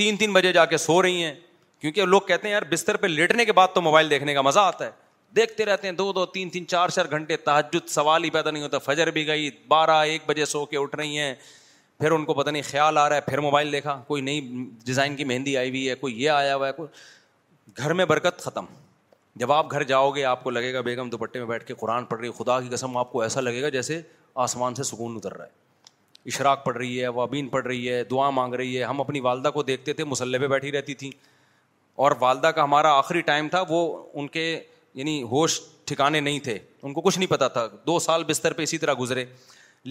تین 0.00 0.16
تین 0.22 0.32
بجے 0.32 0.52
جا 0.52 0.64
کے 0.66 0.76
سو 0.84 1.00
رہی 1.02 1.22
ہیں 1.22 1.34
کیونکہ 1.80 2.04
لوگ 2.06 2.20
کہتے 2.28 2.48
ہیں 2.48 2.52
یار 2.52 2.62
بستر 2.70 2.96
پہ 3.02 3.06
لیٹنے 3.06 3.44
کے 3.44 3.52
بعد 3.58 3.74
تو 3.74 3.80
موبائل 3.86 4.10
دیکھنے 4.10 4.34
کا 4.34 4.42
مزہ 4.48 4.60
آتا 4.60 4.84
ہے 4.86 4.90
دیکھتے 5.36 5.64
رہتے 5.66 5.88
ہیں 5.88 5.94
دو 5.94 6.10
دو 6.12 6.24
تین 6.36 6.50
تین 6.50 6.66
چار 6.66 6.88
چار 6.96 7.06
گھنٹے 7.18 7.36
تحجد 7.48 7.88
سوال 7.90 8.24
ہی 8.24 8.30
پیدا 8.38 8.50
نہیں 8.50 8.62
ہوتا 8.62 8.78
فجر 8.88 9.10
بھی 9.18 9.26
گئی 9.26 9.50
بارہ 9.68 9.98
ایک 10.12 10.22
بجے 10.26 10.44
سو 10.54 10.64
کے 10.70 10.78
اٹھ 10.78 10.94
رہی 10.96 11.18
ہیں 11.18 11.32
پھر 12.00 12.10
ان 12.10 12.24
کو 12.24 12.34
پتہ 12.34 12.50
نہیں 12.50 12.62
خیال 12.70 12.98
آ 12.98 13.08
رہا 13.08 13.16
ہے 13.16 13.20
پھر 13.30 13.40
موبائل 13.40 13.72
دیکھا 13.72 14.02
کوئی 14.06 14.22
نئی 14.22 14.40
ڈیزائن 14.84 15.16
کی 15.16 15.24
مہندی 15.32 15.56
آئی 15.56 15.68
ہوئی 15.70 15.88
ہے 15.88 15.94
کوئی 15.94 16.22
یہ 16.22 16.30
آیا 16.30 16.56
ہوا 16.56 16.66
ہے 16.68 16.72
کوئی 16.72 16.88
گھر 17.78 17.92
میں 17.94 18.04
برکت 18.04 18.40
ختم 18.42 18.64
جب 19.40 19.52
آپ 19.52 19.70
گھر 19.72 19.82
جاؤ 19.84 20.10
گے 20.10 20.24
آپ 20.24 20.42
کو 20.44 20.50
لگے 20.50 20.72
گا 20.74 20.80
بیگم 20.80 21.08
دوپٹے 21.10 21.38
میں 21.38 21.46
بیٹھ 21.46 21.64
کے 21.66 21.74
قرآن 21.78 22.04
پڑھ 22.04 22.18
رہی 22.20 22.28
ہے 22.28 22.32
خدا 22.42 22.60
کی 22.60 22.68
قسم 22.68 22.96
آپ 22.96 23.10
کو 23.12 23.20
ایسا 23.22 23.40
لگے 23.40 23.62
گا 23.62 23.68
جیسے 23.68 24.00
آسمان 24.44 24.74
سے 24.74 24.82
سکون 24.90 25.16
اتر 25.16 25.36
رہا 25.36 25.44
ہے 25.44 25.64
اشراک 26.32 26.64
پڑھ 26.64 26.76
رہی 26.76 27.00
ہے 27.02 27.08
وابین 27.18 27.48
پڑھ 27.48 27.66
رہی 27.66 27.88
ہے 27.92 28.02
دعا 28.10 28.30
مانگ 28.38 28.54
رہی 28.54 28.78
ہے 28.78 28.84
ہم 28.84 29.00
اپنی 29.00 29.20
والدہ 29.26 29.48
کو 29.54 29.62
دیکھتے 29.62 29.92
تھے 29.98 30.04
مسلح 30.14 30.38
پہ 30.40 30.46
بیٹھی 30.54 30.72
رہتی 30.72 30.94
تھیں 31.02 31.10
اور 32.04 32.12
والدہ 32.20 32.46
کا 32.56 32.64
ہمارا 32.64 32.92
آخری 32.98 33.20
ٹائم 33.30 33.48
تھا 33.48 33.62
وہ 33.68 33.80
ان 34.14 34.28
کے 34.28 34.48
یعنی 34.94 35.22
ہوش 35.30 35.60
ٹھکانے 35.86 36.20
نہیں 36.20 36.38
تھے 36.44 36.58
ان 36.82 36.92
کو 36.92 37.00
کچھ 37.00 37.18
نہیں 37.18 37.30
پتہ 37.30 37.44
تھا 37.52 37.66
دو 37.86 37.98
سال 38.08 38.24
بستر 38.28 38.52
پہ 38.52 38.62
اسی 38.62 38.78
طرح 38.78 38.94
گزرے 39.00 39.24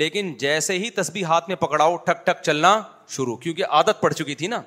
لیکن 0.01 0.33
جیسے 0.39 0.77
ہی 0.79 0.89
تصبیح 0.91 1.25
ہاتھ 1.25 1.47
میں 1.47 1.55
پکڑاؤ 1.55 1.95
ٹھک 2.05 2.25
ٹھک 2.25 2.41
چلنا 2.43 2.79
شروع 3.17 3.35
کیونکہ 3.45 3.65
عادت 3.69 4.01
پڑ 4.01 4.11
چکی 4.13 4.35
تھی 4.35 4.47
نا 4.47 4.61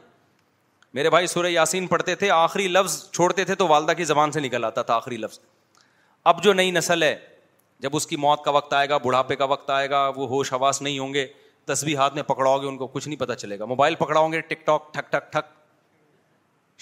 میرے 0.94 1.10
بھائی 1.10 1.26
سورہ 1.26 1.46
یاسین 1.50 1.86
پڑھتے 1.86 2.14
تھے 2.20 2.30
آخری 2.30 2.66
لفظ 2.68 3.02
چھوڑتے 3.10 3.44
تھے 3.44 3.54
تو 3.54 3.66
والدہ 3.68 3.92
کی 3.96 4.04
زبان 4.10 4.30
سے 4.32 4.40
نکل 4.40 4.64
آتا 4.64 4.82
تھا 4.90 4.94
آخری 4.96 5.16
لفظ 5.16 5.38
اب 6.32 6.42
جو 6.42 6.52
نئی 6.52 6.70
نسل 6.70 7.02
ہے 7.02 7.14
جب 7.80 7.96
اس 7.96 8.06
کی 8.06 8.16
موت 8.16 8.42
کا 8.44 8.50
وقت 8.50 8.72
آئے 8.74 8.88
گا 8.88 8.96
بڑھاپے 9.04 9.36
کا 9.36 9.44
وقت 9.52 9.70
آئے 9.70 9.90
گا 9.90 10.06
وہ 10.16 10.28
ہوش 10.28 10.52
حواس 10.52 10.80
نہیں 10.82 10.98
ہوں 10.98 11.14
گے 11.14 11.26
تصویر 11.66 11.96
ہاتھ 11.98 12.14
میں 12.14 12.22
پکڑاؤ 12.22 12.58
گے 12.62 12.66
ان 12.66 12.76
کو 12.76 12.86
کچھ 12.86 13.06
نہیں 13.08 13.20
پتہ 13.20 13.32
چلے 13.38 13.58
گا 13.58 13.64
موبائل 13.72 13.94
پکڑاؤ 13.94 14.28
گے 14.32 14.40
ٹک 14.40 14.66
ٹاک 14.66 14.90
ٹھک 14.94 15.10
ٹھک 15.12 15.30
ٹھک 15.32 15.50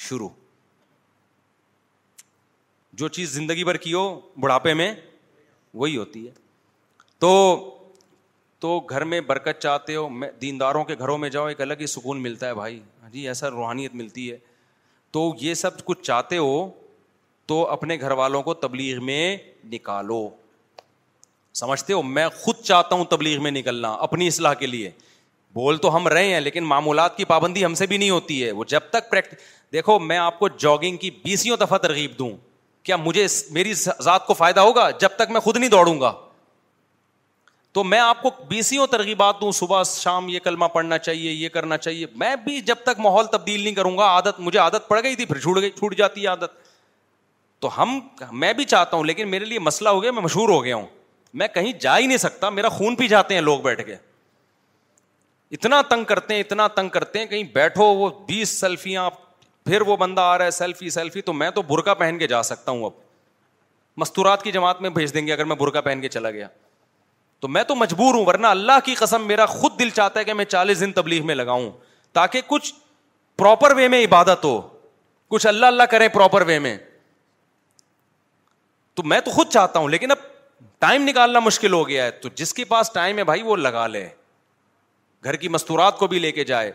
شروع 0.09 0.29
جو 3.01 3.09
چیز 3.17 3.33
زندگی 3.35 3.65
بھر 3.65 3.77
کی 3.77 3.93
ہو 3.95 4.09
بڑھاپے 4.41 4.75
میں 4.75 4.93
وہی 5.83 5.97
ہوتی 5.97 6.27
ہے 6.27 6.33
تو 7.21 7.31
تو 8.67 8.79
گھر 8.93 9.05
میں 9.11 9.21
برکت 9.27 9.61
چاہتے 9.63 9.95
ہو 9.97 10.09
دینداروں 10.41 10.83
کے 10.85 10.95
گھروں 10.99 11.17
میں 11.25 11.29
جاؤ 11.31 11.47
ایک 11.47 11.61
الگ 11.61 11.75
ہی 11.81 11.87
سکون 11.87 12.23
ملتا 12.23 12.47
ہے 12.49 12.55
بھائی 12.55 12.79
ہاں 13.03 13.11
جی 13.11 13.27
ایسا 13.29 13.51
روحانیت 13.51 13.95
ملتی 13.95 14.31
ہے 14.31 14.37
تو 15.13 15.21
یہ 15.41 15.55
سب 15.61 15.85
کچھ 15.85 16.01
چاہتے 16.07 16.37
ہو 16.37 16.49
تو 17.53 17.63
اپنے 17.73 17.97
گھر 18.01 18.11
والوں 18.21 18.43
کو 18.43 18.55
تبلیغ 18.65 19.05
میں 19.07 19.21
نکالو 19.73 20.19
سمجھتے 21.61 21.93
ہو 21.93 22.03
میں 22.03 22.27
خود 22.43 22.63
چاہتا 22.63 22.95
ہوں 22.97 23.05
تبلیغ 23.11 23.43
میں 23.43 23.51
نکلنا 23.51 23.93
اپنی 24.09 24.27
اصلاح 24.29 24.55
کے 24.55 24.67
لیے 24.67 24.91
بول 25.55 25.77
تو 25.87 25.95
ہم 25.97 26.09
رہے 26.17 26.33
ہیں 26.35 26.41
لیکن 26.41 26.65
معمولات 26.73 27.17
کی 27.17 27.25
پابندی 27.35 27.65
ہم 27.65 27.75
سے 27.83 27.87
بھی 27.93 27.97
نہیں 27.99 28.11
ہوتی 28.11 28.45
ہے 28.45 28.51
وہ 28.61 28.65
جب 28.75 28.91
تک 28.97 29.15
دیکھو 29.73 29.99
میں 30.09 30.19
آپ 30.19 30.39
کو 30.39 30.49
جاگنگ 30.67 30.97
کی 30.97 31.11
بیسوں 31.25 31.57
دفعہ 31.65 31.79
ترغیب 31.87 32.19
دوں 32.19 32.31
کیا 32.89 32.97
مجھے 33.07 33.27
میری 33.53 33.75
ذات 33.85 34.27
کو 34.27 34.35
فائدہ 34.45 34.61
ہوگا 34.61 34.91
جب 35.01 35.17
تک 35.19 35.31
میں 35.37 35.41
خود 35.47 35.57
نہیں 35.57 35.71
دوڑوں 35.71 36.01
گا 36.01 36.13
تو 37.77 37.83
میں 37.85 37.99
آپ 38.01 38.21
کو 38.23 38.31
بیسوں 38.49 38.87
ترغیبات 38.91 39.41
دوں 39.41 39.51
صبح 39.53 39.83
شام 39.87 40.29
یہ 40.29 40.39
کلمہ 40.45 40.65
پڑھنا 40.73 40.99
چاہیے 40.99 41.33
یہ 41.33 41.49
کرنا 41.57 41.77
چاہیے 41.79 42.07
میں 42.19 42.35
بھی 42.45 42.61
جب 42.69 42.75
تک 42.85 43.01
ماحول 43.05 43.25
تبدیل 43.33 43.61
نہیں 43.65 43.75
کروں 43.75 43.97
گا 43.99 44.05
عادت 44.11 44.39
مجھے 44.41 44.59
عادت 44.59 44.89
پڑ 44.89 45.01
گئی 45.03 45.17
تھی 45.17 45.25
پھر 45.25 45.39
چھوٹ 45.39 45.61
گئی 45.61 45.71
چھوٹ 45.79 45.97
جاتی 45.97 46.23
ہے 46.23 46.27
عادت 46.29 46.53
تو 47.61 47.71
ہم 47.81 47.99
میں 48.45 48.53
بھی 48.53 48.65
چاہتا 48.65 48.97
ہوں 48.97 49.05
لیکن 49.05 49.29
میرے 49.31 49.45
لیے 49.45 49.59
مسئلہ 49.67 49.89
ہو 49.89 50.03
گیا 50.03 50.11
میں 50.13 50.23
مشہور 50.23 50.49
ہو 50.49 50.63
گیا 50.65 50.77
ہوں 50.77 50.87
میں 51.43 51.49
کہیں 51.55 51.73
جا 51.81 51.99
ہی 51.99 52.07
نہیں 52.07 52.19
سکتا 52.19 52.51
میرا 52.51 52.69
خون 52.79 52.97
پی 52.97 53.09
جاتے 53.09 53.35
ہیں 53.35 53.41
لوگ 53.41 53.61
بیٹھ 53.63 53.85
کے 53.87 53.97
اتنا 55.59 55.83
تنگ 55.91 56.05
کرتے 56.05 56.35
ہیں 56.35 56.41
اتنا 56.49 56.69
تنگ 56.77 56.89
کرتے 56.97 57.19
ہیں 57.19 57.27
کہیں 57.27 57.43
بیٹھو 57.55 57.85
وہ 57.95 58.09
بیس 58.29 58.59
سیلفیاں 58.61 59.09
پھر 59.67 59.81
وہ 59.87 59.97
بندہ 59.97 60.21
آ 60.21 60.37
رہا 60.39 60.45
ہے 60.45 60.51
سیلفی 60.65 60.91
سیلفی 61.01 61.21
تو 61.29 61.33
میں 61.33 61.51
تو 61.55 61.63
برقع 61.71 61.95
پہن 61.99 62.19
کے 62.19 62.27
جا 62.27 62.43
سکتا 62.53 62.71
ہوں 62.73 62.85
اب 62.85 62.93
مستورات 64.01 64.43
کی 64.43 64.53
جماعت 64.53 64.81
میں 64.83 64.91
بھیج 64.99 65.15
دیں 65.15 65.27
گے 65.27 65.33
اگر 65.33 65.45
میں 65.53 65.57
برقع 65.57 65.81
پہن 65.85 66.01
کے 66.01 66.09
چلا 66.19 66.31
گیا 66.31 66.49
تو 67.41 67.49
میں 67.49 67.63
تو 67.69 67.75
مجبور 67.75 68.15
ہوں 68.15 68.25
ورنہ 68.27 68.47
اللہ 68.47 68.79
کی 68.85 68.95
قسم 68.99 69.27
میرا 69.27 69.47
خود 69.47 69.79
دل 69.79 69.91
چاہتا 69.95 70.21
ہے 70.21 70.25
کہ 70.25 70.35
میں 70.35 70.45
چالیس 70.45 70.81
دن 70.81 70.93
تبلیغ 70.93 71.27
میں 71.27 71.35
لگاؤں 71.35 71.71
تاکہ 72.13 72.41
کچھ 72.47 72.73
پراپر 73.39 73.75
وے 73.77 73.89
میں 73.89 74.05
عبادت 74.05 74.45
ہو 74.45 74.61
کچھ 75.31 75.47
اللہ 75.47 75.67
اللہ 75.67 75.83
کرے 75.91 76.09
پراپر 76.09 76.43
وے 76.47 76.59
میں 76.69 76.77
تو 78.95 79.03
میں 79.03 79.21
تو 79.25 79.31
خود 79.31 79.49
چاہتا 79.53 79.79
ہوں 79.79 79.89
لیکن 79.89 80.11
اب 80.11 80.19
ٹائم 80.81 81.03
نکالنا 81.09 81.41
مشکل 81.41 81.73
ہو 81.73 81.87
گیا 81.89 82.05
ہے 82.05 82.11
تو 82.21 82.29
جس 82.35 82.55
کے 82.55 82.65
پاس 82.71 82.91
ٹائم 82.93 83.19
ہے 83.19 83.25
بھائی 83.25 83.43
وہ 83.43 83.57
لگا 83.57 83.87
لے 83.87 84.09
گھر 85.25 85.37
کی 85.37 85.49
مستورات 85.49 85.99
کو 85.99 86.07
بھی 86.07 86.19
لے 86.19 86.31
کے 86.33 86.45
جائے 86.45 86.73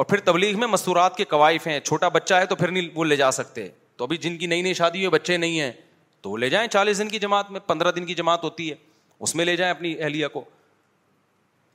اور 0.00 0.04
پھر 0.04 0.20
تبلیغ 0.24 0.58
میں 0.60 0.66
مستورات 0.68 1.16
کے 1.16 1.24
قوائف 1.24 1.66
ہیں 1.66 1.78
چھوٹا 1.80 2.08
بچہ 2.14 2.34
ہے 2.34 2.46
تو 2.46 2.56
پھر 2.56 2.70
نہیں 2.70 2.88
وہ 2.94 3.04
لے 3.04 3.16
جا 3.16 3.30
سکتے 3.32 3.68
تو 3.96 4.04
ابھی 4.04 4.16
جن 4.26 4.36
کی 4.38 4.46
نئی 4.46 4.62
نئی 4.62 4.74
شادی 4.74 4.98
ہوئی 5.04 5.10
بچے 5.18 5.36
نہیں 5.36 5.60
ہیں 5.60 5.72
تو 6.22 6.30
وہ 6.30 6.38
لے 6.38 6.48
جائیں 6.50 6.66
چالیس 6.72 6.98
دن 6.98 7.08
کی 7.08 7.18
جماعت 7.18 7.50
میں 7.50 7.60
پندرہ 7.66 7.90
دن 7.92 8.06
کی 8.06 8.14
جماعت 8.14 8.44
ہوتی 8.44 8.70
ہے 8.70 8.74
اس 9.22 9.34
میں 9.34 9.44
لے 9.44 9.56
جائیں 9.56 9.70
اپنی 9.74 9.94
اہلیہ 10.00 10.26
کو 10.32 10.42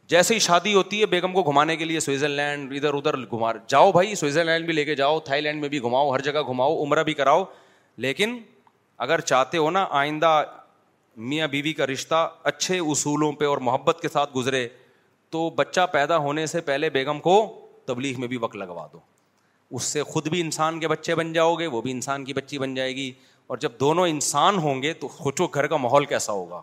جیسے 0.09 0.33
ہی 0.33 0.39
شادی 0.45 0.73
ہوتی 0.73 0.99
ہے 1.01 1.05
بیگم 1.13 1.33
کو 1.33 1.43
گھمانے 1.51 1.75
کے 1.77 1.85
لیے 1.85 1.99
سوئٹزرلینڈ 1.99 2.71
ادھر 2.77 2.93
ادھر 2.93 3.17
گھما 3.31 3.51
جاؤ 3.69 3.91
بھائی 3.91 4.15
سوئٹزر 4.15 4.43
لینڈ 4.45 4.65
بھی 4.65 4.73
لے 4.73 4.83
کے 4.85 4.95
جاؤ 4.95 5.19
تھائی 5.29 5.41
لینڈ 5.41 5.61
میں 5.61 5.69
بھی 5.69 5.81
گھماؤ 5.81 6.09
ہر 6.13 6.21
جگہ 6.21 6.41
گھماؤ 6.47 6.77
عمرہ 6.83 7.03
بھی 7.03 7.13
کراؤ 7.13 7.43
لیکن 8.05 8.37
اگر 9.05 9.19
چاہتے 9.19 9.57
ہو 9.57 9.69
نا 9.71 9.85
آئندہ 9.99 10.33
میاں 11.29 11.47
بیوی 11.47 11.73
کا 11.73 11.87
رشتہ 11.87 12.29
اچھے 12.51 12.77
اصولوں 12.79 13.31
پہ 13.39 13.45
اور 13.45 13.57
محبت 13.69 13.99
کے 14.01 14.09
ساتھ 14.09 14.35
گزرے 14.35 14.67
تو 15.31 15.49
بچہ 15.55 15.85
پیدا 15.91 16.17
ہونے 16.27 16.45
سے 16.47 16.61
پہلے 16.69 16.89
بیگم 16.89 17.19
کو 17.19 17.35
تبلیغ 17.85 18.19
میں 18.19 18.27
بھی 18.27 18.37
وقت 18.41 18.55
لگوا 18.55 18.85
دو 18.93 18.99
اس 19.77 19.83
سے 19.83 20.03
خود 20.03 20.27
بھی 20.29 20.41
انسان 20.41 20.79
کے 20.79 20.87
بچے 20.87 21.15
بن 21.15 21.31
جاؤ 21.33 21.53
گے 21.55 21.67
وہ 21.75 21.81
بھی 21.81 21.91
انسان 21.91 22.25
کی 22.25 22.33
بچی 22.33 22.57
بن 22.59 22.75
جائے 22.75 22.95
گی 22.95 23.11
اور 23.47 23.57
جب 23.57 23.71
دونوں 23.79 24.07
انسان 24.07 24.57
ہوں 24.65 24.81
گے 24.81 24.93
تو 25.03 25.07
سوچو 25.17 25.47
گھر 25.47 25.67
کا 25.67 25.77
ماحول 25.77 26.05
کیسا 26.05 26.33
ہوگا 26.33 26.61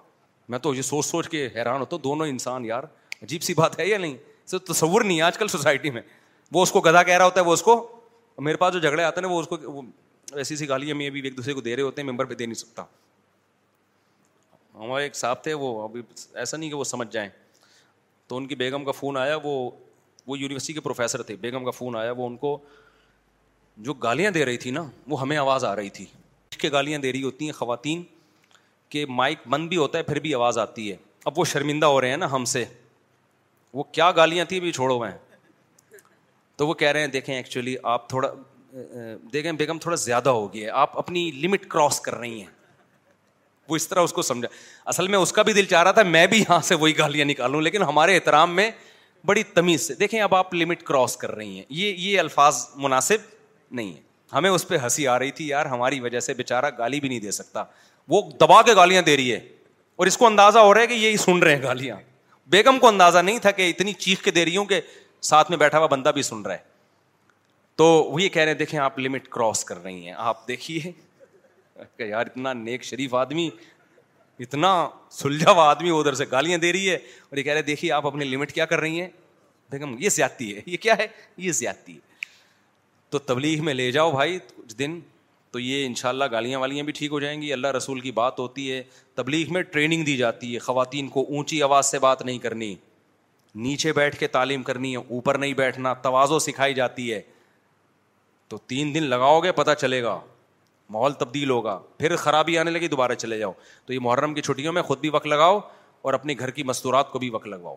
میں 0.49 0.59
تو 0.59 0.75
یہ 0.75 0.83
سوچ 0.83 1.07
سوچ 1.07 1.29
کے 1.29 1.49
حیران 1.55 1.81
ہوتا 1.81 1.97
ہوں 1.97 2.03
دونوں 2.03 2.27
انسان 2.27 2.65
یار 2.65 2.83
عجیب 3.23 3.43
سی 3.43 3.55
بات 3.55 3.79
ہے 3.79 3.87
یا 3.87 3.99
نہیں 3.99 4.17
صرف 4.51 4.63
تصور 4.67 5.01
نہیں 5.05 5.17
ہے 5.19 5.23
آج 5.23 5.39
کل 5.39 5.49
سوسائٹی 5.49 5.91
میں 5.91 6.03
وہ 6.53 6.63
اس 6.63 6.73
کو 6.73 6.81
گدا 6.81 7.03
کہہ 7.03 7.17
رہا 7.19 7.25
ہوتا 7.25 7.41
ہے 7.41 7.45
وہ 7.47 7.53
اس 7.53 7.63
کو 7.63 7.75
میرے 8.47 8.57
پاس 8.57 8.73
جو 8.75 8.79
جھگڑے 8.79 9.03
آتے 9.05 9.21
ہیں 9.21 9.29
وہ 9.29 9.41
اس 9.41 9.47
کو 9.49 9.57
ایسی 9.57 10.55
ایسی 10.55 10.69
گالیاں 10.69 10.95
میں 10.95 11.07
ابھی 11.07 11.21
ایک 11.25 11.37
دوسرے 11.37 11.55
کو 11.55 11.61
دے 11.61 11.75
رہے 11.77 11.83
ہوتے 11.83 12.03
ہیں 12.03 12.09
ممبر 12.11 12.25
پہ 12.31 12.35
دے 12.35 12.47
نہیں 12.47 12.59
سکتا 12.63 12.85
ہمارے 14.79 15.03
ایک 15.05 15.15
صاحب 15.17 15.43
تھے 15.45 15.55
وہ 15.65 15.83
ابھی 15.83 16.03
ایسا 16.35 16.57
نہیں 16.57 16.69
کہ 16.71 16.77
وہ 16.77 16.85
سمجھ 16.85 17.09
جائیں 17.13 17.29
تو 18.29 18.37
ان 18.37 18.47
کی 18.47 18.55
بیگم 18.55 18.85
کا 18.85 18.91
فون 18.93 19.17
آیا 19.17 19.37
وہ 19.45 19.71
وہ 20.27 20.39
یونیورسٹی 20.39 20.73
کے 20.73 20.81
پروفیسر 20.81 21.23
تھے 21.29 21.37
بیگم 21.41 21.65
کا 21.65 21.71
فون 21.71 21.97
آیا 21.97 22.13
وہ 22.17 22.27
ان 22.27 22.37
کو 22.37 22.59
جو 23.87 23.93
گالیاں 24.07 24.31
دے 24.31 24.45
رہی 24.47 24.57
تھی 24.65 24.71
نا 24.71 24.83
وہ 25.09 25.21
ہمیں 25.21 25.37
آواز 25.39 25.65
آ 25.65 25.75
رہی 25.77 25.89
تھی 26.01 26.07
گالیاں 26.73 26.99
دے 26.99 27.11
رہی 27.13 27.23
ہوتی 27.23 27.45
ہیں 27.45 27.53
خواتین 27.53 28.03
کہ 28.89 29.05
مائک 29.09 29.39
بند 29.51 29.69
بھی 29.69 29.77
ہوتا 29.77 29.99
ہے 29.99 30.03
پھر 30.03 30.19
بھی 30.21 30.35
آواز 30.35 30.59
آتی 30.59 30.91
ہے 30.91 30.97
اب 31.27 31.39
وہ 31.39 31.45
شرمندہ 31.45 31.87
ہو 31.87 32.01
رہے 32.01 32.11
ہیں 32.11 32.17
نا 32.17 32.31
ہم 32.33 32.45
سے 32.53 32.65
وہ 33.75 33.83
کیا 33.93 34.11
گالیاں 34.17 34.45
تھیں 34.49 34.61
بھی 34.61 34.73
چھوڑو 34.73 35.01
تو 36.57 36.67
وہ 36.67 36.75
کہہ 36.75 36.89
رہے 36.91 37.01
ہیں 37.01 37.07
دیکھیں 37.07 37.35
ایکچولی 37.35 37.75
آپ 37.91 38.09
تھوڑا 38.09 38.29
دیکھیں 39.33 39.51
بیگم 39.59 39.79
تھوڑا 39.79 39.97
زیادہ 40.05 40.29
ہو 40.37 40.53
گیا 40.53 40.73
آپ 40.77 40.97
اپنی 40.99 41.31
لمٹ 41.35 41.67
کراس 41.71 42.01
کر 42.07 42.15
رہی 42.19 42.41
ہیں 42.41 42.47
وہ 43.69 43.77
اس 43.77 43.87
طرح 43.89 44.03
اس 44.03 44.13
کو 44.13 44.23
سمجھا 44.23 44.49
اصل 44.93 45.09
میں 45.09 45.19
اس 45.19 45.33
کا 45.33 45.43
بھی 45.49 45.53
دل 45.53 45.65
چاہ 45.71 45.83
رہا 45.83 45.91
تھا 45.99 46.03
میں 46.15 46.27
بھی 46.33 46.39
یہاں 46.41 46.61
سے 46.69 46.75
وہی 46.75 46.97
گالیاں 46.99 47.25
نکالوں 47.27 47.61
لیکن 47.63 47.83
ہمارے 47.83 48.15
احترام 48.15 48.55
میں 48.57 48.71
بڑی 49.27 49.43
تمیز 49.55 49.87
سے 49.87 49.95
دیکھیں 50.01 50.21
اب 50.21 50.35
آپ 50.35 50.55
لمٹ 50.55 50.83
کراس 50.91 51.17
کر 51.17 51.35
رہی 51.35 51.59
ہیں 51.59 51.65
یہ 51.69 51.95
یہ 51.99 52.19
الفاظ 52.21 52.67
مناسب 52.87 53.21
نہیں 53.71 53.93
ہیں 53.93 54.01
ہمیں 54.35 54.51
اس 54.51 54.67
پہ 54.69 54.77
ہنسی 54.83 55.07
آ 55.09 55.19
رہی 55.19 55.31
تھی 55.41 55.47
یار 55.49 55.67
ہماری 55.67 56.01
وجہ 56.01 56.21
سے 56.21 56.35
بےچارہ 56.41 56.71
گالی 56.79 57.01
بھی 57.01 57.09
نہیں 57.09 57.21
دے 57.21 57.31
سکتا 57.41 57.65
وہ 58.09 58.21
دبا 58.41 58.61
کے 58.67 58.75
گالیاں 58.77 59.03
دے 59.03 59.17
رہی 59.17 59.33
ہے 59.33 59.39
اور 60.01 60.07
اس 60.07 60.17
کو 60.19 60.27
اندازہ 60.27 60.59
ہو 60.59 60.73
رہا 60.75 60.81
ہے 60.81 60.87
کہ 60.87 60.95
یہی 60.95 61.17
سن 61.17 61.39
رہے 61.43 61.55
ہیں 61.55 61.63
گالیاں 61.63 61.97
بیگم 62.51 62.79
کو 62.81 62.89
اندازہ 62.89 63.19
نہیں 63.19 63.39
تھا 63.43 63.51
کہ 63.51 63.69
اتنی 63.71 63.93
چیخ 63.93 64.23
کے 64.25 64.31
دے 64.31 64.45
رہی 64.45 64.57
ہوں 64.57 64.65
کہ 64.67 64.81
ساتھ 65.31 65.51
میں 65.51 65.59
بیٹھا 65.59 65.79
ہوا 65.79 65.87
بندہ 65.91 66.09
بھی 66.15 66.23
سن 66.23 66.43
رہا 66.43 66.55
ہے 66.55 66.67
تو 67.77 67.85
وہ 68.13 68.23
یہ 68.23 68.29
کہہ 68.29 68.43
رہے 68.43 68.53
ہیں 68.53 68.59
دیکھیں 68.59 68.79
آپ 68.81 68.99
لمٹ 68.99 69.29
کراس 69.31 69.65
کر 69.65 69.83
رہی 69.83 70.07
ہیں 70.07 70.15
آپ 70.17 70.47
دیکھیے 70.49 70.91
کہ 71.97 72.03
یار 72.03 72.27
اتنا 72.27 72.53
نیک 72.53 72.85
شریف 72.85 73.15
آدمی 73.15 73.49
اتنا 74.41 74.71
سلجھا 75.11 75.51
ہوا 75.51 75.69
آدمی 75.71 75.91
ادھر 75.99 76.15
سے 76.15 76.25
گالیاں 76.31 76.59
دے 76.59 76.73
رہی 76.73 76.89
ہے 76.91 76.95
اور 76.95 77.37
یہ 77.37 77.43
کہہ 77.43 77.53
رہے 77.53 77.63
دیکھیے 77.63 77.93
آپ 77.93 78.07
اپنی 78.07 78.25
لمٹ 78.25 78.53
کیا 78.53 78.65
کر 78.73 78.81
رہی 78.81 79.01
ہیں 79.01 79.09
بیگم 79.71 79.95
یہ 80.01 80.09
زیادتی 80.11 80.55
ہے 80.57 80.61
یہ 80.67 80.77
کیا 80.83 80.97
ہے 80.99 81.07
یہ 81.37 81.53
زیادتی 81.53 81.95
ہے 81.95 82.07
تو 83.11 83.19
تبلیغ 83.19 83.65
میں 83.65 83.75
لے 83.75 83.91
جاؤ 83.93 84.11
بھائی 84.11 84.39
دن 84.79 84.99
تو 85.53 85.59
یہ 85.61 85.85
ان 85.87 85.95
شاء 85.95 86.09
اللہ 86.09 86.25
گالیاں 86.33 86.59
والیاں 86.61 86.85
بھی 86.85 86.93
ٹھیک 86.97 87.13
ہو 87.13 87.21
جائیں 87.21 87.41
گی 87.43 87.53
اللہ 87.53 87.67
رسول 87.77 88.01
کی 88.01 88.11
بات 88.13 88.39
ہوتی 88.39 88.71
ہے 88.73 88.83
تبلیغ 89.15 89.53
میں 89.53 89.63
ٹریننگ 89.73 90.05
دی 90.05 90.17
جاتی 90.17 90.53
ہے 90.55 90.59
خواتین 90.65 91.09
کو 91.09 91.23
اونچی 91.29 91.63
آواز 91.63 91.91
سے 91.91 91.99
بات 91.99 92.23
نہیں 92.25 92.39
کرنی 92.39 92.75
نیچے 93.67 93.93
بیٹھ 93.93 94.19
کے 94.21 94.27
تعلیم 94.35 94.63
کرنی 94.63 94.91
ہے 94.97 95.01
اوپر 95.17 95.39
نہیں 95.39 95.55
بیٹھنا 95.61 95.93
توازو 96.09 96.39
سکھائی 96.49 96.75
جاتی 96.75 97.13
ہے 97.13 97.21
تو 98.49 98.57
تین 98.67 98.95
دن 98.95 99.03
لگاؤ 99.03 99.41
گے 99.41 99.53
پتہ 99.53 99.71
چلے 99.81 100.03
گا 100.03 100.19
ماحول 100.91 101.13
تبدیل 101.23 101.51
ہوگا 101.51 101.79
پھر 101.99 102.17
خرابی 102.17 102.59
آنے 102.59 102.71
لگی 102.71 102.89
دوبارہ 102.89 103.15
چلے 103.23 103.39
جاؤ 103.39 103.53
تو 103.87 103.93
یہ 103.93 103.99
محرم 104.03 104.35
کی 104.35 104.43
چھٹیوں 104.43 104.73
میں 104.73 104.83
خود 104.83 104.99
بھی 105.01 105.09
وقت 105.13 105.27
لگاؤ 105.27 105.59
اور 106.03 106.15
اپنے 106.15 106.35
گھر 106.39 106.51
کی 106.59 106.63
مستورات 106.63 107.11
کو 107.11 107.19
بھی 107.19 107.31
وقت 107.31 107.47
لگواؤ 107.49 107.77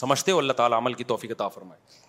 سمجھتے 0.00 0.32
ہو 0.32 0.38
اللہ 0.38 0.52
تعالیٰ 0.52 0.78
عمل 0.78 0.94
کی 0.94 1.04
توفیق 1.04 1.30
عطا 1.32 1.48
فرمائے 1.48 2.06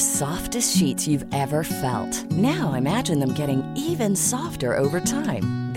سافٹ 0.00 0.56
نو 2.36 2.72
ایم 2.74 3.34
کی 3.36 4.14
soft 4.16 4.64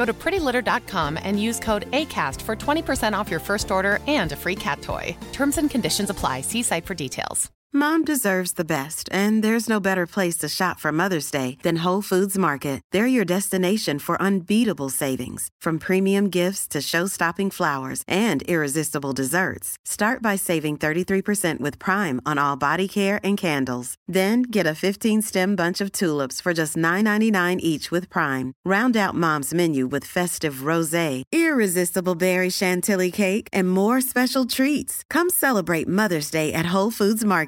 Go 0.00 0.06
to 0.10 0.16
prettylitter.com 0.24 1.12
and 1.28 1.34
use 1.48 1.58
code 1.68 1.84
ACAST 2.00 2.42
for 2.46 2.54
20% 2.64 3.18
off 3.18 3.32
your 3.34 3.42
first 3.50 3.76
order 3.76 3.94
and 4.18 4.28
a 4.36 4.38
free 4.44 4.58
cat 4.66 4.82
toy. 4.90 5.04
Terms 5.38 5.56
and 5.60 5.68
conditions 5.76 6.08
apply. 6.14 6.36
See 6.50 6.66
site 6.72 6.88
for 6.90 6.96
details. 7.06 7.46
Mom 7.70 8.02
deserves 8.02 8.52
the 8.52 8.64
best, 8.64 9.10
and 9.12 9.44
there's 9.44 9.68
no 9.68 9.78
better 9.78 10.06
place 10.06 10.38
to 10.38 10.48
shop 10.48 10.80
for 10.80 10.90
Mother's 10.90 11.30
Day 11.30 11.58
than 11.62 11.84
Whole 11.84 12.00
Foods 12.00 12.38
Market. 12.38 12.80
They're 12.92 13.06
your 13.06 13.26
destination 13.26 13.98
for 13.98 14.20
unbeatable 14.22 14.88
savings, 14.88 15.50
from 15.60 15.78
premium 15.78 16.30
gifts 16.30 16.66
to 16.68 16.80
show-stopping 16.80 17.50
flowers 17.50 18.02
and 18.08 18.40
irresistible 18.48 19.12
desserts. 19.12 19.76
Start 19.84 20.22
by 20.22 20.34
saving 20.34 20.78
33% 20.78 21.60
with 21.60 21.78
Prime 21.78 22.22
on 22.24 22.38
all 22.38 22.56
body 22.56 22.88
care 22.88 23.20
and 23.22 23.36
candles. 23.36 23.96
Then 24.06 24.42
get 24.50 24.66
a 24.66 24.70
15-stem 24.70 25.54
bunch 25.54 25.82
of 25.82 25.92
tulips 25.92 26.40
for 26.40 26.54
just 26.54 26.74
$9.99 26.74 27.58
each 27.60 27.90
with 27.90 28.08
Prime. 28.08 28.54
Round 28.64 28.96
out 28.96 29.14
Mom's 29.14 29.52
menu 29.52 29.88
with 29.88 30.06
festive 30.06 30.64
rosé, 30.64 31.22
irresistible 31.30 32.14
berry 32.14 32.48
chantilly 32.48 33.10
cake, 33.10 33.48
and 33.52 33.70
more 33.70 34.00
special 34.00 34.46
treats. 34.46 35.02
Come 35.10 35.28
celebrate 35.28 35.86
Mother's 35.86 36.30
Day 36.30 36.54
at 36.54 36.72
Whole 36.72 36.90
Foods 36.90 37.26
Market. 37.26 37.46